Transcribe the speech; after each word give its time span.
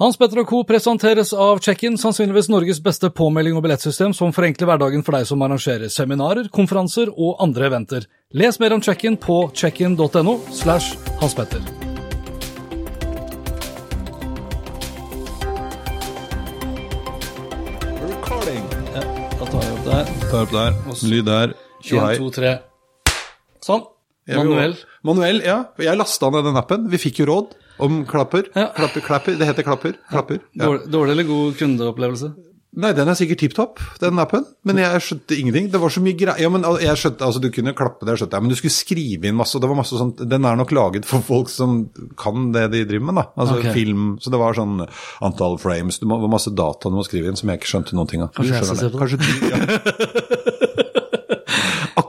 Hans 0.00 0.16
Petter 0.16 0.40
og 0.40 0.46
Co. 0.48 0.62
presenteres 0.64 1.34
av 1.36 1.58
Check-in, 1.60 1.98
sannsynligvis 2.00 2.46
Norges 2.48 2.78
beste 2.80 3.10
påmelding 3.12 3.58
og 3.58 3.66
billettsystem 3.66 4.14
som 4.16 4.30
forenkler 4.32 4.70
hverdagen 4.70 5.04
for 5.04 5.12
deg 5.12 5.26
som 5.28 5.44
arrangerer 5.44 5.92
seminarer, 5.92 6.48
konferanser 6.48 7.10
og 7.12 7.42
andre 7.44 7.68
eventer. 7.68 8.06
Les 8.32 8.56
mer 8.56 8.72
om 8.72 8.80
Check-in 8.80 9.18
på 9.20 9.36
checkin.no 9.52 10.38
slash 10.48 10.96
Hans 11.20 11.36
Petter. 11.36 11.60
Recording. 18.08 18.64
Ja, 18.96 19.04
da 19.36 19.44
tar 19.52 19.60
jeg 19.60 19.76
opp 19.76 19.86
der. 19.90 20.12
Ta 20.24 20.44
opp 20.46 20.56
der. 20.56 20.82
Lyd 21.12 21.28
der. 21.28 21.58
Tjohei. 21.84 22.14
En, 22.16 22.24
to, 22.24 22.32
tre. 22.40 22.54
Sånn. 23.60 23.84
Manuell. 24.32 24.78
Manuell, 25.04 25.44
ja. 25.44 25.66
Jeg 25.76 26.00
lasta 26.00 26.32
ned 26.32 26.48
den 26.48 26.56
appen. 26.56 26.88
Vi 26.88 27.04
fikk 27.10 27.20
jo 27.20 27.28
råd 27.28 27.58
om 27.84 28.00
klapper. 28.08 28.48
Ja. 28.54 28.70
Klapper, 28.76 29.04
klapper. 29.04 29.36
Det 29.38 29.50
heter 29.50 29.66
klapper. 29.66 29.98
Klapper. 30.10 30.40
Ja. 30.54 30.66
Dårlig, 30.66 30.88
dårlig 30.92 31.16
eller 31.16 31.30
god 31.30 31.60
kundeopplevelse? 31.60 32.32
Nei, 32.72 32.94
den 32.96 33.04
er 33.04 33.16
sikkert 33.18 33.42
tipp 33.42 33.52
topp, 33.52 33.80
den 34.00 34.20
appen. 34.22 34.46
Men 34.64 34.78
jeg 34.80 35.00
skjønte 35.04 35.36
ingenting. 35.36 35.66
Det 35.74 35.80
var 35.82 35.92
så 35.92 36.00
mye 36.00 36.16
greier. 36.16 36.40
Ja, 36.40 36.48
men 36.48 36.64
jeg 36.80 36.96
skjønte, 36.96 37.26
altså 37.26 37.42
Du 37.42 37.50
kunne 37.52 37.74
klappe 37.76 38.08
det, 38.08 38.14
skjønte 38.16 38.38
jeg, 38.38 38.46
men 38.46 38.52
du 38.52 38.56
skulle 38.56 38.72
skrive 38.72 39.28
inn 39.28 39.36
masse. 39.36 39.58
og 39.58 39.64
det 39.64 39.68
var 39.68 39.76
masse 39.76 39.98
sånt, 40.00 40.22
Den 40.30 40.48
er 40.48 40.56
nok 40.56 40.72
laget 40.72 41.08
for 41.08 41.20
folk 41.26 41.52
som 41.52 41.82
kan 42.16 42.48
det 42.56 42.70
de 42.72 42.86
driver 42.88 43.10
med, 43.10 43.20
da. 43.20 43.26
Altså 43.36 43.58
okay. 43.60 43.74
film. 43.76 44.14
Så 44.24 44.32
det 44.32 44.40
var 44.40 44.56
sånn 44.56 44.86
antall 45.20 45.58
frames. 45.60 46.00
Det 46.00 46.08
var 46.08 46.32
masse 46.32 46.54
data 46.56 46.88
du 46.88 46.96
må 46.96 47.04
skrive 47.04 47.28
inn 47.28 47.36
som 47.36 47.52
jeg 47.52 47.60
ikke 47.60 47.72
skjønte 47.74 47.98
noen 47.98 48.08
ting 48.08 48.24
av. 48.24 48.32
Du 48.32 48.40
Kanskje 48.40 48.56
jeg 48.56 48.70
skal 48.70 48.80
se 48.80 48.88
på 48.88 48.96
det. 48.96 49.04
Kanskje 49.04 50.80
ja. 50.80 50.88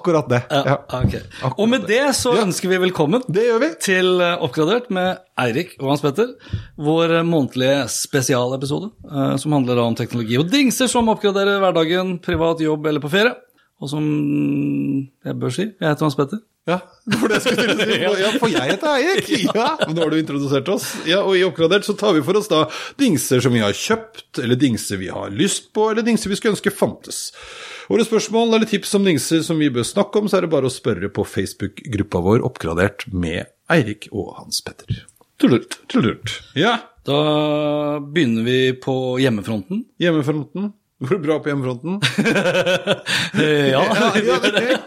Akkurat 0.03 0.27
det. 0.29 0.41
Ja. 0.51 0.75
Ok. 0.99 1.13
Og 1.57 1.69
med 1.71 1.85
det 1.87 2.01
så 2.15 2.33
Ja. 2.35 2.43
ønsker 2.43 2.67
vi 2.67 2.77
velkommen 2.77 3.23
vi. 3.29 3.69
til 3.79 4.19
eh, 4.19 4.35
Oppgradert 4.43 4.89
med 4.91 5.17
Eirik 5.39 5.77
og 5.79 5.93
Hans 5.93 6.01
Petter. 6.01 6.33
Vår 6.77 7.19
eh, 7.19 7.23
månedlige 7.23 7.87
spesialepisode 7.87 8.91
uh, 9.07 9.37
som 9.37 9.53
handler 9.55 9.79
om 9.79 9.95
teknologi 9.95 10.37
og 10.37 10.51
dingser 10.51 10.87
som 10.91 11.07
oppgraderer 11.07 11.61
hverdagen, 11.63 12.17
privat 12.19 12.59
jobb 12.59 12.85
eller 12.85 12.99
på 12.99 13.11
ferie. 13.13 13.31
Og 13.79 13.89
som 13.89 14.03
jeg 15.23 15.39
bør 15.39 15.55
si, 15.55 15.69
jeg 15.71 15.87
heter 15.87 16.03
Hans 16.03 16.19
Petter. 16.19 16.41
Ja, 16.67 16.77
for 17.19 17.27
det 17.31 17.39
skulle 17.43 17.63
jeg 17.63 17.79
si. 17.79 17.95
Ja, 18.23 18.29
for 18.39 18.51
jeg 18.51 18.73
heter 18.73 18.91
Eirik. 18.97 19.31
Ja, 19.55 19.69
nå 19.87 20.03
har 20.03 20.11
du 20.11 20.17
introdusert 20.19 20.67
oss. 20.71 20.89
Ja, 21.07 21.21
og 21.23 21.37
i 21.39 21.45
Oppgradert 21.47 21.87
så 21.87 21.95
tar 21.95 22.11
vi 22.15 22.23
for 22.27 22.35
oss 22.39 22.51
da 22.51 22.65
dingser 22.99 23.39
som 23.43 23.55
vi 23.55 23.63
har 23.63 23.71
kjøpt, 23.71 24.43
eller 24.43 24.59
dingser 24.59 24.99
vi 24.99 25.07
har 25.15 25.31
lyst 25.31 25.71
på, 25.75 25.91
eller 25.91 26.03
dingser 26.03 26.31
vi 26.31 26.39
skulle 26.39 26.57
ønske 26.57 26.75
fantes. 26.75 27.29
Våre 27.91 28.05
spørsmål 28.07 28.53
eller 28.55 28.69
tips 28.69 28.93
om 28.97 29.03
dingser 29.07 29.41
som 29.45 29.59
vi 29.59 29.69
bør 29.73 29.85
snakke 29.87 30.21
om, 30.21 30.29
så 30.31 30.37
er 30.39 30.45
det 30.45 30.51
bare 30.53 30.69
å 30.69 30.73
spørre 30.73 31.09
på 31.13 31.25
Facebook-gruppa 31.27 32.21
vår 32.23 32.45
Oppgradert 32.47 33.07
med 33.11 33.49
Eirik 33.73 34.07
og 34.11 34.33
Hans 34.39 34.61
Petter. 34.65 35.01
Tullurt, 35.41 35.79
tullert. 35.91 36.37
Ja, 36.55 36.77
Da 37.03 37.99
begynner 37.99 38.45
vi 38.47 38.71
på 38.79 38.93
hjemmefronten. 39.19 39.81
hjemmefronten. 39.99 40.69
Går 41.03 41.17
det 41.17 41.23
bra 41.25 41.35
på 41.43 41.49
hjemmefronten? 41.51 41.97
Ja, 43.73 43.81
Ja, 43.83 44.13
ja, 44.15 44.39
det- 44.39 44.79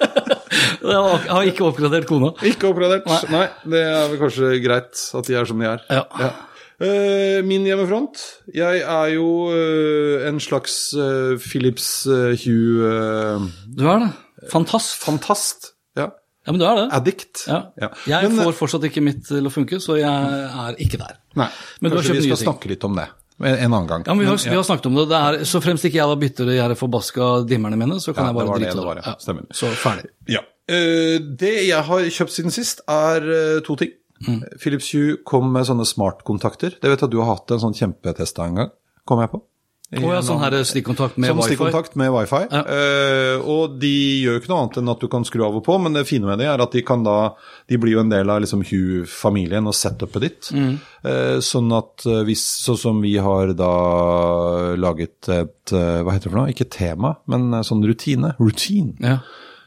jeg 0.86 1.28
har 1.34 1.48
ikke 1.50 1.66
oppgradert 1.66 2.06
kona. 2.08 2.30
Ikke 2.46 2.70
oppgradert. 2.70 3.04
Nei. 3.32 3.46
det 3.68 3.82
er 3.84 4.06
vel 4.12 4.20
kanskje 4.22 4.52
greit 4.64 5.00
at 5.18 5.26
de 5.28 5.34
er 5.36 5.44
som 5.48 5.60
de 5.60 5.66
er. 5.68 5.82
Ja. 5.90 6.04
Eh, 6.20 6.44
min 6.78 7.64
hjemmefront 7.64 8.20
Jeg 8.52 8.82
er 8.84 9.08
jo 9.14 9.26
eh, 9.48 10.26
en 10.28 10.36
slags 10.44 10.92
eh, 10.92 11.36
Philips 11.40 12.04
Hue 12.44 12.90
eh, 12.90 13.46
Du 13.78 13.86
er 13.88 14.04
det. 14.04 14.10
Fantast. 14.52 14.98
fantast. 15.02 15.70
Ja. 15.96 16.10
Ja, 16.46 16.52
men 16.52 16.60
du 16.60 16.66
er 16.68 16.76
det. 16.82 16.88
Addict. 16.94 17.46
Ja. 17.48 17.62
Ja. 17.80 17.88
Jeg 18.06 18.28
Men, 18.30 18.38
eh, 18.38 18.44
får 18.46 18.58
fortsatt 18.60 18.84
ikke 18.86 19.02
mitt 19.02 19.24
til 19.26 19.48
å 19.48 19.50
funke, 19.50 19.80
så 19.82 19.96
jeg 19.98 20.06
er 20.06 20.76
ikke 20.78 21.00
der. 21.00 21.16
Nei, 21.34 21.48
Men 21.80 21.90
du 21.90 21.96
har 21.96 22.04
kjøpt 22.04 22.20
vi 22.20 22.26
nye 22.26 22.28
skal 22.28 22.42
ting. 22.42 22.50
snakke 22.52 22.68
litt 22.70 22.84
om 22.86 22.94
det 23.00 23.08
en 23.36 23.52
en 23.52 23.72
annen 23.74 23.86
gang. 23.86 24.02
Ja, 24.06 24.14
men 24.14 24.20
vi 24.24 24.30
har, 24.30 24.36
Men, 24.36 24.50
vi 24.52 24.56
har 24.56 24.64
snakket 24.64 24.86
om 24.86 24.94
det. 24.94 25.08
det 25.10 25.16
er, 25.16 25.44
så 25.44 25.60
fremst 25.60 25.84
ikke 25.84 25.98
jeg 25.98 26.08
da 26.08 26.16
bytter 26.16 26.46
de 26.48 26.56
her 26.56 26.74
forbaska 26.74 27.46
dimmerne 27.46 27.76
mine, 27.76 27.98
så 28.00 28.14
kan 28.14 28.24
Ja, 28.24 28.30
jeg 28.30 28.34
bare 28.34 28.44
det 28.44 28.48
var 28.48 28.58
det 28.58 29.04
drite 29.04 29.34
det 29.34 29.44
ja. 29.44 29.52
Så 29.52 29.66
ferdig. 29.76 30.10
Ja. 30.28 30.40
Eh, 30.68 31.18
det 31.36 31.66
jeg 31.68 31.82
har 31.84 32.00
kjøpt 32.16 32.32
siden 32.32 32.50
sist, 32.54 32.80
er 32.88 33.20
eh, 33.20 33.60
to 33.60 33.76
ting. 33.76 33.92
Mm. 34.24 34.40
Philips 34.62 34.92
Hue 34.94 35.18
kom 35.28 35.50
med 35.52 35.68
sånne 35.68 35.84
smartkontakter. 35.88 36.78
Det 36.80 36.88
vet 36.88 37.02
jeg 37.02 37.10
at 37.10 37.12
du 37.12 37.20
har 37.20 37.34
hatt 37.34 37.52
en 37.52 37.62
sånn 37.66 37.76
kjempetest 37.76 38.40
av 38.40 38.48
en 38.50 38.62
gang, 38.62 38.72
kom 39.08 39.20
jeg 39.24 39.34
på. 39.34 39.42
I 39.94 40.00
Å 40.02 40.08
ja, 40.16 40.20
sånn 40.24 40.40
her 40.42 40.54
stikkontakt 40.66 41.14
med 41.14 41.30
Sånn 41.30 41.38
wifi. 41.38 41.52
stikkontakt 41.52 41.92
med 41.94 42.08
wifi. 42.10 42.40
Ja. 42.50 42.62
Uh, 42.66 43.44
og 43.46 43.76
de 43.78 43.92
gjør 44.18 44.34
jo 44.34 44.40
ikke 44.40 44.50
noe 44.50 44.62
annet 44.64 44.78
enn 44.80 44.90
at 44.90 45.04
du 45.04 45.06
kan 45.12 45.26
skru 45.28 45.44
av 45.46 45.58
og 45.60 45.62
på, 45.68 45.76
men 45.78 45.94
det 45.94 46.02
fine 46.08 46.26
med 46.26 46.40
det 46.42 46.48
er 46.50 46.62
at 46.64 46.74
de 46.74 46.82
kan 46.82 47.04
da 47.06 47.36
De 47.70 47.78
blir 47.78 47.94
jo 47.94 48.00
en 48.02 48.10
del 48.10 48.32
av 48.34 48.40
liksom 48.42 48.64
Hue-familien 48.66 49.70
og 49.70 49.76
setupet 49.78 50.24
ditt. 50.26 50.50
Mm. 50.50 50.74
Uh, 51.06 51.38
sånn 51.38 51.70
at 51.76 52.02
eh, 52.02 52.24
hvis 52.26 52.42
Sånn 52.66 52.80
som 52.82 52.98
vi 53.04 53.14
har 53.22 53.54
da 53.54 53.70
laget 54.74 55.30
et 55.30 55.70
Hva 55.70 56.10
heter 56.16 56.26
det 56.26 56.32
for 56.32 56.40
noe? 56.40 56.50
Ikke 56.50 56.66
tema, 56.66 57.16
men 57.30 57.54
sånn 57.66 57.86
rutine. 57.86 58.34
Routine. 58.42 58.96
Ja. 58.98 59.20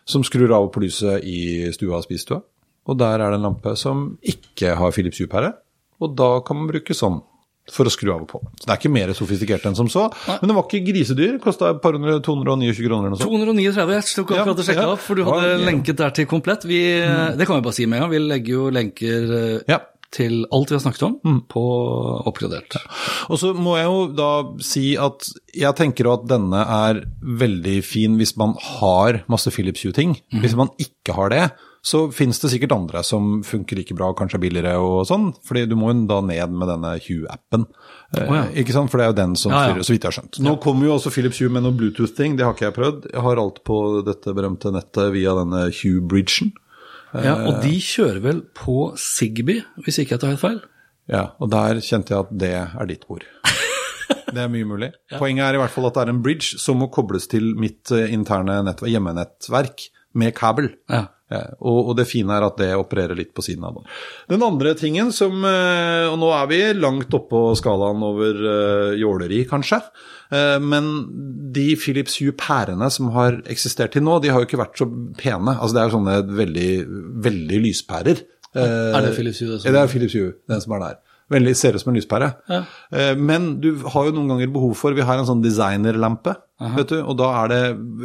Som 0.09 0.27
skrur 0.27 0.51
av 0.51 0.67
og 0.67 0.73
på 0.75 0.83
lyset 0.83 1.23
i 1.23 1.69
stua 1.71 2.01
og 2.01 2.03
spisestua. 2.03 2.41
Og 2.89 2.97
der 2.97 3.21
er 3.21 3.29
det 3.33 3.37
en 3.39 3.45
lampe 3.51 3.75
som 3.77 4.05
ikke 4.25 4.73
har 4.79 4.93
Philips 4.95 5.19
Hue-pære. 5.21 5.53
Og 6.01 6.15
da 6.17 6.39
kan 6.47 6.57
man 6.57 6.69
bruke 6.71 6.95
sånn 6.97 7.19
for 7.69 7.85
å 7.85 7.91
skru 7.93 8.09
av 8.15 8.23
og 8.23 8.29
på. 8.31 8.39
Så 8.57 8.65
det 8.65 8.71
er 8.73 8.79
ikke 8.79 8.89
mer 8.95 9.11
sofistikert 9.13 9.65
enn 9.69 9.75
som 9.77 9.85
så. 9.93 10.07
Men 10.41 10.49
det 10.49 10.55
var 10.57 10.63
ikke 10.65 10.79
grisedyr. 10.87 11.35
Kosta 11.43 11.67
et 11.75 11.81
par 11.83 11.93
hundre, 11.93 12.15
229 12.25 12.79
kroner 12.87 13.05
eller 13.05 13.13
noe 13.13 13.19
sånt. 13.19 13.29
239, 13.29 13.93
jeg 13.93 14.07
tok 14.17 14.33
akkurat 14.33 14.63
og 14.63 14.65
sjekka 14.65 14.87
Ja, 14.87 14.95
opp, 14.95 15.03
for 15.05 15.19
du 15.19 15.21
hadde 15.27 15.51
Ja. 15.51 15.59
lenket 15.67 15.99
der 16.01 16.09
til 16.17 16.25
komplett. 16.25 16.65
Vi, 16.65 16.79
Det 17.37 17.45
kan 17.45 17.59
vi 17.59 17.67
bare 17.67 17.77
si 17.77 17.85
med 17.85 18.01
en 18.01 18.09
gang. 18.09 18.11
Vi 18.15 18.23
legger 18.25 18.55
jo 18.55 18.69
lenker 18.73 19.29
eh, 19.37 19.61
Ja. 19.69 19.79
til 20.11 20.47
alt 20.51 20.71
vi 20.71 20.79
har 20.79 20.81
snakket 20.81 21.03
om, 21.05 21.41
på 21.45 21.61
oppgradert. 22.25 22.73
Og 23.29 23.37
så 23.37 23.53
må 23.53 23.75
jeg 23.77 23.85
jo 23.85 24.07
da 24.17 24.29
si 24.65 24.95
at 24.97 25.29
jeg 25.53 25.75
tenker 25.77 26.09
at 26.11 26.25
denne 26.25 26.63
er 26.65 27.03
veldig 27.21 27.83
fin 27.85 28.17
hvis 28.17 28.35
man 28.35 28.55
har 28.57 29.21
masse 29.29 29.51
Philips 29.53 29.83
Hue-ting. 29.85 30.17
Hvis 30.41 30.55
man 30.57 30.69
ikke 30.81 31.13
har 31.13 31.29
det, 31.29 31.51
så 31.81 32.11
finnes 32.11 32.39
det 32.41 32.49
sikkert 32.51 32.73
andre 32.75 33.01
som 33.07 33.39
funker 33.47 33.77
like 33.79 33.95
bra, 33.95 34.09
kanskje 34.17 34.35
er 34.35 34.43
billigere 34.43 34.73
og 34.83 35.05
sånn. 35.07 35.29
fordi 35.47 35.65
du 35.69 35.75
må 35.79 35.93
jo 35.93 36.05
da 36.09 36.19
ned 36.21 36.51
med 36.51 36.67
denne 36.67 36.91
Hue-appen. 37.05 37.65
Oh, 38.19 38.33
ja. 38.35 38.45
Ikke 38.59 38.73
sant? 38.75 38.91
For 38.91 38.99
det 38.99 39.05
er 39.05 39.11
jo 39.13 39.17
den 39.21 39.35
som 39.39 39.51
Ja, 39.53 39.61
ja. 39.61 39.69
styrer, 39.73 39.85
så 39.87 39.93
vidt 39.95 40.03
jeg 40.03 40.11
har 40.11 40.17
skjønt. 40.19 40.39
Nå 40.43 40.55
kommer 40.63 40.85
jo 40.89 40.95
også 40.97 41.11
Philips 41.15 41.39
Hue 41.39 41.49
med 41.49 41.63
noe 41.63 41.71
Bluetooth-ting, 41.77 42.35
det 42.37 42.43
har 42.45 42.53
ikke 42.57 42.67
jeg 42.67 42.75
prøvd. 42.79 43.07
Jeg 43.13 43.21
har 43.25 43.39
alt 43.43 43.61
på 43.63 43.77
dette 44.07 44.33
berømte 44.35 44.73
nettet 44.75 45.13
via 45.15 45.35
denne 45.39 45.67
Hue-bridgen. 45.71 46.51
Ja, 47.13 47.37
og 47.49 47.63
de 47.63 47.71
kjører 47.81 48.19
vel 48.21 48.43
på 48.53 48.91
Zigbee, 48.99 49.63
hvis 49.85 49.97
ikke 50.03 50.17
jeg 50.17 50.21
tar 50.21 50.35
helt 50.35 50.43
feil? 50.43 50.59
Ja, 51.09 51.31
og 51.41 51.49
der 51.49 51.79
kjente 51.81 52.13
jeg 52.13 52.19
at 52.27 52.33
det 52.37 52.51
er 52.59 52.85
ditt 52.91 53.07
ord. 53.09 53.23
Det 54.29 54.37
er 54.43 54.49
mye 54.53 54.65
mulig. 54.65 54.91
Poenget 55.17 55.41
er 55.41 55.55
i 55.57 55.57
hvert 55.57 55.71
fall 55.73 55.87
at 55.87 55.95
det 55.97 56.01
er 56.03 56.09
en 56.11 56.19
bridge 56.21 56.59
som 56.61 56.77
må 56.77 56.85
kobles 56.93 57.25
til 57.31 57.47
mitt 57.57 57.89
eh, 57.89 58.11
interne 58.13 58.59
nettverk, 58.61 58.91
hjemmenettverk 58.93 59.85
med 60.21 60.35
kabel. 60.37 60.67
Ja. 60.89 61.07
Og, 61.61 61.91
det 61.97 62.07
fine 62.09 62.33
er 62.33 62.45
at 62.47 62.57
det 62.57 62.69
opererer 62.73 63.17
litt 63.17 63.33
på 63.37 63.43
siden 63.45 63.65
av 63.67 63.75
det. 63.77 63.83
Den 64.31 64.41
andre 64.45 64.73
tingen 64.77 65.11
som 65.13 65.43
eh, 65.45 66.07
Og 66.09 66.17
nå 66.17 66.31
er 66.33 66.47
vi 66.49 66.61
langt 66.79 67.13
oppå 67.13 67.43
skalaen 67.59 68.01
over 68.05 68.39
uh, 68.41 68.95
jåleri, 68.97 69.43
kanskje. 69.49 69.81
Eh, 70.33 70.57
men 70.61 70.89
de 71.53 71.67
Philips 71.77 72.17
Hue-pærene 72.21 72.89
som 72.93 73.11
har 73.15 73.41
eksistert 73.49 73.93
til 73.93 74.05
nå, 74.05 74.17
de 74.23 74.31
har 74.33 74.41
jo 74.41 74.49
ikke 74.49 74.61
vært 74.63 74.81
så 74.81 74.87
pene. 75.19 75.53
Altså 75.57 75.75
Det 75.77 75.81
er 75.83 75.89
jo 75.91 75.97
sånne 75.99 76.17
veldig, 76.41 76.71
veldig 77.29 77.61
lyspærer. 77.67 78.23
Eh, 78.55 78.97
Er 78.97 79.05
det 79.05 79.13
Philips 79.17 79.39
Hue, 79.43 79.51
det 79.53 79.61
som- 79.61 79.73
det 79.73 79.81
er 79.83 79.87
Philips 79.93 80.13
Hue, 80.17 80.33
den 80.49 80.61
som 80.61 80.73
er 80.73 80.79
der. 80.87 80.97
Veldig 81.29 81.51
ser 81.55 81.75
ut 81.77 81.81
som 81.83 81.91
en 81.93 81.97
lyspære. 81.99 82.27
Ja. 82.49 82.63
Eh, 82.91 83.15
Men 83.15 83.59
du 83.61 83.75
har 83.93 84.05
jo 84.07 84.11
noen 84.15 84.29
ganger 84.31 84.47
behov 84.53 84.71
for 84.75 84.93
Vi 84.97 85.01
har 85.05 85.19
en 85.21 85.27
sånn 85.27 85.43
designerlampe, 85.43 86.35
vet 86.75 86.89
du, 86.89 86.97
og 87.03 87.15
da 87.17 87.27
er 87.43 87.47
det 87.53 87.59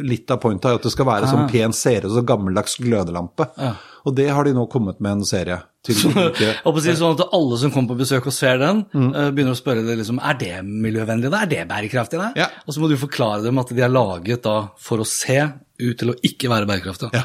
litt 0.06 0.30
av 0.30 0.38
pointet 0.42 0.76
at 0.76 0.82
det 0.84 0.92
skal 0.92 1.06
være 1.08 1.26
sånn 1.30 1.48
pen 1.50 1.72
serie, 1.74 2.06
så 2.12 2.22
gammeldags 2.22 2.76
glødelampe. 2.78 3.48
Ja. 3.58 3.72
Og 4.04 4.14
det 4.14 4.28
har 4.30 4.44
de 4.44 4.52
nå 4.54 4.66
kommet 4.70 5.00
med 5.00 5.12
en 5.16 5.24
serie 5.24 5.56
til 5.82 5.96
å 5.96 6.74
si 6.84 6.92
sånn 6.94 7.16
at 7.16 7.24
alle 7.32 7.56
som 7.58 7.72
kommer 7.72 7.94
på 7.94 8.02
besøk 8.04 8.26
og 8.28 8.32
ser 8.36 8.58
den, 8.60 8.84
Mm. 8.94 9.08
eh, 9.16 9.30
begynner 9.32 9.56
å 9.56 9.58
spørre 9.58 9.82
deg 9.86 9.98
liksom, 9.98 10.20
er 10.22 10.36
det 10.38 10.52
miljøvennlig, 10.64 11.30
da? 11.32 11.40
Er 11.42 11.46
det 11.50 11.64
bærekraftig? 11.72 12.20
Da? 12.20 12.30
Ja. 12.36 12.48
Og 12.68 12.74
så 12.76 12.80
må 12.84 12.88
du 12.92 12.96
forklare 13.00 13.42
dem 13.42 13.58
at 13.58 13.72
de 13.74 13.80
er 13.82 13.88
laget 13.92 14.42
da 14.44 14.68
for 14.78 14.98
å 15.02 15.06
se 15.08 15.40
ut 15.80 15.98
til 15.98 16.12
å 16.12 16.18
ikke 16.22 16.52
være 16.52 16.68
bærekraftige. 16.68 17.10
Ja, 17.16 17.24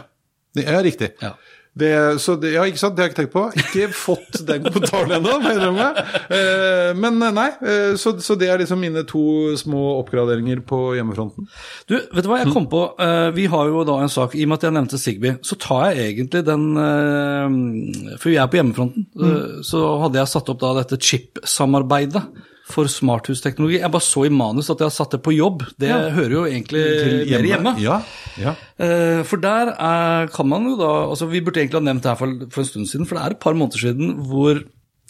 det 0.56 0.66
er 0.66 0.82
riktig. 0.88 1.12
Ja. 1.22 1.36
Det, 1.80 1.92
så 2.20 2.36
det, 2.42 2.52
ja, 2.56 2.66
ikke 2.68 2.82
sant, 2.82 2.96
det 2.98 3.04
har 3.04 3.10
jeg 3.10 3.14
ikke 3.14 3.20
tenkt 3.22 3.34
på. 3.36 3.44
Ikke 3.64 3.88
fått 3.96 4.40
den 4.48 4.66
kommentaren 4.68 5.14
ennå, 5.18 5.36
må 5.42 5.52
jeg 5.54 5.60
innrømme. 5.60 5.88
Eh, 6.36 6.90
men 7.00 7.20
nei, 7.38 7.48
eh, 7.64 7.94
så, 8.00 8.14
så 8.24 8.36
det 8.40 8.50
er 8.52 8.62
liksom 8.62 8.82
mine 8.84 9.06
to 9.10 9.22
små 9.60 9.84
oppgraderinger 10.02 10.62
på 10.68 10.82
hjemmefronten. 10.98 11.48
Du, 11.90 11.96
vet 11.98 12.26
du 12.26 12.30
hva 12.32 12.42
jeg 12.44 12.52
kom 12.54 12.68
på? 12.72 12.84
Eh, 13.00 13.30
vi 13.38 13.48
har 13.54 13.72
jo 13.72 13.86
da 13.88 14.00
en 14.04 14.12
sak, 14.12 14.36
i 14.36 14.44
og 14.46 14.52
med 14.52 14.60
at 14.60 14.68
jeg 14.70 14.78
nevnte 14.78 15.00
Sigby, 15.02 15.34
så 15.46 15.58
tar 15.62 15.94
jeg 15.96 16.14
egentlig 16.14 16.44
den 16.48 16.68
eh, 16.84 18.16
For 18.20 18.30
vi 18.32 18.38
er 18.42 18.52
på 18.52 18.60
hjemmefronten. 18.60 19.08
eh, 19.20 19.60
Så 19.66 19.82
hadde 20.04 20.20
jeg 20.22 20.32
satt 20.36 20.52
opp 20.54 20.62
da 20.62 20.74
dette 20.82 21.00
chip-samarbeidet 21.00 22.26
for 22.70 22.90
smarthusteknologi. 22.92 23.80
Jeg 23.82 23.92
bare 23.92 24.06
så 24.06 24.26
i 24.28 24.32
manus 24.34 24.70
at 24.70 24.82
jeg 24.82 24.90
har 24.92 24.94
satt 24.96 25.16
det 25.16 25.22
på 25.26 25.34
jobb. 25.34 25.64
Det 25.82 25.90
hører 25.90 26.36
jo 26.36 26.44
egentlig 26.46 26.84
mer 27.32 27.48
hjemme. 27.50 27.74
Ja, 27.82 28.00
ja. 28.38 28.54
Eh, 28.78 29.22
For 29.28 29.42
der 29.42 29.74
er, 29.74 30.28
kan 30.34 30.48
man 30.48 30.68
jo 30.70 30.76
da 30.80 30.90
altså 31.10 31.28
Vi 31.32 31.42
burde 31.42 31.60
egentlig 31.64 31.82
ha 31.82 31.86
nevnt 31.88 32.06
det 32.06 32.12
her 32.14 32.20
for, 32.20 32.36
for 32.54 32.62
en 32.64 32.70
stund 32.70 32.92
siden, 32.92 33.08
for 33.10 33.18
det 33.18 33.24
er 33.26 33.36
et 33.36 33.42
par 33.44 33.58
måneder 33.58 33.82
siden 33.82 34.14
hvor 34.30 34.62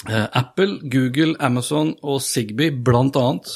eh, 0.07 0.27
Apple, 0.39 0.79
Google, 0.89 1.35
Amazon 1.39 1.95
og 2.01 2.21
Sigby 2.23 2.71
blant 2.71 3.19
annet 3.19 3.51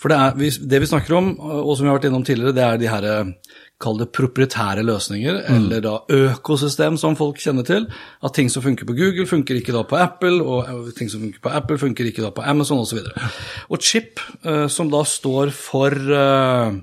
For 0.00 0.08
det, 0.12 0.16
er, 0.16 0.58
det 0.72 0.80
vi 0.82 0.88
snakker 0.88 1.16
om, 1.18 1.34
og 1.40 1.76
som 1.76 1.86
vi 1.86 1.92
har 1.92 1.98
vært 2.00 2.08
innom 2.10 2.24
tidligere, 2.26 2.56
det 2.56 2.64
er 2.64 2.80
de 2.80 2.90
her 2.92 3.08
eh, 3.12 3.34
Kall 3.80 3.98
det 4.00 4.06
proprietære 4.16 4.80
løsninger, 4.88 5.42
eller 5.52 5.82
da 5.84 5.90
økosystem 6.16 6.94
som 6.96 7.12
folk 7.18 7.36
kjenner 7.42 7.66
til. 7.68 7.84
At 8.24 8.32
ting 8.32 8.48
som 8.48 8.64
funker 8.64 8.88
på 8.88 8.94
Google, 8.96 9.26
funker 9.28 9.58
ikke 9.58 9.74
da 9.76 9.82
på 9.84 9.98
Apple, 10.00 10.38
og 10.40 10.88
ting 10.96 11.10
som 11.12 11.20
funker 11.26 11.42
på 11.44 11.52
Apple, 11.52 11.76
funker 11.82 12.08
ikke 12.08 12.24
da 12.24 12.30
på 12.32 12.44
Amazon 12.48 12.80
osv. 12.80 13.02
Og, 13.04 13.36
og 13.76 13.84
Chip, 13.84 14.22
eh, 14.48 14.64
som 14.72 14.88
da 14.90 15.02
står 15.04 15.52
for 15.52 15.92
eh, 15.92 16.78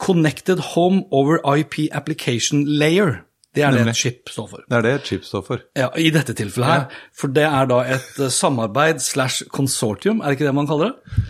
Connected 0.00 0.62
Home 0.72 1.02
Over 1.12 1.42
IP 1.56 1.90
Application 1.92 2.64
Layer. 2.64 3.20
Det 3.54 3.64
er 3.66 3.70
Nemlig. 3.74 3.86
det 3.86 3.96
chip 3.98 4.28
står 4.30 4.46
for. 4.46 4.60
Det 4.70 4.76
er 4.76 4.82
det 4.86 5.06
chip 5.08 5.24
står 5.26 5.42
for. 5.42 5.62
Ja, 5.76 5.88
I 5.98 6.10
dette 6.14 6.36
tilfellet 6.38 6.70
her. 6.70 6.84
For 7.18 7.32
det 7.34 7.42
er 7.48 7.66
da 7.66 7.80
et 7.96 8.20
eh, 8.22 8.30
samarbeid 8.30 9.02
slash 9.02 9.42
konsortium, 9.50 10.20
er 10.20 10.30
det 10.30 10.38
ikke 10.38 10.46
det 10.46 10.54
man 10.54 10.68
kaller 10.70 10.92
det? 10.92 11.24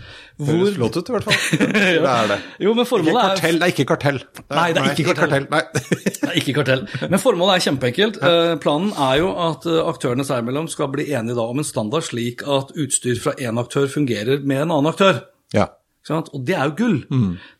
Høres 0.47 0.75
flott 0.77 0.97
ut, 0.97 1.09
i 1.11 1.15
hvert 1.15 1.27
fall. 1.27 1.39
Det 1.75 2.11
er 2.11 2.29
det. 2.31 2.37
Jo, 2.63 2.73
men 2.73 2.85
Ikke 2.85 2.89
formålet 2.91 3.43
er 3.45 3.57
det 3.57 3.67
er 3.67 3.73
ikke 3.73 3.87
kartell. 3.91 4.21
Nei, 4.51 4.67
det 4.75 4.83
er 4.83 4.93
ikke 4.95 5.15
kartell. 5.17 5.47
Nei. 5.51 5.61
det 6.21 6.29
er 6.29 6.39
ikke 6.41 6.55
kartell. 6.59 6.85
Men 7.03 7.21
formålet 7.21 7.57
er 7.57 7.65
kjempeenkelt. 7.67 8.21
Eh, 8.31 8.53
Planen 8.63 8.93
er 9.09 9.19
jo 9.21 9.33
at 9.49 9.67
eh, 9.69 9.81
aktørene 9.91 10.25
seg 10.27 10.43
imellom 10.45 10.69
skal 10.71 10.91
bli 10.93 11.09
enige 11.11 11.37
da 11.37 11.45
om 11.51 11.61
en 11.61 11.67
standard 11.67 12.07
slik 12.07 12.45
at 12.47 12.73
utstyr 12.77 13.19
fra 13.21 13.35
én 13.39 13.61
aktør 13.61 13.89
fungerer 13.91 14.41
med 14.43 14.65
en 14.65 14.73
annen 14.77 14.91
aktør. 14.93 15.23
Ja. 15.55 15.69
Og 16.09 16.41
det 16.47 16.55
er 16.57 16.65
jo 16.65 16.75
gull. 16.79 16.97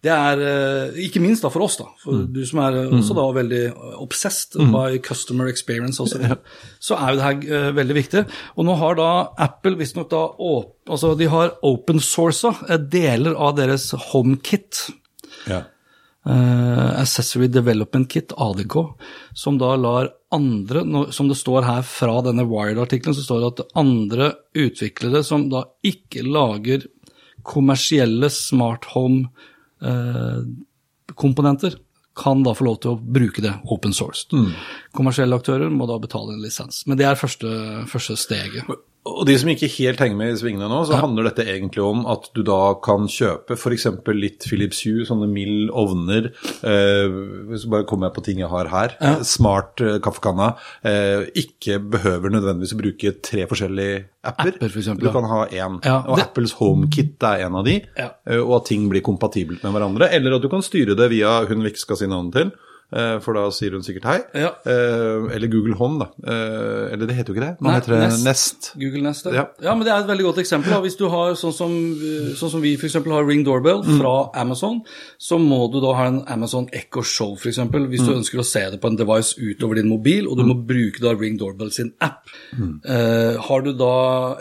Det 0.01 0.11
er 0.11 0.41
eh, 0.41 1.01
ikke 1.05 1.21
minst 1.21 1.45
da 1.45 1.51
for 1.53 1.67
oss, 1.67 1.77
da. 1.77 1.85
For 2.01 2.23
du 2.25 2.41
som 2.47 2.63
er 2.65 2.79
eh, 2.79 2.95
også 2.97 3.17
da 3.17 3.27
veldig 3.38 3.63
obsessed 4.01 4.21
obsessed 4.21 4.71
by 4.73 4.99
customer 5.03 5.47
experience 5.51 6.01
også. 6.01 6.38
Så 6.79 6.97
er 6.97 7.11
jo 7.11 7.19
det 7.19 7.27
her 7.27 7.59
eh, 7.59 7.75
veldig 7.75 7.97
viktig. 7.97 8.23
Og 8.55 8.67
nå 8.67 8.77
har 8.81 8.97
da 8.99 9.09
Apple 9.38 9.77
visstnok 9.79 10.09
da 10.11 10.25
åp 10.38 10.77
altså 10.91 11.13
de 11.15 11.27
har 11.29 11.53
open 11.63 12.01
sourca 12.03 12.77
deler 12.77 13.38
av 13.38 13.55
deres 13.59 13.91
HomeKit. 14.11 14.88
ja. 15.47 15.67
Uh, 16.21 17.01
Accessory 17.01 17.47
Development 17.49 18.05
Kit, 18.05 18.29
ADK, 18.38 18.75
som 19.33 19.55
da 19.57 19.71
lar 19.73 20.11
andre, 20.29 20.83
som 21.09 21.25
det 21.31 21.38
står 21.39 21.65
her 21.65 21.81
fra 21.81 22.19
denne 22.21 22.45
Wired-artikkelen, 22.45 23.15
så 23.17 23.23
står 23.25 23.39
det 23.41 23.49
at 23.49 23.79
andre 23.81 24.27
utviklere 24.53 25.23
som 25.25 25.47
da 25.49 25.63
ikke 25.81 26.21
lager 26.27 26.85
kommersielle 27.47 28.29
smart 28.33 28.83
home-komponenter, 28.93 31.71
kan 32.21 32.43
da 32.43 32.51
få 32.53 32.63
lov 32.67 32.77
til 32.83 32.91
å 32.91 32.99
bruke 32.99 33.41
det 33.43 33.53
open 33.71 33.93
sourced. 33.95 34.31
Kommersielle 34.95 35.35
aktører 35.39 35.69
må 35.71 35.85
da 35.89 35.97
betale 36.01 36.33
en 36.35 36.43
lisens. 36.43 36.85
Men 36.85 36.97
det 36.99 37.05
er 37.07 37.19
første, 37.19 37.47
første 37.89 38.15
steget. 38.19 38.63
Og 39.09 39.24
de 39.25 39.33
som 39.42 39.50
ikke 39.50 39.65
helt 39.80 39.98
henger 40.03 40.18
med 40.19 40.30
i 40.36 40.38
svingene 40.38 40.68
nå, 40.69 40.83
så 40.86 41.00
handler 41.01 41.25
dette 41.25 41.42
egentlig 41.50 41.81
om 41.81 42.03
at 42.12 42.27
du 42.38 42.44
da 42.45 42.75
kan 42.86 43.07
kjøpe 43.09 43.56
f.eks. 43.57 43.88
litt 44.13 44.45
Philips 44.45 44.83
Hue, 44.86 45.07
sånne 45.09 45.25
mild 45.31 45.71
ovner. 45.74 46.27
Eh, 46.62 47.15
hvis 47.50 47.65
bare 47.71 47.88
kommer 47.89 48.12
jeg 48.12 48.15
på 48.19 48.24
ting 48.27 48.44
jeg 48.44 48.51
har 48.53 48.69
her. 48.69 48.94
Smart 49.25 49.81
eh, 49.81 49.98
kaffekanna. 50.06 50.51
Eh, 50.86 51.25
ikke 51.42 51.80
behøver 51.98 52.30
nødvendigvis 52.38 52.75
å 52.77 52.81
bruke 52.83 53.15
tre 53.25 53.48
forskjellige 53.50 54.03
apper. 54.21 54.53
Apper, 54.59 54.69
for 54.69 54.83
eksempel, 54.83 55.09
du 55.09 55.15
kan 55.18 55.30
ha 55.33 55.42
én. 55.50 55.80
Ja, 55.81 55.98
og 56.06 56.19
det- 56.21 56.27
Apples 56.30 56.53
HomeKit 56.62 57.25
er 57.25 57.48
en 57.48 57.57
av 57.57 57.65
de. 57.65 57.80
Ja. 57.98 58.12
eh, 58.30 58.38
og 58.38 58.59
at 58.62 58.69
ting 58.69 58.86
blir 58.94 59.01
kompatibelt 59.01 59.63
med 59.65 59.74
hverandre. 59.80 60.12
Eller 60.13 60.38
at 60.38 60.45
du 60.45 60.50
kan 60.53 60.62
styre 60.62 60.94
det 60.95 61.09
via 61.09 61.39
hun 61.50 61.65
vi 61.65 61.74
ikke 61.74 61.88
skal 61.89 61.98
si 61.98 62.06
navnet 62.12 62.38
til. 62.38 62.53
Eh, 62.93 63.17
For 63.23 63.33
da 63.38 63.45
sier 63.55 63.71
hun 63.77 63.83
sikkert 63.85 64.07
hei. 64.09 64.17
Ja. 64.43 64.51
Eh, 64.65 65.35
Eller 65.35 65.47
Google 65.51 65.75
Home, 65.79 65.99
da. 66.03 66.09
Eh, 66.27 66.93
Eller 66.93 67.07
det 67.09 67.15
heter 67.17 67.33
jo 67.33 67.38
ikke 67.39 67.45
det. 67.47 67.53
Nå 67.61 67.69
Nei, 67.69 67.75
heter 67.79 67.95
det 67.95 67.99
Nest. 68.05 68.25
Nest. 68.25 68.71
Google 68.81 69.03
Nest, 69.07 69.25
ja. 69.31 69.45
Ja. 69.61 69.75
men 69.75 69.85
det 69.88 69.93
er 69.93 70.03
et 70.03 70.09
veldig 70.11 70.27
godt 70.29 70.41
eksempel. 70.43 70.71
Da. 70.75 70.81
Hvis 70.83 70.97
du 70.99 71.07
har 71.11 71.35
sånn 71.39 71.53
som, 71.55 71.75
sånn 72.39 72.53
som 72.55 72.61
vi 72.63 72.73
f.eks. 72.77 72.99
har 73.01 73.27
Ring 73.27 73.43
Doorbell 73.47 73.83
fra 73.99 74.13
Amazon, 74.41 74.81
så 75.21 75.39
må 75.41 75.63
du 75.71 75.79
da 75.83 75.93
ha 75.97 76.07
en 76.11 76.21
Amazon 76.31 76.67
Echo 76.73 77.03
Show 77.05 77.35
f.eks. 77.38 77.59
Hvis 77.91 78.05
du 78.07 78.13
ønsker 78.15 78.41
å 78.41 78.45
se 78.47 78.63
det 78.73 78.81
på 78.81 78.91
en 78.91 78.97
device 78.99 79.35
utover 79.39 79.79
din 79.81 79.89
mobil, 79.91 80.27
og 80.27 80.38
du 80.39 80.45
må 80.47 80.55
bruke 80.67 81.01
da 81.03 81.13
Ring 81.17 81.38
Doorbell 81.39 81.71
sin 81.73 81.93
app. 82.03 82.27
Eh, 82.57 83.38
har 83.47 83.61
du 83.65 83.71
da 83.77 83.93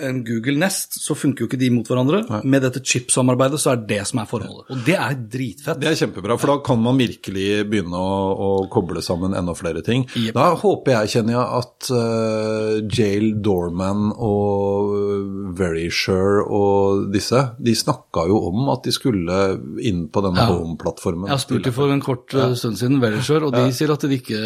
en 0.07 0.23
Google 0.27 0.57
Nest, 0.61 0.99
så 1.03 1.15
funker 1.19 1.45
jo 1.45 1.51
ikke 1.51 1.61
de 1.61 1.71
mot 1.75 1.87
hverandre. 1.89 2.23
Med 2.45 2.63
dette 2.67 2.83
chip-samarbeidet 2.85 3.61
så 3.63 3.75
er 3.75 3.85
det 3.89 4.03
som 4.09 4.21
er 4.23 4.29
forholdet. 4.31 4.71
Og 4.73 4.85
det 4.87 4.97
er 4.99 5.15
dritfett. 5.31 5.81
Det 5.81 5.91
er 5.91 5.99
kjempebra, 6.01 6.37
for 6.41 6.55
da 6.55 6.59
kan 6.67 6.81
man 6.83 6.99
virkelig 7.01 7.49
begynne 7.71 8.01
å, 8.01 8.11
å 8.41 8.49
koble 8.73 9.03
sammen 9.05 9.37
enda 9.37 9.55
flere 9.59 9.83
ting. 9.87 10.07
Yep. 10.17 10.35
Da 10.37 10.49
håper 10.63 10.97
jeg, 10.97 11.13
kjenner 11.15 11.37
jeg, 11.37 11.61
at 11.61 11.91
uh, 11.93 12.81
Jail 12.89 13.29
Dorman 13.45 14.11
og 14.17 15.55
Verisure 15.59 16.47
og 16.47 17.07
disse, 17.15 17.45
de 17.61 17.77
snakka 17.77 18.27
jo 18.31 18.41
om 18.51 18.73
at 18.73 18.89
de 18.89 18.95
skulle 18.97 19.39
inn 19.85 20.07
på 20.11 20.25
denne 20.27 20.41
Ja. 20.41 20.51
home-plattformen. 20.55 21.29
Jeg 21.31 21.45
spurte 21.45 21.73
for 21.77 21.93
en 21.93 22.01
kort 22.05 22.33
ja. 22.33 22.51
stund 22.57 22.81
siden, 22.81 23.01
Verisure, 23.03 23.47
og 23.49 23.57
de 23.57 23.69
sier 23.77 23.93
at 23.93 24.05
de 24.07 24.21
ikke 24.21 24.39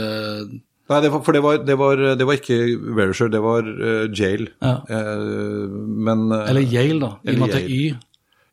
Nei, 0.85 0.99
det 1.01 1.09
var, 1.15 1.23
for 1.25 1.33
det 1.33 1.41
var, 1.41 1.63
det, 1.65 1.75
var, 1.81 2.01
det 2.19 2.27
var 2.29 2.37
ikke 2.37 2.59
Verisure, 2.93 3.31
det 3.33 3.41
var 3.41 3.65
uh, 3.65 4.05
Jail. 4.13 4.51
Ja. 4.61 4.75
Uh, 4.85 5.65
men 5.73 6.27
eh, 6.29 6.51
Eller 6.53 6.61
Yale, 6.69 6.99
da, 7.01 7.11
i 7.25 7.33
og 7.33 7.41
med 7.41 7.49
at 7.49 7.57
det 7.57 7.63
er 7.63 7.71
Y. 7.73 7.95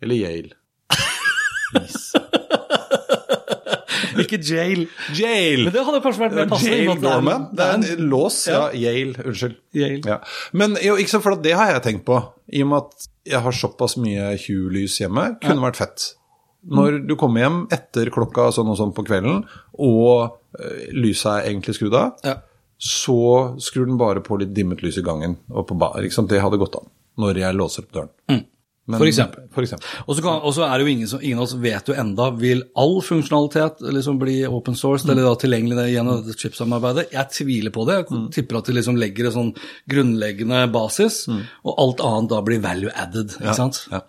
Eller 0.02 0.16
Yale. 0.16 0.56
Ikke 4.26 4.40
Jail. 4.46 4.86
Jail! 5.18 5.64
Men 5.68 5.74
det 5.76 5.84
hadde 5.88 6.02
kanskje 6.06 6.24
vært 6.26 6.38
mer 6.40 6.50
passende. 6.52 6.78
Jail 6.78 7.02
Dorman. 7.04 7.48
Det 7.58 7.66
er 7.68 7.74
en 7.80 8.06
lås. 8.12 8.40
Ja, 8.52 8.64
Yale. 8.78 9.26
Unnskyld. 9.26 9.58
Yale. 9.78 10.02
Ja. 10.08 10.20
Men 10.58 10.78
jo, 10.84 10.96
ikke 11.02 11.14
sant, 11.16 11.24
for 11.26 11.36
det 11.42 11.54
har 11.58 11.74
jeg 11.76 11.84
tenkt 11.88 12.06
på. 12.10 12.20
I 12.52 12.64
og 12.66 12.72
med 12.72 12.86
at 12.86 13.08
jeg 13.32 13.42
har 13.46 13.56
såpass 13.56 13.98
mye 14.02 14.32
Hue-lys 14.46 15.00
hjemme, 15.04 15.28
kunne 15.44 15.62
vært 15.68 15.80
fett. 15.84 16.08
Når 16.72 17.00
du 17.10 17.16
kommer 17.18 17.42
hjem 17.42 17.60
etter 17.74 18.10
klokka 18.14 18.52
sånn 18.54 18.70
og 18.70 18.78
sånn 18.78 18.92
på 18.94 19.06
kvelden, 19.08 19.44
og 19.82 20.38
eh, 20.62 20.90
lyset 20.94 21.32
er 21.40 21.48
egentlig 21.52 21.74
skrudd 21.80 21.96
av, 21.98 22.12
Ja. 22.28 22.36
så 22.78 23.16
skrur 23.62 23.88
den 23.90 23.98
bare 23.98 24.22
på 24.26 24.38
litt 24.42 24.54
dimmet 24.54 24.84
lys 24.86 24.98
i 25.02 25.06
gangen 25.06 25.38
og 25.50 25.68
på 25.72 25.78
bar. 25.82 25.98
Ikke 26.06 26.14
sant? 26.20 26.30
Det 26.30 26.42
hadde 26.42 26.60
gått 26.62 26.78
an 26.78 26.90
når 27.22 27.40
jeg 27.42 27.58
låser 27.58 27.84
opp 27.88 27.92
døren. 27.98 28.46
Men- 28.92 29.00
Mm. 29.00 29.04
For 29.04 29.10
eksempel. 29.10 29.46
For 29.56 29.64
eksempel. 29.64 29.88
Og 30.08 30.54
så, 30.56 30.66
er 30.68 30.78
det 30.78 30.86
jo 30.86 30.92
ingen, 30.92 31.08
som, 31.08 31.22
ingen 31.24 31.40
av 31.40 31.44
oss 31.48 31.54
vet 31.56 31.88
jo 31.88 31.94
enda, 31.98 32.30
vil 32.38 32.64
all 32.76 33.00
funksjonalitet 33.02 33.82
liksom 33.82 34.20
bli 34.20 34.42
open 34.46 34.76
sourced 34.76 35.10
eller 35.10 35.24
da 35.24 35.36
tilgjengelig 35.40 35.88
gjennom 35.94 36.20
dette 36.26 36.38
chip-samarbeidet? 36.38 37.08
Jeg 37.16 37.30
tviler 37.38 37.72
på 37.74 37.86
det. 37.88 38.02
Jeg 38.04 38.32
tipper 38.36 38.60
at 38.60 38.66
de 38.70 38.74
liksom 38.78 39.00
legger 39.00 39.32
en 39.32 39.38
sånn 39.38 39.56
grunnleggende 39.90 40.66
basis, 40.72 41.24
og 41.66 41.74
alt 41.80 42.04
annet 42.06 42.30
da 42.36 42.42
blir 42.46 42.62
value 42.64 42.92
added, 42.96 43.34
ikke 43.40 43.56
sant? 43.58 43.86
Ja. 43.92 44.02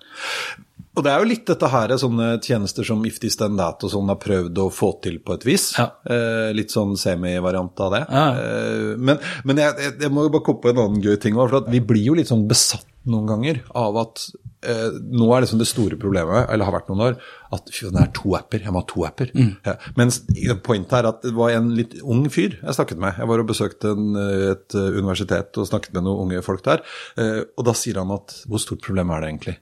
Og 0.92 1.04
det 1.06 1.08
er 1.08 1.22
jo 1.22 1.28
litt 1.30 1.46
dette 1.48 1.68
her, 1.72 1.88
sånne 1.96 2.26
tjenester 2.44 2.84
som 2.84 3.00
Ifty 3.08 3.30
Stand 3.32 3.56
That 3.56 3.80
og 3.86 3.90
sånn 3.94 4.10
har 4.12 4.18
prøvd 4.20 4.58
å 4.60 4.66
få 4.70 4.90
til 5.00 5.14
på 5.24 5.38
et 5.38 5.46
vis. 5.48 5.70
Ja. 5.78 5.86
Eh, 6.04 6.50
litt 6.52 6.68
sånn 6.74 6.98
semivariant 7.00 7.80
av 7.80 7.94
det. 7.94 8.02
Ja. 8.12 8.24
Eh, 8.36 8.96
men 9.00 9.16
men 9.48 9.56
jeg, 9.62 9.94
jeg, 10.02 10.10
må 10.12 10.26
jo 10.26 10.34
bare 10.34 10.44
komme 10.44 10.60
på 10.60 10.68
en 10.74 10.82
annen 10.84 11.00
gøy 11.02 11.16
ting 11.22 11.38
òg, 11.40 11.48
for 11.48 11.62
at 11.62 11.70
vi 11.72 11.80
blir 11.80 12.04
jo 12.10 12.14
litt 12.18 12.28
sånn 12.28 12.44
besatt 12.46 12.84
noen 13.09 13.26
ganger 13.26 13.61
av 13.75 13.97
at 13.99 14.21
eh, 14.62 14.92
nå 15.11 15.26
er 15.35 15.42
liksom 15.42 15.59
det 15.59 15.66
store 15.66 15.97
problemet, 15.99 16.47
eller 16.52 16.68
har 16.68 16.76
vært 16.76 16.90
noen 16.92 17.02
år, 17.09 17.16
at 17.52 17.73
fy, 17.75 17.88
det 17.90 17.99
er 18.04 18.12
to 18.14 18.37
apper. 18.38 18.62
Jeg 18.62 18.73
må 18.75 18.82
ha 18.85 18.87
to 18.92 19.02
apper. 19.09 19.32
Mm. 19.35 19.50
Ja. 19.66 19.75
Mens 19.99 20.21
pointet 20.62 20.94
er 21.00 21.09
at 21.11 21.25
det 21.26 21.35
var 21.35 21.50
en 21.56 21.73
litt 21.75 21.97
ung 22.02 22.23
fyr 22.30 22.59
jeg 22.61 22.76
snakket 22.78 23.02
med. 23.02 23.18
Jeg 23.18 23.28
var 23.32 23.42
og 23.42 23.50
besøkte 23.50 23.90
en, 23.97 24.12
et 24.52 24.78
eh, 24.78 24.92
universitet 25.02 25.59
og 25.59 25.66
snakket 25.68 25.97
med 25.99 26.06
noen 26.06 26.28
unge 26.28 26.44
folk 26.47 26.62
der. 26.68 26.85
Eh, 27.18 27.42
og 27.56 27.66
da 27.66 27.75
sier 27.75 27.99
han 28.02 28.14
at 28.14 28.38
hvor 28.47 28.62
stort 28.62 28.85
problem 28.87 29.11
er 29.11 29.21
det 29.26 29.32
egentlig? 29.35 29.56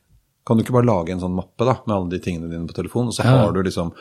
Kan 0.48 0.56
du 0.56 0.64
ikke 0.64 0.72
bare 0.74 0.88
lage 0.88 1.12
en 1.14 1.20
sånn 1.22 1.34
mappe 1.36 1.66
da, 1.68 1.74
med 1.86 1.94
alle 1.94 2.10
de 2.14 2.18
tingene 2.24 2.48
dine 2.50 2.66
på 2.66 2.74
telefonen, 2.74 3.10
og 3.12 3.14
så 3.14 3.22
Ja. 3.24 3.36
har 3.44 3.52
du 3.52 3.60
liksom 3.62 3.92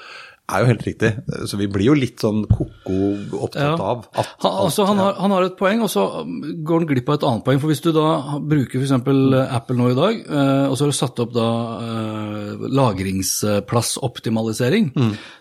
er 0.50 0.64
jo 0.64 0.70
helt 0.72 0.86
riktig. 0.88 1.12
Så 1.50 1.58
vi 1.60 1.68
blir 1.72 1.86
jo 1.90 1.96
litt 1.98 2.20
sånn 2.24 2.44
ko-ko 2.50 2.98
opptatt 3.46 3.62
Ja. 3.62 3.74
av 3.78 4.06
at 4.18 4.28
Han, 4.44 4.54
altså, 4.66 4.86
han, 4.90 4.98
har, 4.98 5.14
han 5.20 5.32
har 5.36 5.44
et 5.48 5.58
poeng, 5.60 5.80
og 5.86 5.90
så 5.94 6.04
går 6.26 6.80
han 6.84 6.90
glipp 6.90 7.10
av 7.10 7.16
et 7.20 7.28
annet 7.30 7.46
poeng. 7.46 7.60
For 7.62 7.70
hvis 7.72 7.84
du 7.86 7.92
da 7.96 8.08
bruker 8.40 8.82
f.eks. 8.82 8.94
Apple 9.00 9.78
nå 9.80 9.86
i 9.92 9.98
dag, 10.00 10.14
eh, 10.26 10.66
og 10.70 10.78
så 10.78 10.82
har 10.88 10.92
du 10.94 10.98
satt 11.00 11.24
opp 11.26 11.34
da 11.36 11.48
lagringsplassoptimalisering, 12.70 12.78
lagringsplassoptimalisering, 12.80 14.86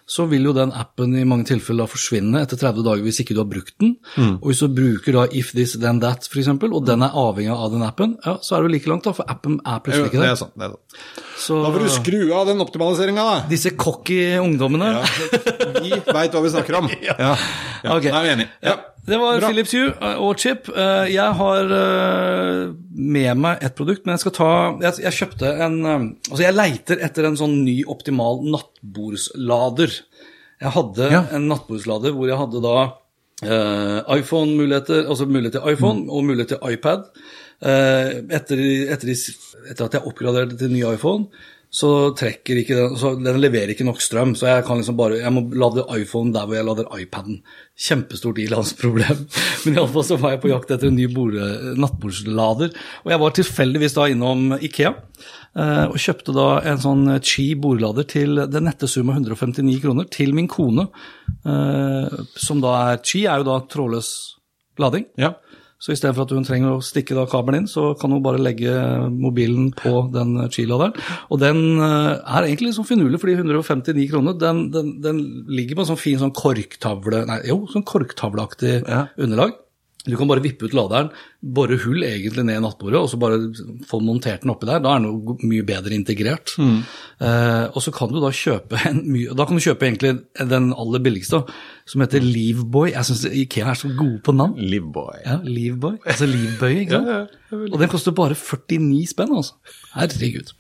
så 0.09 0.25
vil 0.31 0.47
jo 0.49 0.55
den 0.57 0.71
appen 0.73 1.12
i 1.21 1.25
mange 1.29 1.45
tilfeller 1.50 1.85
da 1.85 1.91
forsvinne 1.93 2.41
etter 2.41 2.57
30 2.61 2.85
dager 2.87 3.03
hvis 3.05 3.19
ikke 3.23 3.35
du 3.37 3.43
har 3.43 3.50
brukt 3.50 3.75
den. 3.83 3.91
Og 4.41 4.47
hvis 4.50 4.62
du 4.65 4.69
bruker 4.73 5.12
da 5.19 5.23
if 5.37 5.50
this 5.53 5.75
then 5.81 6.00
that 6.00 6.25
f.eks., 6.31 6.49
og 6.49 6.85
den 6.88 7.05
er 7.05 7.12
avhengig 7.19 7.53
av 7.53 7.73
den 7.75 7.85
appen, 7.85 8.15
ja, 8.25 8.38
så 8.41 8.57
er 8.57 8.65
du 8.65 8.69
like 8.73 8.88
langt, 8.88 9.05
da, 9.05 9.12
for 9.17 9.29
appen 9.29 9.59
er 9.69 9.83
plutselig 9.85 10.09
ikke 10.12 10.23
det 10.23 10.31
er 10.33 10.38
sant. 10.41 10.55
Det 10.57 10.65
er 10.69 10.73
sant. 10.77 10.85
Så 11.38 11.59
Da 11.62 11.69
får 11.75 11.83
du 11.85 11.91
skru 11.93 12.23
av 12.35 12.49
den 12.49 12.61
optimaliseringa, 12.65 13.23
da. 13.29 13.37
disse 13.50 13.71
cocky 13.79 14.17
ungdommene 14.43 14.88
Ja, 14.97 14.98
vi 15.83 15.90
veit 16.12 16.33
hva 16.35 16.43
vi 16.45 16.50
snakker 16.55 16.78
om. 16.81 16.88
Ja. 17.09 17.14
Ja. 17.19 17.35
Ok. 17.97 18.07
Da 18.11 18.23
er 18.25 18.33
enig. 18.37 18.47
Ja. 18.64 18.76
Det 19.09 19.17
var 19.17 19.38
Bra. 19.40 19.49
Philips 19.49 19.73
Hue 19.73 19.88
eh, 19.95 20.19
og 20.21 20.37
Chip. 20.43 20.67
Eh, 20.69 21.07
Jeg 21.14 21.33
har 21.38 21.71
eh, 21.78 22.73
med 22.93 23.38
meg 23.40 23.62
et 23.64 23.75
produkt, 23.78 24.05
men 24.05 24.12
jeg 24.19 24.21
skal 24.26 24.35
ta 24.37 24.49
Jeg, 24.85 24.99
jeg 25.07 25.17
kjøpte 25.23 25.52
en 25.64 25.78
Altså, 25.88 26.43
jeg 26.45 26.57
leiter 26.59 27.00
etter 27.07 27.25
en 27.31 27.38
sånn 27.40 27.57
ny 27.64 27.78
optimal 27.88 28.43
nattbordslader. 28.52 29.95
Jeg 30.61 30.75
hadde 30.76 31.09
Ja. 31.14 31.23
en 31.38 31.49
nattbordslader 31.49 32.12
hvor 32.12 32.28
jeg 32.28 32.37
hadde 32.40 32.61
da 32.64 32.76
iPhone-muligheter, 34.19 35.05
altså 35.09 35.26
mulighet 35.31 35.55
til 35.59 35.73
iPhone 35.73 36.11
og 36.11 36.25
mulighet 36.26 36.49
til 36.57 36.73
iPad. 36.75 37.05
Etter, 37.62 38.61
etter, 38.95 39.12
etter 39.14 39.85
at 39.87 39.95
jeg 39.95 40.02
oppgraderte 40.11 40.59
til 40.59 40.73
ny 40.75 40.83
iPhone, 40.93 41.28
så 41.71 41.89
trekker 42.17 42.63
ikke 42.63 42.77
den 42.79 42.95
så 42.97 43.11
Den 43.21 43.41
leverer 43.43 43.75
ikke 43.75 43.85
nok 43.85 43.99
strøm, 44.01 44.31
så 44.39 44.47
jeg 44.49 44.65
kan 44.65 44.79
liksom 44.81 44.97
bare 44.97 45.19
Jeg 45.21 45.33
må 45.35 45.43
lade 45.53 45.85
iPhone 46.01 46.33
der 46.33 46.47
hvor 46.49 46.57
jeg 46.57 46.65
lader 46.65 46.89
iPaden. 46.97 47.43
Kjempestort 47.77 48.39
ilandsproblem. 48.41 49.27
Men 49.67 49.77
iallfall 49.77 50.07
så 50.09 50.17
var 50.17 50.33
jeg 50.35 50.41
på 50.47 50.53
jakt 50.53 50.73
etter 50.73 50.89
en 50.89 50.97
ny 50.97 51.07
nattbordslader. 51.77 52.73
Og 53.05 53.13
jeg 53.13 53.21
var 53.21 53.37
tilfeldigvis 53.37 53.97
da 53.99 54.07
innom 54.09 54.57
Ikea. 54.57 54.95
eh, 55.59 55.85
Og 55.93 55.99
kjøpte 56.01 56.33
da 56.35 56.49
en 56.73 56.81
sånn 56.81 57.05
Chi 57.21 57.51
bordlader 57.55 58.09
til 58.09 58.41
den 58.49 58.65
nette 58.65 58.89
sum 58.89 59.11
av 59.13 59.21
159 59.21 59.83
kroner 59.85 60.09
til 60.09 60.33
min 60.33 60.49
kone. 60.49 60.89
eh, 61.45 62.25
Som 62.35 62.65
da 62.65 62.93
er 62.95 63.03
Chi 63.05 63.27
er 63.27 63.43
jo 63.43 63.49
da 63.51 63.61
trådløs 63.69 64.11
lading. 64.79 65.05
Ja. 65.19 65.35
Så 65.78 65.92
istedenfor 65.94 66.26
at 66.26 66.32
hun 66.35 66.42
trenger 66.47 66.75
å 66.75 66.82
stikke 66.82 67.14
da 67.14 67.23
kabelen 67.30 67.62
inn, 67.62 67.68
så 67.70 67.92
kan 68.00 68.11
hun 68.11 68.23
bare 68.25 68.40
legge 68.42 68.73
mobilen 69.14 69.68
på 69.78 69.92
den 70.11 70.35
chiladeren. 70.50 70.97
Og 71.30 71.38
den 71.38 71.61
eh, 71.78 72.16
er 72.18 72.49
egentlig 72.49 72.73
sånn 72.75 72.88
finurlig, 72.88 73.20
fordi 73.23 73.37
159 73.38 74.08
kroner, 74.11 74.35
den, 74.42 74.64
den, 74.75 74.90
den 75.04 75.23
ligger 75.47 75.78
på 75.78 75.85
en 75.87 75.90
sånn 75.92 76.00
fin 76.02 76.18
sånn 76.18 76.35
korktavle, 76.35 77.23
nei, 77.30 77.38
jo, 77.47 77.61
sånn 77.70 77.87
korktavleaktig 77.87 78.80
Ja. 78.88 79.04
underlag. 79.23 79.54
Du 80.08 80.16
kan 80.16 80.28
bare 80.30 80.40
vippe 80.42 80.64
ut 80.66 80.75
laderen, 80.75 81.11
bore 81.38 81.76
hull 81.85 82.02
egentlig 82.02 82.42
ned 82.42 82.59
i 82.59 82.62
nattbordet, 82.62 82.99
og 82.99 83.11
så 83.12 83.18
bare 83.21 83.38
få 83.87 84.00
montert 84.02 84.42
den 84.42 84.50
oppi 84.50 84.66
der. 84.66 84.80
Da 84.83 84.97
er 84.97 85.02
den 85.02 85.12
jo 85.12 85.37
mye 85.47 85.66
bedre 85.66 85.95
integrert. 85.95 86.57
Eh, 86.59 87.64
og 87.71 87.78
så 87.83 87.92
kan 87.95 88.11
du 88.11 88.18
da 88.23 88.33
kjøpe 88.35 88.78
en 88.90 89.00
mye 89.07 89.35
Da 89.38 89.47
kan 89.47 89.59
du 89.59 89.62
kjøpe 89.62 89.87
egentlig 89.87 90.16
den 90.38 90.73
aller 90.75 91.02
billigste, 91.04 91.45
som 91.88 92.02
heter 92.02 92.25
Liveboy. 92.25 92.90
Jeg 92.92 93.07
syns 93.07 93.25
Ikea 93.30 93.71
er 93.71 93.78
så 93.78 93.90
gode 93.95 94.18
på 94.26 94.35
navn. 94.35 94.59
Liveboy. 94.59 95.23
Ja, 95.25 95.38
Liveboy. 95.45 96.00
Altså 96.04 96.26
livbøye, 96.30 96.80
ikke 96.85 96.99
sant? 96.99 97.12
Ja, 97.18 97.25
ja, 97.25 97.38
og 97.73 97.78
den 97.80 97.88
koster 97.88 98.12
bare 98.12 98.35
49 98.37 99.07
spenn, 99.09 99.30
altså. 99.33 99.54
Herregud. 99.95 100.50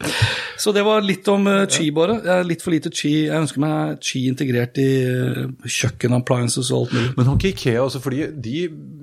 Så 0.56 0.72
det 0.72 0.84
var 0.86 1.02
litt 1.04 1.26
om 1.28 1.44
uh, 1.44 1.66
Chi, 1.68 1.90
bare. 1.92 2.16
Litt 2.48 2.64
for 2.64 2.72
lite 2.72 2.88
Chi. 2.94 3.26
Jeg 3.26 3.42
ønsker 3.42 3.60
meg 3.60 3.98
Chi 4.04 4.22
integrert 4.30 4.80
i 4.80 4.88
uh, 5.04 5.68
kjøkken, 5.68 6.16
appliances 6.16 6.72
og 6.72 6.86
alt 6.86 6.96
mulig. 6.96 7.10
Men 7.18 7.28
har 7.28 7.36
ikke 7.36 7.52
Ikea 7.52 7.84
også, 7.84 8.00
fordi 8.04 8.22
de 8.32 8.54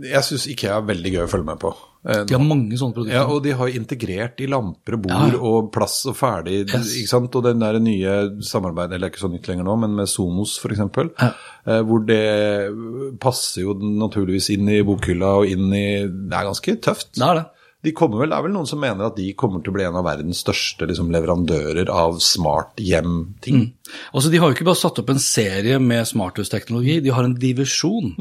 Jeg 0.10 0.24
syns 0.25 0.48
Ikea 0.50 0.79
er 0.79 0.89
veldig 0.89 1.13
gøy 1.13 1.24
å 1.27 1.29
følge 1.29 1.50
med 1.51 1.62
på. 1.62 1.64
Eh, 2.08 2.24
De 2.30 2.36
har 2.38 2.44
mange 2.46 2.78
sånne 2.78 2.94
produkter. 2.94 3.16
Ja, 3.18 3.24
og 3.26 3.42
de 3.44 3.52
har 3.58 3.68
integrert 3.74 4.40
i 4.40 4.46
lamper 4.52 4.94
og 4.94 5.02
bord 5.08 5.34
Ja. 5.34 5.40
og 5.42 5.72
plass 5.74 6.06
og 6.06 6.16
ferdig, 6.16 6.60
Yes. 6.70 6.92
ikke 7.00 7.10
sant? 7.10 7.36
Og 7.36 7.44
den 7.44 7.60
der 7.60 7.80
nye 7.80 8.42
samarbeidet, 8.46 8.94
eller 9.00 9.10
ikke 9.10 9.24
så 9.26 9.32
nytt 9.32 9.48
lenger 9.50 9.64
nå, 9.66 9.76
men 9.80 9.96
med 9.96 10.08
Sonos 10.08 10.60
f.eks., 10.60 10.78
Ja. 11.20 11.32
eh, 11.66 11.82
hvor 11.82 12.06
det 12.06 13.20
passer 13.20 13.62
jo 13.64 13.74
naturligvis 13.74 14.50
inn 14.54 14.70
i 14.70 14.82
bokhylla 14.86 15.32
og 15.42 15.48
inn 15.50 15.72
i 15.74 15.86
Det 16.06 16.34
er 16.38 16.46
ganske 16.52 16.76
tøft. 16.82 17.14
Det 17.18 17.24
er 17.26 17.34
det. 17.42 17.46
De 17.86 17.94
kommer 17.96 18.24
vel, 18.24 18.32
Det 18.34 18.39
er 18.39 18.46
vel 18.48 18.56
noen 18.56 18.70
som 18.70 18.82
mener 18.82 19.08
at 19.08 19.18
de 19.20 19.30
kommer 19.38 19.63
til 19.63 19.74
å 19.74 19.77
bli 19.77 19.86
en 19.86 20.00
av 20.00 20.08
verdens 20.08 20.42
største 20.44 20.88
liksom, 20.89 21.12
leverandører 21.13 21.92
av 21.94 22.20
smart 22.24 22.82
hjem-ting. 22.82 23.70
Altså, 24.12 24.32
De 24.34 24.42
har 24.42 24.50
jo 24.50 24.58
ikke 24.58 24.68
bare 24.68 24.82
satt 24.82 25.00
opp 25.01 25.12
en 25.13 25.22
serie 25.22 25.80
med 25.80 26.08
smarthusteknologi, 26.10 27.00
de 27.06 27.13
har 27.13 27.27
en 27.27 27.36
divisjon. 27.39 28.13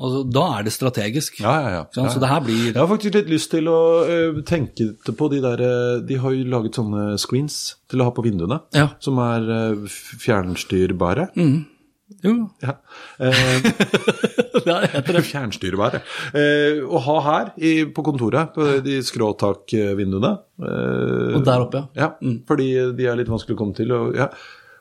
Altså, 0.00 0.22
da 0.32 0.44
er 0.56 0.66
det 0.66 0.74
strategisk. 0.74 1.42
Ja, 1.44 1.56
ja, 1.60 1.72
ja. 1.76 1.82
Sant? 1.94 2.14
Så 2.14 2.22
det 2.22 2.30
her 2.30 2.44
blir 2.44 2.70
Jeg 2.70 2.78
har 2.80 2.88
faktisk 2.88 3.18
litt 3.18 3.28
lyst 3.32 3.52
til 3.52 3.68
å 3.68 3.80
uh, 4.08 4.40
tenke 4.48 4.92
på 5.04 5.28
de 5.32 5.42
der 5.44 5.60
uh, 5.60 5.98
De 6.06 6.16
har 6.22 6.32
jo 6.32 6.46
laget 6.48 6.78
sånne 6.80 7.18
screens 7.20 7.58
til 7.90 8.00
å 8.00 8.08
ha 8.08 8.14
på 8.16 8.24
vinduene, 8.24 8.62
som 9.02 9.20
er 9.20 9.50
uh, 9.50 10.00
fjernstyrbare. 10.24 11.30
fjernstyrbare. 11.36 11.78
Jo, 12.24 12.32
Ja. 12.64 12.74
Eh, 13.22 13.62
det 14.66 14.76
heter 14.92 15.16
det. 15.16 15.22
fjernstyrbare. 15.28 16.00
Eh, 16.36 16.80
å 16.84 17.00
ha 17.06 17.16
her 17.26 17.50
i, 17.56 17.72
på 17.94 18.04
kontoret, 18.06 18.52
på 18.56 18.66
de 18.84 18.98
skråtakvinduene. 19.06 20.32
Eh, 20.60 21.38
Og 21.38 21.46
der 21.46 21.64
oppe, 21.64 21.84
ja. 21.96 22.10
ja. 22.20 22.34
Fordi 22.48 22.68
de 22.98 23.08
er 23.08 23.16
litt 23.20 23.30
vanskelig 23.32 23.56
å 23.56 23.60
komme 23.62 23.76
til. 23.78 23.92
Og, 23.96 24.14
ja. 24.18 24.28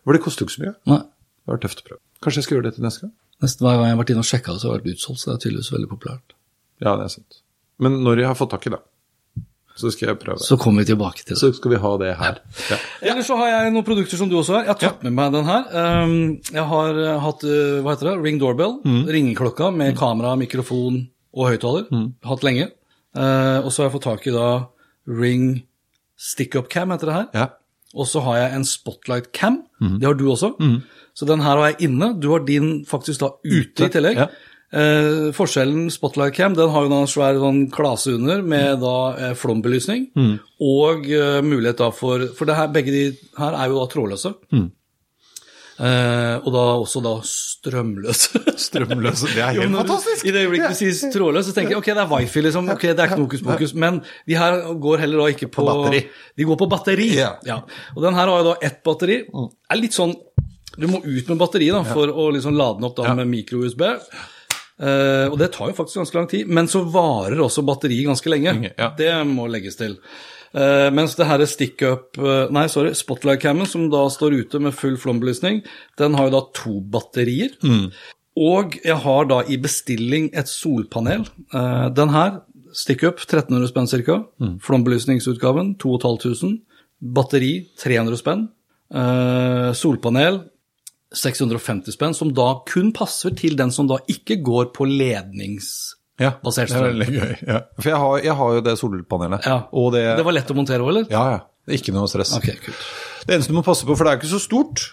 For 0.03 0.17
det 0.17 0.23
koster 0.25 0.43
jo 0.45 0.49
ikke 0.49 0.57
så 0.57 0.65
mye. 0.65 0.75
Nei. 0.91 1.01
Det 1.05 1.53
var 1.55 1.63
tøft 1.63 1.83
å 1.83 1.87
prøve. 1.91 2.01
Kanskje 2.25 2.41
jeg 2.41 2.47
skal 2.49 2.57
gjøre 2.59 2.67
det 2.69 2.75
til 2.77 2.85
neste 2.85 3.05
gang? 3.05 3.13
Nesten 3.45 3.63
hver 3.65 3.77
gang 3.79 3.85
jeg 3.87 3.95
har 3.95 4.01
vært 4.01 4.09
inne 4.15 4.23
og 4.25 4.27
sjekka 4.27 4.53
det, 4.55 4.59
så 4.61 4.67
har 4.73 4.79
det 4.81 4.83
vært 4.89 4.97
utsolgt. 4.99 5.21
Så 5.21 5.29
det 5.29 5.35
er 5.37 5.43
tydeligvis 5.45 5.71
veldig 5.77 5.89
populært. 5.93 6.35
Ja, 6.83 6.95
det 6.99 7.05
er 7.07 7.13
sant. 7.13 7.39
Men 7.79 8.01
når 8.03 8.19
jeg 8.25 8.27
har 8.27 8.35
fått 8.35 8.51
tak 8.51 8.65
i 8.67 8.73
det, 8.73 8.81
så 9.79 9.91
skal 9.93 10.11
jeg 10.11 10.19
prøve. 10.21 10.41
Så 10.43 10.57
kommer 10.59 10.83
vi 10.83 10.89
tilbake 10.91 11.23
til 11.23 11.33
det. 11.33 11.39
Så 11.41 11.51
skal 11.55 11.73
vi 11.73 11.79
ha 11.81 11.91
det 12.01 12.11
her. 12.19 12.39
Ja. 12.69 12.77
Ellers 13.11 13.29
så 13.29 13.37
har 13.39 13.51
jeg 13.53 13.73
noen 13.75 13.85
produkter 13.87 14.19
som 14.19 14.31
du 14.31 14.35
også 14.39 14.57
har. 14.57 14.67
Jeg 14.67 14.73
har 14.73 14.81
tatt 14.81 15.05
med 15.07 15.15
meg 15.17 15.31
den 15.35 15.47
her. 15.47 15.69
Um, 16.03 16.17
jeg 16.51 16.65
har 16.73 16.99
uh, 16.99 17.13
hatt 17.23 17.45
uh, 17.47 17.79
hva 17.85 17.95
heter 17.95 18.11
det, 18.11 18.17
Ring 18.25 18.41
Doorbell, 18.41 18.77
ringeklokka 19.09 19.71
med 19.75 19.95
kamera, 19.99 20.35
mikrofon 20.39 21.05
og 21.35 21.49
høyttaler. 21.53 21.87
Hatt 22.27 22.45
lenge. 22.47 22.69
Uh, 23.17 23.63
og 23.63 23.71
så 23.71 23.81
har 23.81 23.89
jeg 23.89 23.95
fått 23.97 24.07
tak 24.09 24.27
i 24.29 24.35
da 24.35 24.49
Ring 25.09 25.49
Stick-up 26.19 26.67
Cam, 26.71 26.91
heter 26.93 27.09
det 27.11 27.17
her. 27.21 27.31
ja. 27.33 27.47
Og 27.97 28.05
så 28.05 28.21
har 28.21 28.35
jeg 28.37 28.53
en 28.53 28.65
Spotlight 28.69 29.31
Cam. 29.33 29.63
Det 29.81 30.05
har 30.05 30.13
du 30.13 30.27
også. 30.29 30.51
Så 31.17 31.25
den 31.25 31.41
her 31.41 31.57
har 31.57 31.71
jeg 31.71 31.87
inne. 31.87 32.11
Du 32.21 32.27
har 32.29 32.43
din 32.45 32.83
faktisk 32.85 33.23
da 33.23 33.31
ute, 33.41 33.87
i 33.87 33.89
tillegg. 33.89 34.19
ja. 34.21 34.27
Eh, 34.71 35.31
forskjellen 35.33 35.87
Spotlight 35.89 36.35
Cam 36.37 36.53
den 36.53 36.69
har 36.69 36.85
jo 36.85 36.93
en 36.93 37.07
svær 37.09 37.39
sånn 37.41 37.63
klase 37.73 38.11
under 38.13 38.43
med 38.45 38.81
da 38.83 38.95
eh, 39.17 39.33
flombelysning. 39.33 40.09
Og 40.61 41.07
eh, 41.09 41.39
mulighet 41.41 41.79
da 41.81 41.87
for 41.95 42.27
For 42.37 42.45
det 42.45 42.57
her, 42.59 42.67
begge 42.75 42.93
de 42.93 43.05
her 43.39 43.55
er 43.57 43.71
jo 43.71 43.79
da 43.81 43.87
trådløse. 43.95 44.33
Eh, 45.79 46.35
og 46.43 46.49
da 46.51 46.61
også 46.83 46.99
da 47.01 47.13
strømløse. 47.23 48.41
Strømløse. 48.67 49.29
Det 49.31 49.39
er 49.45 49.53
Jo, 49.57 49.61
helt 49.63 49.71
når 49.71 49.85
fantastisk. 49.87 50.25
I 50.27 50.33
det 50.35 50.41
øyeblikket 50.45 50.73
du 50.75 50.79
sier 50.81 51.13
trådløs, 51.13 51.45
så 51.47 51.53
tenker 51.55 51.77
jeg 51.77 51.79
ok, 51.79 51.87
det 51.95 52.03
er 52.03 52.09
wifi, 52.11 52.41
liksom. 52.43 52.67
Ok, 52.75 52.83
det 52.89 52.97
er 52.99 53.07
ikke 53.07 53.19
noe 53.21 53.29
hokus 53.29 53.43
pokus. 53.47 53.73
Men 53.79 54.01
de 54.27 54.35
her 54.35 54.57
går 54.83 55.05
heller 55.05 55.23
da 55.23 55.29
ikke 55.31 55.47
på, 55.47 55.63
På 55.63 55.69
batteri. 55.71 56.01
De 56.35 56.47
går 56.49 56.59
på 56.59 56.67
batteri. 56.73 57.07
Ja. 57.15 57.61
Og 57.95 58.03
den 58.03 58.17
her 58.19 58.27
har 58.27 58.43
jo 58.43 58.49
da 58.51 58.57
ett 58.67 58.81
batteri. 58.85 59.21
er 59.71 59.79
litt 59.79 59.95
sånn 59.95 60.13
Du 60.79 60.85
må 60.91 60.99
ut 61.03 61.31
med 61.31 61.39
batteri 61.39 61.71
da, 61.73 61.81
for 61.87 62.11
å 62.11 62.27
liksom 62.35 62.53
lade 62.59 62.77
den 62.81 62.87
opp 62.91 62.99
da 62.99 63.07
Ja. 63.09 63.15
med 63.17 63.27
mikro-USB. 63.31 63.81
Eh, 64.79 65.25
og 65.27 65.37
det 65.41 65.51
tar 65.55 65.71
jo 65.71 65.77
faktisk 65.77 66.01
ganske 66.01 66.17
lang 66.17 66.27
tid, 66.31 66.49
men 66.49 66.69
så 66.71 66.83
varer 66.87 67.41
også 67.43 67.65
batteriet 67.67 68.07
ganske 68.07 68.31
lenge. 68.31 68.55
Ja. 68.79 68.91
Det 68.97 69.11
må 69.29 69.47
legges 69.51 69.79
til. 69.79 69.97
Uh, 70.49 70.89
mens 70.89 71.13
det 71.13 71.27
her 71.29 71.43
er 71.43 71.45
stick-up 71.45 72.15
uh, 72.17 72.47
Nei, 72.49 72.63
sorry, 72.73 72.95
Spotlight-cammen, 72.97 73.67
som 73.69 73.83
da 73.93 74.07
står 74.09 74.33
ute 74.39 74.57
med 74.57 74.73
full 74.73 74.95
flombelysning, 74.97 75.59
den 76.01 76.15
har 76.17 76.25
jo 76.25 76.33
da 76.33 76.39
to 76.57 76.79
batterier. 76.81 77.53
Og 78.39 78.79
jeg 78.81 78.97
har 79.03 79.27
da 79.29 79.43
i 79.45 79.59
bestilling 79.61 80.31
et 80.33 80.49
solpanel. 80.49 81.27
Uh, 81.53 81.91
den 81.93 82.09
her, 82.15 82.39
stick-up, 82.73 83.21
1300 83.21 83.69
spenn 83.69 83.91
ca. 83.93 84.17
Flombelysningsutgaven, 84.65 85.75
2500. 85.77 86.57
Batteri, 86.99 87.53
300 87.79 88.19
spenn. 88.19 88.47
Eh, 88.89 89.69
solpanel, 89.77 90.41
650 91.15 91.95
spenn, 91.95 92.13
som 92.17 92.33
da 92.35 92.51
kun 92.69 92.91
passer 92.95 93.33
til 93.37 93.55
den 93.57 93.71
som 93.73 93.87
da 93.89 94.01
ikke 94.11 94.41
går 94.45 94.73
på 94.75 94.87
lednings... 94.89 95.95
Ja, 96.19 96.33
det 96.43 96.65
er 96.67 96.81
veldig 96.83 97.05
gøy. 97.13 97.29
Ja. 97.47 97.59
For 97.79 97.87
jeg 97.87 97.99
har, 98.01 98.15
jeg 98.25 98.33
har 98.35 98.55
jo 98.57 98.63
det 98.65 98.73
solpanelet. 98.75 99.45
Ja. 99.47 99.61
Og 99.71 99.93
det, 99.95 100.01
Det 100.19 100.25
var 100.27 100.35
lett 100.35 100.49
å 100.51 100.55
montere 100.57 100.83
òg, 100.83 100.89
eller? 100.91 101.05
Ja, 101.13 101.21
ja. 101.31 101.39
Ikke 101.77 101.93
noe 101.95 102.09
stress. 102.11 102.33
Ok, 102.35 102.49
kult. 102.65 102.81
Det 103.23 103.37
eneste 103.37 103.53
du 103.53 103.55
må 103.55 103.63
passe 103.63 103.87
på, 103.87 103.95
for 103.95 104.03
det 104.03 104.11
er 104.11 104.19
ikke 104.19 104.31
så 104.33 104.41
stort, 104.43 104.83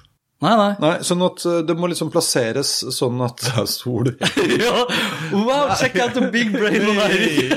Nei, 0.45 0.53
nei. 0.53 0.73
Nei, 0.83 0.97
sånn 1.01 1.23
at 1.25 1.41
eh, 1.49 1.63
det 1.65 1.75
må 1.81 1.89
liksom 1.89 2.11
plasseres 2.13 2.71
sånn 2.93 3.23
at 3.25 3.41
det 3.41 3.55
er 3.57 3.69
sol 3.73 4.11
ja. 4.67 4.83
Wow, 5.33 5.71
check 5.81 5.97
out 5.97 6.13
the 6.13 6.29
big 6.33 6.51
brain 6.53 6.85
on 6.91 7.01
Eirik! 7.07 7.55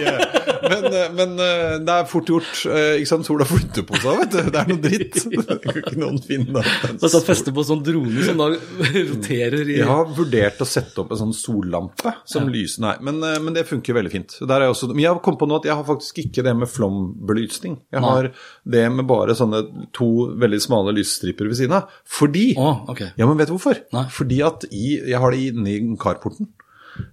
Men, 0.69 0.85
eh, 0.87 1.09
men 1.15 1.33
eh, 1.43 1.73
det 1.83 1.91
er 1.95 2.07
fort 2.07 2.29
gjort. 2.29 2.49
Ikke 2.69 3.09
sant, 3.09 3.25
sola 3.27 3.45
flytter 3.47 3.83
på 3.87 3.97
seg, 3.99 4.19
vet 4.21 4.31
du. 4.31 4.49
Det 4.53 4.59
er 4.61 4.69
noe 4.69 4.81
dritt. 4.83 5.17
Det 5.49 5.57
kan 5.63 5.79
ikke 5.79 5.99
noen 5.99 6.19
finne. 6.23 6.61
Og 6.93 7.05
så 7.09 7.21
fester 7.25 7.55
på 7.55 7.63
sånn 7.65 7.81
drone 7.83 8.23
som 8.27 8.39
da 8.39 8.49
roterer 8.53 9.71
i 9.71 9.79
Jeg 9.79 9.87
har 9.89 10.11
vurdert 10.15 10.61
å 10.61 10.67
sette 10.67 11.01
opp 11.01 11.11
en 11.15 11.21
sånn 11.23 11.35
sollampe 11.35 12.13
som 12.29 12.47
lyser 12.51 12.83
Nei, 12.85 12.93
men, 13.03 13.17
men 13.43 13.55
det 13.55 13.65
funker 13.67 13.97
veldig 13.97 14.11
fint. 14.13 14.35
Jeg 14.39 14.71
også, 14.71 14.91
men 14.93 15.01
jeg 15.03 15.11
har 15.11 15.21
kommet 15.25 15.41
på 15.41 15.49
nå 15.49 15.57
at 15.59 15.67
jeg 15.67 15.75
har 15.75 15.87
faktisk 15.87 16.21
ikke 16.23 16.45
det 16.45 16.53
med 16.61 16.71
flombelysning. 16.71 17.79
Jeg 17.91 18.03
har 18.05 18.29
det 18.75 18.85
med 18.93 19.07
bare 19.09 19.35
sånne 19.35 19.63
to 19.95 20.09
veldig 20.39 20.61
smale 20.63 20.93
lysstriper 20.95 21.49
ved 21.49 21.59
siden 21.59 21.79
av. 21.79 21.97
Fordi 22.19 22.51
Ok. 22.91 23.03
Ja, 23.17 23.27
men 23.27 23.39
vet 23.39 23.51
du 23.51 23.55
hvorfor? 23.57 23.83
Nei. 23.95 24.05
Fordi 24.13 24.41
at 24.45 24.65
i, 24.69 24.99
jeg 25.11 25.21
har 25.21 25.35
det 25.35 25.43
inni 25.51 25.77
carporten. 26.01 26.51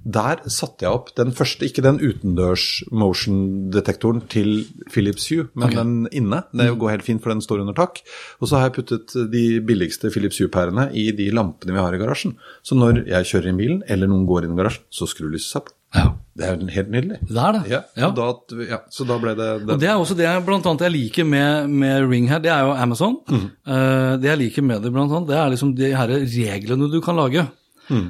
Der 0.02 0.40
satte 0.50 0.86
jeg 0.86 0.94
opp 0.94 1.12
den 1.18 1.32
første, 1.36 1.66
ikke 1.66 1.84
den 1.84 2.00
utendørs 2.02 2.64
motion-detektoren 2.90 4.24
til 4.32 4.64
Philips 4.90 5.28
Hue, 5.30 5.46
men 5.54 5.68
okay. 5.68 5.78
den 5.78 6.08
inne. 6.10 6.42
Det 6.56 6.68
går 6.80 6.94
helt 6.96 7.06
fint, 7.06 7.22
for 7.22 7.34
den 7.34 7.44
står 7.44 7.62
under 7.62 7.76
tak. 7.76 8.00
Og 8.40 8.48
så 8.48 8.58
har 8.58 8.68
jeg 8.68 8.76
puttet 8.80 9.16
de 9.32 9.44
billigste 9.66 10.10
Philips 10.14 10.40
Hue-pærene 10.42 10.88
i 10.96 11.10
de 11.16 11.28
lampene 11.34 11.76
vi 11.76 11.82
har 11.82 11.94
i 11.94 12.02
garasjen. 12.02 12.36
Så 12.66 12.78
når 12.78 13.04
jeg 13.04 13.30
kjører 13.32 13.52
inn 13.52 13.60
bilen, 13.60 13.82
eller 13.86 14.10
noen 14.10 14.26
går 14.28 14.46
inn 14.46 14.56
i 14.56 14.60
garasjen, 14.62 14.86
så 14.90 15.08
skrur 15.10 15.30
lyset 15.34 15.52
seg 15.54 15.68
på. 15.68 15.75
Ja. 15.96 16.06
Det 16.36 16.44
er 16.44 16.56
jo 16.58 16.66
helt 16.68 16.90
nydelig. 16.92 17.18
Det 17.30 17.40
er 17.40 17.54
det. 17.56 17.62
Ja, 17.72 17.80
Ja. 17.96 18.10
Da, 18.12 18.26
ja, 18.68 18.78
så 18.92 19.06
da 19.08 19.16
ble 19.22 19.32
det, 19.38 19.46
Og 19.72 19.80
det 19.80 19.88
er 19.88 19.96
også 19.96 20.16
det 20.18 20.26
jeg, 20.26 20.44
blant 20.44 20.66
annet 20.68 20.84
jeg 20.84 20.92
liker 20.92 21.24
med, 21.24 21.70
med 21.72 22.10
Ring 22.10 22.28
her, 22.28 22.42
det 22.44 22.52
er 22.52 22.66
jo 22.68 22.74
Amazon. 22.76 23.16
Eh, 23.32 24.16
det 24.20 24.28
jeg 24.28 24.42
liker 24.44 24.62
med 24.68 24.82
det, 24.84 24.92
blant 24.92 25.12
annet, 25.16 25.30
det 25.32 25.38
er 25.40 25.54
liksom 25.54 25.72
de 25.78 25.94
her 25.96 26.12
reglene 26.12 26.90
du 26.92 27.00
kan 27.00 27.16
lage. 27.16 27.46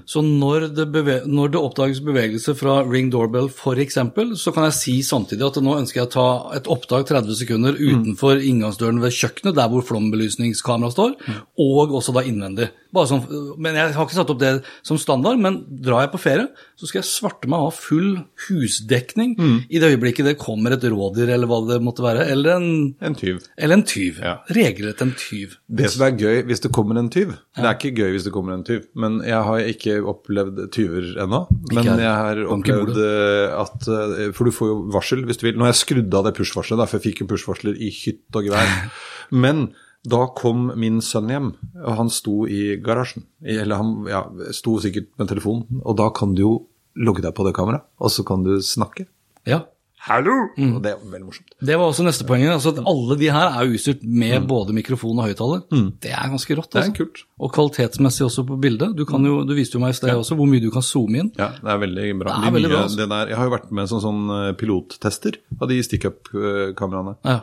Så 0.09 0.23
når 0.25 0.71
det, 0.73 0.87
når 1.29 1.51
det 1.53 1.61
oppdages 1.61 1.99
bevegelse 2.01 2.55
fra 2.57 2.79
Ring 2.89 3.11
Doorbell 3.13 3.51
f.eks., 3.53 3.99
så 4.41 4.53
kan 4.57 4.65
jeg 4.71 4.73
si 4.73 4.95
samtidig 5.05 5.45
at 5.45 5.59
nå 5.61 5.75
ønsker 5.77 6.01
jeg 6.01 6.09
å 6.09 6.13
ta 6.15 6.29
et 6.57 6.71
opptak 6.73 7.05
30 7.11 7.37
sekunder 7.37 7.77
utenfor 7.77 8.41
inngangsdøren 8.41 9.03
ved 9.05 9.13
kjøkkenet, 9.13 9.55
der 9.59 9.69
hvor 9.69 9.85
flombelysningskameraet 9.85 10.97
står, 10.97 11.13
og 11.61 11.93
også 12.01 12.15
da 12.17 12.25
innvendig. 12.25 12.71
Sånn, 13.07 13.23
men 13.61 13.75
Jeg 13.77 13.93
har 13.93 14.07
ikke 14.07 14.17
satt 14.17 14.31
opp 14.33 14.41
det 14.41 14.53
som 14.87 14.97
standard, 14.99 15.39
men 15.43 15.59
drar 15.85 16.07
jeg 16.07 16.13
på 16.15 16.21
ferie, 16.23 16.47
så 16.79 16.89
skal 16.89 17.03
jeg 17.03 17.09
svarte 17.11 17.49
meg 17.51 17.61
ha 17.67 17.71
full 17.75 18.23
husdekning 18.49 19.35
i 19.69 19.81
det 19.83 19.91
øyeblikket 19.93 20.27
det 20.27 20.37
kommer 20.41 20.73
et 20.77 20.85
rådyr 20.89 21.29
eller 21.35 21.49
hva 21.51 21.59
det 21.69 21.79
måtte 21.85 22.05
være, 22.05 22.27
eller 22.33 22.57
en, 22.57 22.69
En 23.05 23.15
tyv. 23.19 23.43
eller 23.57 23.79
en 23.79 23.85
tyv. 23.87 24.21
Ja. 24.23 24.37
Regelrett 24.57 25.03
en 25.05 25.13
tyv. 25.19 25.57
Det 25.69 25.91
som 25.93 26.07
er 26.07 26.17
gøy 26.17 26.43
hvis 26.49 26.63
det 26.65 26.73
kommer 26.75 26.99
en 27.01 27.11
tyv 27.13 27.35
Det 27.57 27.65
er 27.65 27.75
ikke 27.77 27.95
gøy 27.97 28.13
hvis 28.17 28.27
det 28.27 28.33
kommer 28.35 28.57
en 28.57 28.65
tyv, 28.67 28.87
men 28.95 29.21
jeg 29.27 29.43
har 29.49 29.71
ikke 29.73 29.99
opplevd 30.13 30.63
tyver 30.75 31.13
ennå. 31.25 31.43
Men 31.73 31.85
jeg. 31.93 32.13
har 32.17 32.41
opplevd 32.57 33.01
eh, 33.03 33.57
at 33.61 33.89
eh, 33.89 34.29
For 34.37 34.49
du 34.49 34.55
får 34.55 34.71
jo 34.73 34.77
varsel 34.95 35.25
hvis 35.27 35.41
du 35.41 35.47
vil. 35.49 35.57
Nå 35.59 35.67
har 35.67 35.75
jeg 35.75 35.83
skrudd 35.85 36.15
av 36.17 36.29
det 36.29 36.35
push-varselet, 36.39 36.89
for 36.89 36.99
jeg 36.99 37.11
fikk 37.11 37.25
jo 37.25 37.31
push-varsler 37.35 37.77
i 37.81 37.91
hytt 37.93 38.37
og 38.39 38.47
gevær. 38.49 38.73
Men 39.45 39.69
da 40.07 40.27
kom 40.39 40.73
min 40.79 41.01
sønn 41.05 41.29
hjem, 41.33 41.53
og 41.85 41.97
han 42.01 42.11
sto 42.13 42.47
i 42.47 42.77
garasjen. 42.83 43.25
Eller 43.45 43.77
han 43.83 43.95
ja, 44.11 44.25
sto 44.57 44.79
sikkert 44.83 45.11
med 45.19 45.29
telefonen, 45.33 45.81
og 45.85 45.97
da 45.99 46.11
kan 46.15 46.35
du 46.39 46.43
jo 46.47 46.53
logge 46.97 47.21
deg 47.25 47.35
på 47.37 47.45
det 47.45 47.55
kameraet, 47.59 47.85
og 48.01 48.11
så 48.15 48.25
kan 48.27 48.45
du 48.47 48.57
snakke. 48.65 49.07
Ja. 49.47 49.65
Hallo! 50.07 50.31
Og 50.55 50.77
det 50.85 50.93
er 50.93 51.01
veldig 51.03 51.27
morsomt. 51.27 51.49
Det 51.67 51.75
var 51.75 51.89
også 51.91 52.05
neste 52.07 52.23
poenget. 52.29 52.53
Altså 52.55 52.71
at 52.71 52.77
alle 52.87 53.17
de 53.19 53.27
her 53.35 53.57
er 53.59 53.73
utstyrt 53.75 54.05
med 54.07 54.45
både 54.47 54.71
mikrofon 54.77 55.19
og 55.19 55.27
høyttaler. 55.27 55.65
Det 55.99 56.13
er 56.15 56.29
ganske 56.31 56.55
rått. 56.61 56.69
Det 56.71 56.79
er 56.79 56.85
Altså. 56.85 56.95
kult. 57.01 57.23
Og 57.43 57.51
kvalitetsmessig 57.57 58.23
også 58.29 58.45
på 58.47 58.59
bildet. 58.63 58.95
Du, 58.95 59.03
kan 59.09 59.25
jo, 59.27 59.41
du 59.43 59.51
viste 59.59 59.75
jo 59.75 59.83
meg 59.83 59.97
i 59.97 59.99
sted 59.99 60.13
også 60.15 60.37
hvor 60.39 60.47
mye 60.47 60.63
du 60.63 60.69
kan 60.71 60.85
zoome 60.87 61.25
inn. 61.25 61.33
Ja, 61.41 61.49
det 61.59 61.73
er 61.75 61.83
veldig 61.83 62.07
bra. 62.23 62.37
Det 62.37 62.39
er 62.39 62.47
De 62.47 62.55
veldig 62.55 62.71
nye- 62.71 62.77
bra, 62.77 62.85
altså. 62.87 63.01
det 63.03 63.09
der, 63.17 63.33
jeg 63.33 63.37
har 63.41 63.49
jo 63.51 63.55
vært 63.57 63.73
med 63.81 63.89
som 63.91 64.05
sånn 64.07 64.23
eh, 64.37 64.53
pilottester 64.63 65.41
av 65.61 65.69
de 65.75 65.83
stick-up-kameraene 65.83 67.17
Ja. 67.25 67.41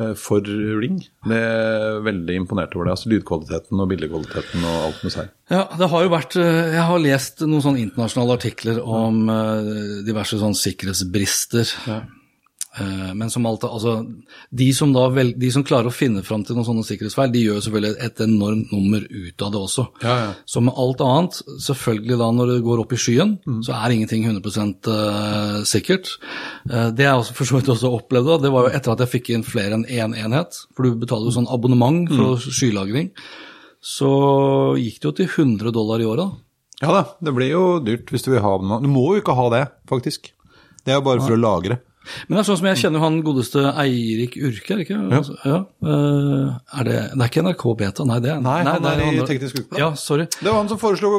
Eh, 0.00 0.12
for 0.18 0.44
Ring. 0.80 1.00
Det 1.28 1.38
er 1.38 2.00
veldig 2.06 2.38
imponert 2.42 2.74
over 2.76 2.88
det. 2.88 2.96
altså 2.96 3.12
Lydkvaliteten 3.12 3.82
og 3.82 3.90
bildekvaliteten 3.92 4.64
og 4.64 4.86
alt 4.88 5.02
med 5.06 5.14
seg. 5.14 5.34
Ja, 5.50 5.64
det 5.78 5.90
har 5.92 6.06
jo 6.06 6.12
vært 6.12 6.36
eh, 6.38 6.76
Jeg 6.76 6.86
har 6.90 7.02
lest 7.02 7.44
noen 7.46 7.64
sånne 7.64 7.84
internasjonale 7.84 8.38
artikler 8.38 8.80
om 8.84 9.22
eh, 9.32 10.00
diverse 10.06 10.40
sånn 10.40 10.56
sikkerhetsbrister. 10.58 11.76
Eh, 11.90 12.08
Men 12.78 13.30
som 13.32 13.46
alt, 13.50 13.64
altså, 13.66 13.96
de 14.54 14.68
som, 14.76 14.92
da 14.94 15.08
vel, 15.10 15.32
de 15.40 15.48
som 15.50 15.64
klarer 15.66 15.90
å 15.90 15.94
finne 15.94 16.22
fram 16.22 16.44
til 16.46 16.54
noen 16.54 16.68
sånne 16.68 16.84
sikkerhetsfeil, 16.86 17.32
de 17.34 17.42
gjør 17.42 17.64
selvfølgelig 17.64 17.96
et 18.06 18.22
enormt 18.22 18.70
nummer 18.70 19.02
ut 19.10 19.42
av 19.42 19.50
det 19.50 19.58
også. 19.58 19.86
Ja, 20.04 20.14
ja. 20.20 20.28
Så 20.46 20.62
med 20.62 20.78
alt 20.78 21.02
annet, 21.02 21.40
selvfølgelig 21.66 22.20
da 22.20 22.28
når 22.36 22.52
det 22.52 22.60
går 22.68 22.84
opp 22.84 22.94
i 22.94 23.00
skyen, 23.02 23.34
så 23.66 23.74
er 23.74 23.96
ingenting 23.96 24.28
100 24.28 24.62
eh, 24.94 25.58
sikkert. 25.66 26.14
Eh, 26.70 26.88
det 26.94 27.08
jeg 27.08 27.24
også 27.24 27.36
for 27.40 27.50
så 27.50 27.58
vidt 27.58 27.72
også 27.74 27.92
opplevde, 27.98 28.38
det 28.46 28.54
var 28.54 28.68
jo 28.68 28.72
etter 28.78 28.94
at 28.94 29.04
jeg 29.04 29.14
fikk 29.16 29.32
inn 29.34 29.46
flere 29.46 29.74
enn 29.80 29.86
én 29.90 30.14
enhet, 30.22 30.62
for 30.76 30.86
du 30.86 31.02
betaler 31.02 31.26
jo 31.26 31.36
sånn 31.40 31.50
abonnement 31.50 32.06
for 32.14 32.38
skylagring, 32.46 33.10
så 33.82 34.14
gikk 34.78 35.00
det 35.00 35.10
jo 35.10 35.16
til 35.18 35.30
100 35.30 35.74
dollar 35.74 36.02
i 36.02 36.08
året. 36.08 36.40
Ja 36.80 36.94
da, 36.94 37.04
det 37.20 37.34
blir 37.36 37.50
jo 37.50 37.64
dyrt 37.84 38.08
hvis 38.12 38.24
du 38.24 38.30
vil 38.32 38.44
ha 38.44 38.56
noe. 38.62 38.80
Du 38.80 38.88
må 38.88 39.10
jo 39.12 39.20
ikke 39.20 39.36
ha 39.36 39.50
det, 39.52 39.64
faktisk. 39.90 40.30
Det 40.84 40.94
er 40.94 41.00
jo 41.00 41.06
bare 41.10 41.20
for 41.24 41.36
å 41.36 41.40
lagre. 41.40 41.82
Men 42.28 42.36
det 42.36 42.40
er 42.40 42.46
sånn 42.48 42.58
som 42.62 42.68
jeg 42.70 42.80
kjenner 42.80 43.02
han 43.04 43.18
godeste 43.24 43.62
Eirik 43.82 44.38
Urke, 44.40 44.72
er 44.72 44.80
det 44.80 44.86
ikke? 44.86 44.98
Ja. 45.12 45.20
Ja. 45.44 45.58
Eh, 45.84 46.80
er 46.80 46.88
det, 46.88 46.96
det 47.12 47.20
er 47.20 47.28
ikke 47.28 47.44
NRK 47.44 47.64
Beta, 47.82 48.06
nei 48.08 48.18
det 48.24 48.32
er 48.32 48.42
Nei, 48.44 48.56
han 48.66 48.88
er 48.88 49.04
er 49.04 49.20
i. 49.20 49.22
Teknisk 49.28 49.60
Ukeblad. 49.60 49.82
Ja, 49.82 49.90
sorry. 50.00 50.26
Det 50.32 50.48
var 50.48 50.58
han 50.62 50.72
som 50.72 50.80
foreslo 50.80 51.12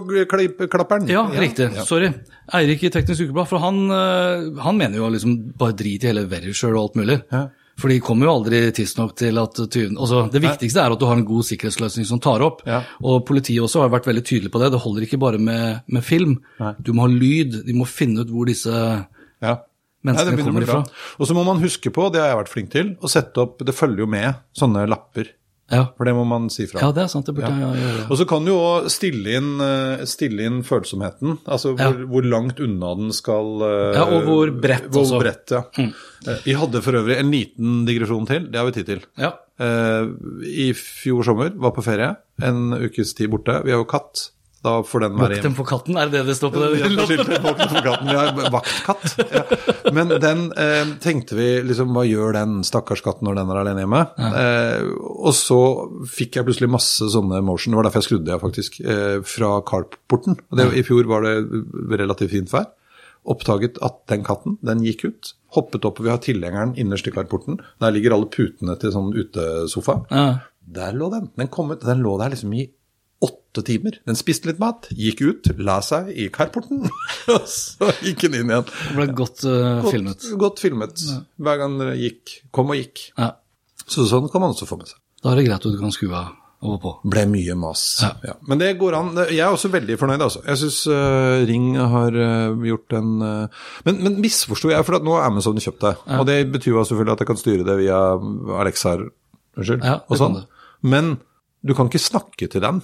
klapperen. 0.71 1.07
Ja, 1.11 1.27
riktig. 1.29 1.69
Sorry. 1.87 2.11
Eirik 2.57 2.83
i 2.87 2.93
Teknisk 2.93 3.27
Ukeblad, 3.27 3.49
for 3.51 3.63
han, 3.63 3.83
eh, 3.93 4.61
han 4.65 4.77
mener 4.79 4.97
jo 4.97 5.09
liksom 5.13 5.37
bare 5.57 5.77
drit 5.77 6.03
i 6.03 6.11
hele 6.11 6.25
Verisure 6.31 6.73
og 6.75 6.83
alt 6.89 7.01
mulig. 7.03 7.21
Ja. 7.31 7.47
For 7.81 7.89
de 7.89 8.01
kommer 8.03 8.27
jo 8.27 8.35
aldri 8.35 8.59
tidsnok 8.75 9.15
til 9.17 9.39
at 9.41 9.57
tyven 9.73 9.95
altså, 9.97 10.25
Det 10.29 10.41
viktigste 10.43 10.83
er 10.83 10.93
at 10.93 10.99
du 11.01 11.05
har 11.07 11.17
en 11.17 11.25
god 11.25 11.47
sikkerhetsløsning 11.47 12.05
som 12.05 12.19
tar 12.21 12.43
opp. 12.45 12.61
Ja. 12.67 12.83
Og 13.01 13.23
politiet 13.25 13.63
også 13.63 13.81
har 13.85 13.93
vært 13.93 14.09
veldig 14.09 14.23
tydelig 14.27 14.51
på 14.53 14.61
det. 14.61 14.73
Det 14.75 14.81
holder 14.83 15.07
ikke 15.07 15.21
bare 15.21 15.39
med, 15.41 15.81
med 15.87 16.05
film. 16.05 16.35
Nei. 16.59 16.75
Du 16.83 16.91
må 16.93 17.07
ha 17.07 17.11
lyd. 17.11 17.61
De 17.65 17.73
må 17.77 17.87
finne 17.89 18.21
ut 18.25 18.33
hvor 18.33 18.49
disse 18.49 18.71
Ja. 19.41 19.55
Menneskene 20.03 20.37
Nei, 20.39 20.43
kommer 20.47 20.63
ifra. 20.65 20.79
Og 21.19 21.27
så 21.29 21.35
må 21.37 21.43
man 21.45 21.59
huske 21.61 21.91
på, 21.93 22.07
det 22.13 22.21
har 22.23 22.31
jeg 22.33 22.39
vært 22.43 22.49
flink 22.55 22.71
til, 22.73 22.95
å 23.01 23.09
sette 23.11 23.37
opp 23.43 23.59
Det 23.61 23.75
følger 23.77 24.05
jo 24.05 24.07
med 24.09 24.33
sånne 24.57 24.87
lapper. 24.89 25.29
Ja, 25.71 25.85
For 25.95 26.03
det 26.03 26.11
må 26.17 26.25
man 26.27 26.49
si 26.51 26.65
fra. 26.67 26.81
ja 26.83 26.89
det 26.91 27.05
er 27.05 27.07
sant. 27.07 27.29
Det 27.29 27.31
burde 27.37 27.47
jeg 27.47 27.61
gjøre. 27.79 28.07
Og 28.11 28.17
så 28.19 28.25
kan 28.27 28.43
du 28.43 28.49
jo 28.51 28.89
stille 28.91 29.37
inn, 29.39 29.53
eh, 29.63 30.01
stille 30.09 30.43
inn 30.43 30.57
følsomheten. 30.67 31.37
Altså 31.47 31.71
hvor, 31.77 31.79
Ja. 31.95 32.07
hvor 32.11 32.25
langt 32.27 32.59
unna 32.59 32.89
den 32.99 33.13
skal 33.15 33.61
eh, 33.63 33.93
Ja, 33.95 34.03
og 34.03 34.25
hvor 34.27 34.51
bredt 34.51 34.89
Hvor 34.91 35.05
også. 35.05 35.21
Bredt, 35.23 35.53
ja. 35.55 35.61
Mm. 35.79 35.93
Vi 36.43 36.57
hadde 36.59 36.81
for 36.83 36.91
øvrig 36.99 37.15
en 37.21 37.31
liten 37.31 37.85
digresjon 37.87 38.27
til. 38.27 38.49
Det 38.51 38.59
har 38.59 38.67
vi 38.67 38.75
tid 38.81 38.85
til. 38.89 39.05
Ja. 39.17 39.31
Eh, 39.63 40.11
I 40.43 40.73
fjor 40.75 41.23
sommer 41.23 41.55
var 41.55 41.71
på 41.71 41.85
ferie. 41.87 42.17
En 42.43 42.73
ukes 42.75 43.13
tid 43.15 43.29
borte. 43.31 43.61
Vi 43.63 43.71
har 43.71 43.79
jo 43.79 43.85
katt. 43.87 44.31
Da 44.61 44.75
får 44.85 45.01
den 45.01 45.15
være 45.17 45.21
Vokt 45.21 45.33
hjemme. 45.39 45.43
dem 45.47 45.53
for 45.57 45.65
katten, 45.71 45.95
er 45.97 46.09
det 46.11 46.19
det 46.19 46.27
det 46.27 46.35
står 46.37 46.51
på 46.53 46.59
det? 46.61 46.67
Ja, 46.77 46.89
på 47.41 47.53
for 47.71 47.85
katten. 47.87 48.09
ja, 48.13 48.49
vaktkatt. 48.53 49.15
Ja. 49.33 49.43
Men 49.95 50.11
den 50.21 50.43
eh, 50.53 50.91
tenkte 51.01 51.37
vi 51.39 51.47
liksom, 51.65 51.95
hva 51.95 52.03
gjør 52.05 52.35
den 52.37 52.59
stakkars 52.67 53.01
katten 53.01 53.25
når 53.25 53.39
den 53.39 53.49
er 53.53 53.61
alene 53.63 53.81
hjemme? 53.85 54.01
Eh, 54.21 54.91
og 55.25 55.33
så 55.33 55.57
fikk 56.13 56.37
jeg 56.37 56.45
plutselig 56.45 56.69
masse 56.75 57.07
sånne 57.15 57.41
motion, 57.45 57.73
det 57.73 57.79
var 57.81 57.89
derfor 57.89 58.03
jeg 58.03 58.09
skrudde 58.11 58.35
jeg 58.35 58.43
faktisk, 58.43 58.77
eh, 58.85 59.15
fra 59.25 59.49
carporten. 59.65 60.37
Det, 60.53 60.67
I 60.77 60.83
fjor 60.85 61.09
var 61.09 61.25
det 61.25 61.35
relativt 62.03 62.33
fint 62.35 62.53
vær. 62.53 62.69
Oppdaget 63.31 63.77
at 63.85 63.97
den 64.09 64.23
katten, 64.25 64.55
den 64.65 64.79
gikk 64.85 65.03
ut, 65.09 65.33
hoppet 65.57 65.83
opp, 65.85 65.99
og 66.01 66.05
vi 66.07 66.13
har 66.13 66.21
tilhengeren 66.21 66.71
innerst 66.79 67.09
i 67.09 67.13
carporten. 67.13 67.57
Der 67.81 67.93
ligger 67.93 68.15
alle 68.15 68.29
putene 68.33 68.77
til 68.81 68.93
sånn 68.93 69.09
utesofa. 69.13 69.99
Ja. 70.13 70.23
Der 70.71 70.93
lå 70.97 71.09
den. 71.13 71.27
Den 71.37 71.49
kom 71.53 71.73
ut, 71.73 71.81
den 71.85 72.01
lå 72.05 72.15
der 72.21 72.33
liksom 72.33 72.53
i 72.57 72.67
åtte 73.21 73.63
timer. 73.67 73.99
Den 74.07 74.17
spiste 74.19 74.49
litt 74.49 74.59
mat, 74.61 74.87
gikk 74.97 75.21
ut, 75.21 75.51
la 75.61 75.79
seg 75.85 76.09
i 76.13 76.27
carporten, 76.33 76.85
og 77.35 77.47
så 77.49 77.91
gikk 78.01 78.25
den 78.25 78.41
inn 78.41 78.51
igjen. 78.53 78.67
Det 78.67 78.97
ble 78.97 79.07
godt 79.17 79.45
uh, 79.45 79.79
Godt 79.83 79.95
filmet. 79.95 80.27
Godt 80.41 80.61
filmet. 80.63 81.05
Hver 81.41 81.61
gang 81.61 81.79
den 81.81 81.95
gikk, 81.99 82.37
kom 82.55 82.73
og 82.73 82.79
gikk. 82.79 83.09
Ja. 83.17 83.33
Så 83.85 84.07
sånn 84.09 84.29
kan 84.31 84.43
man 84.43 84.55
også 84.55 84.69
få 84.69 84.79
med 84.79 84.91
seg. 84.91 85.01
Da 85.21 85.33
er 85.33 85.41
det 85.41 85.49
greit 85.49 85.65
at 85.65 85.73
du 85.73 85.81
kan 85.81 85.93
skru 85.93 86.09
av 86.13 86.37
og 86.61 86.75
på. 86.77 86.91
Ble 87.09 87.23
mye 87.25 87.55
mas. 87.57 87.83
Ja. 88.03 88.11
Ja. 88.21 88.35
Men 88.45 88.59
det 88.61 88.67
går 88.77 88.93
an. 88.93 89.15
Jeg 89.23 89.41
er 89.41 89.49
også 89.49 89.71
veldig 89.73 89.95
fornøyd, 89.97 90.21
altså. 90.21 90.43
Jeg 90.45 90.59
syns 90.61 90.81
Ring 91.49 91.71
har 91.79 92.13
uh, 92.13 92.67
gjort 92.69 92.93
en 92.99 93.15
uh, 93.17 93.63
Men, 93.87 93.97
men 94.05 94.19
misforsto 94.21 94.69
jeg, 94.69 94.85
for 94.85 95.01
nå 95.01 95.15
har 95.17 95.25
Amazon 95.31 95.57
kjøpt 95.57 95.81
det. 95.87 95.95
Og 96.19 96.27
det 96.29 96.37
betyr 96.53 96.75
jo 96.75 96.85
selvfølgelig 96.85 97.15
at 97.17 97.23
jeg 97.25 97.31
kan 97.31 97.41
styre 97.41 97.65
det 97.65 97.77
via 97.81 97.97
Alexa 98.61 98.93
unnskyld, 99.01 99.81
Ja, 99.81 99.99
og 100.05 100.21
sånn. 100.21 100.37
Men 100.85 101.15
du 101.65 101.73
kan 101.77 101.89
ikke 101.89 102.01
snakke 102.01 102.49
til 102.49 102.63
den. 102.63 102.81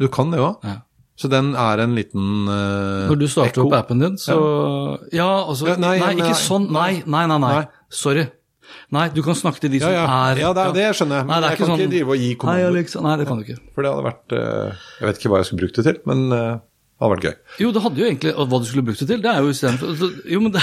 Du 0.00 0.08
kan 0.12 0.32
det 0.32 0.40
òg. 0.40 0.64
Ja. 0.64 0.80
Så 1.20 1.28
den 1.28 1.52
er 1.58 1.82
en 1.84 1.92
liten 1.98 2.48
uh, 2.48 3.10
Når 3.10 3.18
du 3.20 3.26
starter 3.28 3.60
opp 3.66 3.74
appen 3.76 4.00
din, 4.00 4.14
så 4.16 4.36
Ja, 5.12 5.28
altså 5.44 5.68
Ja, 5.68 5.76
nei, 5.76 5.98
Nei, 6.00 6.14
ikke 6.16 6.36
sånn. 6.38 6.70
Nei, 6.72 7.02
nei, 7.04 7.26
nei. 7.28 7.36
nei. 7.42 7.50
Nei. 7.58 7.66
Sorry. 7.92 8.24
Nei, 8.94 9.08
du 9.12 9.20
kan 9.26 9.36
snakke 9.36 9.60
til 9.62 9.74
de 9.74 9.82
Ja, 9.82 9.90
som 9.90 10.14
er 10.14 10.40
ja, 10.40 10.52
det, 10.56 10.64
er, 10.64 10.74
det 10.78 10.86
skjønner 10.96 11.20
jeg. 11.20 11.26
Nei, 11.26 11.34
Men 11.34 11.44
det 11.44 11.50
jeg 11.50 11.60
kan 11.60 11.70
sånn 11.70 11.82
ikke 11.82 11.92
drive 11.92 12.14
og 12.14 12.22
gi 12.22 12.30
Hei, 12.32 12.48
Nei, 12.48 12.66
Alex. 12.70 12.96
Nei, 13.04 13.14
det 13.20 13.26
kan 13.28 13.40
du 13.40 13.44
ikke. 13.44 13.58
For 13.74 13.84
det 13.84 13.92
hadde 13.92 14.06
vært 14.06 14.34
uh, 14.36 14.86
Jeg 14.96 15.10
vet 15.10 15.20
ikke 15.20 15.32
hva 15.34 15.42
jeg 15.42 15.50
skulle 15.50 15.62
brukt 15.64 15.80
det 15.80 15.86
til, 15.90 16.00
men 16.08 16.24
eh, 16.36 16.50
det 17.00 17.06
hadde 17.06 17.14
vært 17.16 17.24
gøy. 17.24 17.36
Jo, 17.64 17.68
det 17.72 17.80
hadde 17.80 17.96
jo 18.02 18.06
egentlig 18.10 18.32
Hva 18.36 18.58
du 18.60 18.66
skulle 18.68 18.84
brukt 18.84 19.00
det 19.00 19.06
til, 19.08 19.20
det 19.24 19.30
er 19.32 19.38
jo 19.40 19.52
istedenfor 19.54 20.02
Jo, 20.28 20.40
men 20.44 20.52
det 20.52 20.60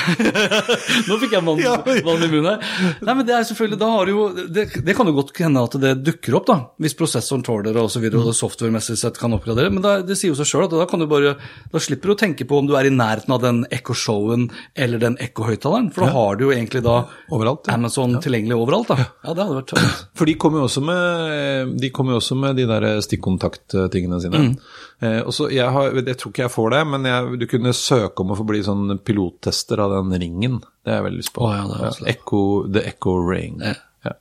Nå 1.10 1.17
fikk 1.17 1.32
jeg 1.34 1.41
vann, 1.47 1.62
Ja, 1.63 1.71
vann 2.06 2.21
i 2.21 2.30
munnen. 2.30 2.62
Nei, 3.02 3.13
men 3.17 3.26
det 3.26 3.34
er 3.34 3.47
selvfølgelig 3.50 3.80
Da 3.82 3.89
har 3.89 4.06
du 4.06 4.12
jo 4.13 4.26
det, 4.54 4.67
det 4.86 4.95
kan 5.00 5.10
jo 5.10 5.15
godt 5.17 5.34
hende 5.41 5.63
at 5.65 5.78
det 5.82 5.95
dukker 6.06 6.38
opp, 6.38 6.45
da. 6.52 6.58
Hvis 6.84 6.93
prosessoren 7.00 7.41
tåler 7.47 7.73
det 7.73 7.82
og, 7.82 7.89
Mm. 7.97 8.19
og 8.21 8.28
det 8.30 8.36
software-messig 8.38 8.95
sett 9.02 9.17
kan 9.17 9.34
oppgradere. 9.34 9.71
Men 9.73 9.82
da, 9.82 9.95
det 10.06 10.13
sier 10.19 10.30
jo 10.30 10.38
seg 10.38 10.45
sjøl 10.52 10.67
at 10.67 10.76
da 10.78 10.86
kan 10.86 11.02
du 11.02 11.08
bare 11.10 11.34
Da 11.73 11.82
slipper 11.82 12.12
du 12.12 12.13
å 12.13 12.19
tenke 12.21 12.45
på 12.47 12.60
om 12.62 12.67
du 12.69 12.76
er 12.78 12.86
i 12.86 12.93
nærheten 12.93 13.34
av 13.34 13.41
den 13.41 13.63
Echo-showen 13.73 14.45
eller 14.78 15.02
den 15.02 15.17
Echo-høyttaleren, 15.23 15.89
for 15.95 16.06
da 16.06 16.12
har 16.13 16.38
du 16.38 16.45
jo 16.45 16.52
egentlig 16.54 16.84
da 16.86 17.00
Overalt, 17.34 17.65
ja. 17.67 17.73
Amazon 17.80 18.13
tilgjengelig 18.21 18.56
overalt, 18.62 18.93
da. 18.93 19.08
Ja, 19.26 19.34
det 19.34 19.41
hadde 19.47 19.58
vært 19.58 19.71
tøft. 19.73 20.06
For 20.21 20.30
de 20.30 20.36
kommer 20.38 20.62
jo 20.62 20.67
også 20.69 20.84
med, 20.86 21.73
de 21.82 21.89
kommer 21.95 22.13
jo 22.15 22.21
også 22.21 22.38
med 22.39 22.56
de 22.62 22.67
der 22.69 22.86
stikkontakttingene 23.06 24.21
sine. 24.21 24.43
Mm. 24.45 24.54
Eh, 25.01 25.19
og 25.29 25.51
jeg, 25.53 25.67
har, 25.69 25.91
jeg 25.93 26.17
tror 26.17 26.31
ikke 26.33 26.41
jeg 26.47 26.51
får 26.55 26.69
det, 26.73 26.79
men 26.89 27.03
jeg, 27.05 27.39
du 27.39 27.45
kunne 27.51 27.73
søke 27.77 28.23
om 28.23 28.31
å 28.33 28.38
få 28.39 28.45
bli 28.49 28.63
sånn 28.65 28.95
pilottester 29.05 29.77
av 29.83 29.91
den 29.93 30.15
ringen. 30.23 30.55
Det 30.81 30.89
har 30.89 31.01
jeg 31.01 31.05
veldig 31.12 31.21
lyst 31.21 31.33
på. 31.36 31.43
Oh, 31.45 31.53
ja, 31.53 31.65
det 31.69 31.77
er 31.77 31.89
også 31.91 32.05
lett. 32.07 32.15
Echo, 32.15 32.41
the 32.73 32.83
Echo 32.89 33.13
Ring. 33.29 33.60
Ja. 33.62 33.75
Ja. 34.07 34.13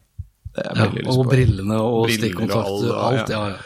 Det 0.52 0.60
er 0.60 0.68
jeg 0.68 0.76
Ja, 0.76 0.82
veldig 0.84 1.04
lyst 1.06 1.12
på. 1.14 1.20
og 1.24 1.30
brillene 1.32 1.78
og 1.80 2.10
stikkontakter. 2.12 2.92
Alt, 3.08 3.32
ja. 3.32 3.40
ja, 3.40 3.48
ja. 3.56 3.62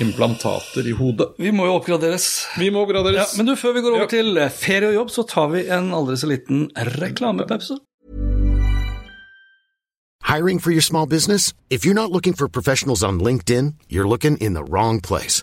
Implantater 0.00 0.86
i 0.88 0.92
hodet. 0.96 1.30
Vi 1.40 1.50
må 1.52 1.66
jo 1.68 1.74
oppgraderes. 1.80 2.26
Vi 2.60 2.68
må 2.72 2.84
Ja, 2.84 2.86
oppgraderes. 2.88 3.36
men 3.36 3.46
du, 3.50 3.54
før 3.56 3.74
vi 3.76 3.80
går 3.84 3.96
over 3.96 4.06
Ja. 4.06 4.12
til 4.12 4.38
ferie 4.48 4.88
og 4.88 4.94
jobb, 4.94 5.10
så 5.16 5.24
tar 5.28 5.48
vi 5.52 5.64
en 5.68 5.90
aldri 5.96 6.16
så 6.16 6.28
liten 6.28 6.68
reklamepause. 6.76 7.76
Hiring 10.22 10.58
for 10.60 10.70
your 10.70 10.80
small 10.82 11.06
business? 11.06 11.52
If 11.70 11.84
you're 11.84 11.94
not 11.94 12.10
looking 12.12 12.34
for 12.34 12.48
professionals 12.48 13.02
on 13.02 13.18
LinkedIn, 13.20 13.74
you're 13.88 14.08
looking 14.08 14.36
in 14.38 14.54
the 14.54 14.62
wrong 14.64 15.00
place. 15.00 15.42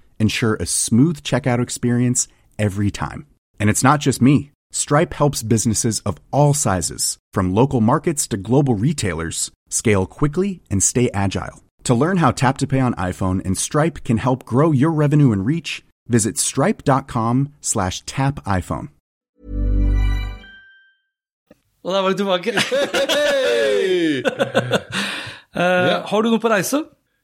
ensure 0.21 0.55
a 0.55 0.65
smooth 0.65 1.21
checkout 1.23 1.61
experience 1.61 2.27
every 2.57 2.91
time. 2.91 3.25
And 3.59 3.69
it's 3.69 3.83
not 3.83 3.99
just 3.99 4.21
me. 4.21 4.51
Stripe 4.71 5.13
helps 5.13 5.43
businesses 5.43 5.99
of 6.05 6.17
all 6.31 6.53
sizes, 6.53 7.17
from 7.33 7.53
local 7.53 7.81
markets 7.81 8.27
to 8.27 8.37
global 8.37 8.75
retailers, 8.75 9.51
scale 9.69 10.05
quickly 10.05 10.61
and 10.69 10.81
stay 10.83 11.09
agile. 11.13 11.61
To 11.85 11.93
learn 11.95 12.17
how 12.17 12.31
Tap 12.31 12.57
to 12.59 12.67
Pay 12.67 12.79
on 12.79 12.93
iPhone 12.95 13.41
and 13.45 13.57
Stripe 13.57 14.03
can 14.03 14.17
help 14.17 14.45
grow 14.45 14.71
your 14.71 14.91
revenue 14.91 15.31
and 15.33 15.45
reach, 15.45 15.83
visit 16.07 16.37
stripe.com 16.37 17.49
slash 17.61 18.01
tap 18.05 18.39
iPhone. 18.45 18.89
Og 21.83 21.93
der 21.93 22.01
var 22.01 22.09
vi 22.09 22.15
tilbake. 22.15 22.51
Hey! 22.61 24.23
Eh, 25.55 26.03
Har 26.07 26.21
du 26.21 26.29
noe 26.31 26.39
på 26.39 26.47
reise? 26.47 26.77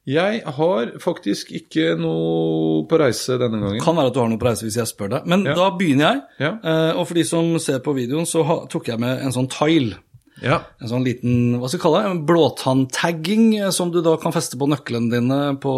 Jeg 0.08 0.40
har 0.56 0.92
faktisk 1.04 1.50
ikke 1.52 1.98
noe 2.00 2.86
på 2.88 3.00
reise 3.02 3.36
denne 3.42 3.60
gangen. 3.60 3.82
Kan 3.84 3.98
være 4.00 4.08
at 4.08 4.16
du 4.16 4.20
har 4.22 4.30
noe 4.32 4.40
på 4.40 4.48
reise 4.48 4.64
hvis 4.64 4.78
jeg 4.80 4.88
spør 4.88 5.10
deg. 5.18 5.26
Men 5.28 5.44
Ja. 5.44 5.54
da 5.58 5.70
begynner 5.76 6.14
jeg. 6.14 6.22
Ja. 6.40 6.52
Eh, 6.64 6.92
og 6.96 7.08
for 7.10 7.14
de 7.20 7.24
som 7.28 7.50
ser 7.60 7.80
på 7.84 7.94
videoen, 7.98 8.26
så 8.26 8.46
tok 8.72 8.88
jeg 8.88 9.00
med 9.04 9.20
en 9.26 9.32
sånn 9.36 9.50
tile. 9.52 9.98
Ja. 10.42 10.62
En 10.80 10.88
sånn 10.88 11.04
liten 11.04 11.58
hva 11.60 11.68
skal 11.68 11.80
vi 11.80 11.84
kalle 11.84 12.04
det, 12.04 12.12
en 12.12 12.26
blåtann-tagging 12.30 13.60
eh, 13.60 13.70
som 13.76 13.92
du 13.92 14.02
da 14.06 14.16
kan 14.22 14.32
feste 14.32 14.56
på 14.58 14.68
nøklene 14.70 15.12
dine, 15.12 15.40
på 15.60 15.74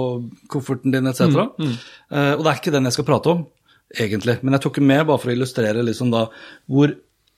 kofferten 0.52 0.92
din 0.94 1.08
etc. 1.08 1.22
Eh, 2.12 2.34
og 2.36 2.44
det 2.44 2.52
er 2.52 2.60
ikke 2.60 2.72
den 2.76 2.84
jeg 2.90 2.94
skal 3.00 3.06
prate 3.08 3.34
om, 3.34 3.46
egentlig. 3.98 4.38
Men 4.44 4.54
jeg 4.54 4.62
tok 4.68 4.76
den 4.76 4.88
med 4.92 5.08
bare 5.08 5.18
for 5.18 5.32
å 5.32 5.36
illustrere 5.38 5.82
liksom 5.86 6.12
da 6.12 6.28
hvor 6.70 6.94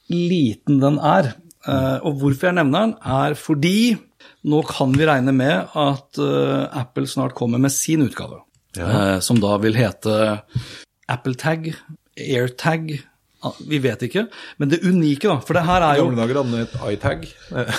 liten 0.10 0.82
den 0.82 1.00
er. 1.00 1.36
Mm. 1.62 2.02
og 2.10 2.16
hvorfor 2.18 2.48
jeg 2.50 2.56
nevner 2.58 2.88
den, 2.88 2.94
er 3.06 3.36
fordi 3.38 3.94
nå 4.48 4.62
kan 4.70 4.94
vi 4.98 5.06
regne 5.08 5.34
med 5.36 5.74
at 5.78 6.22
uh, 6.22 6.68
Apple 6.78 7.08
snart 7.10 7.36
kommer 7.38 7.62
med 7.62 7.74
sin 7.74 8.02
utgave. 8.06 8.42
eh, 8.78 9.20
som 9.20 9.40
da 9.44 9.58
vil 9.62 9.76
hete 9.76 10.42
Apple 11.12 11.36
Tag, 11.36 11.74
AirTag 12.16 13.02
Vi 13.68 13.80
vet 13.82 14.04
ikke. 14.06 14.28
Men 14.62 14.70
det 14.70 14.82
unike, 14.86 15.26
da 15.26 15.40
For 15.42 15.58
det 15.58 15.64
her 15.66 15.82
er 15.82 15.96
I 15.96 16.02
jo 16.02 16.06
gamle 16.10 16.22
dager 16.22 16.38
hadde 16.44 16.60
et 16.62 16.76
iTag. 16.94 17.24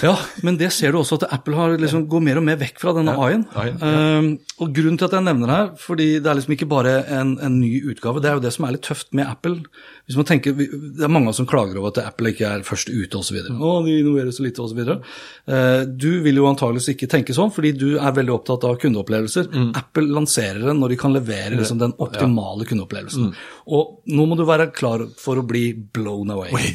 ja, 0.03 0.15
men 0.43 0.57
det 0.59 0.73
ser 0.75 0.91
du 0.93 0.99
også 0.99 1.21
at 1.21 1.29
Apple 1.37 1.55
har 1.55 1.77
liksom 1.79 2.09
går 2.11 2.25
mer 2.27 2.41
og 2.41 2.47
mer 2.49 2.59
vekk 2.59 2.81
fra 2.83 2.95
denne 2.97 3.15
i-en. 3.15 3.45
A-en, 3.55 3.79
Ehm, 3.83 4.31
og 4.59 4.73
grunnen 4.75 4.99
til 4.99 5.07
at 5.07 5.15
jeg 5.17 5.27
nevner 5.27 5.47
det 5.51 5.57
her, 5.61 5.71
fordi 5.79 6.09
det 6.23 6.27
er 6.31 6.39
liksom 6.39 6.55
ikke 6.57 6.69
bare 6.71 6.95
en, 7.15 7.37
en 7.43 7.61
ny 7.61 7.71
utgave, 7.93 8.21
det 8.23 8.31
er 8.31 8.37
jo 8.39 8.43
det 8.45 8.53
som 8.57 8.67
er 8.67 8.75
litt 8.77 8.83
tøft 8.87 9.13
med 9.15 9.27
Apple. 9.31 9.61
Hvis 10.07 10.19
man 10.19 10.27
tenker, 10.29 10.53
Det 10.59 11.05
er 11.07 11.13
mange 11.13 11.33
som 11.35 11.47
klager 11.47 11.79
over 11.79 11.93
at 11.95 12.03
Apple 12.03 12.33
ikke 12.35 12.49
er 12.49 12.65
først 12.67 12.91
ute 12.91 13.19
osv. 13.23 13.39
Å, 13.55 13.73
de 13.87 13.99
innoverer 14.03 14.35
så 14.35 14.43
lite 14.45 14.63
osv. 14.65 14.83
Uh, 14.83 15.83
du 15.87 16.11
vil 16.27 16.39
jo 16.43 16.49
antageligvis 16.51 16.91
ikke 16.97 17.09
tenke 17.11 17.35
sånn, 17.37 17.53
fordi 17.55 17.73
du 17.79 17.89
er 17.99 18.13
veldig 18.19 18.35
opptatt 18.35 18.67
av 18.69 18.77
kundeopplevelser. 18.83 19.49
Apple 19.79 20.11
lanserer 20.11 20.61
den 20.67 20.83
når 20.83 20.95
de 20.97 21.01
kan 21.01 21.15
levere 21.15 21.55
liksom, 21.59 21.79
den 21.81 21.95
optimale 22.03 22.67
kundeopplevelsen. 22.69 23.33
Og 23.71 24.03
nå 24.11 24.27
må 24.27 24.39
du 24.39 24.45
være 24.49 24.73
klar 24.75 25.05
for 25.21 25.39
å 25.39 25.47
bli 25.47 25.71
blown 25.75 26.33
away. 26.35 26.51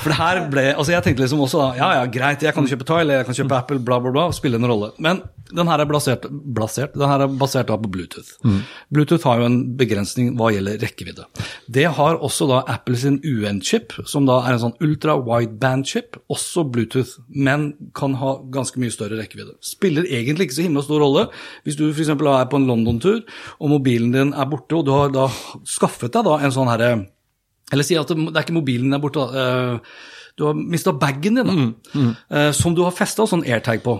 For 0.00 0.12
det 0.12 0.16
her 0.16 0.40
ble, 0.52 0.62
altså 0.72 0.94
Jeg 0.94 1.04
tenkte 1.04 1.24
liksom 1.24 1.42
også 1.44 1.60
da, 1.60 1.68
ja 1.76 1.90
ja, 1.98 2.06
greit, 2.12 2.44
jeg 2.44 2.56
kan 2.56 2.66
kjøpe 2.68 2.86
Tile, 2.88 3.18
jeg 3.18 3.28
kan 3.28 3.36
kjøpe 3.36 3.58
Apple, 3.58 3.80
bla, 3.84 3.98
bla, 4.02 4.12
bla, 4.14 4.24
spille 4.36 4.56
en 4.60 4.68
rolle. 4.68 4.90
Men 5.02 5.20
den 5.50 5.68
her 5.68 5.82
er 5.82 5.88
basert, 5.90 6.24
basert, 6.30 6.94
den 6.94 7.10
her 7.10 7.24
er 7.24 7.34
basert 7.40 7.68
da 7.68 7.76
på 7.80 7.90
Bluetooth. 7.92 8.30
Bluetooth 8.94 9.26
har 9.28 9.42
jo 9.42 9.48
en 9.48 9.58
begrensning 9.78 10.32
hva 10.38 10.50
gjelder 10.54 10.80
rekkevidde. 10.82 11.26
Det 11.66 11.86
har 11.98 12.20
også 12.22 12.48
da 12.50 12.62
Apple 12.70 12.96
sin 13.00 13.18
UN-chip, 13.26 13.96
som 14.08 14.28
da 14.28 14.40
er 14.46 14.56
en 14.56 14.62
sånn 14.64 14.76
ultra 14.86 15.18
wideband-chip, 15.18 16.20
også 16.32 16.64
Bluetooth, 16.72 17.18
men 17.28 17.72
kan 17.98 18.16
ha 18.22 18.36
ganske 18.54 18.80
mye 18.80 18.94
større 18.94 19.18
rekkevidde. 19.20 19.58
Spiller 19.64 20.08
egentlig 20.08 20.48
ikke 20.48 20.60
så 20.60 20.68
himla 20.68 20.86
stor 20.86 21.02
rolle 21.02 21.28
hvis 21.66 21.78
du 21.78 21.88
f.eks. 21.90 22.14
er 22.14 22.50
på 22.50 22.60
en 22.60 22.68
London-tur, 22.70 23.24
og 23.58 23.74
mobilen 23.74 24.14
din 24.14 24.34
er 24.34 24.50
borte, 24.50 24.78
og 24.78 24.86
du 24.86 24.94
har 24.94 25.12
da 25.14 25.28
skaffet 25.68 26.14
deg 26.14 26.28
da 26.30 26.38
en 26.40 26.54
sånn 26.54 26.70
herre 26.70 26.94
eller 27.72 27.86
si 27.86 27.96
at 27.96 28.08
det, 28.08 28.16
det 28.16 28.36
er 28.36 28.46
ikke 28.46 28.56
mobilen 28.60 28.88
din 28.90 28.94
er 28.98 29.02
borte. 29.04 29.26
Eh, 29.34 29.78
Du 30.38 30.46
har 30.46 30.54
mista 30.54 30.92
bagen 30.96 31.34
din, 31.36 31.48
da, 31.92 32.04
eh, 32.32 32.52
som 32.56 32.72
du 32.74 32.78
har 32.86 32.94
festa 32.96 33.26
sånn 33.28 33.42
airtag 33.44 33.82
på. 33.84 33.92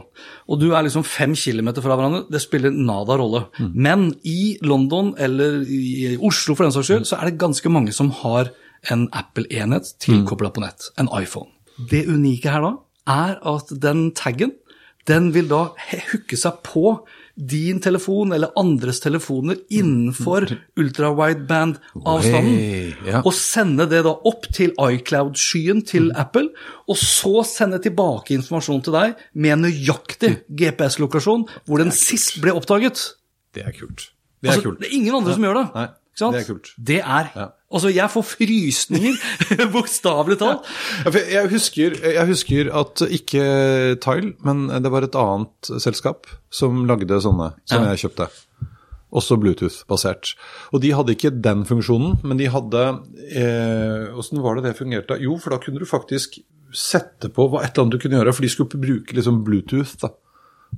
Og 0.48 0.60
du 0.60 0.70
er 0.72 0.82
liksom 0.86 1.02
fem 1.04 1.34
kilometer 1.36 1.82
fra 1.84 1.96
hverandre. 1.98 2.22
Det 2.30 2.40
spiller 2.40 2.70
nada 2.72 3.16
rolle. 3.18 3.42
Men 3.74 4.14
i 4.24 4.56
London 4.62 5.10
eller 5.18 5.60
i 5.68 6.16
Oslo 6.16 6.54
for 6.54 6.64
den 6.64 6.72
saks 6.72 6.86
skyld, 6.88 7.04
så 7.10 7.18
er 7.20 7.28
det 7.28 7.38
ganske 7.42 7.68
mange 7.68 7.92
som 7.92 8.08
har 8.22 8.48
en 8.90 9.08
Apple-enhet 9.12 9.92
tilkobla 10.00 10.48
på 10.54 10.62
nett. 10.64 10.88
En 10.96 11.10
iPhone. 11.12 11.50
Det 11.90 12.06
unike 12.08 12.48
her 12.48 12.62
da, 12.62 12.72
er 13.10 13.36
at 13.44 13.68
den 13.82 14.12
taggen 14.12 14.52
den 15.10 15.32
vil 15.34 15.48
da 15.50 15.66
hooke 15.90 16.38
seg 16.38 16.62
på 16.62 17.00
din 17.40 17.80
telefon 17.82 18.34
eller 18.36 18.52
andres 18.60 19.00
telefoner 19.00 19.56
innenfor 19.72 20.44
ultrawideband-avstanden. 20.80 22.94
Ja. 23.06 23.22
Og 23.24 23.32
sende 23.36 23.86
det 23.90 24.02
da 24.06 24.14
opp 24.28 24.48
til 24.54 24.74
iCloud-skyen 24.74 25.84
til 25.88 26.10
Apple, 26.18 26.50
og 26.90 27.00
så 27.00 27.44
sende 27.48 27.80
tilbake 27.82 28.34
informasjon 28.36 28.84
til 28.86 28.96
deg 28.96 29.08
med 29.32 29.64
nøyaktig 29.64 30.36
GPS-lokasjon 30.48 31.46
hvor 31.64 31.82
den 31.82 31.92
sist 31.94 32.40
ble 32.42 32.54
oppdaget. 32.56 33.02
Det 33.54 33.66
er 33.66 33.76
kult. 33.76 34.10
Det 34.40 34.48
er 34.48 34.56
Altså, 34.56 34.72
det 34.80 34.88
er 34.88 34.96
ingen 34.96 35.14
andre 35.14 35.34
som 35.36 35.44
gjør 35.44 35.58
det. 35.58 35.66
Nei. 35.76 35.88
Det 36.34 36.42
er 36.42 36.46
kult. 36.52 36.70
Det 36.76 37.00
er 37.00 37.32
Altså, 37.70 37.86
jeg 37.94 38.10
får 38.10 38.24
frysninger, 38.26 39.18
bokstavelig 39.76 40.36
talt. 40.40 40.66
Ja, 41.06 41.10
jeg, 41.36 41.50
husker, 41.52 41.94
jeg 42.02 42.26
husker 42.26 42.70
at 42.80 43.02
ikke 43.06 43.44
Tile, 44.02 44.32
men 44.42 44.64
det 44.82 44.90
var 44.90 45.06
et 45.06 45.14
annet 45.14 45.70
selskap 45.78 46.26
som 46.50 46.82
lagde 46.90 47.20
sånne, 47.22 47.52
som 47.70 47.84
Ja. 47.86 47.92
jeg 47.94 48.02
kjøpte. 48.10 48.26
Også 49.14 49.38
Bluetooth-basert. 49.42 50.34
Og 50.74 50.82
de 50.82 50.90
hadde 50.94 51.14
ikke 51.16 51.30
den 51.42 51.62
funksjonen, 51.66 52.18
men 52.26 52.38
de 52.38 52.46
hadde 52.50 52.82
eh, 53.34 54.10
Åssen 54.18 54.42
var 54.42 54.58
det 54.58 54.68
det 54.68 54.76
fungerte? 54.78 55.16
Jo, 55.22 55.36
for 55.38 55.54
da 55.54 55.58
kunne 55.62 55.78
du 55.82 55.86
faktisk 55.86 56.40
sette 56.74 57.30
på 57.34 57.48
hva 57.50 57.62
et 57.64 57.72
eller 57.74 57.86
annet 57.88 57.96
du 57.96 58.02
kunne 58.04 58.18
gjøre, 58.20 58.34
for 58.34 58.46
de 58.46 58.50
skulle 58.52 58.82
bruke 58.82 59.14
liksom 59.16 59.40
Bluetooth. 59.46 59.96
da. 60.02 60.10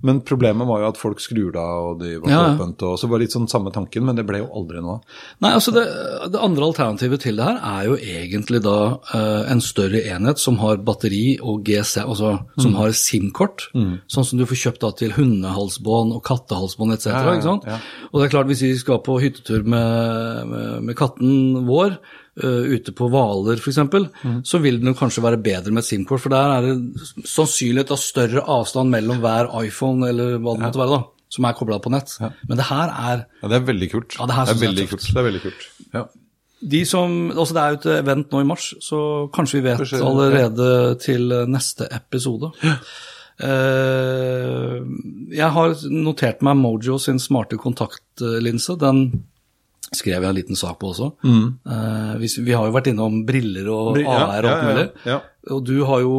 Men 0.00 0.20
problemet 0.26 0.66
var 0.66 0.80
jo 0.82 0.88
at 0.88 0.98
folk 0.98 1.20
skrur 1.22 1.54
av, 1.60 1.92
og 1.92 2.00
de 2.00 2.16
var 2.22 2.30
Ja, 2.32 2.40
åpent, 2.54 2.80
og 2.88 2.96
så 2.98 3.06
var 3.10 3.20
det 3.20 3.28
litt 3.28 3.36
sånn 3.36 3.48
samme 3.50 3.70
tanken, 3.74 4.06
men 4.08 4.16
det 4.18 4.24
ble 4.26 4.40
jo 4.40 4.48
aldri 4.58 4.80
noe 4.82 4.96
av. 4.98 5.18
Nei, 5.44 5.52
altså 5.58 5.74
det, 5.76 5.84
det 6.32 6.40
andre 6.42 6.70
alternativet 6.70 7.22
til 7.22 7.38
det 7.38 7.46
her 7.46 7.60
er 7.60 7.90
jo 7.90 7.98
egentlig 8.00 8.62
da 8.64 8.78
uh, 9.12 9.42
en 9.52 9.62
større 9.62 10.02
enhet 10.14 10.42
som 10.42 10.58
har 10.62 10.80
batteri 10.82 11.36
og 11.38 11.62
GC, 11.68 12.02
altså 12.02 12.32
som 12.58 12.74
har 12.80 12.96
SIM-kort, 12.96 13.68
sånn 14.10 14.26
som 14.26 14.40
du 14.40 14.46
får 14.48 14.62
kjøpt 14.64 14.82
da 14.82 14.90
til 15.02 15.14
hundehalsbånd 15.18 16.16
og 16.16 16.24
kattehalsbånd 16.26 16.96
etc. 16.96 17.12
Ja, 17.12 17.36
ja. 17.68 17.78
Og 18.10 18.18
det 18.18 18.26
er 18.26 18.34
klart, 18.34 18.50
hvis 18.50 18.64
vi 18.64 18.74
skal 18.80 19.02
på 19.06 19.20
hyttetur 19.22 19.62
med, 19.62 20.50
med, 20.50 20.74
med 20.88 20.98
katten 20.98 21.62
vår, 21.68 22.00
ute 22.36 22.94
på 22.96 23.08
Hvaler 23.12 23.60
f.eks., 23.60 23.78
så 24.48 24.60
vil 24.64 24.78
det 24.80 24.94
kanskje 24.96 25.20
være 25.24 25.40
bedre 25.44 25.72
med 25.74 25.82
et 25.82 25.88
SIM-kort, 25.90 26.22
for 26.24 26.32
der 26.32 26.54
er 26.54 26.68
det 26.70 27.26
sannsynlighet 27.28 27.92
av 27.92 28.00
større 28.00 28.44
avstand 28.48 28.88
mellom 28.94 29.20
hver 29.20 29.50
iPhone 29.66 30.08
eller 30.08 30.38
hva 30.38 30.54
det 30.56 30.64
måtte 30.64 30.80
være, 30.80 30.96
da, 30.96 31.28
som 31.36 31.44
er 31.48 31.58
kobla 31.58 31.78
på 31.84 31.92
nett. 31.92 32.14
Men 32.48 32.56
det 32.56 32.68
her 32.70 32.88
er 32.88 33.24
Ja, 33.42 33.48
Det 33.52 33.58
er 33.60 33.68
veldig 33.68 33.90
kult. 33.92 34.16
Ja, 34.18 34.26
det 34.30 34.38
synes 34.38 34.54
er 34.56 34.66
veldig 34.66 34.88
kult. 34.94 35.06
Det 35.10 35.20
er 35.20 35.28
veldig 35.28 35.42
kult. 35.44 35.68
Ja. 35.92 36.04
de 36.72 36.84
som, 36.86 37.14
altså 37.36 37.54
Det 37.54 37.62
er 37.62 37.70
jo 37.74 37.78
et 37.80 37.86
event 37.98 38.30
nå 38.32 38.40
i 38.40 38.48
mars, 38.48 38.74
så 38.80 39.28
kanskje 39.34 39.60
vi 39.60 39.66
vet 39.68 39.92
allerede 40.00 40.98
til 41.04 41.28
neste 41.50 41.88
episode. 41.92 42.52
Eh, 43.42 44.76
jeg 45.34 45.50
har 45.56 45.74
notert 45.90 46.42
meg 46.46 46.56
Mojo 46.60 46.98
sin 47.02 47.18
smarte 47.18 47.58
kontaktlinse. 47.60 48.76
Den 48.80 49.24
skrev 49.92 50.22
jeg 50.22 50.28
en 50.30 50.36
liten 50.38 50.56
sak 50.58 50.78
på 50.80 50.92
også. 50.92 51.10
Eh, 51.26 52.12
vi, 52.22 52.30
vi 52.46 52.54
har 52.56 52.68
jo 52.68 52.74
vært 52.74 52.88
innom 52.92 53.22
briller 53.28 53.66
og 53.72 53.98
AR 53.98 54.02
ja, 54.02 54.16
og 54.16 54.32
alt 54.32 54.46
ja, 54.46 54.52
ja, 54.52 54.68
mulig. 54.70 54.86
ja. 55.10 55.18
Og 55.52 55.62
du 55.66 55.74
har 55.88 56.00
jo 56.04 56.16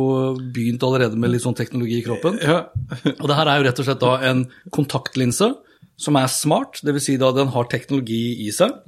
begynt 0.54 0.84
allerede 0.84 1.18
med 1.18 1.32
litt 1.32 1.46
sånn 1.46 1.56
teknologi 1.58 2.02
i 2.02 2.06
kroppen. 2.06 2.36
Ja. 2.44 2.58
Og 3.22 3.28
det 3.30 3.38
her 3.38 3.48
er 3.48 3.62
jo 3.62 3.68
rett 3.70 3.80
og 3.80 3.88
slett 3.88 4.02
da 4.04 4.18
en 4.28 4.42
kontaktlinse 4.76 5.48
som 5.96 6.18
er 6.20 6.28
smart, 6.28 6.82
dvs. 6.84 7.06
Si 7.08 7.16
da 7.22 7.30
den 7.32 7.54
har 7.54 7.70
teknologi 7.72 8.24
i 8.44 8.50
seg. 8.52 8.82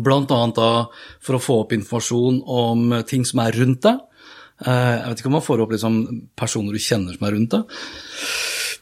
Blant 0.00 0.32
annet 0.32 0.56
da 0.56 0.70
for 1.20 1.36
å 1.36 1.42
få 1.42 1.58
opp 1.66 1.74
informasjon 1.76 2.40
om 2.48 2.94
ting 3.10 3.26
som 3.28 3.42
er 3.44 3.58
rundt 3.60 3.82
deg. 3.84 4.00
Uh, 4.60 4.70
Jeg 4.70 5.08
vet 5.10 5.20
ikke 5.22 5.30
om 5.30 5.36
man 5.38 5.44
får 5.44 5.62
opp 5.64 5.70
liksom 5.76 6.00
personer 6.40 6.76
du 6.76 6.80
kjenner 6.80 7.16
som 7.16 7.28
er 7.28 7.36
rundt 7.36 7.54
deg. 7.58 7.78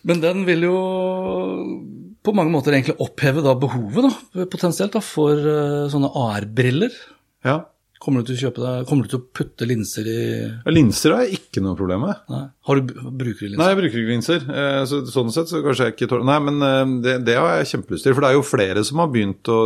Men 0.06 0.22
den 0.22 0.44
vil 0.46 0.66
jo 0.68 0.78
på 2.28 2.36
mange 2.36 2.52
måter 2.54 2.76
egentlig 2.76 2.98
oppheve 3.04 3.42
da 3.44 3.56
behovet 3.58 4.06
da, 4.08 4.46
potensielt 4.52 4.94
da, 4.94 5.02
for 5.04 5.34
uh, 5.40 5.88
sånne 5.92 6.12
AR-briller. 6.14 6.94
ja. 7.48 7.58
Kommer 7.98 8.22
du 8.22 8.30
deg, 8.30 8.84
kommer 8.86 9.02
du 9.02 9.08
til 9.10 9.18
å 9.18 9.24
putte 9.34 9.66
linser 9.66 10.06
i 10.06 10.18
Ja, 10.46 10.70
Linser 10.70 11.16
har 11.16 11.24
jeg 11.26 11.40
ikke 11.40 11.58
noe 11.64 11.74
problem 11.74 12.04
med. 12.06 12.20
Nei. 12.30 12.44
Har 12.68 12.78
du, 12.78 12.92
bruker 12.94 13.40
du 13.42 13.48
linser? 13.48 13.58
Nei, 13.58 13.66
jeg 13.72 13.78
bruker 13.80 13.98
ikke 13.98 14.12
linser. 14.12 14.44
Eh, 14.54 14.82
Så, 14.86 15.00
sånn 15.10 15.32
sett 15.34 15.50
så 15.50 15.58
kanskje 15.64 15.88
jeg 15.88 15.96
ikke 15.96 16.06
tåler 16.12 16.28
Nei, 16.28 16.36
men 16.46 16.62
eh, 16.62 16.92
det, 17.02 17.16
det 17.26 17.34
har 17.34 17.56
jeg 17.58 17.72
kjempelyst 17.72 18.06
til. 18.06 18.14
For 18.14 18.22
det 18.22 18.30
er 18.30 18.36
jo 18.38 18.44
flere 18.46 18.84
som 18.86 19.02
har 19.02 19.10
begynt 19.10 19.50
å 19.50 19.58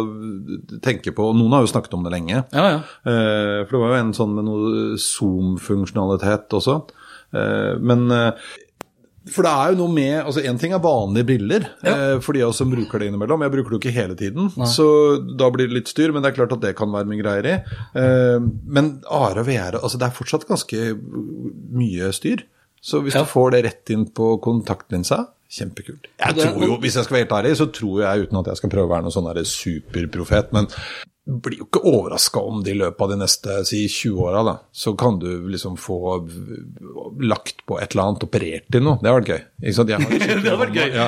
tenke 0.81 1.13
på 1.13 1.29
og 1.29 1.37
Noen 1.43 1.59
har 1.59 1.67
jo 1.67 1.73
snakket 1.75 1.99
om 1.99 2.09
det 2.09 2.15
lenge. 2.17 2.41
Ja, 2.57 2.65
ja. 2.73 2.81
Eh, 3.05 3.59
For 3.67 3.77
det 3.77 3.83
var 3.85 3.93
jo 3.93 4.01
en 4.01 4.17
sånn 4.17 4.33
med 4.39 4.49
noe 4.49 4.73
Zoom-funksjonalitet 4.97 6.57
også. 6.57 6.79
Eh, 7.37 7.77
Men 7.85 8.09
For 9.31 9.47
det 9.47 9.51
er 9.55 9.71
jo 9.71 9.77
noe 9.79 9.93
med 9.95 10.25
altså 10.25 10.43
En 10.51 10.59
ting 10.59 10.73
er 10.75 10.81
vanlige 10.83 11.27
briller, 11.29 11.67
ja. 11.87 12.19
for 12.25 12.35
de 12.35 12.41
av 12.43 12.51
oss 12.51 12.59
som 12.59 12.71
bruker 12.73 12.99
det 12.99 13.07
innimellom. 13.13 13.45
Jeg 13.47 13.53
bruker 13.55 13.71
det 13.71 13.77
jo 13.79 13.83
ikke 13.85 13.95
hele 13.95 14.17
tiden, 14.19 14.49
så 14.67 14.87
da 15.39 15.51
blir 15.55 15.69
det 15.71 15.77
litt 15.77 15.93
styr. 15.93 16.11
Men 16.13 16.23
det 16.25 16.33
er 16.33 16.39
klart 16.41 16.57
at 16.57 16.65
det 16.65 16.75
kan 16.79 16.91
være 16.91 17.07
mye 17.07 17.23
greier 17.23 17.47
i. 17.47 17.55
Eh, 17.95 18.41
Men 18.67 18.97
AR 19.07 19.39
og 19.39 19.47
VR 19.47 19.79
altså 19.79 20.01
det 20.01 20.09
er 20.09 20.17
fortsatt 20.17 20.49
ganske 20.49 20.81
mye 21.71 22.11
styr. 22.17 22.43
Så 22.83 22.99
hvis 23.05 23.15
Ja. 23.15 23.23
du 23.23 23.31
får 23.31 23.53
det 23.55 23.65
rett 23.65 23.91
inn 23.95 24.07
på 24.11 24.41
kontaktlinsa 24.43 25.29
Kjempekult. 25.53 26.07
Jeg 26.19 26.35
tror 26.35 26.65
jo, 26.65 26.77
Hvis 26.81 26.95
jeg 26.97 27.05
skal 27.05 27.15
være 27.19 27.25
helt 27.27 27.37
ærlig, 27.45 27.57
så 27.61 27.67
tror 27.71 28.01
jeg, 28.01 28.27
uten 28.27 28.39
at 28.41 28.47
jeg 28.47 28.57
skal 28.57 28.71
prøve 28.71 28.89
å 28.89 28.93
være 28.95 29.03
noen 29.05 29.13
sånn 29.13 29.45
superprofet, 29.45 30.51
men 30.53 30.67
blir 31.25 31.61
jo 31.61 31.67
ikke 31.69 31.81
overraska 31.87 32.41
om 32.43 32.65
det 32.67 32.73
i 32.73 32.79
løpet 32.81 33.01
av 33.05 33.11
de 33.13 33.17
neste 33.21 33.61
si 33.69 33.85
20 33.87 34.25
åra. 34.27 34.57
Så 34.75 34.97
kan 34.99 35.21
du 35.23 35.29
liksom 35.53 35.77
få 35.79 35.99
lagt 37.23 37.61
på 37.67 37.77
et 37.81 37.93
eller 37.95 38.09
annet, 38.09 38.25
operert 38.27 38.75
i 38.75 38.81
noe. 38.83 38.99
Det 39.03 39.11
har 39.11 39.21
vært 39.21 39.31
gøy. 39.31 39.43
Ikke 39.63 39.77
sant? 39.77 39.93
Jeg 39.93 40.03
har 40.03 40.13
jo 40.13 40.41
Det 40.43 40.51
har 40.51 40.61
vært 40.63 40.79
gøy. 40.81 40.97
Ja. 40.97 41.07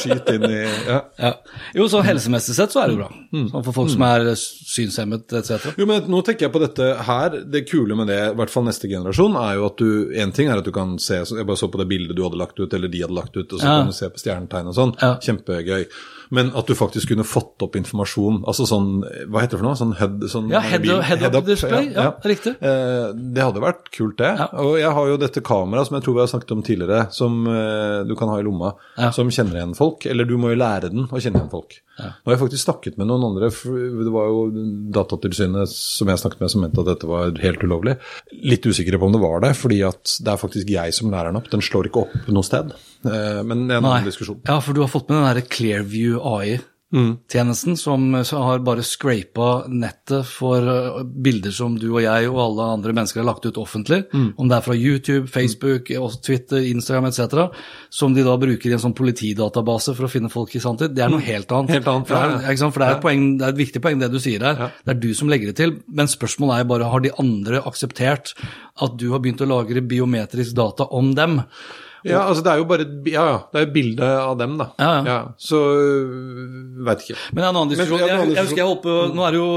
Skyt 0.00 0.28
inn 0.34 0.44
i 0.50 0.58
ja. 0.60 0.98
Ja. 1.22 1.32
Jo, 1.78 1.86
så 1.92 2.02
helsemessig 2.04 2.56
sett 2.58 2.74
så 2.74 2.82
er 2.82 2.90
det 2.92 2.98
jo 2.98 3.00
bra. 3.00 3.10
Sånn 3.54 3.64
for 3.66 3.76
folk 3.76 3.92
som 3.94 4.04
er 4.10 4.28
synshemmet 4.36 5.32
etc. 5.40 5.70
Jo, 5.80 5.88
men 5.88 6.04
nå 6.12 6.20
tenker 6.26 6.48
jeg 6.48 6.54
på 6.58 6.62
dette 6.66 6.90
her. 7.08 7.40
Det 7.56 7.64
kule 7.70 7.96
med 7.98 8.10
det, 8.12 8.20
i 8.34 8.38
hvert 8.42 8.52
fall 8.52 8.68
neste 8.68 8.90
generasjon, 8.92 9.38
er 9.40 9.56
jo 9.60 9.68
at 9.70 9.80
du 9.80 9.90
En 10.20 10.32
ting 10.36 10.50
er 10.52 10.60
at 10.60 10.66
du 10.68 10.72
kan 10.74 10.96
se 11.00 11.20
Jeg 11.22 11.46
bare 11.48 11.56
så 11.58 11.70
på 11.72 11.80
det 11.80 11.88
bildet 11.90 12.16
du 12.18 12.22
hadde 12.26 12.38
lagt 12.40 12.60
ut, 12.60 12.72
eller 12.76 12.92
de 12.92 13.00
hadde 13.06 13.16
lagt 13.16 13.36
ut, 13.40 13.46
og 13.52 13.56
så 13.60 13.64
Ja. 13.64 13.78
kan 13.80 13.88
du 13.92 13.96
se 13.96 14.08
på 14.12 14.20
stjernetegn 14.20 14.68
og 14.68 14.76
sånn. 14.76 14.96
Ja. 15.00 15.14
Kjempegøy. 15.22 15.86
Men 16.30 16.52
at 16.54 16.66
du 16.70 16.74
faktisk 16.78 17.08
kunne 17.10 17.24
fått 17.26 17.58
opp 17.64 17.74
informasjon, 17.74 18.44
altså 18.46 18.62
sånn 18.70 19.00
Hva 19.30 19.40
heter 19.42 19.56
det 19.56 19.60
for 19.60 19.66
noe? 19.66 19.78
Sånn 19.80 19.94
head, 19.98 20.20
sånn 20.30 20.48
Ja, 20.52 20.60
head- 20.62 20.84
head, 20.86 21.18
head-up 21.24 21.44
display, 21.48 21.88
ja, 21.92 22.12
riktig. 22.22 22.54
Eh, 22.62 23.12
det 23.34 23.42
hadde 23.42 23.60
vært 23.64 23.90
kult, 23.90 24.16
det. 24.20 24.30
Ja. 24.38 24.46
Og 24.62 24.78
jeg 24.78 24.92
har 24.94 25.08
jo 25.10 25.16
dette 25.18 25.42
kameraet 25.42 25.88
som 25.88 25.96
jeg 25.98 26.04
tror 26.06 26.14
vi 26.14 26.20
har 26.24 26.30
snakket 26.30 26.52
om 26.54 26.62
tidligere, 26.62 27.00
som 27.12 27.40
eh, 27.50 28.04
du 28.06 28.14
kan 28.14 28.28
ha 28.28 28.38
i 28.38 28.42
lomma, 28.46 28.74
Ja. 28.96 29.10
som 29.10 29.28
kjenner 29.28 29.58
igjen 29.58 29.74
folk. 29.76 30.06
Eller 30.06 30.24
du 30.24 30.36
må 30.38 30.50
jo 30.54 30.60
lære 30.62 30.90
den 30.90 31.08
å 31.08 31.18
kjenne 31.18 31.40
igjen 31.42 31.50
folk. 31.50 31.80
Nå 32.00 32.30
har 32.30 32.32
jeg 32.36 32.40
faktisk 32.48 32.64
snakket 32.64 32.96
med 32.96 33.08
noen 33.10 33.26
andre, 33.26 33.50
for 33.52 33.74
det 33.76 34.12
var 34.14 34.30
jo 34.30 34.46
Datatilsynet 34.94 35.68
som 35.68 36.08
jeg 36.08 36.16
snakket 36.22 36.40
med 36.40 36.50
som 36.52 36.62
mente 36.64 36.80
at 36.80 36.88
dette 36.94 37.08
var 37.10 37.34
helt 37.42 37.60
ulovlig. 37.66 37.98
Litt 38.42 38.64
usikre 38.64 38.96
på 38.98 39.04
om 39.10 39.12
det 39.12 39.20
var 39.20 39.42
det, 39.44 39.50
fordi 39.58 39.82
at 39.86 40.14
det 40.24 40.32
er 40.32 40.40
faktisk 40.40 40.70
jeg 40.72 40.94
som 40.96 41.10
lærer 41.12 41.28
den 41.32 41.40
opp. 41.42 41.50
Den 41.52 41.60
slår 41.60 41.90
ikke 41.90 42.06
opp 42.06 42.30
noe 42.32 42.46
sted. 42.46 42.72
Eh, 43.04 43.42
men 43.46 43.66
det 43.66 43.76
er 43.76 43.80
en 43.80 43.86
Nei. 43.86 44.00
annen 44.00 44.10
diskusjon. 44.10 44.42
Ja, 44.48 44.60
for 44.64 44.76
du 44.76 44.82
har 44.84 44.92
fått 44.92 45.08
med 45.08 45.20
den 45.20 45.28
derre 45.30 45.46
Clearview 45.48 46.18
AI-tjenesten 46.20 47.78
som 47.80 48.10
har 48.12 48.60
bare 48.66 48.82
scrapa 48.84 49.64
nettet 49.70 50.26
for 50.28 50.66
uh, 50.66 50.98
bilder 51.04 51.54
som 51.54 51.78
du 51.80 51.86
og 51.92 52.02
jeg 52.02 52.28
og 52.28 52.40
alle 52.44 52.66
andre 52.74 52.94
mennesker 52.98 53.22
har 53.22 53.28
lagt 53.30 53.46
ut 53.46 53.60
offentlig, 53.62 54.02
om 54.12 54.50
det 54.50 54.56
er 54.58 54.64
fra 54.66 54.76
YouTube, 54.76 55.30
Facebook, 55.32 55.92
Twitter, 56.26 56.66
Instagram 56.72 57.08
etc., 57.08 57.46
som 57.88 58.12
de 58.12 58.24
da 58.26 58.34
bruker 58.40 58.68
i 58.68 58.74
en 58.76 58.82
sånn 58.82 58.96
politidatabase 58.98 59.94
for 59.96 60.08
å 60.08 60.12
finne 60.12 60.32
folk 60.32 60.52
i 60.58 60.60
sanntid. 60.60 60.92
Det 60.96 61.06
er 61.06 61.14
noe 61.14 61.24
helt 61.24 61.52
annet. 61.56 61.78
Helt 61.78 61.88
annet, 61.88 62.10
For 62.10 62.20
det, 62.20 62.52
er, 62.52 62.64
for 62.66 62.82
det, 62.82 62.88
er 62.88 62.98
et 62.98 63.04
poeng, 63.06 63.28
det 63.38 63.46
er 63.46 63.54
et 63.54 63.62
viktig 63.62 63.84
poeng 63.86 64.02
det 64.02 64.10
du 64.12 64.18
sier 64.20 64.44
her. 64.44 64.66
Det 64.84 64.96
er 64.96 65.00
du 65.00 65.12
som 65.16 65.30
legger 65.30 65.54
det 65.54 65.60
til. 65.62 65.78
Men 65.88 66.10
spørsmålet 66.10 66.58
er 66.58 66.72
bare 66.74 66.90
har 66.90 67.06
de 67.06 67.14
andre 67.22 67.62
akseptert 67.70 68.34
at 68.80 68.98
du 69.00 69.08
har 69.14 69.22
begynt 69.22 69.40
å 69.40 69.48
lagre 69.48 69.84
biometrisk 69.84 70.58
data 70.58 70.90
om 70.96 71.14
dem? 71.16 71.40
Ja, 72.06 72.22
altså 72.30 72.42
det 72.44 72.52
er 72.52 72.60
jo 72.62 72.66
bare 72.70 72.84
ja, 73.10 73.24
ja, 73.28 73.38
det 73.52 73.58
er 73.60 73.66
et 73.66 73.72
bilde 73.74 74.06
av 74.20 74.36
dem, 74.40 74.54
da. 74.60 74.66
Ja, 74.80 74.92
ja. 75.04 75.16
så 75.40 75.58
øh, 75.60 76.84
veit 76.86 77.04
ikke. 77.04 77.16
Men 77.36 77.44
en 77.44 77.50
annen 77.50 77.72
diskusjon. 77.72 78.00
Ja, 78.00 78.06
jeg, 78.22 78.32
jeg 78.36 78.46
husker 78.46 78.62
jeg 78.62 78.68
håper, 78.70 79.12
nå 79.16 79.24
er, 79.26 79.34
det 79.36 79.40
jo, 79.40 79.48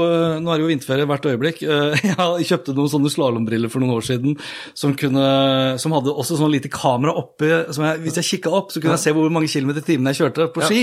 nå 0.44 0.52
er 0.52 0.60
det 0.60 0.64
jo 0.66 0.70
vinterferie 0.72 1.08
hvert 1.10 1.30
øyeblikk. 1.32 1.62
Eh, 1.74 2.02
Jeg 2.04 2.46
kjøpte 2.48 2.74
noen 2.76 2.90
sånne 2.92 3.10
slalåmbriller 3.10 3.70
for 3.72 3.82
noen 3.82 3.94
år 3.96 4.04
siden 4.06 4.34
som, 4.76 4.92
kunne, 4.98 5.24
som 5.80 5.94
hadde 5.96 6.12
også 6.12 6.36
sånn 6.38 6.52
lite 6.52 6.70
kamera 6.72 7.14
oppe. 7.18 7.48
Som 7.74 7.86
jeg, 7.88 8.02
hvis 8.04 8.18
jeg 8.20 8.28
kikka 8.34 8.52
opp, 8.54 8.70
så 8.74 8.82
kunne 8.82 8.94
jeg 8.98 9.02
se 9.06 9.14
hvor 9.16 9.32
mange 9.32 9.48
kilometer 9.50 9.82
i 9.82 9.86
timen 9.88 10.10
jeg 10.12 10.20
kjørte 10.20 10.46
på 10.54 10.64
ski. 10.66 10.82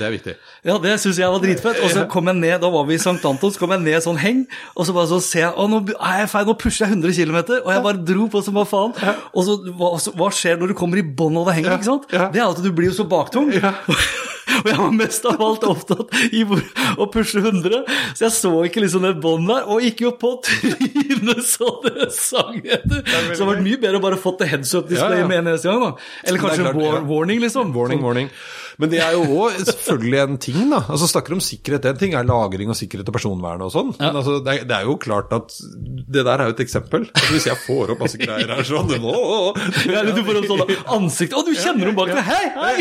Det 0.00 0.06
er 0.08 0.12
viktig. 0.14 0.34
Ja, 0.66 0.76
det 0.82 0.96
syns 0.98 1.20
jeg 1.20 1.30
var 1.30 1.42
dritfett. 1.42 1.78
Og 1.84 1.92
så 1.94 2.04
kom 2.10 2.26
jeg 2.30 2.40
ned, 2.40 2.56
da 2.62 2.70
var 2.72 2.86
vi 2.88 2.96
i 2.96 3.00
St. 3.00 3.20
Antons, 3.28 3.58
kom 3.60 3.70
jeg 3.76 3.84
ned 3.84 4.02
sånn 4.02 4.18
heng, 4.18 4.44
og 4.74 4.88
så 4.88 4.94
bare 4.96 5.10
så 5.12 5.20
ser 5.22 5.44
jeg 5.46 5.52
Å, 5.54 5.66
nå 5.70 5.82
er 5.94 6.22
jeg 6.24 6.30
feil, 6.32 6.46
nå 6.48 6.56
pusher 6.58 6.86
jeg 6.86 6.96
100 6.96 7.14
km, 7.14 7.38
og 7.62 7.72
jeg 7.72 7.84
bare 7.86 8.04
dro 8.10 8.28
på 8.32 8.42
som 8.42 8.58
hva 8.58 8.66
faen. 8.68 8.96
Og 9.32 9.46
så 9.46 9.58
hva, 9.78 9.92
så, 10.02 10.14
hva 10.18 10.30
skjer 10.34 10.58
når 10.60 10.72
du 10.72 10.78
kommer 10.78 11.00
i 11.00 11.06
bånn 11.06 11.38
av 11.38 11.50
det 11.50 11.60
henget, 11.60 11.78
ikke 11.78 11.90
sant? 11.92 12.08
Det 12.10 12.42
er 12.42 12.48
at 12.48 12.62
du 12.64 12.72
blir 12.74 12.90
jo 12.90 12.96
så 12.98 13.06
baktung. 13.08 13.52
og 14.56 14.68
jeg 14.70 14.78
var 14.80 14.92
mest 14.96 15.26
av 15.28 15.42
alt 15.42 15.64
opptatt 15.68 16.14
i 16.34 16.42
å 16.46 17.08
pushe 17.12 17.42
100, 17.42 17.86
så 18.16 18.26
jeg 18.26 18.34
så 18.34 18.52
ikke 18.66 18.82
liksom 18.84 19.06
det 19.06 19.14
båndet 19.22 19.52
der, 19.52 19.70
og 19.70 19.86
gikk 19.86 20.02
jo 20.06 20.12
på 20.18 20.34
trynet 20.46 21.42
så 21.54 21.70
det 21.86 22.10
sang 22.16 22.58
etter. 22.62 23.02
Så 23.06 23.42
det 23.42 23.50
vært 23.52 23.66
mye 23.66 23.80
bedre 23.82 24.00
å 24.00 24.06
bare 24.08 24.20
fått 24.20 24.42
det 24.42 24.50
heads 24.50 24.74
up-displayet 24.74 25.22
Ja, 25.22 25.24
ja. 25.24 25.30
med 25.30 25.42
en 25.44 25.52
eneste 25.54 25.70
gang, 25.70 25.82
da. 25.82 26.06
Eller 26.26 26.40
er 26.40 26.46
kanskje 26.46 26.68
klart, 26.68 26.86
ja. 26.86 27.02
warning, 27.10 27.42
liksom. 27.44 27.74
Warning, 27.76 28.02
warning. 28.02 28.32
Men 28.80 28.92
det 28.92 29.00
er 29.00 29.14
jo 29.16 29.24
òg 29.40 29.56
selvfølgelig 29.64 30.18
en 30.22 30.38
ting, 30.42 30.58
da. 30.72 30.82
Altså 30.92 31.08
Snakker 31.10 31.36
om 31.36 31.42
sikkerhet. 31.42 31.86
En 31.88 32.00
ting 32.00 32.16
er 32.18 32.26
lagring 32.28 32.70
og 32.72 32.76
sikkerhet 32.78 33.08
og 33.08 33.16
personvern 33.16 33.64
og 33.64 33.72
sånn. 33.72 33.92
Men 33.96 34.18
altså, 34.20 34.38
det, 34.44 34.52
er, 34.52 34.66
det 34.68 34.76
er 34.76 34.88
jo 34.88 34.96
klart 35.00 35.32
at 35.36 35.54
Det 35.56 36.24
der 36.26 36.42
er 36.42 36.50
jo 36.50 36.56
et 36.56 36.62
eksempel. 36.66 37.06
Altså, 37.08 37.30
hvis 37.32 37.48
jeg 37.48 37.60
får 37.64 37.94
opp 37.94 38.04
masse 38.04 38.20
greier 38.20 38.52
her 38.52 38.68
sånn 38.68 38.92
å, 38.98 39.14
å, 39.14 39.38
Ja, 39.86 40.02
eller 40.02 40.12
du 40.16 40.22
får 40.26 40.42
opp 40.42 40.50
sånn 40.50 40.74
ansikt 40.98 41.36
Å, 41.36 41.44
du 41.46 41.52
kjenner 41.56 41.90
dem 41.90 41.96
bak 41.96 42.12
deg! 42.12 42.22
Hei, 42.26 42.44
hei! 42.56 42.74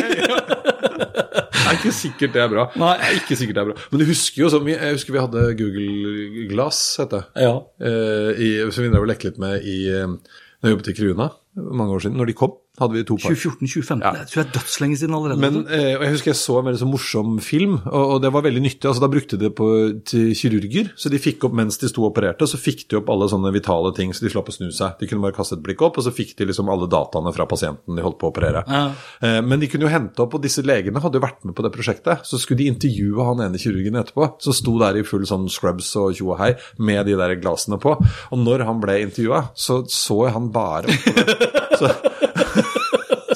Det 1.66 1.72
er 1.72 1.80
ikke 1.80 1.96
sikkert 1.98 2.36
det 2.36 2.42
er 2.44 2.52
bra. 2.52 2.66
Nei. 2.78 2.92
Det 3.00 3.08
er 3.08 3.16
ikke 3.24 3.38
sikkert 3.40 3.58
det 3.58 3.64
er 3.64 3.70
bra. 3.72 3.88
Men 3.92 4.02
du 4.02 4.06
husker 4.10 4.44
jo 4.44 4.60
vi, 4.66 4.76
jeg 4.76 4.98
husker 5.00 5.16
vi 5.16 5.24
hadde 5.24 5.46
Google 5.58 6.46
Glass, 6.52 6.82
heter 7.02 7.24
det. 7.24 7.46
Ja. 7.48 7.56
Eh, 7.82 8.30
i, 8.38 8.50
som 8.70 8.86
vi 8.86 8.92
drev 8.94 9.06
og 9.06 9.10
lekte 9.10 9.32
litt 9.32 9.42
med 9.42 9.66
i, 9.66 9.80
eh, 9.90 10.06
når 10.06 10.70
jeg 10.70 10.76
jobbet 10.76 10.92
i 10.92 10.96
Kruna 11.00 11.32
mange 11.56 11.96
år 11.96 12.06
siden. 12.06 12.20
Når 12.20 12.30
de 12.30 12.38
kom, 12.38 12.56
hadde 12.80 12.98
vi 12.98 13.04
to 13.08 13.18
par. 13.20 13.36
2014-2015. 13.36 14.04
Ja. 14.04 14.12
Det 14.16 14.28
tror 14.30 14.42
jeg 14.42 14.46
er 14.46 14.54
dødslenge 14.58 15.00
siden 15.00 15.18
allerede. 15.18 15.42
Men 15.44 15.62
eh, 15.68 15.94
og 15.96 16.06
jeg 16.06 16.16
husker 16.16 16.32
jeg 16.32 16.40
så 16.40 16.58
en 16.60 16.68
veldig 16.70 16.82
så 16.82 16.90
morsom 16.90 17.38
film, 17.44 17.78
og, 17.86 18.04
og 18.16 18.22
det 18.24 18.32
var 18.36 18.46
veldig 18.46 18.64
nyttig. 18.66 18.88
altså 18.90 19.04
Da 19.04 19.12
brukte 19.12 19.40
de 19.40 19.46
det 19.46 19.54
på, 19.58 19.68
til 20.08 20.32
kirurger, 20.38 20.92
så 21.00 21.12
de 21.14 21.22
fikk 21.22 21.48
opp 21.48 21.56
mens 21.58 21.80
de 21.82 21.90
sto 21.92 22.04
og 22.04 22.12
opererte, 22.14 22.48
så 22.50 22.60
fikk 22.60 22.86
de 22.92 23.00
opp 23.00 23.12
alle 23.14 23.30
sånne 23.32 23.52
vitale 23.56 23.94
ting, 23.98 24.14
så 24.16 24.26
de 24.26 24.32
slapp 24.34 24.52
å 24.52 24.56
snu 24.56 24.70
seg. 24.76 24.98
De 25.00 25.10
kunne 25.10 25.24
bare 25.26 25.38
kaste 25.38 25.58
et 25.60 25.64
blikk 25.66 25.84
opp, 25.86 26.00
og 26.02 26.08
så 26.08 26.14
fikk 26.16 26.36
de 26.40 26.50
liksom 26.50 26.72
alle 26.72 26.90
dataene 26.92 27.34
fra 27.36 27.48
pasienten 27.50 27.98
de 27.98 28.06
holdt 28.06 28.20
på 28.22 28.30
å 28.30 28.34
operere. 28.34 28.66
Ja. 28.68 28.86
Eh, 29.22 29.40
men 29.46 29.62
de 29.62 29.70
kunne 29.72 29.88
jo 29.88 29.94
hente 29.94 30.26
opp, 30.26 30.38
og 30.38 30.44
disse 30.46 30.66
legene 30.66 31.04
hadde 31.04 31.20
jo 31.20 31.26
vært 31.26 31.46
med 31.48 31.56
på 31.58 31.66
det 31.66 31.74
prosjektet, 31.76 32.26
så 32.28 32.42
skulle 32.42 32.64
de 32.64 32.72
intervjue 32.74 33.28
han 33.30 33.44
ene 33.46 33.62
kirurgen 33.62 34.00
etterpå, 34.02 34.32
som 34.44 34.56
sto 34.56 34.78
der 34.82 35.00
i 35.00 35.06
full 35.08 35.26
sånn 35.28 35.48
scrubs 35.52 35.92
og 36.02 36.16
tjo 36.18 36.34
og 36.34 36.42
hei, 36.42 36.54
med 36.82 37.06
de 37.08 37.18
der 37.20 37.38
glasene 37.40 37.80
på. 37.82 37.96
Og 38.32 38.42
når 38.42 38.66
han 38.68 38.82
ble 38.84 39.00
intervjua, 39.06 39.46
så 39.56 39.84
så 39.92 40.26
jeg 40.26 40.36
han 40.36 40.52
bare 40.54 40.92
opp 40.92 41.06
på 41.06 41.16
det. 41.20 41.52
Så, 41.76 41.90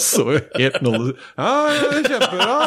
så 0.12 0.24
jo 0.36 0.40
helt 0.58 0.80
nåløs 0.86 1.14
Ja, 1.38 1.52
ja, 1.76 1.90
kjempebra. 2.08 2.58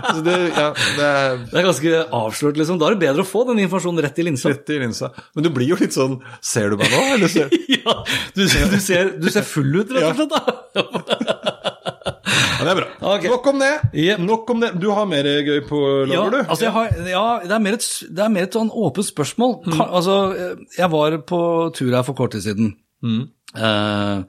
Altså 0.00 0.22
det, 0.26 0.36
ja, 0.56 0.66
det 0.96 1.06
er 1.10 1.38
Det 1.50 1.58
er 1.60 1.66
ganske 1.68 1.94
avslørt, 2.20 2.60
liksom. 2.60 2.78
Da 2.80 2.88
er 2.90 2.96
det 2.96 3.02
bedre 3.06 3.24
å 3.24 3.28
få 3.28 3.44
den 3.50 3.62
informasjonen 3.66 4.02
rett 4.06 4.18
i 4.22 4.26
linsa. 4.26 4.52
rett 4.52 4.72
i 4.74 4.78
linsa. 4.82 5.12
Men 5.36 5.46
du 5.46 5.50
blir 5.54 5.70
jo 5.72 5.78
litt 5.80 5.94
sånn 5.96 6.18
Ser 6.44 6.72
du 6.72 6.78
meg 6.80 6.90
nå, 6.92 7.02
eller 7.18 7.28
ser 7.32 7.52
Ja, 7.76 7.96
du, 8.36 8.44
ser- 8.50 8.70
du, 8.72 8.78
ser, 8.82 9.12
du 9.20 9.28
ser 9.32 9.46
full 9.46 9.82
ut, 9.82 9.92
rett 9.96 10.10
og 10.10 10.20
slett. 10.20 10.34
da. 10.34 11.60
Ja, 12.60 12.64
det 12.66 12.72
er 12.74 12.78
bra. 12.82 12.88
Okay. 13.14 13.30
Nok 13.32 13.46
om. 13.54 13.62
Yep. 13.96 14.18
Nok 14.26 14.50
om 14.52 14.60
det. 14.60 14.68
Du 14.82 14.90
har 14.92 15.06
mer 15.08 15.24
gøy 15.24 15.62
på 15.68 15.78
Ja, 16.10 16.20
lager, 16.26 16.34
du? 16.34 16.50
altså 16.52 16.72
har, 16.74 16.90
ja, 17.08 17.22
det 17.46 17.54
er 17.56 17.62
mer 17.64 17.78
et, 17.78 17.86
det 18.12 18.24
er 18.26 18.32
mer 18.34 18.44
et 18.48 18.56
sånn 18.58 18.68
åpent 18.70 19.08
spørsmål. 19.08 19.54
Mm. 19.64 19.80
Altså, 19.86 20.16
jeg 20.76 20.90
var 20.92 21.16
på 21.30 21.40
tur 21.76 21.94
her 21.96 22.04
for 22.06 22.18
kort 22.18 22.34
tid 22.36 22.44
siden. 22.44 22.74
Eh, 23.56 24.20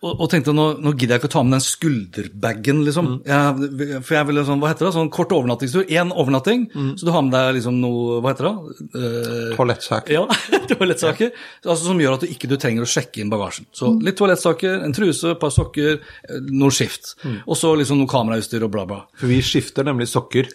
og, 0.00 0.14
og 0.24 0.30
tenkte 0.32 0.54
nå, 0.56 0.64
nå 0.80 0.94
gidder 0.96 1.16
jeg 1.16 1.20
ikke 1.20 1.28
å 1.28 1.32
ta 1.34 1.42
med 1.44 1.52
den 1.58 1.64
skulderbagen, 1.64 2.78
liksom. 2.86 3.08
Jeg, 3.28 4.00
for 4.06 4.16
jeg 4.16 4.28
ville 4.30 4.44
sånn, 4.48 4.60
hva 4.62 4.70
heter 4.72 4.86
det, 4.88 4.92
sånn 4.96 5.10
kort 5.12 5.34
overnattingstur. 5.36 5.84
Én 5.92 6.12
overnatting, 6.14 6.62
så 6.96 7.04
du 7.04 7.10
har 7.12 7.24
med 7.26 7.34
deg 7.36 7.58
liksom 7.58 7.76
noe, 7.82 8.16
hva 8.24 8.32
heter 8.32 8.48
det? 8.48 8.78
Eh, 8.96 9.52
toalettsaker. 9.58 10.14
ja, 10.16 10.24
toalettsaker. 10.72 11.34
Altså, 11.66 11.82
som 11.90 12.00
gjør 12.00 12.16
at 12.16 12.24
du 12.24 12.32
ikke 12.32 12.48
du 12.48 12.56
trenger 12.60 12.86
å 12.86 12.90
sjekke 12.90 13.20
inn 13.20 13.32
bagasjen. 13.32 13.68
Så 13.76 13.92
litt 14.00 14.16
toalettsaker, 14.20 14.80
en 14.86 14.96
truse, 14.96 15.34
et 15.34 15.42
par 15.42 15.52
sokker, 15.54 16.00
eh, 16.00 16.40
noe 16.48 16.72
skift. 16.72 17.14
Og 17.44 17.52
så 17.60 17.74
liksom 17.76 18.00
noe 18.00 18.08
kamerautstyr 18.10 18.64
og 18.64 18.72
bla, 18.72 18.86
bla. 18.88 19.02
For 19.20 19.28
vi 19.28 19.42
skifter 19.44 19.84
nemlig 19.84 20.08
sokker 20.08 20.48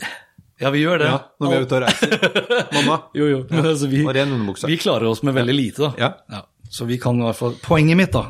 Ja, 0.63 0.69
vi 0.71 0.81
gjør 0.85 1.01
det. 1.03 1.07
ja, 1.11 1.17
når 1.43 1.49
vi 1.51 1.55
er 1.59 1.63
ute 1.67 1.75
og 1.75 1.81
reiser. 1.83 2.13
Mamma. 2.79 2.97
Jo, 3.13 3.25
jo. 3.27 3.39
Men 3.51 3.65
altså, 3.75 3.89
vi, 3.91 4.01
vi 4.71 4.77
klarer 4.79 5.09
oss 5.11 5.21
med 5.27 5.35
veldig 5.35 5.55
lite, 5.57 5.83
da. 5.89 5.93
Ja. 5.99 6.11
Ja. 6.31 6.43
Så 6.75 6.83
vi 6.89 6.97
kan 6.99 7.15
i 7.15 7.23
hvert 7.23 7.37
fall 7.39 7.53
Poenget 7.63 7.95
mitt 7.95 8.11
da, 8.11 8.25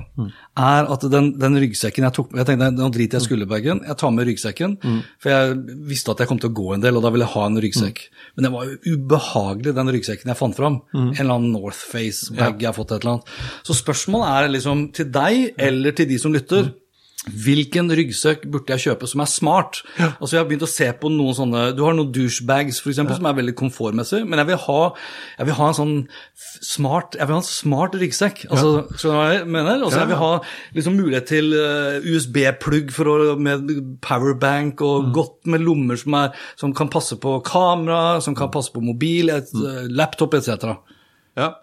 er 0.62 0.86
at 0.93 1.01
den, 1.10 1.31
den 1.41 1.58
ryggsekken 1.63 2.05
jeg 2.05 2.13
tok 2.13 2.36
Jeg 2.38 2.45
tenkte 2.45 2.67
nå 2.75 2.89
driter 2.93 3.17
jeg 3.17 3.23
i 3.23 3.27
skulderbagen, 3.29 3.81
jeg 3.88 3.97
tar 3.97 4.12
med 4.13 4.27
ryggsekken. 4.29 4.75
For 5.23 5.34
jeg 5.34 5.55
visste 5.89 6.13
at 6.13 6.21
jeg 6.21 6.29
kom 6.29 6.38
til 6.43 6.51
å 6.51 6.58
gå 6.62 6.67
en 6.75 6.84
del, 6.86 6.99
og 6.99 7.03
da 7.08 7.10
ville 7.15 7.25
jeg 7.25 7.34
ha 7.34 7.45
en 7.49 7.58
ryggsekk. 7.65 8.03
Men 8.38 8.45
det 8.47 8.51
var 8.53 8.69
jo 8.69 8.93
ubehagelig, 8.93 9.73
den 9.79 9.91
ryggsekken 9.97 10.29
jeg 10.31 10.38
fant 10.43 10.55
fram. 10.60 10.77
En 10.93 11.10
eller 11.17 11.39
annen 11.39 11.51
North 11.58 11.81
Face-bag 11.89 12.62
jeg 12.62 12.69
har 12.69 12.77
fått 12.77 12.93
et 12.93 13.01
eller 13.01 13.17
annet. 13.17 13.36
Så 13.65 13.73
spørsmålet 13.81 14.29
er 14.36 14.53
liksom 14.53 14.86
til 14.93 15.10
deg, 15.17 15.53
eller 15.58 15.91
til 15.97 16.08
de 16.13 16.19
som 16.21 16.36
lytter. 16.36 16.69
Hvilken 17.25 17.89
ryggsekk 17.89 18.43
burde 18.53 18.75
jeg 18.75 18.83
kjøpe 18.89 19.07
som 19.09 19.23
er 19.23 19.29
smart? 19.29 19.79
Altså 19.97 20.35
Jeg 20.35 20.43
har 20.43 20.49
begynt 20.49 20.65
å 20.67 20.69
se 20.69 20.88
på 20.99 21.09
noen 21.09 21.38
sånne 21.38 21.63
Du 21.77 21.81
har 21.85 21.95
noen 21.97 22.11
douchebags 22.13 22.81
for 22.83 22.93
eksempel, 22.93 23.17
som 23.17 23.25
er 23.29 23.38
veldig 23.39 23.55
komfortmessig, 23.57 24.21
men 24.29 24.41
jeg 24.41 24.51
vil 24.51 24.61
ha, 24.67 24.79
jeg 25.39 25.49
vil 25.49 25.57
ha 25.57 25.69
en 25.71 25.77
sånn 25.79 25.95
smart 26.61 27.17
Jeg 27.17 27.25
vil 27.25 27.38
ha 27.38 27.41
en 27.41 27.47
smart 27.47 27.97
ryggsekk. 27.97 28.45
Altså, 28.51 28.71
Skjønner 28.93 29.15
du 29.15 29.19
hva 29.19 29.25
jeg 29.33 29.49
mener? 29.57 29.85
Altså 29.88 30.03
Jeg 30.03 30.11
vil 30.11 30.21
ha 30.21 30.31
liksom 30.77 30.99
mulighet 30.99 31.29
til 31.31 31.57
eh, 31.57 32.09
USB-plugg 32.13 32.93
med 33.41 33.75
powerbank 34.05 34.85
og 34.85 35.11
godt 35.15 35.49
med 35.49 35.65
lommer 35.65 35.99
som, 35.99 36.17
er, 36.21 36.47
som 36.59 36.73
kan 36.77 36.91
passe 36.93 37.17
på 37.21 37.39
kamera, 37.45 38.21
som 38.21 38.38
kan 38.38 38.53
passe 38.53 38.73
på 38.73 38.83
mobil, 38.85 39.33
et, 39.33 39.49
mm. 39.53 39.95
laptop 39.97 40.38
etc. 40.38 40.75
Ja. 41.35 41.55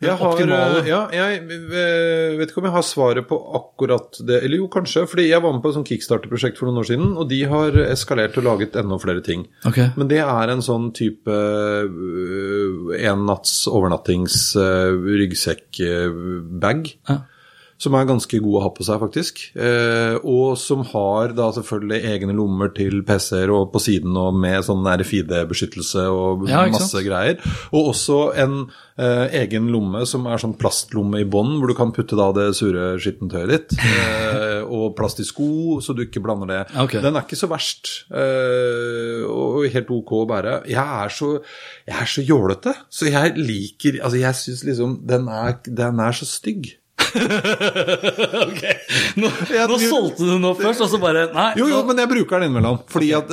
Jeg 0.00 0.16
har, 0.16 0.30
optimale. 0.32 0.80
ja, 0.88 1.00
jeg 1.12 1.42
eh, 1.44 2.38
vet 2.38 2.48
ikke 2.48 2.62
om 2.62 2.68
jeg 2.70 2.72
har 2.72 2.84
svaret 2.88 3.26
på 3.28 3.36
akkurat 3.58 4.16
det. 4.24 4.38
Eller 4.46 4.62
jo, 4.62 4.68
kanskje. 4.72 5.02
fordi 5.10 5.26
jeg 5.28 5.44
var 5.44 5.52
med 5.52 5.60
på 5.60 5.72
et 5.72 5.76
sånn 5.76 5.88
kickstarter-prosjekt 5.90 6.56
for 6.56 6.70
noen 6.70 6.80
år 6.80 6.88
siden, 6.88 7.10
og 7.20 7.28
de 7.28 7.40
har 7.50 7.76
eskalert 7.84 8.38
og 8.40 8.46
laget 8.48 8.78
enda 8.80 8.96
flere 9.02 9.20
ting. 9.26 9.44
Ok. 9.68 9.82
Men 10.00 10.08
det 10.08 10.22
er 10.24 10.54
en 10.54 10.64
sånn 10.64 10.88
type 10.96 11.28
uh, 11.28 12.94
en 12.96 13.26
natts 13.28 13.66
overnattings 13.68 14.38
uh, 14.56 14.96
ryggsekkbag. 15.20 16.88
Ja. 17.10 17.20
Som 17.80 17.96
er 17.96 18.08
ganske 18.08 18.40
god 18.44 18.58
å 18.58 18.62
ha 18.66 18.70
på 18.76 18.84
seg, 18.84 19.00
faktisk. 19.00 19.40
Eh, 19.56 20.18
og 20.20 20.58
som 20.60 20.82
har 20.90 21.32
da 21.36 21.48
selvfølgelig 21.56 22.12
egne 22.12 22.36
lommer 22.36 22.72
til 22.76 23.00
PC-er 23.08 23.52
og 23.54 23.70
på 23.72 23.80
siden 23.80 24.16
og 24.20 24.36
med 24.36 24.66
sånn 24.66 24.84
RFID-beskyttelse 24.84 26.04
og 26.12 26.44
Ja, 26.50 26.66
masse 26.68 27.00
greier. 27.06 27.40
Og 27.72 27.94
også 27.94 28.18
en 28.40 28.58
eh, 29.00 29.38
egen 29.40 29.70
lomme 29.72 30.04
som 30.08 30.28
er 30.28 30.42
sånn 30.42 30.56
plastlomme 30.60 31.22
i 31.22 31.28
bånn, 31.28 31.56
hvor 31.56 31.72
du 31.72 31.76
kan 31.78 31.94
putte 31.96 32.18
da 32.18 32.28
det 32.36 32.50
sure 32.58 32.92
skittentøyet 33.00 33.54
ditt. 33.54 33.76
Eh, 33.80 34.60
og 34.68 34.92
plast 34.98 35.22
i 35.22 35.26
sko, 35.26 35.80
så 35.82 35.96
du 35.96 36.04
ikke 36.04 36.22
blander 36.24 36.50
det. 36.50 36.60
Okay. 36.84 37.00
Den 37.02 37.16
er 37.16 37.24
ikke 37.24 37.38
så 37.40 37.48
verst, 37.50 37.90
eh, 38.12 39.24
og 39.24 39.64
helt 39.72 39.94
ok 39.96 40.14
å 40.20 40.26
bære. 40.30 40.54
Jeg 40.70 40.84
er 41.04 41.16
så, 41.16 41.32
jeg 41.88 41.96
er 42.04 42.12
så 42.12 42.26
jålete, 42.26 42.76
så 42.92 43.08
jeg 43.10 43.36
liker 43.40 43.98
Altså, 44.00 44.20
jeg 44.20 44.36
syns 44.38 44.62
liksom 44.68 44.92
den 45.08 45.26
er, 45.32 45.56
den 45.66 46.00
er 46.02 46.14
så 46.16 46.28
stygg. 46.28 46.74
Ok, 48.44 48.62
Nå, 49.20 49.28
nå 49.70 49.78
solgte 49.82 50.26
du 50.26 50.34
noe 50.40 50.56
først, 50.58 50.82
og 50.84 50.90
så 50.92 51.00
bare 51.02 51.28
Nei. 51.34 51.50
Jo, 51.60 51.68
jo, 51.70 51.82
men 51.88 52.00
jeg 52.02 52.10
bruker 52.10 52.40
den 52.40 52.50
innimellom. 52.50 52.80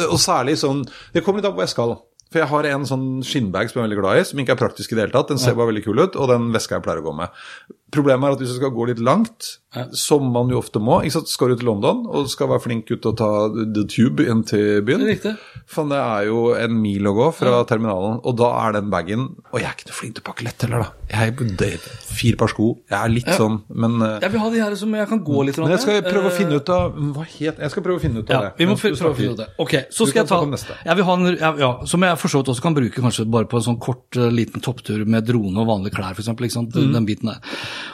Og 0.08 0.20
særlig 0.22 0.58
sånn 0.62 0.84
Det 1.14 1.24
kommer 1.26 1.42
litt 1.42 1.50
an 1.50 1.56
på 1.56 1.62
hva 1.62 1.68
jeg 1.68 1.76
skal. 1.76 1.98
For 2.28 2.42
jeg 2.42 2.52
har 2.52 2.68
en 2.74 2.86
sånn 2.88 3.06
skinnbag 3.24 3.70
som 3.72 3.80
jeg 3.80 3.86
er 3.86 3.88
veldig 3.88 4.00
glad 4.02 4.20
i, 4.20 4.24
som 4.28 4.40
ikke 4.44 4.58
er 4.58 4.60
praktisk 4.60 4.92
i 4.92 4.98
det 4.98 5.06
hele 5.06 5.16
tatt. 5.16 5.30
Den 5.32 5.40
ser 5.40 5.56
bare 5.56 5.70
veldig 5.72 5.84
kul 5.86 6.02
ut, 6.04 6.18
og 6.20 6.28
den 6.34 6.50
veska 6.52 6.76
jeg 6.76 6.84
pleier 6.84 7.00
å 7.00 7.06
gå 7.06 7.14
med. 7.16 7.44
Problemet 7.94 8.28
er 8.28 8.36
at 8.36 8.42
hvis 8.44 8.52
du 8.52 8.60
skal 8.60 8.74
gå 8.76 8.90
litt 8.90 9.00
langt, 9.00 9.54
som 9.94 10.26
man 10.34 10.50
jo 10.52 10.60
ofte 10.62 10.80
må 10.82 11.00
ikke 11.04 11.18
sant? 11.18 11.30
Skal 11.32 11.52
du 11.52 11.60
til 11.60 11.68
London 11.70 12.06
og 12.08 12.30
skal 12.32 12.50
være 12.50 12.64
flink 12.64 12.90
ut 12.92 13.06
og 13.10 13.18
ta 13.20 13.28
The 13.54 13.84
Tube 13.92 14.24
inn 14.26 14.44
til 14.48 14.82
byen 14.88 15.04
Det 15.06 15.34
For 15.70 15.88
det 15.90 16.00
er 16.00 16.28
jo 16.30 16.40
en 16.58 16.78
mil 16.82 17.10
å 17.10 17.14
gå 17.18 17.28
fra 17.36 17.60
terminalen, 17.70 18.20
og 18.24 18.38
da 18.40 18.50
er 18.64 18.78
den 18.80 18.90
bagen 18.94 19.28
Og 19.52 19.60
jeg 19.62 19.68
er 19.70 19.76
ikke 19.78 19.90
noe 19.92 19.98
flink 20.00 20.18
til 20.18 20.24
å 20.24 20.28
pakke 20.30 20.48
lett 20.48 20.66
heller, 20.66 20.86
da. 20.88 20.94
Jeg 21.08 21.36
er 21.36 21.86
Fire 22.18 22.40
par 22.40 22.52
sko. 22.52 22.70
Jeg 22.90 22.98
er 22.98 23.12
litt 23.14 23.30
sånn, 23.38 23.60
men 23.70 24.00
eh, 24.02 24.18
Jeg 24.26 24.34
vil 24.34 24.44
ha 24.44 24.50
de 24.56 24.64
her 24.64 24.78
som 24.80 24.96
jeg 24.98 25.10
kan 25.12 25.22
gå 25.28 25.44
litt 25.48 25.60
Men 25.62 25.76
jeg 25.76 25.84
skal 25.86 26.02
prøve 26.08 26.32
å 26.32 26.34
Eh, 26.38 26.38
finne 26.38 26.60
ut 26.60 26.70
av 26.74 26.98
Hva 27.16 27.24
het 27.28 27.62
Jeg 27.64 27.74
skal 27.74 27.86
prøve 27.86 28.00
å 28.00 28.04
finne 28.04 28.24
ut 28.24 28.32
av 28.32 28.36
Ja, 28.36 28.42
det. 28.48 28.54
vi 28.60 28.68
må 28.70 28.76
prøve 28.80 29.12
å 29.12 29.16
finne 29.18 29.36
ut 29.36 29.42
av 29.42 29.46
det. 29.46 29.50
Ok, 29.64 29.76
så 29.94 30.08
skal 30.10 30.24
jeg 30.24 30.32
ta 30.32 30.42
jeg 30.88 30.96
vil 31.00 31.08
ha 31.08 31.16
en, 31.18 31.28
ja, 31.38 31.52
ja, 31.60 31.70
Som 31.90 32.04
jeg 32.06 32.20
for 32.20 32.32
så 32.32 32.42
vidt 32.42 32.52
også 32.54 32.66
kan 32.66 32.76
bruke 32.78 33.04
kanskje 33.04 33.28
bare 33.32 33.48
på 33.50 33.60
en 33.60 33.66
sånn 33.70 33.80
kort 33.84 34.18
eh, 34.20 34.32
liten 34.34 34.64
topptur 34.64 35.06
med 35.08 35.28
drone 35.28 35.62
og 35.64 35.70
vanlige 35.70 35.98
klær, 35.98 36.18
f.eks. 36.18 36.58
Mm. 36.58 36.94
Den 36.96 37.08
biten 37.08 37.32
der. 37.32 37.40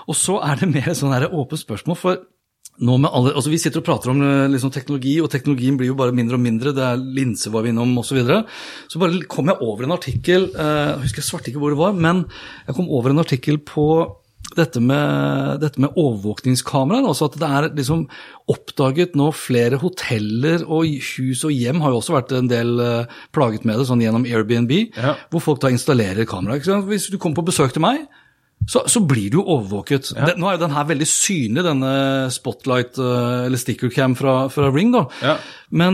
Og 0.08 0.15
så 0.17 0.39
er 0.46 0.62
det 0.62 0.72
mer 0.74 0.93
sånn 0.98 1.13
her 1.15 1.30
åpent 1.32 1.63
spørsmål, 1.63 2.00
for 2.00 2.24
alle, 2.82 3.34
altså 3.36 3.52
Vi 3.52 3.60
sitter 3.62 3.84
og 3.84 3.86
prater 3.86 4.10
om 4.10 4.22
eh, 4.26 4.48
liksom, 4.50 4.72
teknologi, 4.74 5.19
og 5.22 5.30
teknologien 5.30 5.78
blir 5.78 5.91
jo 5.91 5.96
bare 6.00 6.12
mindre 6.15 6.39
og 6.39 6.41
mindre. 6.41 6.74
det 6.74 6.82
er 6.84 6.98
Linse 6.98 7.52
var 7.54 7.62
vi 7.63 7.69
innom 7.69 7.98
osv. 8.00 8.10
Så, 8.10 8.15
videre. 8.17 8.43
så 8.89 9.00
bare 9.00 9.22
kom 9.30 9.48
jeg 9.52 9.62
over 9.62 9.84
en 9.86 9.93
artikkel 9.93 10.50
eh, 10.56 10.89
Jeg 10.96 11.04
husker 11.06 11.22
jeg 11.22 11.30
svarte 11.30 11.52
ikke 11.52 11.62
hvor 11.62 11.69
det 11.76 11.78
var, 11.78 11.93
men 11.93 12.26
jeg 12.67 12.76
kom 12.76 12.89
over 12.89 13.12
en 13.13 13.19
artikkel 13.22 13.60
på 13.60 13.88
dette 14.58 14.82
med, 14.84 15.62
dette 15.62 15.82
med 15.82 15.96
overvåkningskameraer. 15.98 17.06
altså 17.08 17.30
At 17.30 17.38
det 17.41 17.48
er 17.50 17.69
liksom 17.78 18.08
oppdaget 18.52 19.15
nå 19.17 19.30
flere 19.34 19.80
hoteller 19.82 20.65
og 20.67 20.89
hus 20.89 21.43
og 21.48 21.54
hjem 21.56 21.82
har 21.82 21.93
jo 21.93 22.02
også 22.02 22.17
vært 22.17 22.34
en 22.38 22.50
del 22.52 22.74
eh, 22.84 23.13
plaget 23.34 23.65
med 23.65 23.80
det, 23.80 23.88
sånn 23.89 24.02
gjennom 24.04 24.26
Airbnb, 24.28 24.74
Ja. 24.98 25.15
hvor 25.32 25.41
folk 25.46 25.62
da 25.63 25.72
installerer 25.74 26.28
kamera. 26.30 26.58
Hvis 26.89 27.10
du 27.10 27.17
kommer 27.17 27.41
på 27.41 27.50
besøk 27.54 27.74
til 27.74 27.86
meg, 27.86 28.06
så, 28.69 28.84
så 28.88 28.99
blir 29.04 29.30
du 29.34 29.38
jo 29.41 29.45
overvåket. 29.58 30.12
Den, 30.15 30.38
nå 30.39 30.47
er 30.49 30.54
jo 30.58 30.63
den 30.65 30.76
her 30.76 30.86
veldig 30.89 31.08
synlig, 31.10 31.63
denne 31.65 31.93
spotlight 32.34 32.93
eh, 33.02 33.45
eller 33.47 33.60
stickercam 33.60 34.15
fra, 34.19 34.34
fra 34.54 34.69
Ring, 34.73 34.91
da. 34.95 35.04
Ja. 35.23 35.36
Men 35.76 35.91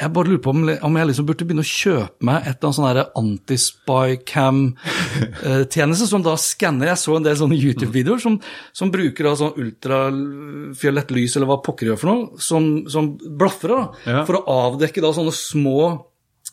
jeg 0.00 0.14
bare 0.16 0.30
lurer 0.30 0.40
på 0.40 0.50
om, 0.54 0.62
om 0.88 0.94
jeg 0.96 1.08
liksom 1.10 1.26
burde 1.28 1.44
begynne 1.44 1.60
å 1.60 1.68
kjøpe 1.68 2.24
meg 2.24 2.36
et 2.48 2.56
eller 2.64 2.70
annet 2.70 2.78
sånn 2.78 3.20
antispy-cam-tjeneste 3.20 6.06
som 6.08 6.22
da 6.24 6.32
skanner 6.40 6.88
Jeg 6.92 7.00
så 7.02 7.16
en 7.18 7.26
del 7.26 7.36
sånne 7.38 7.58
YouTube-videoer 7.58 8.20
som, 8.22 8.38
som 8.76 8.92
bruker 8.94 9.24
da 9.28 9.32
sånn 9.38 9.56
ultrafiolett 9.60 11.10
lys, 11.14 11.36
eller 11.36 11.48
hva 11.50 11.58
pokker 11.64 11.86
gjør 11.90 12.00
for 12.00 12.08
noe, 12.12 12.22
som, 12.42 12.62
som 12.90 13.04
blafrer 13.20 13.74
da, 13.76 13.82
Ja. 14.14 14.20
for 14.28 14.34
å 14.40 14.44
avdekke 14.70 15.02
da 15.04 15.10
sånne 15.16 15.34
små 15.36 15.78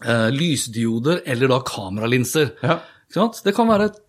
eh, 0.03 0.29
lysdioder 0.35 1.17
eller 1.25 1.47
da 1.55 1.59
kameralinser. 1.67 2.47
Ja. 2.65 2.75
Det 3.15 3.53
kan 3.55 3.69
være 3.71 3.85
et 3.93 3.99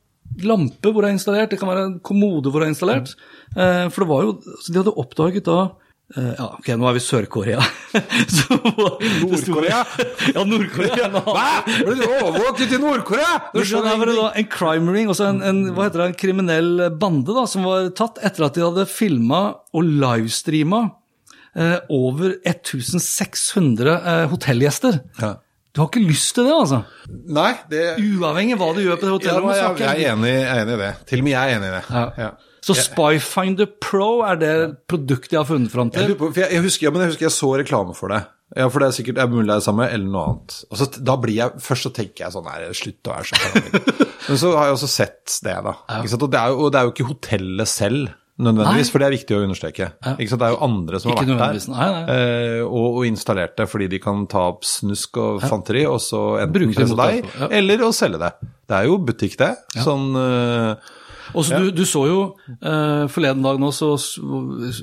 lampe 0.44 0.92
hvor 0.92 1.02
det 1.02 1.10
er 1.10 1.18
installert, 1.18 1.50
det 1.50 1.58
kan 1.60 1.70
være 1.70 1.84
en 1.88 1.98
kommode 2.04 2.50
hvor 2.50 2.62
det 2.62 2.68
er 2.68 2.74
installert. 2.76 3.12
Mm. 3.54 3.90
for 3.90 4.04
det 4.04 4.08
var 4.10 4.24
jo, 4.26 4.32
så 4.60 4.72
De 4.72 4.80
hadde 4.82 4.92
oppdaget 5.00 5.46
da 5.46 5.58
eh, 6.16 6.34
ja, 6.36 6.48
ok, 6.58 6.68
nå 6.76 6.88
er 6.90 6.96
vi 6.98 7.02
Sør-Korea. 7.04 7.62
Nord-Korea? 9.22 9.80
Ja, 10.36 10.44
Nord-Korea. 10.44 11.08
Hva? 11.16 11.46
Ble 11.64 11.96
du 11.96 12.04
overvåket 12.04 12.76
i 12.76 12.80
Nord-Korea? 12.82 13.32
En 13.56 14.48
crime 14.52 14.94
ring, 14.94 15.10
også 15.10 15.30
en, 15.32 15.42
en, 15.42 15.62
hva 15.72 15.88
heter 15.88 16.04
det, 16.04 16.10
en 16.12 16.20
kriminell 16.20 16.86
bande 17.00 17.34
da, 17.36 17.46
som 17.50 17.66
var 17.66 17.90
tatt 17.98 18.20
etter 18.24 18.46
at 18.48 18.58
de 18.58 18.66
hadde 18.66 18.88
filma 18.90 19.42
og 19.72 19.88
livestreama 20.04 20.84
eh, 21.56 21.76
over 21.88 22.36
1600 22.44 23.96
eh, 23.98 24.24
hotellgjester. 24.32 25.02
Ja. 25.22 25.36
Du 25.78 25.84
har 25.84 25.92
ikke 25.92 26.02
lyst 26.02 26.32
til 26.34 26.48
det, 26.48 26.54
altså? 26.58 26.80
Nei, 27.38 27.52
det 27.70 27.82
Uavhengig 28.02 28.56
av 28.56 28.62
hva 28.64 28.72
du 28.74 28.80
gjør 28.82 28.96
på 28.98 29.06
det 29.06 29.12
ja, 29.12 29.14
hotellet. 29.14 29.44
jeg, 29.54 29.76
jeg, 29.78 30.08
er 30.08 30.16
enig, 30.16 30.32
jeg 30.34 30.48
er 30.50 30.62
enig 30.64 30.74
i 30.74 30.80
det. 30.80 30.88
Til 31.06 31.22
og 31.22 31.28
med 31.28 31.32
jeg 31.36 31.52
er 31.52 31.58
enig 31.60 31.68
i 31.68 31.74
det. 31.76 31.82
Ja. 31.94 32.02
Ja. 32.18 32.30
Så 32.66 32.74
Spyfinder 32.74 33.68
Pro 33.78 34.08
er 34.26 34.40
det 34.40 34.50
produktet 34.90 35.36
jeg 35.36 35.38
har 35.38 35.46
funnet 35.46 35.70
fram 35.70 35.94
til. 35.94 36.10
jeg, 36.10 36.64
husker, 36.66 36.88
ja, 36.88 36.90
men 36.90 37.04
jeg 37.04 37.12
husker 37.12 37.28
jeg 37.28 37.36
så 37.36 37.52
reklame 37.62 37.94
for 37.94 38.10
det. 38.10 38.24
Ja, 38.56 38.66
For 38.72 38.82
det 38.82 38.88
er 38.88 38.96
sikkert 38.96 39.20
er 39.22 39.30
mulig 39.30 39.46
det 39.46 39.54
er 39.54 39.62
det 39.62 39.68
samme, 39.68 39.86
eller 39.92 40.10
noe 40.10 40.26
annet. 40.32 40.58
Og 40.66 40.80
så, 40.80 40.88
da 40.98 41.14
blir 41.20 41.36
jeg, 41.36 41.62
Først 41.62 41.86
så 41.86 41.92
tenker 41.94 42.24
jeg 42.24 42.34
sånn 42.34 42.46
Nei, 42.48 42.56
slutt 42.74 43.10
å 43.10 43.14
være 43.14 43.28
så. 43.30 43.82
Men 44.28 44.40
så 44.40 44.52
har 44.56 44.70
jeg 44.70 44.78
også 44.78 44.90
sett 44.90 45.36
det, 45.46 45.54
da. 45.68 45.74
Og, 46.00 46.24
det 46.26 46.40
er 46.40 46.50
jo, 46.50 46.62
og 46.64 46.72
det 46.72 46.80
er 46.80 46.88
jo 46.88 46.94
ikke 46.96 47.08
hotellet 47.12 47.70
selv. 47.70 48.10
Nødvendigvis, 48.38 48.86
Nei. 48.86 48.92
for 48.94 49.02
det 49.02 49.06
er 49.08 49.14
viktig 49.16 49.34
å 49.34 49.40
understreke. 49.42 49.86
Ikke 50.14 50.30
sant? 50.30 50.42
Det 50.44 50.46
er 50.46 50.52
jo 50.52 50.60
andre 50.62 51.00
som 51.02 51.10
Ikke 51.10 51.24
har 51.24 51.40
vært 51.40 51.64
der 51.64 51.72
nei, 51.72 51.88
nei. 51.94 52.02
eh, 52.14 52.60
og, 52.62 53.00
og 53.00 53.08
installert 53.08 53.56
det 53.58 53.66
fordi 53.66 53.88
de 53.90 53.98
kan 54.02 54.20
ta 54.30 54.44
opp 54.52 54.62
snusk 54.68 55.18
og 55.18 55.42
fanteri, 55.42 55.82
og 55.90 55.98
så 56.04 56.20
enten 56.44 56.70
presse 56.76 56.98
deg, 57.00 57.26
ja. 57.26 57.50
eller 57.58 57.82
å 57.82 57.90
selge 57.96 58.22
det. 58.22 58.30
Det 58.70 58.78
er 58.78 58.86
jo 58.86 59.00
butikk, 59.08 59.34
det. 59.40 59.50
Sånn 59.82 60.14
uh, 60.14 60.94
Og 61.34 61.50
du, 61.50 61.72
du 61.74 61.82
så 61.88 62.04
jo 62.06 62.22
uh, 62.62 63.10
forleden 63.10 63.42
dag 63.42 63.58
nå, 63.58 63.72
så 63.74 63.90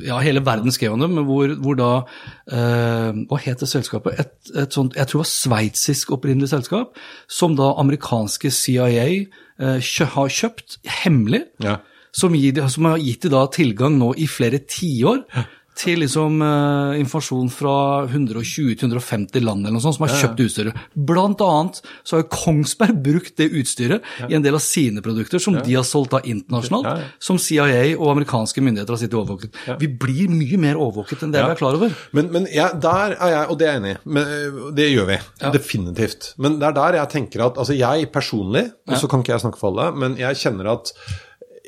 Ja, 0.03 0.19
hele 0.25 0.43
verden 0.43 0.75
skrev 0.75 0.97
om 0.97 1.05
det, 1.05 1.11
men 1.15 1.23
hvor, 1.29 1.55
hvor 1.55 1.79
da 1.79 1.89
uh, 2.03 3.23
Hva 3.31 3.41
het 3.45 3.63
det 3.63 3.71
selskapet? 3.71 4.19
Et, 4.19 4.53
et 4.65 4.75
sånt, 4.75 4.99
jeg 4.99 5.07
tror 5.07 5.21
det 5.21 5.29
var 5.29 5.31
sveitsisk 5.31 6.15
opprinnelig 6.17 6.51
selskap, 6.51 6.99
som 7.31 7.55
da 7.55 7.71
amerikanske 7.79 8.51
CIA 8.51 9.09
uh, 9.63 9.79
har 10.19 10.39
kjøpt 10.43 10.81
hemmelig. 11.05 11.45
Ja. 11.63 11.79
Som, 12.15 12.35
gir, 12.39 12.61
som 12.71 12.87
har 12.87 13.01
gitt 13.01 13.27
dem 13.27 13.51
tilgang 13.51 13.99
nå 13.99 14.13
i 14.21 14.27
flere 14.31 14.61
tiår 14.63 15.25
til 15.75 15.99
liksom 15.99 16.39
uh, 16.39 16.95
informasjon 16.99 17.49
fra 17.51 17.75
120-150 18.07 19.43
land 19.43 19.65
eller 19.65 19.75
noe 19.75 19.83
sånt 19.83 19.97
som 19.97 20.05
har 20.07 20.13
kjøpt 20.21 20.43
utstyret. 20.45 20.79
Blant 20.95 21.43
annet 21.43 21.81
så 22.07 22.19
har 22.19 22.27
Kongsberg 22.31 23.01
brukt 23.03 23.35
det 23.41 23.49
utstyret 23.59 24.05
i 24.29 24.37
en 24.37 24.45
del 24.45 24.55
av 24.55 24.63
sine 24.63 25.03
produkter 25.05 25.41
som 25.43 25.57
de 25.59 25.75
har 25.75 25.85
solgt 25.87 26.15
da 26.15 26.21
internasjonalt, 26.23 27.11
som 27.19 27.39
CIA 27.41 27.97
og 27.97 28.13
amerikanske 28.13 28.63
myndigheter 28.63 28.95
har 28.95 29.01
sittet 29.03 29.19
overvåket. 29.19 29.59
Vi 29.81 29.91
blir 30.05 30.31
mye 30.31 30.61
mer 30.61 30.79
overvåket 30.79 31.25
enn 31.25 31.35
det 31.35 31.43
vi 31.43 31.57
er 31.57 31.59
klar 31.59 31.77
over. 31.77 31.93
Men, 32.15 32.31
men 32.31 32.47
der 32.47 33.17
er 33.17 33.35
jeg, 33.35 33.45
og 33.51 33.59
det 33.59 33.67
er 33.67 33.75
jeg 33.75 33.83
enig 33.83 33.93
i, 33.95 33.99
men, 34.07 34.33
øh, 34.37 34.63
det 34.79 34.89
gjør 34.93 35.11
vi. 35.11 35.21
Definitivt. 35.55 36.31
Men 36.39 36.59
det 36.61 36.71
er 36.71 36.79
der 36.79 37.01
jeg 37.01 37.11
tenker 37.17 37.47
at 37.49 37.61
Altså, 37.65 37.73
jeg 37.73 38.09
personlig, 38.13 38.67
og 38.87 38.99
så 38.99 39.07
kan 39.09 39.23
ikke 39.23 39.33
jeg 39.33 39.41
snakke 39.41 39.59
for 39.59 39.71
alle, 39.71 39.91
men 39.97 40.19
jeg 40.19 40.37
kjenner 40.37 40.69
at 40.75 40.91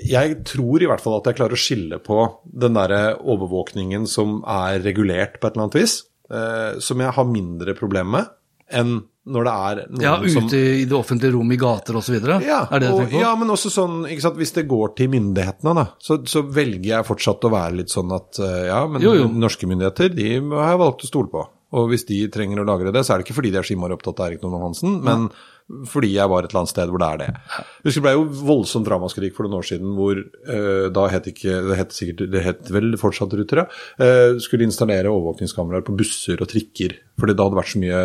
jeg 0.06 0.42
tror 0.46 0.84
i 0.84 0.90
hvert 0.90 1.02
fall 1.04 1.18
at 1.20 1.30
jeg 1.32 1.40
klarer 1.40 1.58
å 1.58 1.62
skille 1.62 2.00
på 2.04 2.20
den 2.46 2.78
derre 2.78 3.16
overvåkningen 3.18 4.08
som 4.10 4.42
er 4.46 4.82
regulert 4.86 5.40
på 5.42 5.48
et 5.50 5.56
eller 5.56 5.68
annet 5.68 5.80
vis, 5.80 6.00
eh, 6.32 6.80
som 6.84 7.02
jeg 7.02 7.16
har 7.18 7.30
mindre 7.30 7.78
problemer 7.78 8.12
med 8.20 8.34
enn 8.68 8.98
når 9.28 9.44
det 9.48 9.52
er 9.54 9.80
noen 9.92 10.04
Ja, 10.04 10.14
som 10.32 10.48
ute 10.48 10.60
i 10.60 10.86
det 10.88 10.96
offentlige 10.96 11.34
rom, 11.36 11.50
i 11.52 11.58
gater 11.60 11.98
osv. 12.00 12.16
ja, 12.44 12.62
er 12.72 12.80
det 12.84 12.92
og, 12.94 13.02
på? 13.12 13.20
ja, 13.20 13.34
men 13.40 13.52
også 13.52 13.72
sånn, 13.72 13.98
sant, 14.24 14.40
hvis 14.40 14.54
det 14.56 14.66
går 14.72 14.94
til 14.96 15.12
myndighetene, 15.12 15.74
da, 15.76 15.86
så, 16.04 16.20
så 16.28 16.44
velger 16.44 16.94
jeg 16.94 17.08
fortsatt 17.08 17.48
å 17.48 17.52
være 17.52 17.80
litt 17.82 17.92
sånn 17.92 18.12
at 18.16 18.40
eh, 18.44 18.66
ja, 18.70 18.82
men 18.88 19.04
Jo, 19.04 19.14
jo. 19.20 19.28
norske 19.32 19.68
myndigheter, 19.68 20.14
de 20.16 20.30
har 20.54 20.74
jeg 20.74 20.82
valgt 20.84 21.04
å 21.04 21.12
stole 21.12 21.32
på. 21.34 21.44
Og 21.76 21.90
hvis 21.92 22.08
de 22.08 22.22
trenger 22.32 22.64
å 22.64 22.68
lagre 22.68 22.94
det, 22.96 23.04
så 23.04 23.14
er 23.14 23.20
det 23.20 23.28
ikke 23.28 23.36
fordi 23.42 23.52
de 23.52 23.60
er 23.60 23.68
skimmere 23.68 23.98
opptatt 23.98 24.22
av 24.24 24.30
Erik 24.30 24.44
Normann 24.46 24.70
Hansen, 24.70 25.02
men 25.04 25.28
fordi 25.68 26.14
jeg 26.14 26.32
var 26.32 26.46
et 26.46 26.54
eller 26.54 26.62
annet 26.64 26.72
sted 26.72 26.92
hvor 26.92 27.02
det 27.02 27.08
er 27.08 27.22
det. 27.22 27.28
Jeg 27.58 27.90
husker 27.90 28.00
det 28.00 28.06
ble 28.06 28.14
jo 28.16 28.46
voldsomt 28.48 28.88
dramaskrik 28.88 29.36
for 29.36 29.48
noen 29.48 29.58
år 29.60 29.68
siden 29.68 29.96
hvor 29.98 30.22
eh, 30.22 30.86
da 30.96 31.08
het 31.12 31.28
ikke 31.28 31.58
Det 31.68 31.78
het 31.80 31.96
sikkert 31.96 32.32
Det 32.32 32.44
het 32.46 32.72
vel 32.72 32.96
fortsatt 33.00 33.36
Ruter, 33.36 33.64
ja. 33.66 33.68
eh, 34.06 34.40
skulle 34.44 34.68
installere 34.68 35.12
overvåkningskameraer 35.12 35.84
på 35.88 35.98
busser 36.00 36.40
og 36.44 36.52
trikker. 36.54 36.96
Fordi 37.20 37.36
det 37.36 37.48
hadde 37.48 37.60
vært 37.60 37.74
så 37.74 37.82
mye 37.84 38.02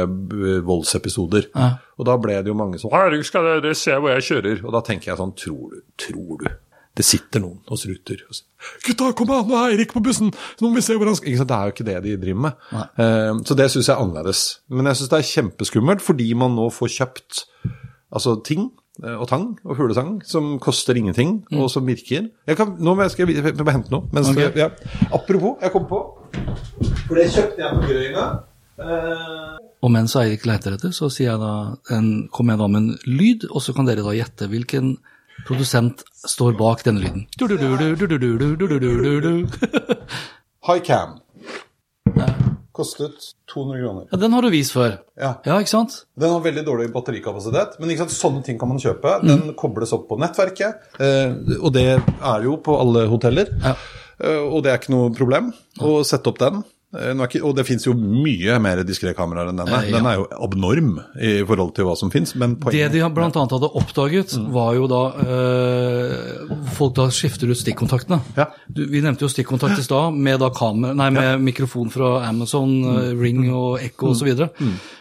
voldsepisoder. 0.67 1.49
voldsepisoder. 1.53 1.71
Og 2.01 2.09
da 2.09 2.19
ble 2.19 2.41
det 2.43 2.51
jo 2.51 2.59
mange 2.59 2.81
som 2.83 2.91
Herregud, 2.93 3.29
skal 3.29 3.47
dere 3.63 3.75
se 3.79 3.95
hvor 3.95 4.15
jeg 4.17 4.29
kjører? 4.31 4.67
Og 4.67 4.75
da 4.75 4.83
tenker 4.87 5.13
jeg 5.13 5.21
sånn 5.23 5.35
Tror 5.39 5.75
du? 5.75 5.83
Tror 6.03 6.43
du? 6.43 6.51
Det 6.93 7.05
sitter 7.09 7.41
noen 7.41 7.63
hos 7.71 7.87
Ruter 7.89 8.21
og 8.29 8.37
sier 8.37 8.49
'Gutta, 8.85 9.13
kom 9.17 9.31
an, 9.33 9.47
nå 9.49 9.57
er 9.57 9.73
Eirik 9.73 9.95
på 9.95 10.03
bussen! 10.05 10.29
Nå 10.61 10.69
må 10.69 10.77
vi 10.77 10.85
se 10.85 10.95
hvor 10.95 11.09
han 11.09 11.17
skal 11.17 11.33
Ikke 11.33 11.41
sant? 11.41 11.49
Det 11.49 11.57
er 11.57 11.65
jo 11.65 11.73
ikke 11.73 11.87
det 11.89 11.97
de 12.05 12.17
driver 12.21 12.43
med. 12.45 12.53
Uh, 13.01 13.41
så 13.49 13.57
det 13.59 13.71
syns 13.73 13.89
jeg 13.89 13.95
er 13.97 14.03
annerledes. 14.05 14.43
Men 14.69 14.87
jeg 14.91 15.01
syns 15.01 15.11
det 15.11 15.19
er 15.19 15.31
kjempeskummelt 15.31 16.05
fordi 16.05 16.29
man 16.39 16.55
nå 16.59 16.69
får 16.71 16.93
kjøpt 16.99 17.43
altså 18.13 18.37
ting 18.45 18.67
eh, 19.03 19.17
og 19.17 19.25
tang 19.31 19.47
og 19.65 19.77
fuglesang 19.79 20.19
som 20.29 20.59
koster 20.61 20.99
ingenting, 21.01 21.47
og 21.57 21.71
som 21.73 21.87
virker. 21.89 22.29
Jeg 22.47 22.59
kan, 22.59 22.77
nå 22.79 22.95
må 22.95 23.07
jeg, 23.07 23.15
skal 23.15 23.33
jeg, 23.33 23.45
jeg 23.49 23.65
må 23.65 23.73
hente 23.73 23.95
noe. 23.95 24.05
Mens, 24.13 24.29
Ok. 24.29 24.57
ja. 24.57 24.69
Apropos, 25.11 25.57
jeg 25.63 25.73
kom 25.73 25.89
på 25.89 26.03
For 27.09 27.17
det 27.17 27.31
kjøpte 27.33 27.57
jeg 27.65 27.79
på 27.79 27.89
Grøynga. 27.89 28.27
Uh... 28.83 29.57
Og 29.83 29.91
mens 29.91 30.15
Eirik 30.17 30.45
leter 30.47 30.77
etter, 30.77 30.93
så 30.95 31.09
sier 31.11 31.33
jeg 31.33 31.41
da, 31.41 31.55
en, 31.97 32.29
kommer 32.33 32.55
jeg 32.55 32.63
da 32.63 32.69
med 32.71 32.83
en 32.83 33.17
lyd, 33.19 33.49
og 33.51 33.65
så 33.65 33.75
kan 33.75 33.89
dere 33.89 34.05
da 34.05 34.13
gjette 34.15 34.47
hvilken 34.53 34.95
Produsent 35.47 36.05
står 36.29 36.55
bak 36.59 36.85
denne 36.87 37.03
lyden. 37.03 37.27
Highcam. 40.69 41.19
Kostet 42.73 43.13
200 43.53 43.81
kroner. 43.83 44.05
Ja, 44.11 44.19
Den 44.19 44.33
har 44.33 44.43
du 44.43 44.51
vist 44.51 44.73
før. 44.73 44.95
Ja. 45.21 45.35
ja 45.45 45.59
ikke 45.61 45.73
sant? 45.75 45.97
Den 46.17 46.33
har 46.33 46.45
veldig 46.45 46.65
dårlig 46.65 46.89
batterikapasitet, 46.95 47.77
men 47.83 47.93
sant, 47.99 48.15
sånne 48.15 48.45
ting 48.47 48.61
kan 48.61 48.71
man 48.71 48.81
kjøpe. 48.81 49.19
Den 49.27 49.51
mm. 49.51 49.57
kobles 49.61 49.93
opp 49.93 50.07
på 50.09 50.17
nettverket, 50.23 50.87
og 51.59 51.69
det 51.75 51.89
er 51.99 52.47
jo 52.47 52.57
på 52.65 52.79
alle 52.81 53.05
hoteller. 53.13 53.53
Ja. 53.61 53.75
Og 54.47 54.63
det 54.65 54.71
er 54.73 54.79
ikke 54.79 54.95
noe 54.95 55.11
problem 55.13 55.51
å 55.83 55.99
sette 56.07 56.31
opp 56.31 56.41
den. 56.41 56.63
Eh, 56.93 57.13
ikke, 57.25 57.41
og 57.41 57.55
det 57.57 57.65
fins 57.65 57.87
jo 57.87 57.95
mye 57.97 58.59
mer 58.61 58.83
diskré 58.85 59.15
kameraer 59.17 59.49
enn 59.49 59.61
denne. 59.63 59.79
Eh, 59.79 59.89
ja. 59.89 59.97
Den 59.97 60.09
er 60.11 60.19
jo 60.21 60.27
abnorm 60.45 60.99
i 61.17 61.33
forhold 61.49 61.73
til 61.77 61.89
hva 61.89 61.95
som 61.97 62.13
fins, 62.13 62.35
Det 62.37 62.89
de 62.93 63.03
bl.a. 63.17 63.29
hadde 63.33 63.71
oppdaget, 63.81 64.37
var 64.53 64.75
jo 64.77 64.89
da 64.91 65.03
eh, 65.25 66.53
Folk 66.77 66.97
da 66.99 67.09
skifter 67.13 67.49
ut 67.49 67.59
stikkontaktene. 67.59 68.21
Ja. 68.37 68.51
Du, 68.69 68.85
vi 68.91 69.01
nevnte 69.05 69.25
jo 69.25 69.33
stikkontakt 69.33 69.81
i 69.81 69.87
stad, 69.87 70.13
med 70.13 70.41
da 70.43 70.51
kamera, 70.53 70.93
nei, 70.99 71.09
med 71.17 71.47
mikrofon 71.49 71.93
fra 71.93 72.19
Amazon, 72.29 72.75
mm. 72.85 73.21
Ring 73.23 73.45
og 73.49 73.81
Echo 73.81 74.13
osv. 74.13 74.33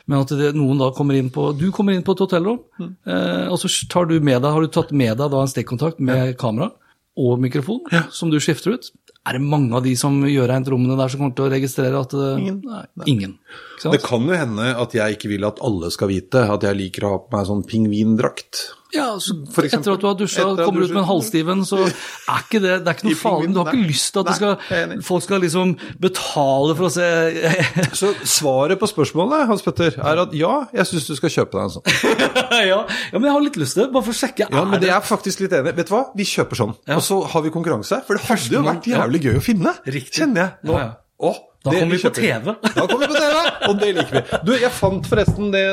Men 0.07 0.23
at 0.23 0.31
det, 0.35 0.53
noen 0.55 0.79
da 0.79 0.91
kommer 0.95 1.17
inn 1.17 1.31
på 1.33 1.51
Du 1.59 1.69
kommer 1.75 1.95
inn 1.95 2.05
på 2.07 2.15
et 2.15 2.23
hotellrom, 2.23 2.61
eh, 2.79 3.47
og 3.51 3.59
så 3.59 3.71
tar 3.91 4.07
du 4.07 4.17
med 4.19 4.39
deg, 4.39 4.51
har 4.51 4.63
du 4.63 4.71
tatt 4.71 4.95
med 4.95 5.17
deg 5.19 5.31
da 5.31 5.43
en 5.43 5.51
stikkontakt 5.51 5.99
med 5.99 6.37
kamera 6.39 6.71
og 7.19 7.41
mikrofon, 7.43 7.83
som 8.15 8.31
du 8.31 8.39
skifter 8.39 8.77
ut. 8.77 8.87
Er 9.21 9.37
det 9.37 9.43
mange 9.45 9.75
av 9.77 9.83
de 9.85 9.91
som 9.99 10.15
gjør 10.25 10.49
rent 10.49 10.69
rommene 10.73 10.95
der 10.97 11.11
som 11.13 11.21
kommer 11.21 11.35
til 11.37 11.45
å 11.45 11.51
registrere 11.53 11.99
at 12.01 12.13
det, 12.17 12.29
Ingen. 12.41 12.61
Nei, 12.65 13.05
ingen. 13.11 13.35
Ikke 13.37 13.83
sant? 13.83 13.93
Det 13.93 14.01
kan 14.01 14.25
jo 14.25 14.37
hende 14.39 14.69
at 14.81 14.95
jeg 14.97 15.17
ikke 15.17 15.29
vil 15.29 15.45
at 15.45 15.61
alle 15.61 15.91
skal 15.93 16.09
vite 16.09 16.41
at 16.55 16.65
jeg 16.65 16.79
liker 16.79 17.05
å 17.05 17.11
ha 17.13 17.19
på 17.21 17.35
meg 17.35 17.49
sånn 17.51 17.61
pingvindrakt. 17.69 18.63
Ja, 18.95 19.07
så 19.23 19.35
For 19.53 19.63
eksempel. 19.67 19.79
etter 19.79 19.93
at 19.95 20.01
du 20.03 20.07
har 20.09 20.15
dusja 20.19 20.45
og 20.49 20.59
kommer 20.59 20.83
ut 20.85 20.91
med 20.91 21.01
en 21.01 21.07
halvstiven, 21.07 21.61
så 21.67 21.79
er 21.85 22.41
ikke 22.43 22.59
det, 22.63 22.73
det 22.83 22.91
er 22.91 22.97
ikke 22.97 23.07
noe 23.09 23.19
farlig. 23.19 23.51
Du 23.53 23.59
har 23.61 23.71
ikke 23.71 23.87
lyst 23.91 24.11
til 24.15 24.23
at 24.25 24.35
skal, 24.35 25.01
folk 25.07 25.25
skal 25.25 25.43
liksom 25.45 25.75
betale 26.03 26.75
for 26.79 26.89
å 26.89 26.91
se 26.93 27.07
Så 28.01 28.11
svaret 28.27 28.79
på 28.81 28.89
spørsmålet 28.89 29.47
Hans 29.51 29.63
Petter, 29.65 29.95
er 29.99 30.23
at 30.25 30.33
ja, 30.37 30.53
jeg 30.75 30.89
syns 30.91 31.07
du 31.11 31.15
skal 31.19 31.33
kjøpe 31.37 31.57
deg 31.57 31.63
en 31.67 31.75
sånn. 31.77 31.85
ja, 32.71 32.81
ja, 32.81 32.81
men 33.17 33.27
jeg 33.29 33.35
har 33.37 33.45
litt 33.45 33.59
lyst 33.61 33.77
til 33.77 33.85
det, 33.85 33.91
bare 33.95 34.07
for 34.07 34.15
å 34.15 34.19
sjekke. 34.21 34.49
Ja, 34.51 34.65
men 34.67 34.81
det 34.83 34.91
er 34.91 35.05
faktisk 35.05 35.43
litt 35.45 35.55
enig. 35.57 35.75
Vet 35.77 35.91
du 35.91 35.95
hva? 35.95 36.03
Vi 36.17 36.27
kjøper 36.27 36.59
sånn. 36.63 36.75
Ja. 36.89 36.97
Og 36.99 37.05
så 37.05 37.21
har 37.31 37.45
vi 37.45 37.53
konkurranse. 37.53 38.01
For 38.07 38.19
det 38.19 38.25
hadde 38.27 38.57
jo 38.59 38.65
vært 38.67 38.89
jævlig 38.91 39.23
gøy 39.27 39.39
å 39.39 39.45
finne. 39.45 39.75
Riktig. 39.87 40.19
Kjenner 40.23 40.43
jeg 40.45 40.69
nå. 40.71 40.75
Ja, 40.79 40.89
ja. 40.89 40.97
Å, 41.21 41.31
Da 41.61 41.75
kommer 41.75 41.93
vi 41.93 42.01
på 42.01 42.09
TV. 42.17 42.47
Da 42.77 42.85
kommer 42.89 43.05
vi 43.05 43.13
på 43.13 43.19
TV, 43.21 43.41
og 43.69 43.75
det 43.81 43.89
liker 43.99 44.15
vi. 44.17 44.39
Du, 44.47 44.51
jeg 44.57 44.71
fant 44.73 45.05
forresten 45.05 45.51
det 45.53 45.65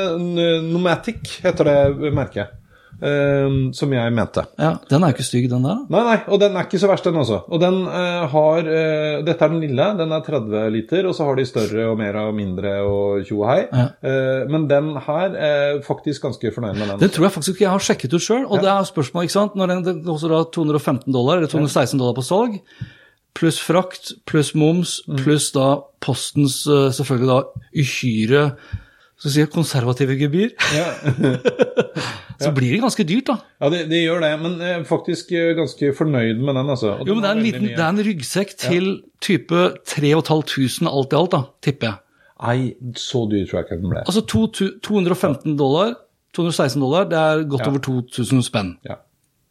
Nomatic, 0.69 1.39
heter 1.45 1.69
det 1.71 2.11
merket. 2.13 2.53
Eh, 3.01 3.55
som 3.75 3.93
jeg 3.93 4.13
mente. 4.15 4.43
Ja, 4.59 4.71
Den 4.89 5.03
er 5.03 5.11
jo 5.11 5.17
ikke 5.17 5.25
stygg, 5.27 5.49
den 5.51 5.63
der. 5.65 5.79
Nei, 5.89 6.03
nei, 6.07 6.17
og 6.27 6.39
den 6.41 6.55
er 6.57 6.67
ikke 6.67 6.79
så 6.81 6.89
verst, 6.91 7.05
den 7.07 7.19
også. 7.21 7.41
Og 7.47 7.61
den 7.61 7.79
uh, 7.87 8.25
har 8.31 8.67
uh, 8.67 9.23
Dette 9.25 9.45
er 9.45 9.53
den 9.53 9.63
lille, 9.63 9.87
den 9.99 10.11
er 10.15 10.23
30 10.25 10.69
liter, 10.73 11.07
og 11.09 11.15
så 11.15 11.27
har 11.29 11.39
de 11.39 11.45
større 11.47 11.87
og 11.91 11.97
mer 11.99 12.15
og 12.21 12.33
mindre 12.37 12.75
og 12.85 13.25
tjo 13.27 13.41
og 13.41 13.49
hei. 13.51 13.61
Ja. 13.71 13.87
Eh, 14.03 14.45
men 14.51 14.67
den 14.69 14.91
her 15.05 15.35
er 15.35 15.81
faktisk 15.85 16.23
ganske 16.27 16.51
fornøyd 16.55 16.77
med 16.77 16.87
den. 16.93 16.99
Det 17.01 17.11
tror 17.15 17.27
jeg 17.27 17.35
faktisk 17.37 17.55
ikke 17.55 17.65
jeg 17.67 17.73
har 17.75 17.85
sjekket 17.89 18.13
ut 18.15 18.25
sjøl. 18.25 18.45
Og 18.47 18.63
det 18.63 18.69
er 18.71 18.87
spørsmål, 18.87 19.27
ikke 19.27 19.37
sant. 19.37 19.55
Når 19.59 19.73
den 19.73 20.03
koster 20.05 20.33
da 20.33 20.43
215 20.55 21.13
dollar, 21.13 21.37
eller 21.39 21.51
216 21.51 21.99
dollar 21.99 22.15
på 22.17 22.25
salg, 22.25 22.59
pluss 23.37 23.59
frakt, 23.63 24.13
pluss 24.27 24.53
moms, 24.57 24.99
Mm. 25.07 25.17
pluss 25.23 25.51
da 25.55 25.69
postens 26.01 26.61
selvfølgelig 26.67 27.29
da 27.29 27.39
uhyre 27.83 28.43
så 29.19 29.27
sier 29.31 29.45
jeg 29.45 29.51
konservative 29.53 30.15
gebyr, 30.19 30.53
Ja, 30.79 30.85
så 32.39 32.51
blir 32.55 32.71
det 32.71 32.79
ganske 32.85 33.03
dyrt, 33.03 33.27
da. 33.27 33.35
ja 33.59 33.69
det, 33.73 33.79
det 33.91 33.97
gjør 34.05 34.21
det, 34.23 34.29
men 34.39 34.53
jeg 34.63 34.75
er 34.77 34.83
faktisk 34.87 35.31
eh, 35.35 35.49
ganske 35.57 35.89
fornøyd 35.97 36.39
med 36.39 36.55
den, 36.55 36.69
altså. 36.71 36.93
Jo, 37.03 37.15
men 37.17 37.23
det 37.25 37.29
er 37.31 37.35
en, 37.35 37.43
liten, 37.43 37.65
det 37.67 37.83
er 37.83 37.89
en 37.91 38.03
ryggsekk 38.07 38.53
til 38.61 38.87
type 39.25 39.63
3500 39.91 40.87
alt 40.87 41.11
i 41.15 41.19
alt, 41.19 41.33
da, 41.35 41.41
tipper 41.65 41.89
jeg. 41.91 41.99
Nei, 42.39 42.93
så 42.95 43.25
dyr 43.27 43.43
tror 43.49 43.59
jeg 43.59 43.67
ikke 43.67 43.81
den 43.81 43.91
ble. 43.91 44.05
Altså 44.07 44.23
to, 44.31 44.45
to, 44.55 44.69
215 44.87 45.57
dollar, 45.59 45.97
216 46.37 46.79
dollar, 46.85 47.09
det 47.11 47.19
er 47.19 47.43
godt 47.51 47.65
Ja. 47.65 47.73
over 47.73 47.83
2000 47.83 48.45
spenn. 48.47 48.71
Ja, 48.87 48.95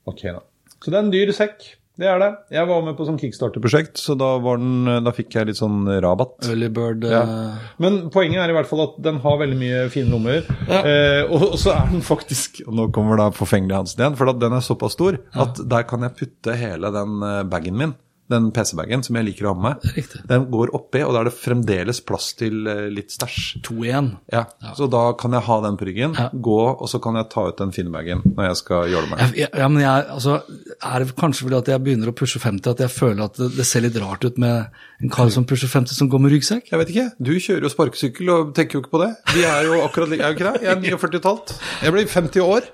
ok 0.09 0.23
da. 0.31 0.41
Så 0.79 0.89
det 0.95 0.97
er 0.97 1.05
en 1.05 1.13
dyr 1.13 1.33
sekk, 1.37 1.61
det 1.99 2.07
er 2.07 2.21
det. 2.23 2.29
Jeg 2.55 2.69
var 2.71 2.83
med 2.87 2.95
på 2.99 3.05
sånn 3.09 3.19
kickstarter-prosjekt, 3.19 3.99
så 3.99 4.15
da, 4.19 4.29
var 4.43 4.61
den, 4.63 4.87
da 5.05 5.11
fikk 5.15 5.35
jeg 5.35 5.49
litt 5.51 5.59
sånn 5.59 5.81
rabatt. 6.05 6.37
Early 6.47 6.69
bird 6.75 7.05
Ja. 7.09 7.23
eh, 7.27 7.69
Men 7.83 8.01
poenget 8.15 8.45
er 8.45 8.53
i 8.53 8.57
hvert 8.57 8.71
fall 8.71 8.85
at 8.87 8.97
den 9.03 9.19
har 9.25 9.39
veldig 9.43 9.59
mye 9.59 9.81
fine 9.91 10.13
lommer. 10.15 10.47
Eh, 10.69 11.25
og, 11.27 11.57
så 11.59 11.73
er 11.75 11.89
den 11.91 12.05
faktisk 12.07 12.61
Og 12.69 12.75
nå 12.79 12.85
kommer 12.95 13.19
da 13.19 13.29
forfengelig 13.35 13.75
Hansen 13.81 14.03
igjen, 14.05 14.17
for 14.19 14.31
den 14.33 14.55
er 14.55 14.65
såpass 14.65 14.95
stor 14.95 15.19
at 15.35 15.59
der 15.69 15.83
kan 15.91 16.07
jeg 16.07 16.15
putte 16.21 16.55
hele 16.59 16.93
den 16.95 17.19
eh, 17.27 17.43
bagen 17.51 17.77
min. 17.81 17.97
Den 18.29 18.51
PC-bagen 18.53 19.03
som 19.07 19.17
jeg 19.17 19.25
liker 19.31 19.47
å 19.49 19.55
ha 19.55 19.63
med. 19.71 19.85
Riktig. 19.97 20.21
Den 20.29 20.47
går 20.53 20.73
oppi, 20.77 21.01
og 21.03 21.15
da 21.17 21.23
er 21.23 21.29
det 21.31 21.33
fremdeles 21.39 22.01
plass 22.05 22.35
til 22.37 22.67
eh, 22.69 22.89
litt 22.93 23.11
stæsj. 23.15 23.63
2-1. 23.65 24.11
Ja, 24.35 24.45
Så 24.77 24.89
da 24.93 25.13
kan 25.17 25.33
jeg 25.33 25.43
ha 25.47 25.61
den 25.65 25.79
på 25.81 25.87
ryggen, 25.89 26.13
Ja. 26.19 26.29
gå, 26.35 26.59
og 26.81 26.89
så 26.93 27.01
kan 27.01 27.15
jeg 27.17 27.31
ta 27.33 27.47
ut 27.49 27.57
den 27.57 27.73
Finn-bagen 27.73 28.21
når 28.35 28.49
jeg 28.51 28.57
skal 28.61 28.89
gjøre 28.93 29.09
meg. 29.11 29.35
Jeg- 29.37 29.49
Ja, 29.59 29.69
men 29.69 29.81
jeg, 29.83 30.05
altså, 30.13 30.43
er 30.83 30.99
det 31.05 31.17
kanskje 31.17 31.45
fordi 31.49 31.57
at 31.59 31.67
jeg 31.73 31.81
begynner 31.85 32.09
å 32.13 32.15
pushe 32.15 32.39
50 32.39 32.71
at 32.71 32.79
jeg 32.85 32.91
føler 32.91 33.25
at 33.25 33.35
det, 33.41 33.57
det 33.57 33.65
ser 33.67 33.81
litt 33.81 33.97
rart 33.97 34.25
ut 34.25 34.37
med 34.39 34.67
en 35.03 35.09
kar 35.11 35.31
som 35.31 35.45
pusher 35.49 35.69
50 35.69 35.95
som 35.97 36.09
går 36.11 36.21
med 36.21 36.33
ryggsekk? 36.33 36.69
Jeg 36.71 36.79
vet 36.79 36.89
ikke. 36.93 37.07
Du 37.23 37.33
kjører 37.33 37.63
jo 37.63 37.69
sparkesykkel 37.73 38.29
og 38.35 38.55
tenker 38.55 38.77
jo 38.79 38.83
ikke 38.85 38.93
på 38.93 39.01
det. 39.07 39.15
Vi 39.35 39.45
er 39.49 39.65
jo 39.65 39.81
akkurat 39.87 40.09
like, 40.13 40.21
er 40.21 40.35
jo 40.35 40.37
ikke 40.37 40.53
det? 40.53 40.63
Jeg 40.63 40.77
er 40.77 40.81
49 40.99 41.21
talt. 41.25 41.55
Jeg 41.83 41.93
blir 41.97 42.07
50 42.07 42.41
år. 42.45 42.69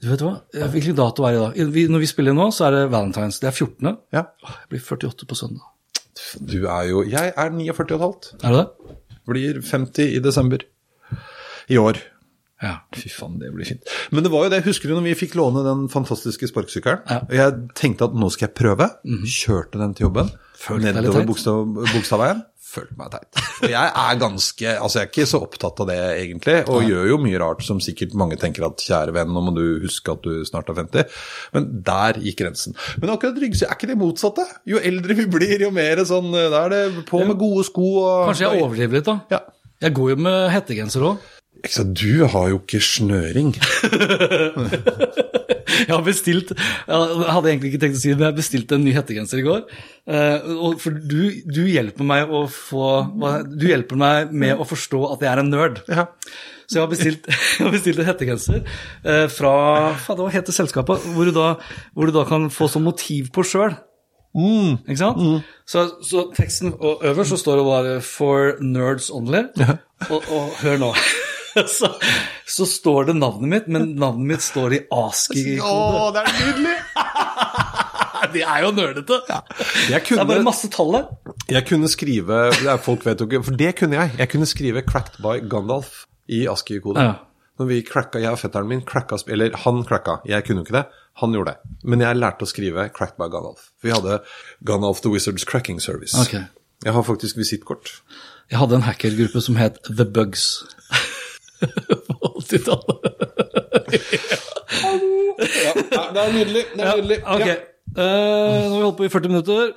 Du 0.00 0.08
vet 0.08 0.22
hva? 0.24 0.34
Hvilken 0.72 0.96
dato 0.96 1.26
er 1.28 1.34
det 1.36 1.38
i 1.38 1.42
dag? 1.44 1.72
Vi, 1.74 1.82
når 1.92 2.00
vi 2.00 2.08
spiller 2.08 2.36
nå, 2.36 2.46
så 2.54 2.68
er 2.68 2.76
det 2.78 2.84
Valentine's. 2.94 3.40
Det 3.42 3.50
er 3.50 3.56
14. 3.56 3.90
Ja. 4.16 4.22
Åh, 4.44 4.54
Jeg 4.62 4.70
blir 4.72 4.84
48 4.86 5.28
på 5.28 5.36
søndag. 5.36 5.66
Du 6.40 6.62
er 6.64 6.86
jo 6.88 7.02
Jeg 7.04 7.32
er 7.36 7.50
49,5. 7.52 8.36
Er 8.40 8.54
det 8.56 8.62
det? 8.62 8.96
Blir 9.28 9.60
50 9.60 10.14
i 10.16 10.20
desember. 10.24 10.64
I 11.68 11.76
år. 11.82 11.98
Ja. 12.62 12.78
Fy 12.96 13.10
faen, 13.12 13.34
det 13.42 13.50
blir 13.52 13.68
fint. 13.68 13.84
Men 14.14 14.24
det 14.24 14.30
var 14.32 14.46
jo 14.46 14.50
det, 14.54 14.62
husker 14.64 14.88
du 14.88 14.94
når 14.96 15.04
vi 15.10 15.14
fikk 15.26 15.34
låne 15.36 15.60
den 15.66 15.88
fantastiske 15.92 16.48
sparkesykkelen? 16.48 17.02
Ja. 17.10 17.18
Jeg 17.28 17.68
tenkte 17.76 18.08
at 18.08 18.16
nå 18.16 18.30
skal 18.32 18.48
jeg 18.48 18.56
prøve. 18.56 18.88
Kjørte 19.28 19.82
den 19.82 19.92
til 19.98 20.06
jobben. 20.08 20.30
Følte 20.56 20.94
nedover 20.96 21.26
Bogstadveien. 21.28 22.40
Følte 22.76 22.96
meg 22.98 23.12
teit. 23.14 23.40
Og 23.64 23.72
jeg 23.72 23.90
er 24.02 24.20
ganske 24.20 24.72
Altså, 24.76 24.98
jeg 24.98 25.06
er 25.06 25.10
ikke 25.10 25.28
så 25.30 25.40
opptatt 25.46 25.82
av 25.82 25.88
det, 25.90 25.98
egentlig. 26.20 26.56
Og 26.72 26.84
gjør 26.86 27.10
jo 27.12 27.18
mye 27.24 27.40
rart 27.40 27.64
som 27.64 27.80
sikkert 27.82 28.16
mange 28.18 28.38
tenker 28.40 28.66
at 28.68 28.84
kjære 28.84 29.14
venn, 29.16 29.32
nå 29.32 29.42
må 29.46 29.54
du 29.56 29.64
huske 29.84 30.12
at 30.12 30.24
du 30.26 30.44
snart 30.48 30.70
er 30.72 30.78
50. 30.82 31.18
Men 31.56 31.70
der 31.86 32.20
gikk 32.22 32.40
grensen. 32.42 32.76
Men 33.00 33.14
akkurat 33.14 33.40
ryggsekk, 33.42 33.70
er 33.70 33.78
ikke 33.78 33.90
det 33.92 33.98
motsatte? 34.00 34.46
Jo 34.68 34.82
eldre 34.82 35.16
vi 35.18 35.28
blir, 35.32 35.58
jo 35.66 35.72
mer 35.74 36.04
sånn 36.06 36.30
Da 36.36 36.66
er 36.66 36.74
det 36.74 37.06
på 37.08 37.22
med 37.24 37.38
gode 37.40 37.64
sko 37.66 37.86
og 38.02 38.30
Kanskje 38.30 38.46
jeg 38.46 38.64
overdriver 38.64 39.00
litt, 39.00 39.08
da. 39.08 39.18
Ja. 39.32 39.42
Jeg 39.84 39.96
går 39.96 40.14
jo 40.14 40.20
med 40.28 40.38
hettegenser 40.54 41.04
òg. 41.04 41.26
Du 41.96 42.24
har 42.30 42.48
jo 42.52 42.60
ikke 42.60 42.80
snøring. 42.84 43.54
Jeg 45.84 45.92
har 45.92 46.04
bestilt 46.06 46.52
Jeg 46.56 47.30
hadde 47.36 47.50
egentlig 47.50 47.72
ikke 47.72 47.82
tenkt 47.84 47.98
å 47.98 48.02
si 48.02 48.10
det, 48.12 48.18
men 48.18 48.28
jeg 48.30 48.38
bestilte 48.40 48.78
en 48.78 48.84
ny 48.86 48.94
hettegenser 48.96 49.42
i 49.42 49.46
går. 49.46 49.64
Eh, 50.06 50.50
og 50.56 50.76
for 50.82 50.96
du, 50.96 51.20
du 51.44 51.62
hjelper 51.66 52.06
meg 52.06 52.30
å 52.30 52.44
få 52.52 52.90
Du 53.54 53.66
hjelper 53.68 53.98
meg 54.00 54.34
med 54.34 54.60
å 54.60 54.68
forstå 54.68 55.02
at 55.14 55.24
jeg 55.24 55.32
er 55.32 55.42
en 55.42 55.52
nerd. 55.52 55.82
Ja. 55.90 56.08
Så 56.66 56.78
jeg 56.78 56.82
har 56.82 56.90
bestilt, 56.90 57.28
jeg 57.58 57.66
har 57.66 57.74
bestilt 57.74 58.00
en 58.02 58.08
hettegenser 58.08 58.62
eh, 58.62 59.26
fra 59.32 59.56
faen, 60.02 60.22
Hva 60.22 60.32
heter 60.34 60.56
selskapet? 60.56 61.04
Hvor 61.14 61.28
du, 61.28 61.34
da, 61.36 61.52
hvor 61.94 62.10
du 62.10 62.16
da 62.16 62.26
kan 62.28 62.48
få 62.52 62.70
sånn 62.72 62.86
motiv 62.86 63.30
på 63.34 63.46
sjøl. 63.46 63.76
Ikke 64.84 65.00
sant? 65.00 65.22
Så, 65.64 65.86
så 66.04 66.26
teksten 66.36 66.74
og 66.76 67.04
øverst 67.08 67.32
så 67.32 67.38
står 67.40 67.62
det 67.62 67.64
bare 67.70 67.94
'For 68.04 68.58
nerds 68.60 69.08
only'. 69.08 69.46
Og, 70.10 70.20
og 70.28 70.52
hør 70.60 70.76
nå. 70.82 70.92
Så, 71.78 71.88
så 72.46 72.66
står 72.68 73.10
det 73.10 73.16
navnet 73.16 73.48
mitt, 73.48 73.68
men 73.72 73.94
navnet 73.96 74.26
mitt 74.34 74.44
står 74.44 74.74
i 74.76 74.80
ASCII-kode. 74.92 76.12
det 76.16 76.24
er 76.24 76.34
nydelig! 76.40 76.76
De 78.34 78.42
er 78.42 78.64
jo 78.64 78.72
nerdete! 78.74 79.20
Jeg 79.88 80.02
Det 80.08 80.18
er 80.18 80.28
bare 80.28 80.44
masse 80.44 80.68
tall 80.72 80.92
der. 80.96 81.06
jeg 81.52 81.66
kunne 81.68 81.88
skrive 81.88 82.38
Folk 82.82 83.04
vet 83.06 83.20
jo 83.20 83.28
ikke 83.28 83.42
For 83.46 83.56
det 83.60 83.70
kunne 83.78 83.96
jeg. 84.00 84.16
Jeg 84.18 84.28
kunne 84.32 84.48
skrive 84.50 84.82
'Cracked 84.82 85.20
by 85.22 85.38
Gandalf' 85.46 86.04
i 86.28 86.46
ASCII-kode. 86.50 87.00
Ja. 87.00 87.12
Når 87.58 87.66
vi 87.70 87.82
cracka, 87.86 88.18
Jeg 88.18 88.30
og 88.34 88.38
fetteren 88.38 88.68
min 88.68 88.82
cracka 88.82 89.16
Eller 89.28 89.56
han 89.56 89.84
cracka, 89.84 90.18
jeg 90.26 90.44
kunne 90.44 90.60
jo 90.60 90.66
ikke 90.66 90.76
det. 90.76 90.86
Han 91.22 91.32
gjorde 91.32 91.54
det. 91.54 91.56
Men 91.84 92.00
jeg 92.00 92.16
lærte 92.16 92.44
å 92.44 92.50
skrive 92.50 92.90
'Cracked 92.90 93.16
by 93.16 93.30
Gandalf'. 93.32 93.70
Vi 93.82 93.90
hadde 93.90 94.20
Gandalf 94.64 95.00
the 95.00 95.10
Wizards 95.10 95.44
Cracking 95.44 95.80
Service. 95.80 96.18
Okay. 96.20 96.44
Jeg 96.84 96.92
har 96.92 97.02
faktisk 97.02 97.36
visittkort. 97.36 98.02
Jeg 98.50 98.58
hadde 98.58 98.74
en 98.74 98.82
hackergruppe 98.82 99.40
som 99.40 99.56
het 99.56 99.78
The 99.88 100.04
Bugs. 100.04 100.64
På 102.08 102.32
80-tallet. 102.40 102.98
Ja, 105.92 106.04
det 106.12 106.20
er 106.22 106.32
nydelig. 106.34 106.64
Det 106.72 106.82
er 106.84 106.96
nydelig. 107.00 107.18
Ok, 107.24 107.46
uh, 107.46 108.02
nå 108.02 108.04
har 108.04 108.76
vi 108.76 108.84
holdt 108.84 108.98
på 109.00 109.06
i 109.06 109.12
40 109.12 109.34
minutter. 109.34 109.62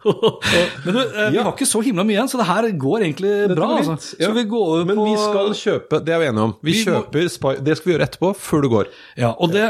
Men 0.00 0.94
du, 0.94 1.00
eh, 1.00 1.30
vi 1.34 1.36
har 1.42 1.50
ikke 1.52 1.66
så 1.68 1.82
himla 1.84 2.04
mye 2.08 2.14
igjen, 2.16 2.30
så 2.32 2.38
det 2.40 2.46
her 2.48 2.68
går 2.80 3.04
egentlig 3.04 3.32
bra. 3.52 3.68
går 3.68 3.82
Altså. 3.82 4.16
ja. 4.20 4.30
Vi 4.32 4.44
over 4.48 4.86
Men 4.88 4.96
på 4.96 5.04
vi 5.10 5.16
skal 5.20 5.52
kjøpe 5.58 6.00
Det 6.06 6.14
er 6.14 6.22
vi 6.22 6.28
enige 6.30 6.46
om. 6.48 6.54
Vi, 6.62 6.72
Vi 6.72 6.78
må- 6.78 6.84
kjøper 6.88 7.28
Spy... 7.28 7.52
Det 7.60 7.76
skal 7.76 7.90
vi 7.90 7.94
gjøre 7.96 8.08
etterpå, 8.08 8.32
før 8.40 8.64
du 8.64 8.68
går. 8.72 8.88
Ja, 9.20 9.34
og 9.36 9.52
det 9.52 9.66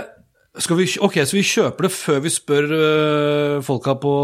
skal 0.59 0.77
vi, 0.79 0.87
Ok, 1.01 1.19
så 1.27 1.37
vi 1.37 1.43
kjøper 1.47 1.87
det 1.89 1.93
før 1.95 2.23
vi 2.23 2.31
spør 2.31 2.65
uh, 2.71 3.63
folka 3.67 3.97
på 3.99 4.15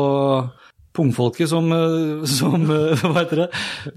Pungfolket, 0.97 1.51
som, 1.51 1.71
øh, 1.73 2.27
som 2.29 2.67
øh, 2.71 2.97
Hva 3.13 3.23
heter 3.23 3.43
det? 3.45 3.49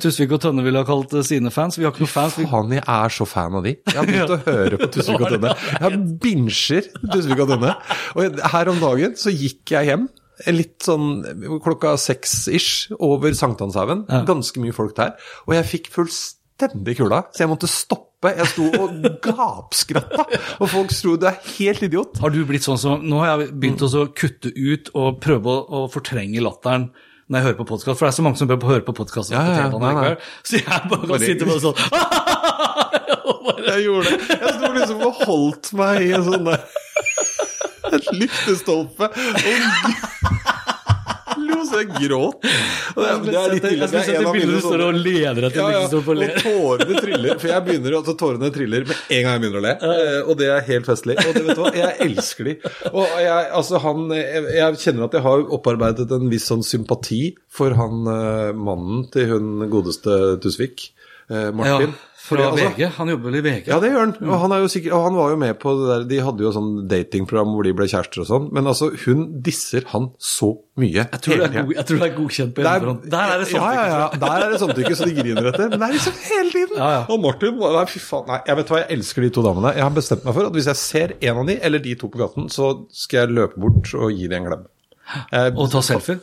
Tusvik 0.03 0.35
og 0.35 0.43
Tønne 0.43 0.65
ville 0.65 0.81
ha 0.81 0.87
kalt 0.87 1.13
øh, 1.15 1.25
sine 1.25 1.51
fans. 1.53 1.79
Vi 1.79 1.85
har 1.87 1.93
ikke 1.93 2.05
noen 2.05 2.13
fans. 2.13 2.37
Vi, 2.39 2.47
Faen, 2.49 2.75
jeg 2.75 2.83
er 2.83 3.15
så 3.15 3.27
fan 3.29 3.59
av 3.59 3.65
de. 3.65 3.75
Jeg 3.87 3.97
har 3.97 4.09
begynt 4.09 4.35
å 4.35 4.39
høre 4.45 4.79
på 4.81 4.89
Tusvik 4.95 5.25
og 5.25 5.35
Tønne. 5.35 5.53
Jeg 5.79 6.01
binsjer 6.23 6.89
Tusvik 7.05 7.43
og 7.45 7.53
Tønne. 7.53 7.75
Og 8.15 8.41
her 8.55 8.73
om 8.73 8.81
dagen 8.83 9.15
så 9.19 9.33
gikk 9.33 9.75
jeg 9.75 9.91
hjem. 9.91 10.09
Litt 10.55 10.85
sånn 10.87 11.07
klokka 11.65 11.97
seks-ish 11.99 12.93
over 12.95 13.33
Sankthanshaugen. 13.35 14.05
Ganske 14.27 14.61
mye 14.63 14.75
folk 14.75 14.95
der. 14.99 15.17
Og 15.47 15.57
jeg 15.57 15.67
fikk 15.73 15.89
fullstendig 15.95 16.38
kulda, 16.67 17.23
så 17.31 17.45
jeg 17.45 17.49
måtte 17.51 17.67
stoppe. 17.71 18.33
Jeg 18.35 18.47
sto 18.51 18.65
og 18.75 18.97
gapskratta, 19.23 20.25
og 20.59 20.67
folk 20.67 20.91
tro 20.91 21.13
du 21.15 21.25
er 21.29 21.37
helt 21.55 21.83
idiot. 21.87 22.17
har 22.19 22.29
du 22.35 22.41
blitt 22.45 22.65
sånn 22.67 22.77
som 22.81 23.05
Nå 23.07 23.21
har 23.23 23.29
jeg 23.39 23.53
begynt 23.55 23.81
å 23.87 24.07
kutte 24.11 24.51
ut 24.51 24.89
og 24.93 25.21
prøve 25.23 25.47
å, 25.47 25.61
å 25.71 25.87
fortrenge 25.93 26.43
latteren 26.43 26.89
når 27.29 27.37
jeg 27.37 27.45
hører 27.45 27.57
på 27.59 27.65
podkast, 27.69 27.93
for 27.99 28.07
det 28.07 28.09
er 28.09 28.15
så 28.17 28.23
mange 28.25 28.39
som 28.41 28.49
bør 28.49 28.63
høre 28.65 28.81
på 28.87 28.93
podkast 28.97 29.31
Ja, 29.31 29.43
ja. 29.45 29.67
T-banen. 29.69 30.17
Så 30.43 30.57
jeg 30.57 30.65
bare 30.89 31.07
kan 31.07 31.19
sitte 31.21 31.45
bare 31.45 31.61
sånn 31.61 31.77
bare, 33.45 33.65
Jeg 33.69 33.83
gjorde 33.85 34.09
det. 34.09 34.17
Jeg 34.33 34.53
sto 34.55 34.71
liksom 34.73 35.03
og 35.05 35.19
holdt 35.27 35.69
meg 35.77 36.01
i 36.07 36.11
en 36.17 36.25
sånn 36.25 36.47
der 36.49 36.61
Et 37.95 38.05
lyktestolpe. 38.13 39.07
Og 39.09 40.58
så 41.71 41.79
jeg 41.83 41.89
gråt. 42.09 42.47
Og 42.95 42.99
det, 43.03 43.13
det 43.29 43.35
er 43.39 43.53
litt 43.53 43.67
ille. 43.69 43.87
Det 43.91 44.01
er 44.01 44.11
en 44.19 44.27
av 44.29 44.35
mine 44.37 44.55
du 44.57 44.59
står 44.63 44.83
og 44.87 44.99
leder 44.99 45.47
etter 45.49 45.61
ja, 45.61 45.67
ja, 45.75 45.81
lyktestolpe 45.85 46.27
og 46.29 46.43
tårene 46.43 47.03
triller. 47.05 47.39
For 47.41 47.51
jeg 47.53 47.65
begynner 47.69 47.97
altså 47.99 48.15
tårene 48.19 48.51
triller 48.55 48.87
med 48.89 48.95
en 49.17 49.23
gang 49.25 49.31
jeg 49.37 49.43
begynner 49.45 49.61
å 49.61 49.65
le. 49.67 49.73
eh, 49.89 50.19
Og 50.25 50.37
det 50.41 50.49
er 50.55 50.67
helt 50.69 50.89
festlig. 50.89 51.17
Og 51.23 51.31
det, 51.37 51.45
vet 51.47 51.59
du 51.59 51.63
hva, 51.63 51.73
jeg 51.79 51.95
elsker 52.09 52.49
de. 52.51 52.55
Og 52.93 53.17
jeg, 53.23 53.49
altså 53.61 53.81
han, 53.85 54.05
jeg, 54.17 54.45
jeg 54.59 54.81
kjenner 54.85 55.07
at 55.09 55.17
jeg 55.19 55.25
har 55.29 55.47
opparbeidet 55.59 56.09
en 56.19 56.29
viss 56.31 56.49
sånn 56.51 56.65
sympati 56.65 57.21
for 57.59 57.77
han 57.79 58.05
eh, 58.13 58.53
mannen 58.57 59.05
til 59.13 59.33
hun 59.35 59.67
godeste 59.71 60.37
Tusvik. 60.43 60.89
Martin. 61.29 61.61
Ja, 61.61 61.75
Martin. 61.77 61.91
Fra 62.29 62.45
altså, 62.49 62.69
VG. 62.69 62.87
Han 62.95 63.11
jobber 63.13 63.29
vel 63.29 63.39
i 63.39 63.43
VG. 63.45 63.67
ja, 63.71 63.79
det 63.81 63.91
gjør 63.91 64.03
han. 64.05 64.13
Og 64.27 64.41
han, 64.43 64.55
er 64.55 64.63
jo 64.63 64.71
sikkert, 64.71 64.95
og 64.97 65.05
han 65.07 65.17
var 65.19 65.33
jo 65.33 65.39
med 65.41 65.59
på 65.61 65.73
det 65.79 65.89
der 65.89 66.05
De 66.09 66.19
hadde 66.27 66.45
jo 66.45 66.53
sånn 66.55 66.71
datingprogram 66.91 67.53
hvor 67.55 67.67
de 67.67 67.75
ble 67.77 67.87
kjærester 67.91 68.23
og 68.23 68.29
sånn. 68.29 68.47
Men 68.55 68.69
altså, 68.71 68.91
hun 69.05 69.25
disser 69.45 69.87
han 69.93 70.09
så 70.21 70.53
mye. 70.79 71.03
Jeg 71.03 71.21
tror, 71.25 71.41
det 71.41 71.47
er, 71.49 71.55
god, 71.57 71.81
tror 71.89 72.01
det 72.01 72.07
er 72.07 72.15
godkjent 72.15 72.55
på 72.55 72.65
hjemmefront. 72.65 73.05
Der 73.11 73.35
er 73.35 73.43
det 73.43 73.51
ja, 73.53 73.69
ja, 73.75 73.85
ja, 73.91 74.07
der 74.23 74.45
er 74.45 74.53
det 74.53 74.61
samtykke, 74.63 74.95
så 74.95 75.09
de 75.09 75.15
griner 75.17 75.51
etter. 75.51 75.69
Men 75.73 75.81
det 75.81 75.89
er 75.89 75.95
liksom 75.97 76.17
hele 76.29 76.55
tiden. 76.55 76.79
Ja, 76.79 76.89
ja. 76.97 77.05
Og 77.09 77.21
Martin 77.23 77.59
Nei, 77.59 77.85
fy 77.89 78.01
faen. 78.03 78.27
Nei, 78.29 78.41
jeg 78.47 78.59
vet 78.61 78.73
hva, 78.73 78.81
jeg 78.83 78.99
elsker 78.99 79.25
de 79.25 79.31
to 79.35 79.45
damene. 79.45 79.75
Jeg 79.77 79.85
har 79.85 79.95
bestemt 79.95 80.27
meg 80.27 80.37
for 80.37 80.49
at 80.49 80.57
hvis 80.57 80.69
jeg 80.71 80.81
ser 80.81 81.15
en 81.19 81.43
av 81.43 81.49
de, 81.49 81.59
eller 81.69 81.83
de 81.83 81.95
to 81.99 82.11
på 82.11 82.21
gaten, 82.21 82.49
så 82.53 82.73
skal 82.95 83.25
jeg 83.25 83.39
løpe 83.39 83.61
bort 83.61 83.93
og 83.97 84.13
gi 84.15 84.29
dem 84.31 84.43
en 84.43 84.51
klem. 84.51 84.67
Og 85.55 85.71
ta 85.71 85.81
selfie. 85.85 86.19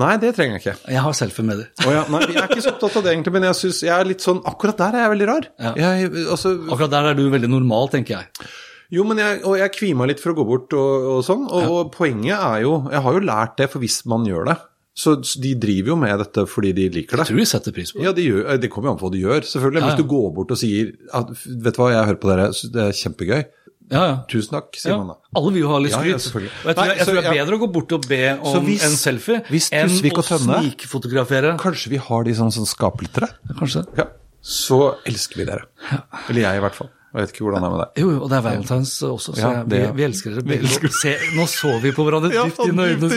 Nei, 0.00 0.14
det 0.22 0.32
trenger 0.36 0.56
jeg 0.56 0.62
ikke. 0.62 0.76
Jeg 0.94 1.02
har 1.04 1.16
selfie 1.18 1.44
med 1.44 1.60
dem. 1.60 1.84
Oh, 1.84 1.92
ja, 1.92 2.04
nei, 2.12 2.20
jeg 2.30 2.38
er 2.40 2.48
ikke 2.48 2.62
så 2.64 2.72
opptatt 2.76 2.98
av 3.00 3.04
det 3.06 3.12
egentlig, 3.16 3.34
men 3.36 3.46
jeg 3.48 3.58
synes 3.58 3.80
jeg 3.84 3.92
er 3.96 4.06
litt 4.08 4.24
sånn 4.24 4.40
Akkurat 4.48 4.78
der 4.80 4.96
er 4.96 5.06
jeg 5.06 5.12
veldig 5.16 5.28
rar. 5.30 5.48
Ja. 5.60 5.72
Jeg, 5.82 6.10
altså, 6.30 6.54
Akkurat 6.70 6.94
der 6.94 7.10
er 7.10 7.18
du 7.18 7.24
veldig 7.32 7.50
normal, 7.50 7.90
tenker 7.92 8.20
jeg. 8.20 8.48
Jo, 8.90 9.04
men 9.06 9.20
jeg, 9.22 9.42
og 9.46 9.54
jeg 9.60 9.70
kvima 9.76 10.06
litt 10.10 10.22
for 10.22 10.32
å 10.32 10.38
gå 10.40 10.46
bort 10.48 10.74
og, 10.74 11.06
og 11.16 11.20
sånn. 11.26 11.44
Og, 11.46 11.68
og 11.70 11.92
poenget 11.94 12.34
er 12.34 12.64
jo 12.64 12.72
Jeg 12.90 13.04
har 13.04 13.16
jo 13.18 13.22
lært 13.22 13.56
det, 13.60 13.68
for 13.70 13.82
hvis 13.84 14.00
man 14.10 14.26
gjør 14.26 14.48
det, 14.50 14.56
Så 14.98 15.14
de 15.42 15.52
driver 15.62 15.92
jo 15.92 15.98
med 16.00 16.18
dette 16.24 16.46
fordi 16.50 16.72
de 16.76 16.88
liker 16.96 17.14
det. 17.20 17.26
Jeg 17.26 17.30
tror 17.30 17.42
de 17.42 17.46
setter 17.52 17.76
pris 17.76 17.92
på 17.92 18.00
det. 18.00 18.08
Ja, 18.08 18.14
de 18.16 18.26
gjør, 18.26 18.48
det 18.62 18.70
kommer 18.72 18.90
jo 18.90 18.96
an 18.96 19.00
på 19.02 19.06
hva 19.06 19.14
de 19.14 19.22
gjør, 19.22 19.46
selvfølgelig. 19.46 19.80
Ja, 19.80 19.86
ja. 19.86 19.92
Hvis 19.94 20.02
du 20.02 20.10
går 20.10 20.26
bort 20.38 20.54
og 20.56 20.60
sier 20.60 20.90
at, 21.20 21.30
vet 21.46 21.78
du 21.78 21.82
hva, 21.82 21.90
jeg 21.94 22.08
hører 22.10 22.20
på 22.24 22.32
dere, 22.32 22.48
det 22.74 22.86
er 22.88 22.98
kjempegøy. 23.04 23.42
Ja, 23.90 24.02
ja. 24.06 24.16
Tusen 24.30 24.50
takk, 24.54 24.68
sier 24.78 24.92
Ja. 24.92 24.98
man 24.98 25.08
da. 25.08 25.14
Alle 25.36 25.52
vil 25.52 25.62
jo 25.62 25.68
ha 25.72 25.78
litt 25.82 25.92
skryt. 25.92 26.14
ja, 26.14 26.14
og 26.14 26.20
jeg 26.22 26.76
tror, 26.76 26.86
Nei, 26.86 26.96
jeg 26.96 27.06
tror 27.06 27.14
det 27.16 27.24
er 27.26 27.34
bedre 27.44 27.56
å 27.56 27.60
gå 27.60 27.72
bort 27.72 27.92
og 27.92 28.08
be 28.08 28.38
om 28.40 28.64
hvis- 28.66 28.84
en 28.86 28.96
selfie 28.96 29.42
hvis 29.50 29.70
enn 29.72 29.88
å 29.90 30.18
og 30.18 30.24
snikfotografere. 30.24 31.58
Kanskje 31.58 31.88
vi 31.90 31.96
har 31.96 32.24
de 32.24 32.34
som 32.34 32.48
sånn 32.50 32.66
skaplyttere? 32.66 33.28
Kanskje. 33.58 33.86
Ja. 33.98 34.04
Så 34.42 34.96
elsker 35.04 35.36
vi 35.36 35.44
dere. 35.44 35.64
Eller 36.28 36.40
jeg 36.42 36.56
i 36.56 36.60
hvert 36.60 36.74
fall. 36.74 36.90
Jeg 37.12 37.26
vet 37.26 37.32
ikke 37.34 37.42
hvordan 37.44 37.60
det 37.60 37.66
er 37.66 37.74
med 37.74 37.80
deg. 37.82 37.90
Jo, 38.04 38.22
og 38.22 38.28
det 38.30 38.36
er 38.38 38.42
valentines 38.42 39.02
også, 39.02 39.34
så 39.34 39.38
Ja, 39.42 39.62
det, 39.64 39.70
vi, 39.80 39.82
ja. 39.82 39.92
vi 39.92 40.02
elsker 40.06 40.30
dere 40.30 40.44
begge. 40.46 40.90
Se, 41.02 41.16
nå 41.34 41.44
så 41.50 41.80
vi 41.82 41.90
på 41.90 42.04
hverandre 42.06 42.30
dypt 42.30 42.60
inn 42.68 42.78
i 42.78 42.86
øynene. 42.94 43.10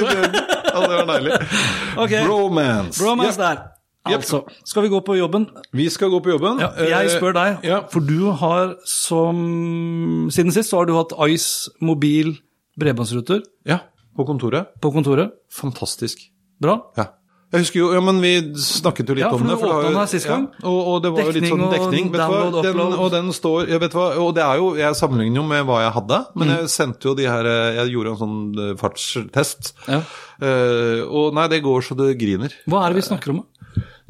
Ja, 0.73 0.79
det 0.81 1.05
var 1.05 1.05
deilig. 1.13 1.47
Okay. 2.03 2.25
Bromance. 2.25 2.97
Bromance 2.97 3.37
Ja. 3.37 3.53
der. 3.53 3.69
Altså, 4.05 4.43
skal 4.67 4.83
vi 4.83 4.89
gå 4.89 4.99
på 5.05 5.15
jobben? 5.17 5.45
Vi 5.71 5.85
skal 5.89 6.09
gå 6.11 6.19
på 6.21 6.33
jobben. 6.33 6.59
Ja, 6.59 6.71
jeg 6.75 7.05
Eh, 7.07 7.19
spør 7.19 7.33
deg, 7.33 7.63
Ja. 7.63 7.81
for 7.87 8.01
du 8.01 8.31
har 8.31 8.75
som 8.85 10.27
Siden 10.29 10.51
sist 10.51 10.69
så 10.71 10.77
har 10.81 10.85
du 10.85 10.93
hatt 10.97 11.13
Ice 11.29 11.69
mobil 11.81 12.37
bredbåndsruter 12.79 13.41
ja, 13.65 13.79
på 14.17 14.25
kontoret. 14.27 14.67
på 14.81 14.91
kontoret. 14.91 15.31
Fantastisk. 15.51 16.17
Bra. 16.59 16.81
Ja. 16.97 17.05
Jeg 17.53 17.61
husker 17.67 17.79
jo, 17.83 17.87
ja, 17.93 17.99
men 18.01 18.19
Vi 18.19 18.31
snakket 18.57 19.05
jo 19.09 19.13
litt 19.13 19.21
Ja, 19.21 19.29
om 19.31 19.43
det. 19.45 19.59
for 19.59 19.67
du 19.67 19.73
åpnet 19.73 19.91
den 19.91 19.99
her 19.99 20.05
sist 20.07 20.25
gang. 20.25 20.47
Ja, 20.63 20.67
og, 20.69 20.87
og 20.87 21.01
det 21.03 21.11
var 21.13 21.21
jo 21.21 21.31
litt 21.35 21.43
sånn 21.51 21.71
dekning. 21.71 22.05
Vet 22.09 22.13
du 22.13 22.17
hva? 22.17 22.39
download, 22.49 22.63
Den, 22.63 22.99
og 22.99 23.11
den 23.11 23.27
står 23.31 23.67
jeg 23.69 23.79
vet 23.79 23.91
hva, 23.93 24.17
Og 24.17 24.33
det 24.33 24.41
er 24.43 24.55
jo, 24.57 24.73
jeg 24.75 24.95
sammenligner 24.97 25.35
jo 25.37 25.43
med 25.43 25.65
hva 25.67 25.81
jeg 25.83 25.93
hadde, 25.93 26.25
men 26.35 26.47
Mm. 26.47 26.55
jeg 26.57 26.65
sendte 26.73 27.03
jo 27.05 27.13
de 27.13 27.23
her 27.29 27.45
eh, 27.45 27.75
Jeg 27.77 27.93
gjorde 27.93 28.09
en 28.09 28.17
sånn 28.17 28.57
eh, 28.57 28.73
fartstest. 28.75 29.73
Ja. 29.87 30.01
Uh, 30.41 31.05
og 31.13 31.33
nei, 31.35 31.47
det 31.47 31.61
går 31.63 31.79
så 31.85 31.95
det 31.95 32.17
griner. 32.17 32.51
Hva 32.67 32.81
er 32.87 32.89
det 32.93 33.03
vi 33.03 33.07
snakker 33.07 33.29
om? 33.29 33.37
da? 33.37 33.43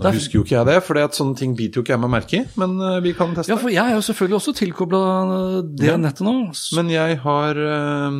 Nå 0.02 0.10
husker 0.16 0.40
jo 0.40 0.44
ikke 0.44 0.56
jeg 0.58 0.66
det, 0.66 0.78
for 0.88 0.98
sånne 1.14 1.38
ting 1.38 1.52
biter 1.58 1.78
jo 1.80 1.84
ikke 1.86 1.94
jeg 1.94 2.02
meg 2.02 2.10
merke 2.16 2.40
i. 2.40 2.44
Men 2.58 2.72
eh, 2.82 3.00
vi 3.06 3.12
kan 3.14 3.36
teste. 3.38 3.52
Ja, 3.54 3.58
for 3.62 3.70
jeg 3.70 3.84
er 3.84 3.94
jo 3.94 4.02
selvfølgelig 4.02 4.38
også 4.40 4.54
tilkobla 4.58 5.02
det 5.78 5.86
Ja. 5.92 5.98
nettet 6.02 6.26
nå. 6.26 6.34
Men 6.80 6.90
jeg 6.90 7.20
har 7.22 7.60
øh, 7.62 8.18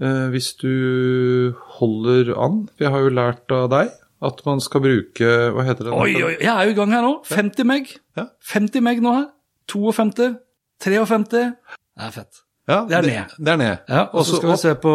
øh, 0.00 0.28
Hvis 0.32 0.54
du 0.56 1.52
holder 1.78 2.32
an 2.40 2.68
jeg 2.80 2.90
har 2.90 2.98
jo 3.04 3.08
lært 3.12 3.52
av 3.52 3.68
deg 3.70 3.92
at 4.24 4.40
man 4.46 4.60
skal 4.64 4.80
bruke 4.80 5.28
Hva 5.52 5.62
heter 5.68 5.84
det? 5.84 5.92
Oi, 5.92 6.14
oi, 6.24 6.36
jeg 6.40 6.48
er 6.48 6.64
jo 6.64 6.70
i 6.72 6.78
gang 6.78 6.92
her 6.96 7.02
nå. 7.04 7.12
50 7.28 7.64
meg. 7.68 7.92
Ja. 8.16 8.24
50 8.54 8.80
meg 8.80 9.02
nå 9.04 9.12
her. 9.12 9.26
52. 9.68 10.36
53. 10.80 11.28
Det 11.28 12.04
er 12.06 12.10
fett. 12.14 12.42
Ja, 12.68 12.80
Det 12.88 12.96
er 12.96 13.02
ned. 13.02 13.36
Det 13.38 13.48
er 13.52 13.56
ned. 13.60 13.76
Ja, 13.88 14.06
og 14.12 14.24
så 14.26 14.36
skal 14.40 14.50
vi 14.50 14.56
se 14.64 14.74
på 14.80 14.92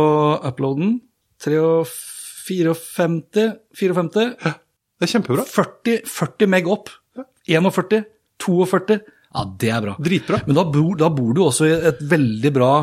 uploaden. 0.50 1.02
54. 1.42 2.74
54. 3.78 4.56
Det 5.02 5.08
er 5.08 5.16
kjempebra. 5.16 5.44
40, 5.50 6.02
40 6.06 6.50
meg 6.54 6.68
opp. 6.70 6.92
41. 7.50 8.04
42. 8.38 9.00
Ja, 9.32 9.46
det 9.58 9.72
er 9.74 9.82
bra. 9.82 9.96
Dritbra. 9.98 10.42
Men 10.46 10.60
da 10.60 10.66
bor, 10.70 10.92
da 11.00 11.10
bor 11.10 11.32
du 11.34 11.42
også 11.48 11.66
i 11.66 11.72
et 11.90 12.04
veldig 12.06 12.52
bra 12.54 12.74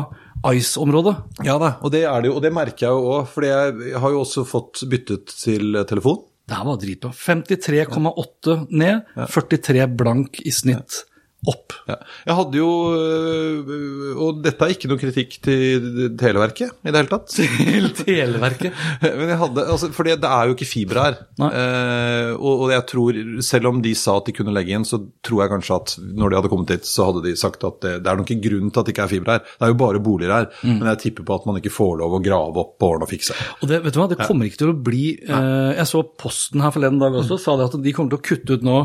Ice-område. 0.51 1.13
Ja 1.47 1.55
da, 1.61 1.77
og 1.79 1.93
det 1.95 2.03
er 2.09 2.19
det 2.19 2.31
jo, 2.31 2.35
og 2.35 2.43
det 2.43 2.51
merker 2.55 2.89
jeg 2.89 2.97
jo 2.97 3.13
òg, 3.13 3.29
for 3.31 3.47
jeg 3.47 3.95
har 4.03 4.15
jo 4.15 4.25
også 4.25 4.43
fått 4.47 4.83
byttet 4.91 5.31
til 5.31 5.79
telefon. 5.87 6.25
Det 6.49 6.57
her 6.57 6.67
var 6.67 6.79
dritbra. 6.81 7.13
53,8 7.15 8.57
ned, 8.83 9.15
43 9.15 9.87
blank 9.99 10.41
i 10.43 10.51
snitt 10.55 11.05
opp. 11.47 11.71
Ja. 11.87 11.95
Jeg 12.27 12.35
hadde 12.35 12.59
jo 12.59 12.69
øh, 12.91 14.17
Og 14.19 14.41
dette 14.43 14.65
er 14.65 14.73
ikke 14.73 14.89
noe 14.91 14.99
kritikk 14.99 15.37
til 15.45 16.11
Televerket 16.19 16.83
i 16.83 16.91
det 16.91 16.99
hele 16.99 17.11
tatt. 17.11 17.31
Til 17.39 17.87
Televerket. 17.95 18.75
Men 19.19 19.31
jeg 19.31 19.39
hadde, 19.39 19.65
altså, 19.71 19.89
for 19.95 20.07
det 20.09 20.17
er 20.19 20.49
jo 20.49 20.57
ikke 20.57 20.67
fiber 20.67 20.99
her. 21.01 21.19
Eh, 21.47 22.33
og, 22.35 22.65
og 22.65 22.73
jeg 22.73 22.85
tror, 22.91 23.21
selv 23.45 23.71
om 23.71 23.79
de 23.83 23.93
sa 23.97 24.17
at 24.19 24.27
de 24.27 24.35
kunne 24.35 24.53
legge 24.55 24.75
inn, 24.75 24.87
så 24.87 24.99
tror 25.25 25.45
jeg 25.45 25.53
kanskje 25.53 25.79
at 25.79 25.95
når 26.03 26.33
de 26.33 26.39
hadde 26.39 26.51
kommet 26.51 26.73
dit, 26.73 26.89
så 26.89 27.07
hadde 27.09 27.23
de 27.25 27.35
sagt 27.39 27.63
at 27.67 27.79
det, 27.85 27.95
det 28.03 28.11
er 28.11 28.19
nok 28.19 28.33
en 28.35 28.43
grunn 28.43 28.73
til 28.73 28.81
at 28.81 28.89
det 28.89 28.95
ikke 28.95 29.07
er 29.07 29.13
fiber 29.13 29.35
her. 29.37 29.45
Det 29.47 29.67
er 29.67 29.73
jo 29.73 29.79
bare 29.79 30.03
boliger 30.03 30.35
her. 30.35 30.49
Mm. 30.59 30.75
Men 30.75 30.91
jeg 30.91 31.03
tipper 31.05 31.27
på 31.29 31.39
at 31.39 31.47
man 31.49 31.61
ikke 31.61 31.73
får 31.73 31.95
lov 32.03 32.17
å 32.19 32.21
grave 32.25 32.63
opp 32.65 32.75
på 32.81 32.91
årene 32.91 33.07
og 33.07 33.13
fikse. 33.13 33.37
Og 33.61 33.71
det, 33.71 33.81
vet 33.85 33.95
du 33.95 34.01
hva, 34.01 34.09
det 34.11 34.19
kommer 34.25 34.49
ikke 34.49 34.63
til 34.65 34.73
å 34.73 34.77
bli 34.89 35.05
eh, 35.23 35.71
Jeg 35.77 35.87
så 35.87 36.03
Posten 36.19 36.63
her 36.63 36.73
forleden 36.73 36.99
dag 36.99 37.15
også, 37.15 37.37
sa 37.39 37.55
det 37.55 37.69
at 37.69 37.75
de 37.79 37.93
kommer 37.95 38.11
til 38.11 38.19
å 38.19 38.25
kutte 38.25 38.57
ut 38.57 38.65
nå 38.65 38.77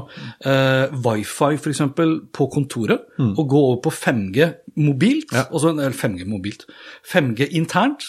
eh, 0.46 0.92
wifi 1.02 1.56
f.eks. 1.58 1.80
på 2.34 2.43
kontoret, 2.52 3.04
og 3.18 3.48
gå 3.48 3.60
over 3.70 3.80
på 3.84 3.90
5G 3.94 4.48
mobilt. 4.76 5.30
Altså, 5.34 5.70
eller 5.70 5.94
5G 5.94 6.26
mobilt. 6.26 6.66
5G 7.12 7.48
internt. 7.60 8.08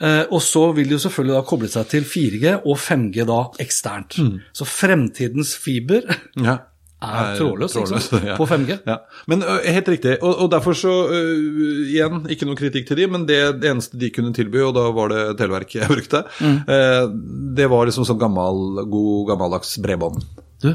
Eh, 0.00 0.24
og 0.30 0.40
så 0.42 0.72
vil 0.76 0.88
de 0.88 0.96
jo 0.98 1.02
selvfølgelig 1.08 1.36
da 1.40 1.44
koble 1.48 1.68
seg 1.72 1.88
til 1.90 2.04
4G 2.06 2.56
og 2.64 2.76
5G 2.78 3.24
da 3.28 3.42
eksternt. 3.64 4.18
Så 4.54 4.64
fremtidens 4.68 5.56
fiber 5.58 6.02
Ja. 6.48 6.58
er 7.02 7.36
trådløs, 7.38 7.72
trådløs 7.76 8.08
sant? 8.10 8.24
ja. 8.26 8.34
På 8.38 8.46
5G. 8.50 8.78
Ja. 8.86 8.96
Men 9.30 9.42
helt 9.46 9.88
riktig. 9.88 10.16
Og, 10.22 10.32
og 10.44 10.50
derfor 10.50 10.74
så 10.74 10.90
uh, 11.10 11.84
Igjen, 11.88 12.24
ikke 12.30 12.46
noe 12.48 12.58
kritikk 12.58 12.88
til 12.90 12.98
de, 12.98 13.06
men 13.10 13.26
det, 13.28 13.38
det 13.62 13.70
eneste 13.70 13.98
de 14.00 14.10
kunne 14.14 14.32
tilby, 14.34 14.58
og 14.66 14.74
da 14.78 14.88
var 14.94 15.12
det 15.14 15.22
Televerket 15.38 15.82
jeg 15.84 15.90
brukte, 15.92 16.24
Mm. 16.42 16.56
eh, 16.70 17.04
det 17.58 17.66
var 17.70 17.86
liksom 17.86 18.04
sånn 18.06 18.18
gammel, 18.20 18.84
god 18.90 19.28
gammeldags 19.32 19.76
bredbånd. 19.82 20.22
Du, 20.62 20.72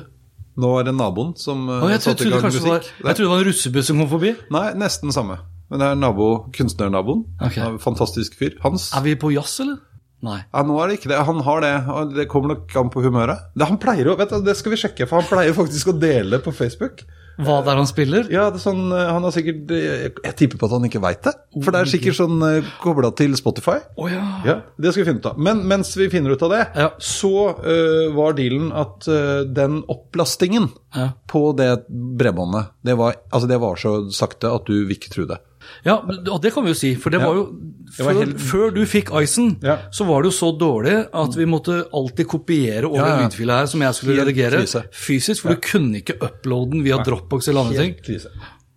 Nå 0.60 0.70
er 0.80 0.86
det 0.86 0.93
naboen 0.93 1.32
som 1.39 1.66
jeg, 1.89 2.01
satte 2.04 2.28
i 2.28 2.30
gang 2.30 2.43
musikk. 2.45 2.68
var, 2.68 2.86
jeg 2.86 3.18
trodde 3.18 3.24
det 3.26 3.32
var 3.32 3.41
en 3.41 3.47
russebuss 3.47 3.89
som 3.89 4.04
kom 4.04 4.12
forbi. 4.12 4.36
Nei, 4.54 4.68
nesten 4.78 5.14
samme. 5.16 5.39
Men 5.72 5.82
det 5.82 5.88
er 5.89 5.97
nabo, 5.97 6.28
kunstnernaboen. 6.54 7.24
Ok. 7.39 7.56
Han 7.58 7.64
er 7.66 7.76
en 7.78 7.82
Fantastisk 7.82 8.36
fyr. 8.38 8.60
Hans. 8.62 8.91
Er 8.93 9.01
vi 9.08 9.16
på 9.18 9.32
jazz, 9.34 9.56
eller? 9.64 9.80
Nei. 10.24 10.38
Ja, 10.45 10.62
nå 10.64 10.76
er 10.80 10.91
det 10.91 10.99
ikke 10.99 11.10
det. 11.12 11.18
Han 11.28 11.41
har 11.47 11.64
det. 11.64 11.72
Det 12.16 12.28
kommer 12.32 12.54
nok 12.54 12.76
an 12.80 12.91
på 12.93 13.01
humøret. 13.04 13.49
Det, 13.58 13.66
han 13.68 13.80
pleier 13.82 14.12
å, 14.12 14.16
vet 14.20 14.32
du, 14.32 14.43
det 14.45 14.56
skal 14.60 14.76
vi 14.76 14.80
sjekke, 14.84 15.08
for 15.10 15.20
han 15.20 15.28
pleier 15.28 15.58
faktisk 15.58 15.89
å 15.91 15.95
dele 15.97 16.39
på 16.43 16.54
Facebook. 16.56 17.01
Hva 17.42 17.62
det 17.66 17.72
er 17.74 17.80
han 17.82 17.90
spiller? 17.90 18.28
Ja, 18.30 18.50
det 18.54 18.60
er 18.60 18.64
sånn, 18.66 18.84
eh, 18.94 19.08
han 19.10 19.24
har 19.26 19.34
sikkert 19.34 19.72
Jeg 19.74 20.12
jeg 20.24 20.36
tipper 20.38 20.60
på 20.62 20.68
at 20.70 20.76
han 20.78 20.86
ikke 20.88 21.02
veit 21.02 21.24
det. 21.26 21.34
For 21.64 21.74
det 21.74 21.82
er 21.82 21.92
sikkert 21.92 22.18
sånn 22.18 22.44
kobla 22.82 23.10
til 23.18 23.34
Spotify. 23.40 23.80
Oh, 23.98 24.10
ja. 24.12 24.22
Ja, 24.46 24.56
Det 24.78 24.94
skal 24.94 25.04
vi 25.04 25.10
finne 25.12 25.22
ut 25.24 25.30
av. 25.32 25.38
Men 25.38 25.64
mens 25.70 25.96
vi 25.98 26.10
finner 26.14 26.36
ut 26.36 26.44
av 26.46 26.54
det, 26.54 26.62
Ja. 26.76 26.90
så 27.00 27.34
uh, 27.58 28.14
var 28.14 28.34
dealen 28.38 28.72
at 28.72 29.08
uh, 29.08 29.44
den 29.46 29.82
opplastingen 29.90 30.70
på 31.28 31.42
det 31.58 31.86
bredbåndet, 31.90 32.70
det 32.86 32.94
var, 33.00 33.16
altså 33.32 33.48
det 33.50 33.58
var 33.60 33.80
så 33.82 33.96
sakte 34.14 34.52
at 34.54 34.68
du 34.70 34.86
vil 34.86 34.94
ikke 34.96 35.10
tro 35.14 35.26
det. 35.26 35.40
Ja, 35.86 35.96
og 36.32 36.42
det 36.42 36.54
kan 36.54 36.64
vi 36.64 36.70
jo 36.74 36.78
si, 36.80 36.94
for 36.96 37.10
det 37.10 37.20
Ja. 37.22 37.28
var 37.28 37.36
jo 37.36 37.46
Det 37.98 38.06
var 38.06 38.14
før, 38.14 38.20
helt- 38.26 38.40
før 38.42 38.74
du 38.74 38.82
fikk 38.86 39.12
Icen, 39.22 39.58
Ja. 39.62 39.78
så 39.92 40.06
var 40.08 40.24
det 40.24 40.32
jo 40.32 40.38
så 40.40 40.58
dårlig 40.58 41.08
at 41.14 41.36
vi 41.36 41.46
måtte 41.46 41.84
alltid 41.94 42.26
kopiere 42.28 42.86
over 42.86 42.98
Ja, 43.06 43.20
en 43.26 43.30
her 43.32 43.66
som 43.68 43.82
jeg 43.82 43.94
skulle 43.94 44.16
Helt 44.16 44.28
redigere 44.28 44.62
krise. 44.62 44.84
fysisk, 44.92 45.42
for 45.42 45.50
du 45.54 45.62
kunne 45.62 46.02
ikke 46.02 46.18
uploade 46.22 46.72
den 46.72 46.84
via 46.84 46.98
Dropbox 47.04 47.48
eller 47.48 47.62
andre 47.62 47.78
ting. 47.78 47.96
Krise. 48.04 48.28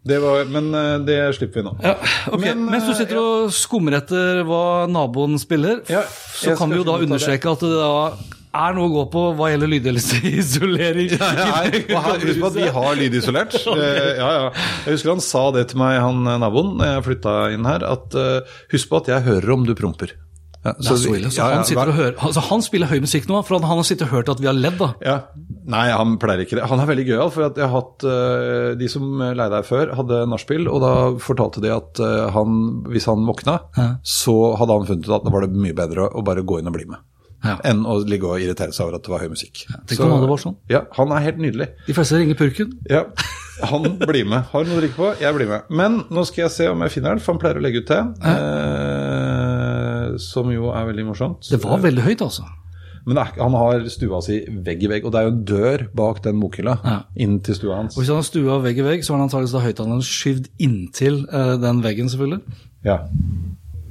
Det 0.07 0.21
var, 0.23 0.45
men 0.45 0.73
eh, 0.73 0.99
det 1.05 1.35
slipper 1.35 1.55
vi 1.55 1.63
nå. 1.63 1.83
Ja, 1.83 1.95
ok. 2.31 2.41
Men, 2.41 2.67
Mens 2.71 2.85
du 2.85 2.91
eh, 2.93 2.97
sitter 2.99 3.17
og 3.19 3.51
skummer 3.51 3.97
etter 3.97 4.45
hva 4.45 4.87
naboen 4.87 5.37
spiller, 5.39 5.81
så 5.85 6.57
kan 6.57 6.71
vi 6.71 6.77
jo 6.77 6.85
da 6.85 6.99
understreke 6.99 7.51
at 7.51 7.59
det 7.59 7.71
da 7.75 8.13
er 8.57 8.77
noe 8.77 8.89
å 8.89 8.95
gå 8.95 9.05
på 9.13 9.23
hva 9.39 9.51
gjelder 9.53 9.71
lydisolering. 9.73 11.15
Og 11.21 12.03
her, 12.09 12.27
husk 12.27 12.43
på 12.43 12.51
at 12.51 12.59
vi 12.59 12.69
har 12.79 13.01
lydisolert. 13.03 13.59
Eh, 13.77 14.17
ja, 14.17 14.29
ja. 14.33 14.45
Jeg 14.87 14.97
husker 14.97 15.13
han 15.13 15.21
sa 15.23 15.43
det 15.55 15.67
til 15.71 15.81
meg, 15.81 15.99
han 16.01 16.23
eh, 16.25 16.39
naboen, 16.41 16.77
da 16.81 16.95
jeg 16.95 17.05
flytta 17.11 17.35
inn 17.53 17.67
her, 17.69 17.85
at 17.85 18.15
uh, 18.17 18.55
husk 18.73 18.89
på 18.89 19.03
at 19.03 19.11
jeg 19.13 19.27
hører 19.27 19.53
om 19.53 19.67
du 19.69 19.75
promper. 19.77 20.15
Ja, 20.67 20.73
Det 20.79 20.91
er 20.91 20.99
så 20.99 21.15
ille. 21.15 21.31
Så 21.31 21.39
ja, 21.39 21.49
ja, 21.53 21.63
han, 21.63 21.93
hører, 21.95 22.15
altså 22.27 22.43
han 22.49 22.63
spiller 22.65 22.91
høy 22.91 22.99
musikk 23.05 23.29
nå, 23.31 23.39
for 23.47 23.59
han, 23.59 23.67
han 23.69 23.81
har 23.81 23.87
sittet 23.87 24.09
og 24.09 24.15
hørt 24.17 24.31
at 24.33 24.41
vi 24.43 24.49
har 24.49 24.57
ledd. 24.57 24.79
da. 24.81 24.89
Ja. 25.05 25.17
Nei, 25.71 25.85
han 25.93 26.17
pleier 26.23 26.43
ikke 26.43 26.59
det. 26.59 26.67
Han 26.71 26.83
er 26.83 26.89
veldig 26.91 27.07
gøyal, 27.07 27.33
for 27.35 27.47
jeg 27.47 27.63
har 27.63 27.75
hatt 27.75 28.07
eh, 28.07 28.71
De 28.81 28.89
som 28.91 29.07
leide 29.23 29.61
her 29.61 29.67
før, 29.67 29.93
hadde 29.99 30.23
nachspiel, 30.31 30.71
og 30.71 30.83
da 30.83 30.95
fortalte 31.23 31.63
de 31.63 31.75
at 31.75 32.03
uh, 32.03 32.31
han, 32.35 32.63
hvis 32.91 33.07
han 33.11 33.27
våkna, 33.29 33.59
så 34.03 34.37
hadde 34.59 34.81
han 34.81 34.89
funnet 34.91 35.07
ut 35.07 35.19
at 35.21 35.29
da 35.29 35.35
var 35.35 35.47
det 35.47 35.67
mye 35.67 35.77
bedre 35.77 36.09
å 36.11 36.25
bare 36.27 36.47
gå 36.47 36.61
inn 36.63 36.73
og 36.73 36.79
bli 36.79 36.89
med. 36.91 37.05
Ja. 37.47 37.57
Enn 37.71 37.85
å 37.87 37.97
ligge 38.09 38.27
og 38.29 38.41
irritere 38.43 38.73
seg 38.75 38.87
over 38.87 38.99
at 38.99 39.07
det 39.07 39.13
var 39.15 39.23
høy 39.25 39.29
musikk. 39.33 39.65
tenk 39.87 40.01
om 40.05 40.13
han 40.17 40.29
var 40.29 40.43
sånn. 40.43 40.57
Ja, 40.73 40.85
han 40.99 41.13
er 41.17 41.25
helt 41.27 41.39
nydelig. 41.43 41.69
De 41.87 41.95
fleste 41.97 42.19
ringer 42.21 42.35
purken. 42.39 42.73
Ja, 42.91 43.05
han 43.71 43.87
blir 44.03 44.27
med. 44.29 44.45
Har 44.53 44.65
du 44.65 44.71
noe 44.71 44.79
å 44.79 44.83
drikke 44.85 44.99
på? 44.99 45.13
Jeg 45.23 45.35
blir 45.39 45.49
med. 45.49 45.71
Men 45.71 46.03
nå 46.11 46.27
skal 46.29 46.45
jeg 46.47 46.55
se 46.57 46.69
om 46.69 46.83
jeg 46.85 46.93
finner 46.99 47.15
den, 47.17 47.23
for 47.25 47.35
han 47.37 47.41
pleier 47.43 47.61
å 47.61 47.65
legge 47.65 47.85
ut 47.85 47.89
det. 47.93 48.03
Eh, 48.27 50.17
som 50.23 50.51
jo 50.53 50.71
er 50.75 50.87
veldig 50.91 51.07
morsomt. 51.11 51.49
Det 51.51 51.61
var 51.63 51.81
veldig 51.85 52.05
høyt, 52.07 52.23
altså. 52.27 52.47
Men 53.07 53.15
det 53.21 53.23
er, 53.23 53.37
han 53.39 53.55
har 53.55 53.85
stua 53.93 54.19
si 54.25 54.41
vegg 54.67 54.81
i 54.83 54.89
vegg, 54.91 55.05
og 55.07 55.13
det 55.15 55.21
er 55.21 55.29
jo 55.29 55.33
en 55.35 55.43
dør 55.47 55.85
bak 55.95 56.23
den 56.25 56.41
bokhylla 56.43 56.73
Ja. 56.83 56.97
inn 57.23 57.37
til 57.47 57.55
stua 57.55 57.77
hans. 57.79 57.95
Og 57.97 58.03
Hvis 58.03 58.09
han 58.11 58.19
har 58.19 58.27
stua 58.27 58.57
vegg 58.65 58.81
i 58.83 58.87
vegg, 58.89 59.05
så 59.07 59.15
har 59.15 59.21
han 59.21 59.29
antakeligvis 59.29 59.63
høyttaleren 59.63 60.03
skyvd 60.03 60.49
inntil 60.67 61.21
eh, 61.31 61.53
den 61.63 61.83
veggen, 61.85 62.09
selvfølgelig. 62.11 62.43
Ja. 62.85 62.99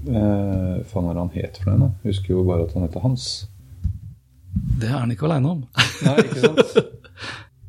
Eh, 0.06 0.84
faen, 0.92 1.06
hva 1.06 1.12
er 1.12 1.18
det 1.18 1.24
han 1.24 1.34
het 1.36 1.60
for 1.64 1.78
noe? 1.82 1.92
husker 2.06 2.34
jo 2.36 2.44
bare 2.48 2.66
at 2.68 2.74
han 2.78 2.86
heter 2.86 3.02
Hans. 3.06 3.28
Det 4.80 4.88
er 4.90 5.00
han 5.02 5.12
ikke 5.12 5.26
aleine 5.28 5.50
om. 5.56 5.64
Nei, 6.06 6.16
ikke 6.24 6.44
sant? 6.46 6.78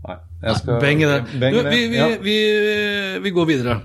Nei. 0.07 0.16
Jeg 0.47 0.57
skal 0.61 0.80
Beng 0.82 1.01
i 1.03 1.09
det. 1.11 1.18
Beng 1.41 1.57
i 1.57 1.62
Du, 1.64 1.68
vi, 1.70 1.80
vi, 1.91 1.97
Ja. 1.99 2.09
vi, 2.22 2.37
vi 3.24 3.30
går 3.34 3.47
videre. 3.49 3.78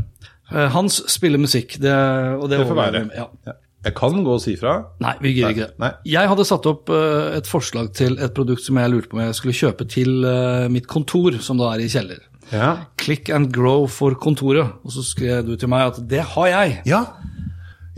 Eh, 0.51 0.67
Hans 0.75 0.99
spiller 1.09 1.39
musikk, 1.41 1.77
det, 1.81 1.93
og 2.37 2.49
det, 2.51 2.59
Det 2.59 2.67
får 2.67 2.79
være. 2.81 3.03
Ja. 3.15 3.27
Ja. 3.47 3.57
Jeg 3.81 3.95
kan 3.97 4.19
gå 4.23 4.33
og 4.35 4.41
si 4.43 4.51
fra. 4.59 4.75
Nei, 5.01 5.15
vi 5.23 5.31
gidder 5.33 5.55
ikke 5.55 5.69
det. 5.81 5.87
Jeg 6.05 6.29
hadde 6.29 6.43
satt 6.45 6.67
opp 6.69 6.91
eh, 6.93 7.31
et 7.39 7.47
forslag 7.49 7.87
til 7.97 8.19
et 8.21 8.33
produkt 8.37 8.61
som 8.61 8.77
jeg 8.77 8.91
lurte 8.93 9.09
på 9.09 9.17
om 9.17 9.23
jeg 9.23 9.33
skulle 9.39 9.57
kjøpe 9.57 9.87
til 9.89 10.21
eh, 10.29 10.67
mitt 10.69 10.85
kontor, 10.91 11.39
som 11.41 11.57
da 11.57 11.71
er 11.73 11.81
i 11.81 11.89
kjeller. 11.89 12.19
Ja. 12.51 12.75
Click 13.01 13.31
and 13.33 13.49
grow 13.55 13.87
for 13.89 14.13
kontoret. 14.21 14.75
Og 14.85 14.91
så 14.93 15.01
skrev 15.07 15.47
du 15.47 15.55
til 15.57 15.71
meg 15.71 15.87
at 15.95 16.01
det 16.11 16.21
har 16.35 16.51
jeg. 16.51 16.81
ja. 16.91 17.05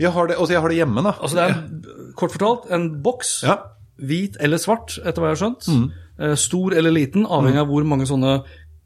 Jeg 0.00 0.10
har 0.12 0.26
det, 0.26 0.36
altså 0.38 0.52
jeg 0.56 0.60
har 0.60 0.68
det 0.68 0.76
hjemme, 0.80 1.02
da. 1.06 1.12
Altså 1.20 1.36
det 1.38 1.44
er 1.44 1.54
en, 1.54 2.12
kort 2.18 2.32
fortalt 2.34 2.70
en 2.74 2.88
boks, 3.02 3.42
Ja. 3.46 3.56
hvit 3.98 4.36
eller 4.40 4.58
svart, 4.58 4.98
etter 5.04 5.22
hva 5.22 5.30
jeg 5.30 5.36
har 5.38 5.42
skjønt. 5.44 5.68
Mm. 5.70 5.84
Eh, 6.20 6.34
Stor 6.38 6.74
eller 6.74 6.90
liten, 6.94 7.26
avhengig 7.26 7.60
av 7.62 7.66
hvor 7.70 7.84
mange 7.86 8.06
sånne 8.06 8.42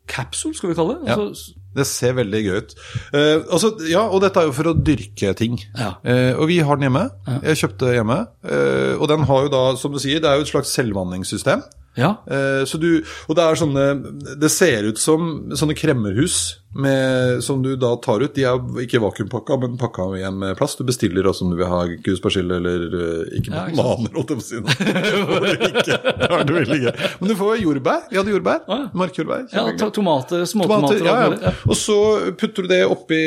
capsule, 0.09 0.55
skal 0.57 0.71
vi 0.71 0.75
kalle 0.79 0.99
det. 1.01 1.09
Ja. 1.11 1.17
Altså, 1.21 1.55
Det 1.79 1.85
ser 1.87 2.15
veldig 2.17 2.39
gøy 2.45 2.57
ut. 2.63 2.73
Uh, 3.13 3.45
altså, 3.53 3.69
ja, 3.87 4.01
og 4.09 4.23
dette 4.25 4.41
er 4.41 4.49
jo 4.49 4.55
for 4.57 4.71
å 4.71 4.73
dyrke 4.75 5.35
ting. 5.37 5.59
Ja. 5.77 5.93
Uh, 6.03 6.41
og 6.41 6.49
vi 6.49 6.57
har 6.65 6.77
den 6.81 6.89
hjemme. 6.89 7.05
Jeg 7.45 7.61
kjøpte 7.61 7.93
hjemme. 7.93 8.17
Uh, 8.43 8.97
og 8.99 9.05
den 9.13 9.27
har 9.29 9.43
jo 9.45 9.51
da, 9.53 9.61
som 9.77 9.93
du 9.93 10.01
sier, 10.01 10.19
det 10.25 10.31
er 10.31 10.41
jo 10.41 10.47
et 10.47 10.51
slags 10.51 10.73
selvvanningssystem. 10.75 11.63
ja. 11.99 12.15
Så 12.67 12.79
du, 12.81 13.03
og 13.29 13.37
det 13.37 13.43
er 13.45 13.57
sånne 13.59 13.85
Det 14.41 14.51
ser 14.55 14.87
ut 14.87 14.99
som 15.03 15.51
sånne 15.57 15.75
kremmerhus 15.75 16.61
med, 16.75 17.45
som 17.45 17.63
du 17.63 17.77
da 17.77 17.97
tar 17.97 18.21
ut. 18.21 18.35
De 18.35 18.45
er 18.45 18.81
ikke 18.85 19.01
vakuumpakka, 19.03 19.57
men 19.63 19.79
pakka 19.81 20.03
igjen 20.19 20.39
med 20.39 20.57
plast. 20.59 20.79
Du 20.79 20.85
bestiller 20.89 21.27
også 21.27 21.45
om 21.47 21.51
du 21.55 21.59
vil 21.61 21.71
ha 21.71 21.81
kuspersille 22.05 22.55
eller 22.61 22.79
eh, 22.99 23.39
ikke 23.41 23.51
Ja, 23.55 23.61
bananer, 23.73 24.11
holdt 24.19 24.31
jeg 24.35 24.39
på 24.39 24.43
å 24.43 24.49
si. 24.49 24.57
Men 27.19 27.29
du 27.31 27.35
får 27.39 27.57
jordbær. 27.63 28.01
Vi 28.11 28.17
hadde 28.19 28.33
jordbær. 28.33 28.59
Ah, 28.69 28.79
ja. 28.85 28.89
Markjordbær. 28.99 29.45
ja 29.53 29.65
tomater, 29.79 29.91
Tomater, 29.99 30.45
småtomater 30.49 31.05
ja, 31.05 31.15
og 31.15 31.19
ja. 31.39 31.43
Ja. 31.49 31.53
Og 31.69 31.77
så 31.79 31.97
putter 32.39 32.63
du 32.67 32.71
det 32.71 32.81
oppi 32.89 33.21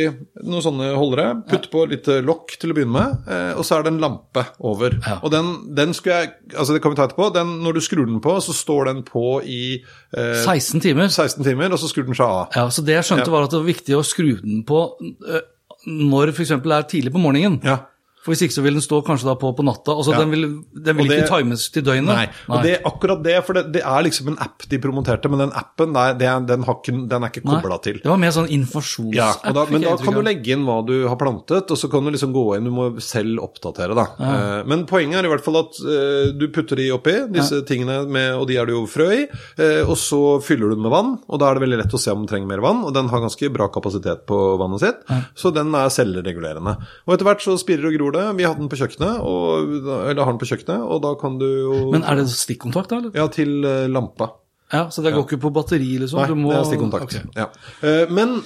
noen 0.43 0.63
sånne 0.65 0.91
holdere. 0.97 1.27
Putter 1.49 1.69
på 1.73 1.79
litt 1.91 2.07
eh, 2.11 2.21
lokk 2.25 2.47
til 2.61 2.69
å 2.73 2.75
begynne 2.77 2.95
med, 2.95 3.09
eh, 3.31 3.51
og 3.57 3.63
så 3.67 3.71
er 3.79 3.83
det 3.87 3.91
en 3.95 4.01
lampe 4.03 4.43
over. 4.59 4.89
Og 5.21 5.29
den, 5.33 5.47
den 5.77 5.89
skulle 5.97 6.19
jeg 6.21 6.27
Altså, 6.51 6.73
det 6.75 6.81
kan 6.83 6.91
vi 6.91 6.97
ta 6.99 7.05
etterpå. 7.07 7.29
Den, 7.31 7.47
når 7.63 7.77
du 7.77 7.81
skrur 7.83 8.05
den 8.05 8.19
på, 8.23 8.33
så 8.43 8.51
står 8.55 8.85
den 8.89 8.99
på 9.07 9.25
i 9.47 9.61
eh, 9.79 10.41
16 10.43 10.81
timer. 10.83 11.07
16 11.07 11.45
timer, 11.45 11.71
og 11.71 11.79
så 11.79 11.87
skrur 11.87 12.05
den 12.09 12.17
seg 12.17 12.27
av. 12.27 12.49
Ja, 12.57 12.65
så 12.73 12.83
Det 12.83 12.93
jeg 12.97 13.05
skjønte. 13.07 13.30
Var 13.33 13.47
at 13.47 13.53
det 13.53 13.61
var 13.61 13.69
viktig 13.71 13.97
å 13.97 14.05
skru 14.05 14.33
den 14.41 14.61
på 14.67 14.83
øh, 15.01 15.47
når 15.87 16.33
f.eks. 16.35 16.53
er 16.53 16.89
tidlig 16.89 17.13
på 17.13 17.21
morgenen. 17.21 17.59
Ja. 17.65 17.79
For 18.21 18.31
Hvis 18.33 18.43
ikke 18.45 18.53
så 18.53 18.61
vil 18.61 18.75
den 18.77 18.83
stå 18.85 18.99
kanskje 19.05 19.25
da 19.25 19.33
på 19.35 19.49
på 19.57 19.63
natta. 19.65 19.95
Altså, 19.97 20.11
Ja. 20.13 20.19
Den 20.19 20.29
vil, 20.31 20.41
den 20.85 20.97
vil 20.97 21.07
det- 21.07 21.23
ikke 21.23 21.39
times 21.41 21.69
til 21.73 21.83
døgnet. 21.83 22.05
Nei. 22.05 22.27
Og 22.49 22.61
det 22.63 22.71
er 22.77 22.83
akkurat 22.85 23.23
det, 23.23 23.43
for 23.45 23.53
det, 23.53 23.71
det 23.73 23.81
er 23.81 24.03
liksom 24.03 24.27
en 24.29 24.37
app 24.39 24.61
de 24.69 24.77
promoterte, 24.77 25.29
men 25.29 25.39
den 25.39 25.51
appen 25.57 25.91
nei, 25.91 26.13
den, 26.13 26.63
har 26.63 26.75
ikke, 26.75 27.07
den 27.09 27.23
er 27.23 27.29
ikke 27.29 27.43
Nei. 27.45 27.55
kobla 27.61 27.81
til. 27.81 27.97
Det 28.03 28.05
var 28.11 28.17
mer 28.21 28.29
sånn 28.35 28.47
informasjonsapp. 28.49 29.15
Ja, 29.45 29.51
da, 29.53 29.65
men 29.65 29.81
da 29.81 29.95
kan 29.97 30.13
du 30.13 30.21
legge 30.21 30.53
inn 30.53 30.65
hva 30.65 30.85
du 30.85 31.07
har 31.07 31.15
plantet, 31.17 31.71
og 31.71 31.77
så 31.77 31.89
kan 31.89 32.05
du 32.05 32.11
liksom 32.11 32.33
gå 32.33 32.45
inn, 32.57 32.65
du 32.65 32.71
må 32.71 32.99
selv 33.01 33.39
oppdatere 33.41 33.95
da. 33.97 34.05
Eh, 34.19 34.63
Men 34.69 34.85
poenget 34.85 35.17
er 35.19 35.25
i 35.25 35.31
hvert 35.31 35.43
fall 35.43 35.57
at 35.57 35.79
uh, 35.81 36.31
du 36.37 36.47
putter 36.53 36.75
de 36.77 36.89
oppi, 36.93 37.15
disse 37.33 37.63
tingene, 37.65 38.05
med, 38.07 38.35
og 38.37 38.47
de 38.47 38.57
er 38.57 38.65
det 38.69 38.73
jo 38.77 38.85
frø 38.85 39.09
i, 39.11 39.27
Uh, 39.57 39.83
og 39.89 39.97
så 39.97 40.41
fyller 40.41 40.69
du 40.69 40.75
den 40.75 40.83
med 40.83 40.91
vann, 40.91 41.19
og 41.29 41.39
da 41.39 41.49
er 41.49 41.55
det 41.57 41.63
veldig 41.63 41.77
lett 41.81 41.93
å 41.93 41.99
se 41.99 42.11
om 42.11 42.21
den 42.23 42.27
trenger 42.29 42.47
mer 42.47 42.61
vann, 42.63 42.83
og 42.85 42.93
den 42.93 43.09
har 43.09 43.19
ganske 43.23 43.49
bra 43.53 43.67
kapasitet 43.73 44.25
på 44.29 44.37
vannet 44.59 44.79
sitt, 44.79 45.01
så 45.35 45.51
den 45.53 45.73
er 45.75 45.89
selvregulerende. 45.93 46.77
Og 47.07 47.13
etter 47.15 47.25
hvert 47.27 47.41
så 47.43 47.57
spirer 47.59 47.89
og 47.89 47.97
gror 47.97 48.10
det, 48.15 48.25
vi 48.39 48.45
hadde 48.47 48.61
den 48.63 48.69
på 48.71 48.79
kjøkkenet, 48.81 49.21
og, 49.23 49.73
eller 50.11 50.23
har 50.25 50.33
den 50.35 50.41
på 50.43 50.49
kjøkkenet, 50.51 50.83
og 50.85 51.01
da 51.05 51.15
kan 51.21 51.39
du 51.41 51.47
jo... 51.47 51.79
Men 51.93 52.03
er 52.07 52.21
det 52.21 52.29
stikkontakt, 52.33 52.91
da? 52.93 53.01
eller? 53.01 53.17
Ja, 53.17 53.27
til 53.31 53.59
eh, 53.67 53.87
lampa. 53.91 54.33
Ja, 54.71 54.85
Så 54.87 55.01
det 55.03 55.11
går 55.11 55.25
ikke 55.25 55.37
på 55.43 55.49
batteri, 55.51 55.97
liksom? 55.99 56.21
Nei, 56.21 56.29
du 56.31 56.37
må... 56.39 56.51
det 56.53 56.59
er 56.61 56.67
stikkontakt. 56.69 57.15
Ok. 57.19 57.33
Ja. 57.35 57.47
Eh, 57.83 58.07
Men 58.15 58.37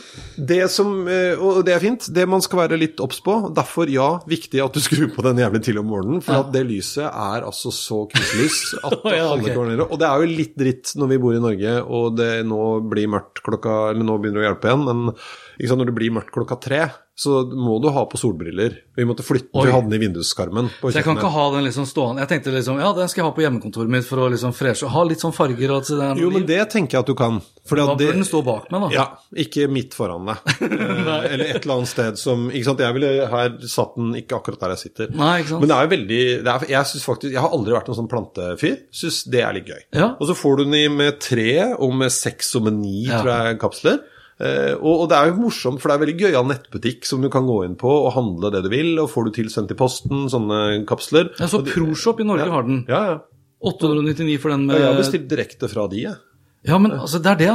det 0.42 0.72
som 0.74 1.04
eh, 1.06 1.38
Og 1.38 1.60
det 1.68 1.76
er 1.76 1.84
fint, 1.84 2.08
det 2.18 2.24
man 2.26 2.42
skal 2.42 2.64
være 2.64 2.80
litt 2.82 2.98
obs 3.06 3.20
på. 3.22 3.36
Derfor, 3.54 3.86
ja, 3.94 4.08
viktig 4.26 4.58
at 4.64 4.74
du 4.74 4.82
skrur 4.82 5.12
på 5.14 5.22
den 5.28 5.38
jævlig 5.44 5.62
til 5.68 5.78
om 5.84 5.86
morgenen. 5.94 6.24
For 6.26 6.42
at 6.42 6.50
det 6.56 6.64
lyset 6.66 7.06
er 7.06 7.46
altså 7.46 7.70
så 7.70 8.00
kriselys 8.10 8.74
at 8.82 8.98
Ja, 9.14 9.28
alle 9.36 9.46
ok. 9.46 9.52
går 9.54 9.70
ned. 9.70 9.86
Og 9.86 10.02
det 10.02 10.10
er 10.10 10.26
jo 10.26 10.32
litt 10.42 10.58
dritt 10.58 10.96
når 10.98 11.14
vi 11.14 11.22
bor 11.28 11.38
i 11.38 11.44
Norge, 11.46 11.76
og 11.86 12.18
det 12.18 12.32
nå 12.50 12.64
blir 12.90 13.12
mørkt 13.20 13.46
klokka 13.46 13.78
Eller 13.92 14.10
nå 14.10 14.18
begynner 14.18 14.42
det 14.42 14.48
å 14.48 14.50
hjelpe 14.50 14.72
igjen, 14.74 14.88
men 14.90 15.06
ikke 15.14 15.70
sant, 15.70 15.84
når 15.84 15.92
det 15.94 15.98
blir 16.02 16.18
mørkt 16.18 16.34
klokka 16.34 16.58
tre, 16.66 16.82
så 17.16 17.46
må 17.48 17.78
du 17.80 17.88
ha 17.96 18.02
på 18.12 18.18
solbriller. 18.20 18.74
Vi 18.98 19.06
måtte 19.08 19.24
flytte, 19.24 19.48
Oi. 19.56 19.66
vi 19.68 19.72
hadde 19.72 19.88
den 19.88 19.96
i 19.96 20.00
vinduskarmen 20.04 20.68
Så 20.82 20.92
jeg 20.98 21.04
kan 21.06 21.16
ikke 21.16 21.30
ha 21.32 21.46
den 21.54 21.64
liksom 21.64 21.86
stående 21.88 22.22
Jeg 22.24 22.30
tenkte 22.32 22.52
liksom, 22.52 22.78
ja, 22.80 22.90
den 22.96 23.08
skal 23.12 23.22
jeg 23.22 23.28
ha 23.30 23.34
på 23.36 23.44
hjemmekontoret 23.44 23.92
mitt 23.92 24.06
for 24.08 24.20
å 24.24 24.28
liksom 24.32 24.52
freshe 24.56 24.88
Ha 24.92 25.04
litt 25.08 25.24
sånn 25.24 25.34
farger 25.36 25.72
og 25.76 25.90
noe 25.96 26.10
Jo, 26.20 26.30
men 26.32 26.46
det 26.48 26.60
tenker 26.72 26.98
jeg 26.98 27.04
at 27.06 27.10
du 27.12 27.16
kan. 27.20 27.38
Fordi 27.68 27.84
Da 27.86 27.94
at 27.96 28.00
det, 28.02 28.08
bør 28.12 28.18
den 28.20 28.28
stå 28.28 28.42
bak 28.48 28.68
meg, 28.72 28.84
da. 28.86 28.90
Ja, 28.96 29.06
ikke 29.46 29.68
midt 29.72 29.96
foran 29.98 30.28
deg. 30.32 30.56
Eh, 31.06 31.26
Eller 31.34 31.46
et 31.54 31.64
eller 31.66 31.76
annet 31.78 31.90
sted 31.92 32.18
som 32.20 32.48
Ikke 32.50 32.68
sant, 32.70 32.82
jeg 32.84 32.96
ville 32.98 33.28
her 33.32 33.56
satt 33.70 33.94
den 34.00 34.12
ikke 34.20 34.40
akkurat 34.40 34.64
der 34.66 34.74
jeg 34.76 34.82
sitter. 34.88 35.12
Nei, 35.16 35.32
ikke 35.44 35.54
sant? 35.54 35.64
Men 35.64 35.72
det 35.72 35.78
er 35.78 35.88
jo 35.88 35.92
veldig 35.96 36.20
det 36.48 36.54
er, 36.56 36.66
Jeg 36.74 36.90
synes 36.92 37.06
faktisk 37.08 37.36
Jeg 37.36 37.44
har 37.46 37.54
aldri 37.56 37.76
vært 37.76 37.92
en 37.94 37.98
sånn 38.00 38.10
plantefyr. 38.12 38.76
Syns 38.96 39.22
det 39.32 39.44
er 39.46 39.56
litt 39.56 39.70
gøy. 39.72 39.82
Ja. 39.96 40.12
Og 40.20 40.28
så 40.30 40.36
får 40.38 40.60
du 40.60 40.66
den 40.68 40.78
i 40.82 40.84
med 40.92 41.20
tre, 41.24 41.50
og 41.80 41.96
med 41.96 42.12
seks 42.16 42.52
og 42.60 42.68
med 42.68 42.80
ni, 42.82 43.06
Ja. 43.08 43.22
tror 43.22 43.32
jeg, 43.36 43.60
kapsler. 43.62 44.04
Eh, 44.36 44.74
og, 44.76 45.06
og 45.06 45.10
det 45.12 45.16
er 45.18 45.30
jo 45.32 45.38
morsomt, 45.46 45.80
for 45.80 45.88
det 45.92 45.96
er 45.96 46.04
veldig 46.04 46.18
gøyal 46.26 46.50
nettbutikk 46.50 47.08
som 47.08 47.22
du 47.24 47.30
kan 47.32 47.48
gå 47.48 47.62
inn 47.64 47.78
på 47.80 47.88
og 47.88 48.12
handle 48.18 48.52
det 48.52 48.66
du 48.66 48.70
vil, 48.74 48.94
og 49.00 49.08
får 49.14 49.30
du 49.30 49.36
tilsendt 49.40 49.72
i 49.72 49.80
posten 49.80 50.26
sånne 50.32 50.84
kapsler. 50.90 51.32
Ja, 51.40 51.48
så 51.52 51.64
ProShop 51.64 52.20
i 52.20 52.28
Norge 52.28 52.48
Ja. 52.50 52.52
har 52.52 52.68
den. 52.68 52.84
Ja, 52.92 53.02
ja. 53.14 53.18
899 53.66 54.38
for 54.44 54.52
den 54.52 54.68
Ja, 54.70 54.76
Jeg 54.78 54.90
har 54.92 55.00
bestilt 55.00 55.30
direkte 55.32 55.70
fra 55.72 55.88
de, 55.90 56.04
jeg. 56.10 56.16
Ja, 56.66 56.80
men 56.82 56.92
altså, 56.98 57.20
det 57.22 57.30
er 57.30 57.38
det. 57.38 57.50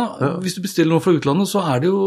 Hvis 0.44 0.54
du 0.54 0.60
bestiller 0.62 0.94
noe 0.94 1.02
fra 1.02 1.10
utlandet, 1.12 1.48
så 1.50 1.58
er 1.66 1.80
det 1.82 1.88
jo 1.90 2.00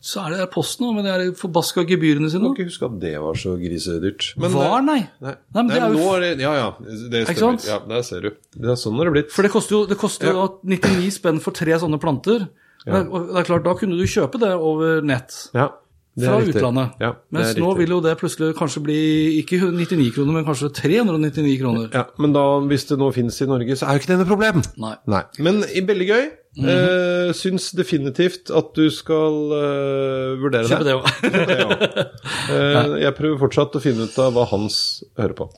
så 0.00 0.22
er 0.24 0.32
det 0.32 0.46
posten 0.54 0.88
med 0.96 1.04
de 1.04 1.10
her 1.12 1.24
forbaska 1.36 1.84
gebyrene 1.84 2.30
Jeg 2.32 2.40
kan 2.40 2.54
ikke 2.56 2.68
huske 2.70 2.88
at 2.88 2.98
det 3.02 3.12
var 3.20 3.36
så 3.36 3.56
grisedyrt. 3.60 4.30
Men, 4.40 4.54
Var, 4.56 4.78
eh, 4.78 4.84
nei. 4.86 4.98
Nei, 5.20 5.34
Nei, 5.52 5.62
men 5.62 5.68
det 5.68 5.76
er 5.82 5.92
jo 5.92 5.98
nå 6.00 6.14
er 6.16 6.20
det, 6.24 6.40
Ja, 6.40 6.54
ja, 6.56 6.70
det 6.80 7.26
stemmer. 7.28 7.60
Ja, 7.68 7.78
der 7.86 8.02
ser 8.02 8.20
du. 8.22 8.30
Det 8.56 8.70
er 8.72 8.80
sånn 8.80 8.96
det 8.96 9.06
er 9.06 9.12
blitt. 9.18 9.30
For 9.36 9.42
det 9.44 9.52
koster 9.52 9.76
jo, 9.76 9.86
det 9.86 9.98
koster 10.00 10.32
jo 10.32 10.46
ja. 10.46 10.48
99 10.64 11.12
spenn 11.12 11.40
for 11.44 11.52
tre 11.52 11.76
sånne 11.76 12.00
planter. 12.00 12.48
Og 12.86 13.32
det 13.32 13.36
er 13.42 13.48
klart, 13.48 13.64
Da 13.64 13.74
kunne 13.74 13.96
du 13.98 14.04
kjøpe 14.06 14.38
det 14.38 14.52
over 14.54 15.00
nett 15.02 15.48
Ja, 15.54 15.70
det 16.16 16.26
fra 16.28 16.38
riktig. 16.40 16.54
utlandet. 16.62 16.92
Ja, 17.00 17.12
Mens 17.32 17.56
nå 17.58 17.76
vil 17.76 17.88
jo 17.90 18.00
det 18.00 18.16
plutselig 18.18 18.54
kanskje 18.56 18.82
bli 18.84 19.42
ikke 19.42 19.58
99 19.74 20.12
kroner, 20.14 20.32
men 20.32 20.44
kanskje 20.46 20.70
399 20.72 21.58
kroner. 21.60 21.88
ja, 21.92 22.04
Men 22.18 22.32
da, 22.32 22.44
hvis 22.60 22.86
det 22.88 22.98
nå 22.98 23.12
finnes 23.12 23.40
i 23.42 23.46
Norge, 23.46 23.76
så 23.76 23.86
er 23.88 23.92
jo 23.98 24.00
ikke 24.00 24.06
det 24.14 24.18
noe 24.18 24.30
problem. 24.30 24.62
Nei. 24.78 24.94
Nei. 25.06 25.22
Men 25.38 25.64
i- 25.74 25.80
veldig 25.82 26.08
gøy. 26.08 26.30
Mhm. 26.56 26.68
eh, 26.72 27.32
syns 27.36 27.72
definitivt 27.76 28.48
at 28.56 28.72
du 28.72 28.88
skal 28.88 29.34
eh, 29.52 30.36
vurdere 30.40 30.64
Kjøpe 30.64 30.84
det. 30.84 30.86
det 30.86 30.94
òg. 30.96 31.04
Det 31.46 31.66
også. 31.66 32.06
Eh, 32.48 33.00
jeg 33.02 33.14
prøver 33.18 33.38
fortsatt 33.42 33.76
å 33.76 33.80
finne 33.82 34.06
ut 34.08 34.18
av 34.18 34.32
hva 34.32 34.46
Hans 34.48 35.02
hører 35.18 35.34
på. 35.36 35.50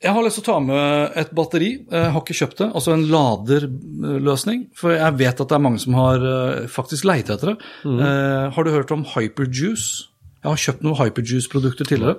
Jeg 0.00 0.16
har 0.16 0.24
lyst 0.24 0.38
til 0.40 0.46
å 0.46 0.48
ta 0.48 0.60
med 0.64 1.16
et 1.20 1.32
batteri. 1.36 1.70
Jeg 1.84 2.12
har 2.14 2.22
ikke 2.22 2.36
kjøpt 2.38 2.62
det. 2.62 2.68
Altså 2.78 2.94
en 2.94 3.02
laderløsning. 3.12 4.62
For 4.78 4.94
jeg 4.96 5.18
vet 5.20 5.42
at 5.44 5.50
det 5.50 5.56
er 5.58 5.64
mange 5.66 5.82
som 5.82 5.96
har 5.98 6.24
eh, 6.24 6.68
faktisk 6.72 7.04
leit 7.08 7.28
etter 7.28 7.52
det. 7.52 7.68
Mm. 7.84 7.98
Eh, 8.06 8.46
har 8.56 8.64
du 8.64 8.72
hørt 8.72 8.94
om 8.96 9.04
Hyperjuice? 9.12 10.06
Jeg 10.40 10.48
har 10.48 10.62
kjøpt 10.62 10.86
noen 10.86 10.96
Hyperjuice-produkter 10.96 11.88
tidligere. 11.90 12.16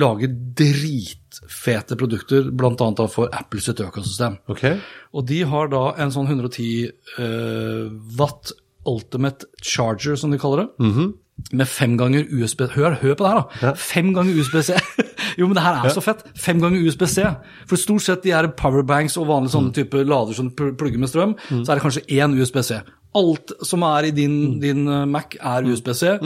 Lager 0.00 0.32
dritfete 0.56 1.98
produkter, 2.00 2.48
bl.a. 2.48 3.08
for 3.12 3.28
Apple 3.36 3.60
sitt 3.60 3.82
økosystem. 3.84 4.38
Okay. 4.48 4.78
Og 5.12 5.26
de 5.28 5.42
har 5.50 5.68
da 5.74 5.90
en 6.00 6.14
sånn 6.14 6.30
110 6.30 6.88
eh, 7.20 7.92
watt 8.16 8.54
ultimate 8.88 9.50
charger, 9.60 10.16
som 10.16 10.32
de 10.32 10.40
kaller 10.40 10.64
det. 10.64 10.88
Mhm. 10.88 11.14
Med 11.52 11.68
fem 11.68 11.98
ganger 12.00 12.24
USB 12.32 12.62
Hør, 12.72 12.94
hør 13.02 13.12
på 13.12 13.26
det 13.26 13.28
her, 13.28 13.42
da! 13.60 13.72
Fem 13.76 14.14
ganger 14.16 14.38
USB-C. 14.40 14.72
jo, 15.38 15.46
men 15.46 15.54
det 15.54 15.62
her 15.62 15.84
er 15.84 15.88
så 15.94 16.00
fett. 16.02 16.22
Fem 16.36 16.60
ganger 16.60 16.80
USB-C. 16.86 17.24
For 17.66 17.76
stort 17.76 18.02
sett 18.02 18.22
de 18.22 18.30
er 18.32 18.48
powerbanks 18.48 19.16
og 19.16 19.26
vanlige 19.26 19.52
Mm. 19.52 19.56
sånne 19.56 19.72
type 19.74 20.04
lader 20.04 20.32
som 20.34 20.50
plugger 20.50 20.98
med 20.98 21.08
strøm, 21.08 21.34
så 21.64 21.70
er 21.72 21.74
det 21.74 21.82
kanskje 21.82 22.06
én 22.10 22.34
USB-C. 22.40 22.80
Alt 23.16 23.52
som 23.64 23.82
er 23.82 24.04
i 24.04 24.10
Mm. 24.10 24.16
din, 24.16 24.60
din 24.60 24.88
eh, 24.88 25.04
Mac, 25.06 25.36
er 25.40 25.62
USB-C. 25.64 26.18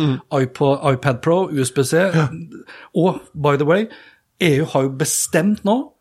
iPod, 0.42 0.92
iPad 0.92 1.20
Pro, 1.22 1.48
USB-C. 1.52 1.94
Og 2.96 3.20
by 3.34 3.56
the 3.56 3.64
way, 3.64 3.86
EU 4.40 4.64
har 4.64 4.82
jo 4.82 4.88
bestemt 4.98 5.64
nå 5.64 5.92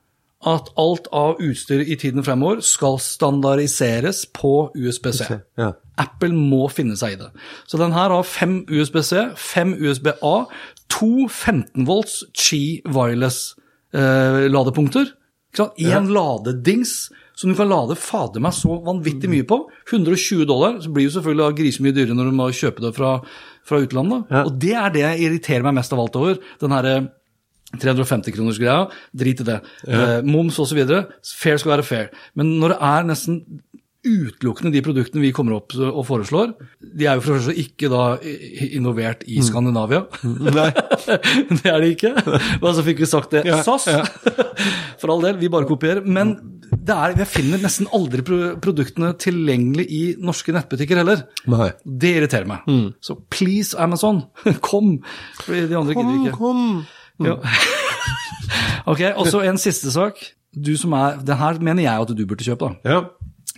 at 0.47 0.69
alt 0.77 1.07
av 1.11 1.35
utstyr 1.41 1.81
i 1.85 1.95
tiden 1.95 2.23
fremover 2.23 2.61
skal 2.61 2.97
standardiseres 2.97 4.25
på 4.33 4.71
USB-C. 4.75 5.39
Ja. 5.57 5.71
Apple 5.99 6.31
må 6.31 6.69
finne 6.71 6.95
seg 6.95 7.11
i 7.13 7.15
det. 7.19 7.29
Så 7.67 7.77
den 7.77 7.91
her 7.91 8.09
har 8.09 8.23
fem 8.23 8.61
USB-C, 8.71 9.25
fem 9.35 9.73
USB-A, 9.73 10.45
to 10.91 11.27
15 11.27 11.85
volts 11.87 12.23
Qi 12.33 12.81
wireless 12.85 13.55
eh, 13.93 14.45
ladepunkter. 14.51 15.15
Én 15.81 16.11
ladedings 16.13 17.09
som 17.39 17.49
du 17.49 17.55
kan 17.55 17.69
lade 17.71 17.95
fader 17.95 18.43
meg 18.43 18.51
så 18.51 18.75
vanvittig 18.83 19.29
mye 19.31 19.45
på. 19.47 19.61
120 19.87 20.43
dollar. 20.49 20.81
Så 20.83 20.91
blir 20.91 21.07
jo 21.07 21.13
selvfølgelig 21.15 21.55
grisemye 21.61 21.95
dyrere 21.95 22.17
når 22.17 22.27
du 22.29 22.35
må 22.35 22.49
kjøpe 22.55 22.83
det 22.83 22.91
fra, 22.97 23.13
fra 23.63 23.79
utlandet. 23.85 24.27
Ja. 24.27 24.43
Og 24.43 24.57
det 24.59 24.73
er 24.75 24.91
det 24.91 25.05
jeg 25.05 25.23
irriterer 25.27 25.63
meg 25.69 25.77
mest 25.79 25.95
av 25.95 26.03
alt 26.03 26.19
over. 26.19 26.41
Den 26.59 26.75
herre 26.75 26.97
350-kroners-greia, 27.79 28.89
drit 29.13 29.43
i 29.43 29.47
det. 29.47 29.59
Eh, 29.87 30.19
moms 30.25 30.57
osv. 30.59 30.81
Fair 31.37 31.61
skal 31.61 31.75
være 31.77 31.85
fair. 31.85 32.11
Men 32.35 32.57
når 32.59 32.73
det 32.73 32.79
er 32.89 33.09
nesten 33.13 33.39
utelukkende 34.05 34.71
de 34.71 34.81
produktene 34.85 35.21
vi 35.21 35.31
kommer 35.35 35.57
opp 35.57 35.73
og 35.75 36.05
foreslår, 36.07 36.53
de 36.79 37.05
er 37.09 37.17
jo 37.19 37.23
for 37.25 37.33
det 37.35 37.41
første 37.41 37.55
ikke 37.63 37.89
da 37.91 38.03
i- 38.23 38.79
i 39.27 39.41
Skandinavia. 39.43 40.05
Nei. 40.23 40.69
det 41.59 41.65
er 41.67 41.79
de 41.83 41.89
ikke. 41.95 42.13
Men 42.61 42.73
så 42.77 42.83
fikk 42.85 42.99
vi 43.03 43.09
sagt 43.11 43.31
det. 43.35 43.43
Ja, 43.45 43.61
SAS! 43.63 43.87
ja. 43.91 44.03
For 44.99 45.11
all 45.13 45.21
del, 45.23 45.37
vi 45.39 45.47
bare 45.51 45.67
kopierer. 45.67 46.03
Men 46.05 46.33
det 46.71 46.91
er, 46.95 47.13
jeg 47.17 47.27
finner 47.31 47.61
nesten 47.63 47.87
aldri 47.95 48.21
produktene 48.59 49.13
tilgjengelig 49.19 49.85
i 49.89 50.01
norske 50.19 50.51
nettbutikker 50.55 50.99
heller. 50.99 51.25
Nei. 51.47 51.69
Det 51.83 52.11
irriterer 52.19 52.47
meg. 52.49 52.67
Så 53.03 53.15
please, 53.31 53.75
Amazon, 53.79 54.23
kom! 54.65 54.97
Fordi 55.43 55.67
de 55.71 55.77
andre 55.79 55.95
gidder 55.95 56.19
ikke. 56.27 56.37
kom. 56.39 56.85
Ja. 57.23 57.35
ok, 58.87 59.01
og 59.15 59.27
så 59.31 59.41
en 59.47 59.59
siste 59.59 59.91
sak. 59.93 60.19
Du 60.55 60.71
som 60.81 60.93
er, 60.97 61.19
Den 61.21 61.37
her 61.37 61.59
mener 61.61 61.83
jeg 61.83 62.01
at 62.01 62.11
du 62.17 62.25
burde 62.25 62.43
kjøpe. 62.45 62.71
da. 62.83 62.89
Ja. 62.89 63.01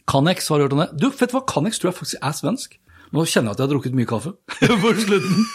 Canex, 0.10 0.48
har 0.50 0.58
du 0.58 0.64
hørt 0.66 0.74
om 0.74 0.80
det? 0.84 0.90
Du, 1.00 1.10
vet 1.10 1.30
du 1.32 1.36
hva? 1.38 1.44
Canex 1.48 1.80
tror 1.80 1.92
jeg 1.92 1.98
faktisk 2.00 2.22
er 2.24 2.34
svensk. 2.38 2.78
Nå 3.12 3.26
kjenner 3.28 3.52
jeg 3.52 3.58
at 3.58 3.60
jeg 3.60 3.68
har 3.68 3.72
drukket 3.74 3.96
mye 3.98 4.08
kaffe 4.08 4.32
på 4.86 4.94
slutten. 4.96 5.46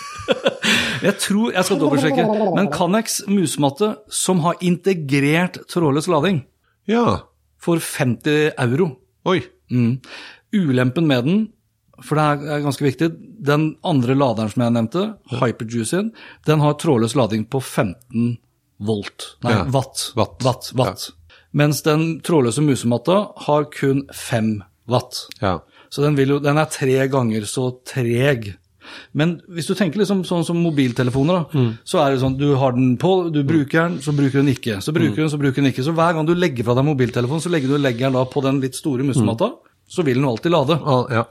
Jeg 1.07 1.15
tror, 1.23 1.53
jeg 1.55 1.65
skal 1.69 1.79
dobbeltsjekke, 1.81 2.25
men 2.57 2.69
Canex 2.73 3.21
musematte 3.31 3.93
som 4.13 4.41
har 4.45 4.59
integrert 4.65 5.59
trådløs 5.73 6.09
lading 6.13 6.43
ja. 6.91 7.23
for 7.63 7.81
50 7.81 8.53
euro. 8.67 8.91
Oi. 9.29 9.41
Mm. 9.73 9.99
Ulempen 10.57 11.09
med 11.09 11.25
den, 11.27 11.41
for 12.05 12.19
det 12.21 12.27
er- 12.53 12.65
ganske 12.65 12.85
viktig, 12.85 13.09
den 13.47 13.71
andre 13.85 14.15
laderen 14.19 14.53
som 14.53 14.63
jeg 14.67 14.75
nevnte, 14.77 15.07
Hyperjuicin, 15.41 16.13
den 16.47 16.61
har 16.65 16.77
trådløs 16.81 17.17
lading 17.19 17.47
på 17.51 17.61
15 17.63 18.37
volt. 18.85 19.31
Nei, 19.45 19.53
Ja. 19.57 19.65
watt. 19.73 20.11
Watt. 20.17 20.43
Watt, 20.45 20.73
watt. 20.77 21.09
Mens 21.57 21.81
den 21.87 22.21
trådløse 22.27 22.65
musematta 22.65 23.23
har 23.47 23.67
kun 23.73 24.05
5 24.13 24.61
watt. 24.93 25.25
Ja. 25.41 25.59
Så 25.91 26.05
den, 26.05 26.19
jo, 26.21 26.39
den 26.43 26.61
er 26.61 26.69
tre 26.71 27.07
ganger 27.09 27.47
så 27.49 27.71
treg. 27.89 28.55
Men 29.17 29.37
hvis 29.51 29.67
du 29.67 29.75
tenker 29.75 29.99
liksom 29.99 30.23
sånn 30.27 30.45
som 30.47 30.59
mobiltelefoner, 30.63 31.47
da, 31.49 31.63
så 31.89 32.03
er 32.03 32.13
det 32.13 32.21
sånn 32.23 32.37
du 32.39 32.53
har 32.61 32.77
den 32.77 32.95
på, 33.01 33.29
du 33.35 33.41
bruker 33.47 33.89
den, 33.89 33.97
så 34.05 34.15
bruker 34.15 34.43
den 34.43 34.53
ikke. 34.53 34.79
Så 34.85 34.95
bruker 34.95 35.17
du 35.17 35.25
den, 35.25 35.33
så 35.33 35.41
bruker 35.41 35.63
den 35.63 35.73
ikke. 35.73 35.85
Så 35.87 35.95
hver 35.97 36.15
gang 36.15 36.29
du 36.29 36.35
legger 36.37 36.67
fra 36.69 36.77
deg 36.79 36.87
mobiltelefonen, 36.87 37.43
så 37.43 37.51
legger 37.53 37.73
du 37.73 37.81
legger 37.81 38.07
den 38.07 38.19
da 38.19 38.27
på 38.31 38.45
den 38.45 38.61
litt 38.63 38.79
store 38.79 39.07
musematta, 39.07 39.51
så 39.91 40.05
vil 40.07 40.21
den 40.21 40.29
alltid 40.29 40.55
lade. 40.55 40.79
Ja, 40.83 41.01
ja. 41.19 41.25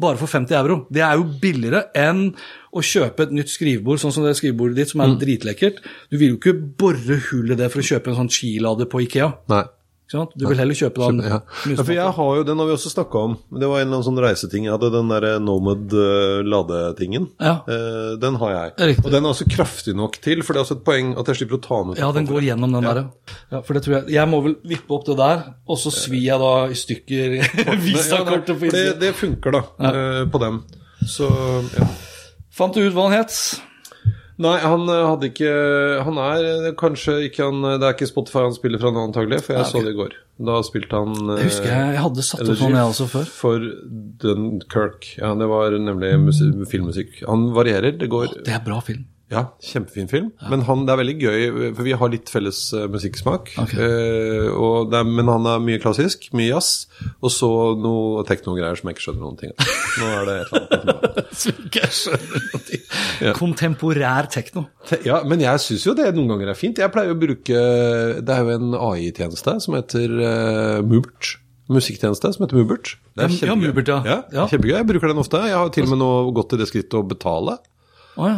Bare 0.00 0.20
for 0.20 0.30
50 0.30 0.56
euro. 0.56 0.76
Det 0.92 1.02
er 1.04 1.18
jo 1.18 1.26
billigere 1.42 1.86
enn 1.98 2.30
å 2.70 2.84
kjøpe 2.84 3.26
et 3.26 3.34
nytt 3.34 3.50
skrivebord, 3.52 4.00
sånn 4.00 4.14
som 4.14 4.24
det 4.24 4.36
skrivebordet 4.38 4.78
ditt, 4.78 4.92
som 4.92 5.02
er 5.04 5.16
dritlekkert. 5.20 5.82
Du 6.10 6.16
vil 6.16 6.32
jo 6.32 6.38
ikke 6.38 6.56
bore 6.80 7.18
hull 7.30 7.52
i 7.52 7.58
det 7.58 7.68
for 7.72 7.82
å 7.82 7.88
kjøpe 7.90 8.12
en 8.12 8.22
sånn 8.22 8.32
skilader 8.32 8.88
på 8.90 9.02
Ikea. 9.06 9.28
Nei. 9.52 9.64
Ikke 10.10 10.18
sant? 10.24 10.32
Du 10.34 10.42
vil 10.50 10.58
heller 10.58 10.74
kjøpe 10.74 10.98
da 10.98 11.08
en 11.12 11.20
Ja. 11.22 11.36
ja, 11.70 11.82
for 11.84 11.92
jeg 11.94 12.12
har 12.16 12.30
jo, 12.34 12.42
den 12.42 12.58
har 12.58 12.66
vi 12.66 12.72
også 12.74 12.90
snakka 12.90 13.20
om. 13.28 13.36
Det 13.54 13.68
var 13.70 13.78
en 13.78 13.86
eller 13.86 14.00
annen 14.00 14.06
sånn 14.08 14.18
reiseting. 14.18 14.64
Jeg 14.66 14.74
hadde 14.74 14.90
den 14.90 15.12
der 15.12 15.38
Nomad 15.38 15.94
eh, 15.94 16.40
ladetingen. 16.42 17.28
Ja. 17.38 17.52
Eh, 17.70 18.16
den 18.18 18.34
har 18.42 18.50
jeg. 18.56 18.72
Riktig. 18.90 19.04
Og 19.06 19.14
den 19.14 19.22
er 19.22 19.30
også 19.30 19.46
kraftig 19.46 19.94
nok 19.94 20.18
til, 20.18 20.42
for 20.42 20.52
det 20.58 20.58
er 20.58 20.66
også 20.66 20.78
et 20.80 20.82
poeng 20.88 21.14
at 21.14 21.30
jeg 21.30 21.38
slipper 21.38 21.60
å 21.60 21.62
ta 21.62 21.78
den 21.84 21.94
ut. 21.94 22.02
Ja, 22.02 22.10
den 22.18 22.26
går 22.26 22.42
gjennom 22.48 22.74
den 22.74 22.88
der. 22.90 23.04
Ja, 23.54 23.62
for 23.62 23.78
det 23.78 23.84
tror 23.86 24.00
jeg 24.00 24.10
Jeg 24.18 24.26
må 24.34 24.42
vel 24.48 24.58
vippe 24.66 24.98
opp 24.98 25.06
det 25.06 25.16
der, 25.22 25.46
og 25.70 25.78
så 25.78 25.94
svir 25.94 26.26
jeg 26.26 26.42
da 26.42 26.52
i 26.66 26.74
stykker 26.82 27.38
visakortet 27.86 28.56
på 28.58 28.66
det, 28.66 28.74
innsiden. 28.74 29.00
det 29.06 29.14
funker, 29.14 29.60
da, 29.60 29.62
eh, 29.94 30.22
på 30.26 30.42
dem. 30.42 30.64
Så 31.06 31.30
ja. 31.78 31.86
Fant 32.50 32.74
du 32.74 32.82
ut 32.82 32.92
hva 32.98 33.06
den 33.12 33.20
het? 33.22 33.60
Nei, 34.40 34.56
han 34.64 34.88
eh, 34.88 35.02
hadde 35.04 35.28
ikke 35.28 35.50
Han 36.06 36.18
er 36.22 36.70
kanskje 36.80 37.18
ikke 37.26 37.50
han 37.50 37.60
Det 37.66 37.84
er 37.84 37.92
ikke 37.92 38.08
Spotify 38.08 38.46
han 38.46 38.56
spiller 38.56 38.80
fra 38.80 38.92
nå, 38.94 39.02
antagelig, 39.10 39.42
for 39.44 39.58
jeg 39.58 39.68
så 39.68 39.82
det 39.84 39.92
i 39.92 39.98
går. 39.98 40.16
Da 40.50 40.56
spilte 40.64 41.02
han 41.02 41.12
Jeg 41.34 41.50
husker 41.50 41.68
jeg, 41.68 41.94
jeg 41.98 42.04
hadde 42.06 42.24
satt 42.24 42.44
opp 42.46 42.60
sånn 42.62 42.78
jeg 42.78 42.92
også 42.94 43.08
før. 43.12 43.30
For 43.42 43.70
Dunkirk. 44.24 45.10
Ja, 45.20 45.34
det 45.36 45.50
var 45.50 45.76
nemlig 45.76 46.14
filmmusikk. 46.72 47.20
Han 47.28 47.50
varierer. 47.56 47.98
Det 48.00 48.08
går 48.12 48.40
Det 48.46 48.54
er 48.56 48.64
bra 48.64 48.80
film. 48.84 49.04
Ja, 49.30 49.44
kjempefin 49.62 50.08
film. 50.10 50.32
Men 50.50 50.64
han, 50.66 50.80
det 50.88 50.90
er 50.90 50.98
veldig 50.98 51.12
gøy, 51.22 51.42
for 51.76 51.86
vi 51.86 51.92
har 51.94 52.10
litt 52.10 52.30
felles 52.32 52.58
uh, 52.74 52.88
musikksmak. 52.90 53.52
Okay. 53.62 53.78
Uh, 53.78 54.90
er, 54.90 55.04
men 55.06 55.30
han 55.30 55.46
er 55.46 55.60
mye 55.62 55.78
klassisk, 55.82 56.26
mye 56.34 56.48
jazz, 56.48 56.88
og 57.22 57.30
så 57.30 57.50
noe 57.78 58.24
teknogreier 58.26 58.74
som 58.80 58.90
jeg 58.90 58.96
ikke 58.98 59.04
skjønner 59.06 59.22
noen 59.22 59.38
ting 59.38 59.52
av. 59.54 59.70
Nå 60.00 60.08
er 60.16 60.26
det 60.26 60.34
et 60.40 60.50
eller 60.58 60.80
annet. 60.80 61.20
Som 61.40 61.60
ikke 61.62 61.84
jeg 61.84 61.94
skjønner 61.94 62.64
ting. 62.66 62.82
Ja. 63.22 63.34
Kontemporær 63.38 64.26
tekno. 64.34 64.64
Te- 64.90 64.98
Ja, 65.06 65.20
men 65.30 65.40
jeg 65.44 65.62
syns 65.62 65.86
jo 65.86 65.94
det 65.96 66.08
noen 66.16 66.32
ganger 66.34 66.50
er 66.50 66.58
fint. 66.58 66.80
Jeg 66.82 66.90
pleier 66.92 67.14
å 67.14 67.18
bruke 67.20 67.60
Det 68.26 68.34
er 68.34 68.42
jo 68.44 68.56
en 68.58 68.74
AI-tjeneste 68.76 69.54
som 69.62 69.76
heter 69.78 70.16
uh, 70.18 70.80
Mubert. 70.82 71.36
Musikktjeneste 71.70 72.32
som 72.34 72.44
heter 72.48 72.58
Mubert. 72.58 72.96
Det 73.14 73.28
er 73.28 73.34
kjempegøy. 73.36 73.50
ja. 73.54 73.58
Mubert, 73.62 73.90
ja. 73.94 73.98
ja. 74.10 74.18
Ja. 74.40 74.46
Kjempegøy. 74.50 74.74
Jeg 74.80 74.88
bruker 74.90 75.12
den 75.14 75.22
ofte. 75.22 75.44
Jeg 75.46 75.54
har 75.54 75.70
til 75.74 75.86
og 75.86 75.92
med 75.94 76.02
nå 76.02 76.10
gått 76.34 76.50
til 76.50 76.60
det 76.64 76.66
skrittet 76.72 76.98
å 76.98 77.06
betale. 77.06 77.60
Å, 78.18 78.26
ja. 78.26 78.36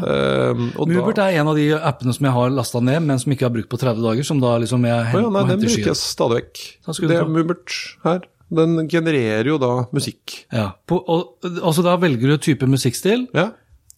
Um, 0.52 0.66
og 0.76 0.90
Mubert 0.90 1.16
da, 1.16 1.30
er 1.32 1.40
en 1.40 1.48
av 1.48 1.56
de 1.56 1.68
appene 1.78 2.12
som 2.14 2.26
jeg 2.28 2.34
har 2.36 2.52
lasta 2.52 2.80
ned, 2.84 3.00
men 3.06 3.18
som 3.22 3.32
ikke 3.32 3.46
har 3.48 3.54
brukt 3.54 3.70
på 3.72 3.80
30 3.80 4.02
dager. 4.04 4.26
Som 4.28 4.42
da 4.42 4.52
liksom 4.62 4.84
jeg 4.86 4.98
Å 5.00 5.08
hen- 5.08 5.24
ja, 5.24 5.30
nei, 5.32 5.44
den 5.48 5.62
bruker 5.64 5.90
jeg 5.92 6.00
stadig 6.00 6.38
vekk. 6.42 6.62
Det 7.08 7.16
er. 7.16 7.24
Mubert 7.32 7.78
her. 8.04 8.20
Den 8.52 8.86
genererer 8.92 9.48
jo 9.48 9.56
da 9.58 9.72
musikk. 9.96 10.42
Ja. 10.52 10.72
På, 10.86 10.98
og, 11.08 11.38
altså 11.62 11.82
da 11.86 11.96
velger 11.96 12.34
du 12.34 12.38
type 12.38 12.68
musikkstil, 12.68 13.28
Ja. 13.32 13.52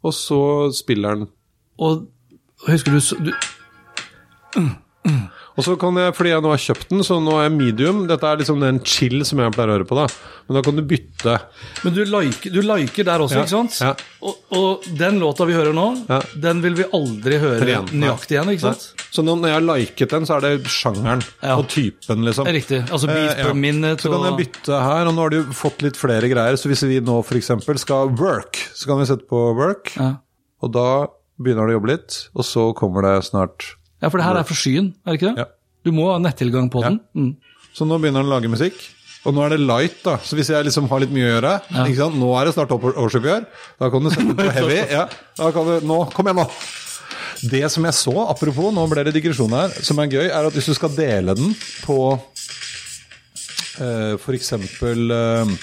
Og 0.05 0.13
så 0.13 0.39
spiller 0.77 1.17
den. 1.17 1.29
og 1.81 2.07
husker 2.69 2.93
du, 2.93 3.01
du 3.25 3.33
Og 5.57 5.63
så 5.63 5.77
kan 5.79 5.95
jeg, 5.95 6.11
fordi 6.17 6.31
jeg 6.33 6.43
nå 6.43 6.51
har 6.51 6.59
kjøpt 6.59 6.89
den, 6.91 7.03
så 7.07 7.21
nå 7.23 7.37
er 7.39 7.45
jeg 7.47 7.53
medium. 7.55 7.99
Dette 8.11 8.27
er 8.27 8.41
liksom 8.41 8.59
den 8.59 8.81
chill 8.83 9.21
som 9.25 9.39
jeg 9.39 9.53
pleier 9.55 9.71
å 9.71 9.77
høre 9.77 9.87
på, 9.87 9.95
da. 9.95 10.09
Men 10.49 10.57
da 10.59 10.63
kan 10.67 10.75
du 10.75 10.83
bytte. 10.83 11.37
Men 11.85 11.95
du 11.95 12.01
liker, 12.05 12.51
du 12.51 12.59
liker 12.67 13.07
der 13.07 13.23
også, 13.23 13.37
Ja, 13.39 13.45
ikke 13.45 13.53
sant? 13.55 13.77
ja. 13.81 13.93
Og, 14.27 14.35
og 14.59 14.89
den 14.99 15.21
låta 15.23 15.47
vi 15.47 15.55
hører 15.55 15.73
nå, 15.73 15.85
Ja. 16.11 16.19
den 16.35 16.61
vil 16.65 16.75
vi 16.75 16.85
aldri 16.99 17.39
høre 17.39 17.63
Igjen, 17.69 17.87
nøyaktig 18.03 18.35
igjen, 18.35 18.51
ikke 18.51 18.65
sant? 18.67 18.89
Så 19.15 19.23
nå- 19.23 19.37
når 19.39 19.53
jeg 19.53 19.55
har 19.55 19.67
liket 19.69 20.11
den, 20.11 20.27
så 20.27 20.37
er 20.37 20.41
det 20.41 20.65
sjangeren 20.67 21.23
Ja. 21.43 21.55
og 21.57 21.69
typen, 21.69 22.25
liksom. 22.27 22.47
Riktig. 22.51 22.83
Altså 22.91 23.07
beat 23.07 23.39
Eh, 23.39 23.45
per 23.45 23.55
minute 23.55 24.01
Så 24.03 24.11
kan 24.11 24.27
jeg 24.37 24.47
bytte 24.49 24.83
her, 24.83 25.07
og 25.07 25.15
nå 25.15 25.23
har 25.23 25.31
du 25.31 25.43
fått 25.55 25.83
litt 25.83 25.95
flere 25.97 26.29
greier. 26.29 26.57
Så 26.59 26.67
hvis 26.69 26.83
vi 26.83 26.99
nå 27.01 27.23
f.eks. 27.25 27.79
skal 27.81 28.09
work, 28.19 28.59
så 28.75 28.87
kan 28.91 28.99
vi 28.99 29.05
sette 29.07 29.29
på 29.31 29.55
work, 29.55 29.95
Ja. 29.97 30.17
og 30.61 30.73
da 30.73 31.07
begynner 31.41 31.67
det 31.71 31.77
å 31.77 31.81
jobbe 31.81 31.89
litt, 31.95 32.29
og 32.35 32.43
så 32.45 32.75
kommer 32.75 33.03
det 33.07 33.23
snart 33.31 33.77
ja, 34.05 34.11
for 34.13 34.21
det 34.21 34.27
her 34.29 34.39
er 34.43 34.47
for 34.49 34.61
skyen, 34.61 34.93
er 35.05 35.15
det 35.15 35.21
ikke 35.23 35.33
det? 35.33 35.45
Ja. 35.47 35.49
Du 35.85 35.91
må 35.97 36.11
ha 36.13 36.19
nettilgang 36.21 36.69
på 36.73 36.85
den. 36.85 37.01
Mm. 37.17 37.33
Så 37.77 37.89
nå 37.89 37.97
begynner 38.01 38.23
han 38.23 38.29
å 38.31 38.37
lage 38.37 38.53
musikk. 38.53 38.77
Og 39.25 39.33
nå 39.33 39.41
er 39.47 39.55
det 39.55 39.63
light, 39.65 39.99
da. 40.05 40.19
Så 40.21 40.37
hvis 40.37 40.51
jeg 40.53 40.67
liksom 40.67 40.85
har 40.91 41.01
litt 41.01 41.13
mye 41.15 41.25
å 41.25 41.31
gjøre 41.33 41.53
ikke 41.89 41.97
sant? 42.03 42.17
Nå 42.21 42.27
er 42.37 42.45
det 42.45 42.53
snart 42.59 42.73
opp- 42.77 42.85
årsoppgjør. 42.93 43.47
Da 43.81 43.89
kan 43.93 44.05
du 44.05 44.11
sette 44.13 44.35
på 44.37 44.49
heavy. 44.59 44.77
Ja, 44.93 45.07
da 45.41 45.49
kan 45.57 45.71
du, 45.71 45.87
nå, 45.89 45.97
Kom 46.13 46.29
igjen, 46.29 46.43
nå! 46.45 46.49
Det 47.45 47.63
som 47.73 47.85
jeg 47.89 47.97
så, 47.97 48.13
apropos, 48.31 48.69
nå 48.73 48.85
ble 48.89 49.03
det 49.09 49.15
digresjon 49.17 49.53
her, 49.57 49.73
som 49.85 49.99
er 50.01 50.13
gøy, 50.13 50.27
er 50.29 50.47
at 50.49 50.55
hvis 50.57 50.69
du 50.71 50.75
skal 50.77 50.93
dele 50.97 51.35
den 51.37 51.51
på 51.85 51.97
eh, 53.81 54.15
f.eks. 54.21 54.53
Eh, 54.55 55.55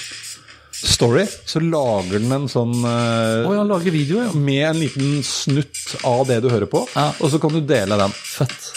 Story, 0.81 1.27
så 1.45 1.61
lager 1.61 2.17
den 2.19 2.31
en 2.33 2.47
sånn 2.49 2.73
uh, 2.81 3.45
oh, 3.45 3.53
ja, 3.53 3.63
lager 3.67 3.93
video, 3.93 4.23
ja. 4.25 4.31
med 4.33 4.63
en 4.71 4.79
liten 4.81 5.19
snutt 5.25 5.95
av 6.07 6.23
det 6.29 6.39
du 6.41 6.49
hører 6.49 6.65
på, 6.71 6.83
Ja. 6.95 7.11
og 7.21 7.29
så 7.33 7.37
kan 7.41 7.53
du 7.53 7.61
dele 7.61 7.97
den. 8.01 8.13
Fett. 8.17 8.71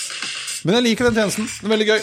Men 0.65 0.79
jeg 0.79 0.85
liker 0.91 1.09
den 1.11 1.17
tjenesten. 1.23 1.49
Den 1.63 1.71
er 1.71 1.75
veldig 1.77 1.89
gøy. 1.95 2.03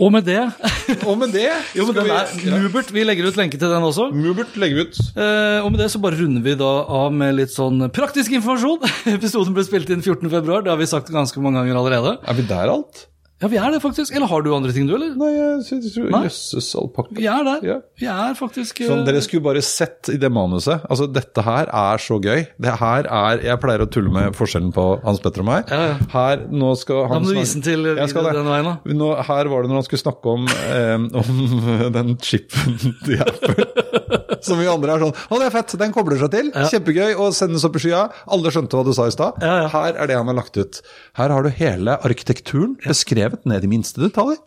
Og 0.00 0.08
med 0.14 0.24
det 0.24 0.38
Og 1.10 1.18
med 1.20 1.28
det 1.34 1.50
Jo, 1.76 1.84
men 1.90 1.96
den 1.98 2.06
vi- 2.06 2.12
er 2.16 2.30
ja. 2.48 2.56
Mubert, 2.62 2.88
vi 2.96 3.02
legger 3.04 3.26
ut 3.28 3.36
lenke 3.36 3.58
til 3.60 3.68
den 3.68 3.84
også. 3.84 4.06
Mubert 4.16 4.54
legger 4.56 4.78
vi 4.78 4.86
ut. 4.88 4.96
Eh, 5.12 5.58
og 5.60 5.68
med 5.74 5.82
det 5.82 5.90
så 5.92 6.00
bare 6.00 6.16
runder 6.16 6.40
vi 6.40 6.54
da 6.56 6.70
av 6.88 7.12
med 7.12 7.36
litt 7.36 7.52
sånn 7.52 7.84
praktisk 7.92 8.32
informasjon. 8.38 8.80
Episoden 9.16 9.52
ble 9.56 9.66
spilt 9.68 9.92
inn 9.92 10.00
14. 10.00 10.24
februar, 10.32 10.64
det 10.64 10.72
har 10.72 10.80
vi 10.80 10.88
sagt 10.88 11.12
ganske 11.12 11.36
mange 11.44 11.60
ganger 11.60 11.76
allerede. 11.82 12.16
Er 12.24 12.38
vi 12.40 12.48
der 12.48 12.72
alt? 12.72 13.04
Ja, 13.40 13.48
vi 13.48 13.56
er 13.56 13.72
det 13.72 13.80
faktisk. 13.80 14.12
Eller 14.12 14.28
har 14.28 14.42
du 14.44 14.50
andre 14.52 14.72
ting 14.76 14.84
du, 14.88 14.92
eller? 14.98 15.14
Nei, 15.16 15.30
jeg 15.32 15.80
jeg 15.80 15.92
tror 15.94 16.26
Jøsses 16.26 16.68
alpakka. 16.76 17.14
Vi 17.16 17.24
er 17.30 17.46
der. 17.46 17.62
Ja. 17.64 17.76
Vi 18.00 18.08
er 18.12 18.34
faktisk 18.36 18.82
uh... 18.82 18.90
Sånn, 18.90 19.04
dere 19.08 19.22
skulle 19.24 19.44
bare 19.46 19.62
sett 19.64 20.10
i 20.12 20.18
det 20.20 20.28
manuset. 20.32 20.84
Altså, 20.92 21.08
dette 21.08 21.44
her 21.46 21.70
er 21.72 22.04
så 22.04 22.20
gøy. 22.20 22.44
Det 22.60 22.76
her 22.82 23.08
er 23.08 23.44
Jeg 23.46 23.62
pleier 23.62 23.84
å 23.84 23.88
tulle 23.88 24.12
med 24.12 24.36
forskjellen 24.36 24.74
på 24.76 24.86
Hans 25.06 25.22
Petter 25.24 25.44
og 25.44 25.48
meg. 25.48 25.72
Ja, 25.72 25.94
ja. 25.94 25.96
Her, 26.12 26.44
nå 26.52 26.74
skal 26.80 27.06
han 27.08 27.22
Da 27.22 27.24
må 27.24 27.32
du 27.32 27.40
vise 27.40 27.56
den 27.56 27.64
til 27.64 27.88
Jeg 27.94 28.12
skal 28.12 28.28
den 28.28 28.50
veien, 28.50 28.68
da. 28.68 28.96
Nå, 29.00 29.12
her 29.30 29.52
var 29.52 29.64
det 29.64 29.72
når 29.72 29.80
han 29.80 29.88
skulle 29.88 30.04
snakke 30.04 30.36
om, 30.36 30.48
eh, 30.76 30.96
om 31.00 31.92
den 31.96 32.16
chipen 32.20 32.76
til 33.06 33.24
Apple. 33.24 34.19
Som 34.46 34.60
vi 34.62 34.68
andre 34.70 34.94
er 34.96 35.04
sånn 35.04 35.14
Å, 35.14 35.38
det 35.40 35.48
er 35.48 35.54
fett! 35.54 35.74
Den 35.80 35.94
kobler 35.94 36.20
seg 36.20 36.32
til. 36.34 36.52
Ja. 36.54 36.68
Kjempegøy. 36.72 37.10
Og 37.20 37.34
sendes 37.36 37.64
opp 37.66 37.76
i 37.80 37.84
skya. 37.84 38.06
Alle 38.30 38.52
skjønte 38.54 38.78
hva 38.78 38.86
du 38.86 38.94
sa 38.96 39.08
i 39.10 39.14
stad. 39.14 39.40
Ja, 39.44 39.64
ja. 39.64 39.68
Her 39.72 39.98
er 39.98 40.10
det 40.10 40.16
han 40.20 40.30
har 40.30 40.38
lagt 40.40 40.56
ut. 40.60 40.80
Her 41.18 41.34
har 41.34 41.46
du 41.46 41.52
hele 41.60 41.98
arkitekturen 42.06 42.78
beskrevet 42.86 43.46
ned 43.48 43.66
i 43.66 43.70
minste 43.70 44.02
detaljer. 44.02 44.40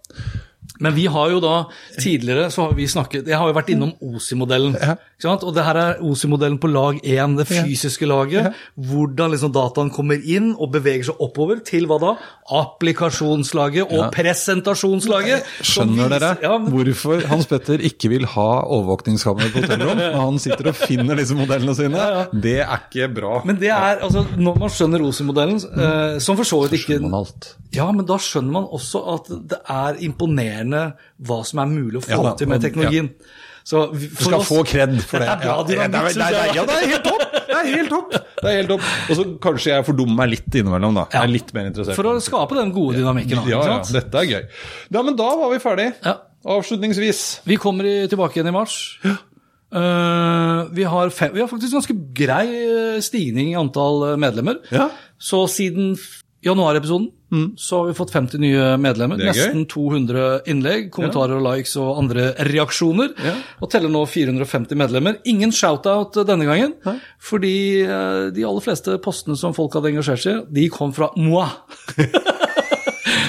Men 0.84 0.96
vi 0.96 1.06
har 1.12 1.30
jo 1.30 1.40
da 1.44 1.56
tidligere 2.02 2.48
så 2.52 2.66
har 2.70 2.78
vi 2.78 2.86
snakket 2.90 3.28
Jeg 3.30 3.38
har 3.38 3.50
jo 3.50 3.56
vært 3.56 3.70
innom 3.74 3.92
OSI-modellen. 4.02 4.74
Ja. 5.24 5.34
Og 5.44 5.54
det 5.56 5.64
her 5.66 5.78
er 5.82 6.02
OSI-modellen 6.04 6.60
på 6.62 6.70
lag 6.72 7.00
1, 7.04 7.38
det 7.40 7.48
fysiske 7.50 8.08
laget. 8.10 8.54
Hvordan 8.76 9.32
liksom 9.34 9.54
dataen 9.56 9.90
kommer 9.94 10.20
inn 10.24 10.52
og 10.58 10.72
beveger 10.76 11.08
seg 11.10 11.22
oppover 11.24 11.62
til 11.66 11.88
hva 11.90 11.98
da? 12.04 12.14
Applikasjonslaget 12.54 13.92
og 13.94 14.10
presentasjonslaget. 14.14 15.44
Skjønner 15.64 16.08
viser- 16.08 16.20
dere 16.20 16.38
Ja, 16.44 16.58
men, 16.58 16.72
hvorfor 16.74 17.24
Hans 17.30 17.48
Petter 17.48 17.80
ikke 17.80 18.10
vil 18.12 18.26
ha 18.26 18.48
overvåkningskamera 18.66 19.52
på 19.54 19.64
hotellrom? 19.64 19.98
Når 20.04 20.20
han 20.20 20.40
sitter 20.40 20.70
og 20.72 20.76
finner 20.76 21.16
disse 21.20 21.36
modellene 21.38 21.76
sine? 21.78 22.08
Det 22.34 22.58
er 22.64 22.84
ikke 22.90 23.10
bra. 23.14 23.42
men 23.46 23.58
det 23.62 23.70
er, 23.74 24.02
altså, 24.04 24.26
når 24.38 24.60
man 24.60 24.70
skjønner 24.74 25.02
OSI-modellen, 25.08 25.58
eh, 25.58 26.20
som 26.24 26.38
for 26.40 26.44
så 26.48 26.62
vidt 26.64 26.78
ikke 26.80 26.94
skjønner 26.98 27.10
man 27.10 27.20
alt. 27.24 27.50
Ja, 27.74 27.88
men 27.92 28.06
da 28.06 28.18
skjønner 28.22 28.52
man 28.60 28.68
også 28.76 29.02
at 29.16 29.32
det 29.50 29.60
er 29.70 29.98
imponerende 30.06 30.84
hva 31.24 31.40
som 31.48 31.60
er 31.64 31.72
mulig 31.72 32.02
å 32.02 32.06
få 32.06 32.14
Ja 32.14 32.22
da, 32.30 32.36
til 32.40 32.52
med 32.52 32.62
teknologien. 32.62 33.10
teknologien. 33.10 33.50
Så 33.64 33.86
vi- 33.96 34.10
Du 34.12 34.16
skal 34.26 34.40
oss- 34.42 34.50
få 34.52 34.64
kred 34.68 34.98
for 35.08 35.20
det. 35.24 35.28
Det 35.32 35.46
bra 35.46 35.54
Ja, 35.56 35.64
det, 35.64 35.78
er- 35.78 35.88
dynamikk, 35.88 36.18
det, 36.20 36.28
er- 36.28 36.56
ja, 36.58 36.66
det 36.68 36.76
er 36.76 36.88
helt 36.94 37.04
topp! 37.08 37.24
Det 37.48 37.56
er 37.60 37.70
helt 37.78 37.90
topp! 37.94 38.12
Det 38.44 38.50
er 38.52 38.58
helt 38.60 38.72
topp. 38.74 38.88
Og 39.10 39.16
så 39.20 39.24
kanskje 39.46 39.72
jeg 39.72 39.86
fordummer 39.88 40.16
meg 40.20 40.30
litt 40.34 40.58
innimellom, 40.60 40.98
da. 41.00 41.06
Jeg 41.14 41.22
er 41.24 41.32
litt 41.32 41.54
mer 41.56 41.70
interessert. 41.72 41.96
For 41.96 42.10
å 42.12 42.18
skape 42.24 42.58
den 42.60 42.74
gode 42.76 42.98
dynamikken. 43.00 43.46
ja, 43.48 43.62
ja, 43.70 43.78
dette 43.88 44.20
er 44.20 44.28
gøy. 44.28 44.44
Ja, 44.92 45.02
men 45.08 45.16
da 45.16 45.30
var 45.40 45.54
vi 45.54 45.60
ferdig. 45.64 45.94
Ja. 46.04 46.18
Avslutningsvis. 46.44 47.22
Vi 47.48 47.56
kommer 47.56 47.88
tilbake 48.12 48.36
igjen 48.42 48.52
i 48.52 48.56
mars. 48.56 48.76
Uh, 49.74 50.68
vi, 50.76 50.84
har 50.86 51.10
fem, 51.10 51.32
vi 51.34 51.42
har 51.42 51.48
faktisk 51.50 51.74
ganske 51.74 51.96
grei 52.14 52.44
eh, 52.52 53.00
stigning 53.02 53.54
i 53.54 53.58
antall 53.58 54.04
eh, 54.12 54.18
medlemmer. 54.22 54.60
Ja. 54.70 54.90
Så 55.18 55.48
siden 55.50 55.96
f- 56.44 57.32
mm. 57.32 57.46
så 57.58 57.78
har 57.80 57.88
vi 57.88 57.94
fått 57.98 58.12
50 58.14 58.40
nye 58.44 58.66
medlemmer. 58.78 59.20
Er. 59.20 59.32
Nesten 59.32 59.66
200 59.72 60.42
innlegg, 60.52 60.90
kommentarer 60.92 61.38
og 61.40 61.46
likes 61.48 61.76
og 61.82 61.98
andre 62.04 62.34
reaksjoner. 62.50 63.14
Og 63.62 63.70
teller 63.72 63.90
nå 63.90 64.04
450 64.06 64.76
medlemmer. 64.78 65.18
Ingen 65.26 65.52
shout-out 65.56 66.14
denne 66.28 66.46
gangen, 66.46 66.74
fordi 67.24 67.56
eh, 67.88 68.30
de 68.36 68.44
aller 68.46 68.62
fleste 68.66 68.98
postene 69.04 69.36
som 69.40 69.54
folk 69.58 69.74
hadde 69.80 69.94
engasjert 69.94 70.22
seg 70.26 70.42
i, 70.42 70.46
de 70.62 70.70
kom 70.74 70.94
fra 70.94 71.10
moi. 71.18 71.48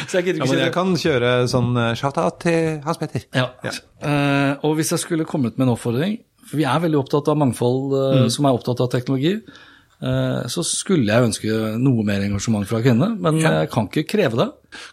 Så 0.08 0.20
jeg 0.20 0.28
gidder 0.28 0.42
Ja, 0.42 0.44
ikke 0.44 0.52
men 0.52 0.58
si 0.60 0.64
jeg 0.64 0.74
kan 0.74 0.92
kjøre 1.00 1.30
sånn 1.50 1.70
eh, 1.80 1.92
shout-out 1.98 2.36
til 2.44 2.80
Hans 2.84 3.00
Petter. 3.00 3.24
ja. 3.34 3.48
Eh, 3.64 4.52
og 4.62 4.76
hvis 4.78 4.92
jeg 4.94 5.00
skulle 5.02 5.24
kommet 5.26 5.56
med 5.58 5.66
en 5.66 5.72
oppfordring, 5.74 6.18
for 6.44 6.60
vi 6.60 6.66
er 6.68 6.82
veldig 6.84 6.98
opptatt 7.00 7.30
av 7.32 7.38
mangfold 7.40 7.94
uh, 7.96 8.02
Mm. 8.20 8.28
som 8.30 8.44
er 8.46 8.52
opptatt 8.58 8.82
av 8.84 8.90
teknologi, 8.92 9.32
eh, 9.40 9.72
så 10.00 10.64
skulle 10.66 11.08
jeg 11.08 11.28
ønske 11.30 11.58
noe 11.80 12.04
mer 12.06 12.24
engasjement 12.26 12.66
fra 12.68 12.82
kvinnene, 12.84 13.14
men 13.22 13.40
jeg 13.40 13.70
kan 13.72 13.88
ikke 13.88 14.06
kreve 14.10 14.40
det. 14.42 14.48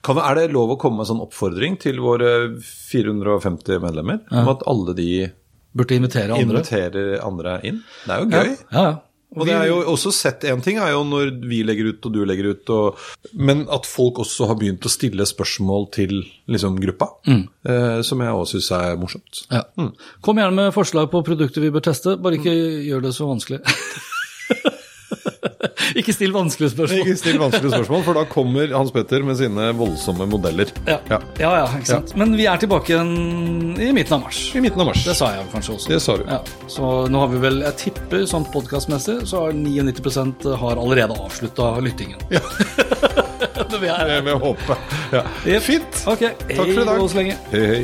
Kan, 0.05 0.19
er 0.21 0.37
det 0.37 0.51
lov 0.53 0.75
å 0.75 0.79
komme 0.79 0.99
med 0.99 1.07
en 1.07 1.11
sånn 1.15 1.23
oppfordring 1.25 1.77
til 1.81 1.99
våre 2.03 2.31
450 2.61 3.81
medlemmer? 3.83 4.21
Om 4.29 4.51
at 4.53 4.65
alle 4.69 4.95
de 4.97 5.11
Burde 5.71 5.95
invitere 5.95 6.35
andre. 6.35 6.43
inviterer 6.43 7.23
andre 7.23 7.55
inn? 7.67 7.79
Det 8.05 8.13
er 8.13 8.21
jo 8.21 8.29
gøy. 8.31 8.53
ja. 8.75 8.83
ja. 8.91 8.91
Og 9.39 9.47
det 9.47 9.53
er 9.55 9.69
jo 9.69 9.77
også 9.93 10.11
sett 10.11 10.43
En 10.49 10.63
ting 10.63 10.79
er 10.81 10.91
jo 10.91 11.05
når 11.07 11.29
vi 11.47 11.61
legger 11.63 11.93
ut 11.93 12.07
og 12.07 12.15
du 12.15 12.19
legger 12.27 12.51
ut, 12.51 12.71
og, 12.75 12.99
men 13.31 13.63
at 13.71 13.87
folk 13.87 14.19
også 14.25 14.49
har 14.49 14.59
begynt 14.59 14.83
å 14.83 14.91
stille 14.91 15.27
spørsmål 15.27 15.87
til 15.95 16.17
liksom, 16.51 16.75
gruppa. 16.83 17.07
Eh, 17.31 18.01
som 18.03 18.23
jeg 18.23 18.35
også 18.35 18.59
syns 18.59 18.71
er 18.75 18.99
morsomt. 18.99 19.43
Ja. 19.47 19.63
Kom 20.25 20.41
gjerne 20.41 20.57
med 20.57 20.75
forslag 20.75 21.07
på 21.13 21.23
produkter 21.27 21.63
vi 21.63 21.71
bør 21.71 21.85
teste, 21.87 22.17
bare 22.19 22.41
ikke 22.41 22.55
gjør 22.89 23.07
det 23.07 23.15
så 23.15 23.29
vanskelig. 23.31 23.61
ikke 25.99 26.13
still 26.15 26.33
vanskelige 26.35 26.73
spørsmål. 26.73 27.03
Ikke 27.03 27.17
still 27.19 27.39
vanskelige 27.41 27.71
spørsmål, 27.75 28.03
for 28.07 28.19
da 28.19 28.25
kommer 28.29 28.73
Hans 28.75 28.93
Petter 28.95 29.25
med 29.25 29.37
sine 29.39 29.69
voldsomme 29.77 30.27
modeller. 30.29 30.71
Ja. 30.87 30.99
Ja. 31.11 31.19
ja, 31.39 31.51
ja, 31.61 31.69
ikke 31.77 31.91
sant. 31.93 32.15
Men 32.19 32.35
vi 32.39 32.47
er 32.49 32.61
tilbake 32.61 32.93
igjen 32.93 33.79
i 33.81 33.91
midten 33.95 34.17
av 34.17 34.25
mars. 34.25 34.43
I 34.57 34.63
midten 34.63 34.83
av 34.83 34.91
mars. 34.91 35.05
Det 35.07 35.15
sa 35.17 35.31
jeg 35.35 35.49
kanskje 35.53 35.77
også. 35.77 35.93
Det 35.93 36.01
sa 36.03 36.17
du. 36.19 36.25
Ja, 36.29 36.41
så 36.71 36.91
nå 37.11 37.23
har 37.23 37.33
vi 37.33 37.41
vel, 37.45 37.61
jeg 37.67 37.79
tipper 37.85 38.27
sånn 38.29 38.47
podkastmessig, 38.53 39.21
så 39.29 39.47
har 39.47 39.57
99 39.57 40.55
har 40.61 40.81
allerede 40.81 41.17
avslutta 41.17 41.73
lyttingen. 41.83 42.21
Ja. 42.33 42.43
det 43.71 43.79
vil 43.79 43.89
jeg. 43.89 44.21
Jeg 44.21 44.39
håpe. 44.45 44.79
Ja. 45.11 45.25
Fint. 45.61 46.05
Ok, 46.09 46.25
Takk 46.47 46.55
for 46.55 46.79
i 46.81 46.87
dag. 46.87 47.35
Hei, 47.51 47.67
hei. 47.75 47.83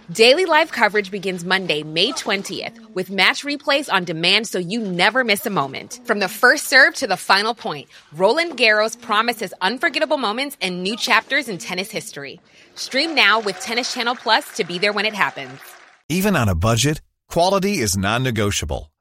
Daily 0.11 0.43
live 0.43 0.73
coverage 0.73 1.09
begins 1.09 1.45
Monday, 1.45 1.83
May 1.83 2.11
20th, 2.11 2.93
with 2.93 3.09
match 3.09 3.45
replays 3.45 3.89
on 3.89 4.03
demand 4.03 4.45
so 4.45 4.59
you 4.59 4.81
never 4.81 5.23
miss 5.23 5.45
a 5.45 5.49
moment. 5.49 6.01
From 6.03 6.19
the 6.19 6.27
first 6.27 6.67
serve 6.67 6.95
to 6.95 7.07
the 7.07 7.15
final 7.15 7.53
point, 7.53 7.87
Roland 8.11 8.57
Garros 8.57 8.99
promises 8.99 9.53
unforgettable 9.61 10.17
moments 10.17 10.57
and 10.59 10.83
new 10.83 10.97
chapters 10.97 11.47
in 11.47 11.59
tennis 11.59 11.89
history. 11.89 12.41
Stream 12.75 13.15
now 13.15 13.39
with 13.39 13.57
Tennis 13.61 13.93
Channel 13.93 14.15
Plus 14.15 14.57
to 14.57 14.65
be 14.65 14.79
there 14.79 14.91
when 14.91 15.05
it 15.05 15.13
happens. 15.13 15.57
Even 16.09 16.35
on 16.35 16.49
a 16.49 16.55
budget, 16.55 16.99
quality 17.29 17.77
is 17.77 17.95
non-negotiable. 17.95 18.91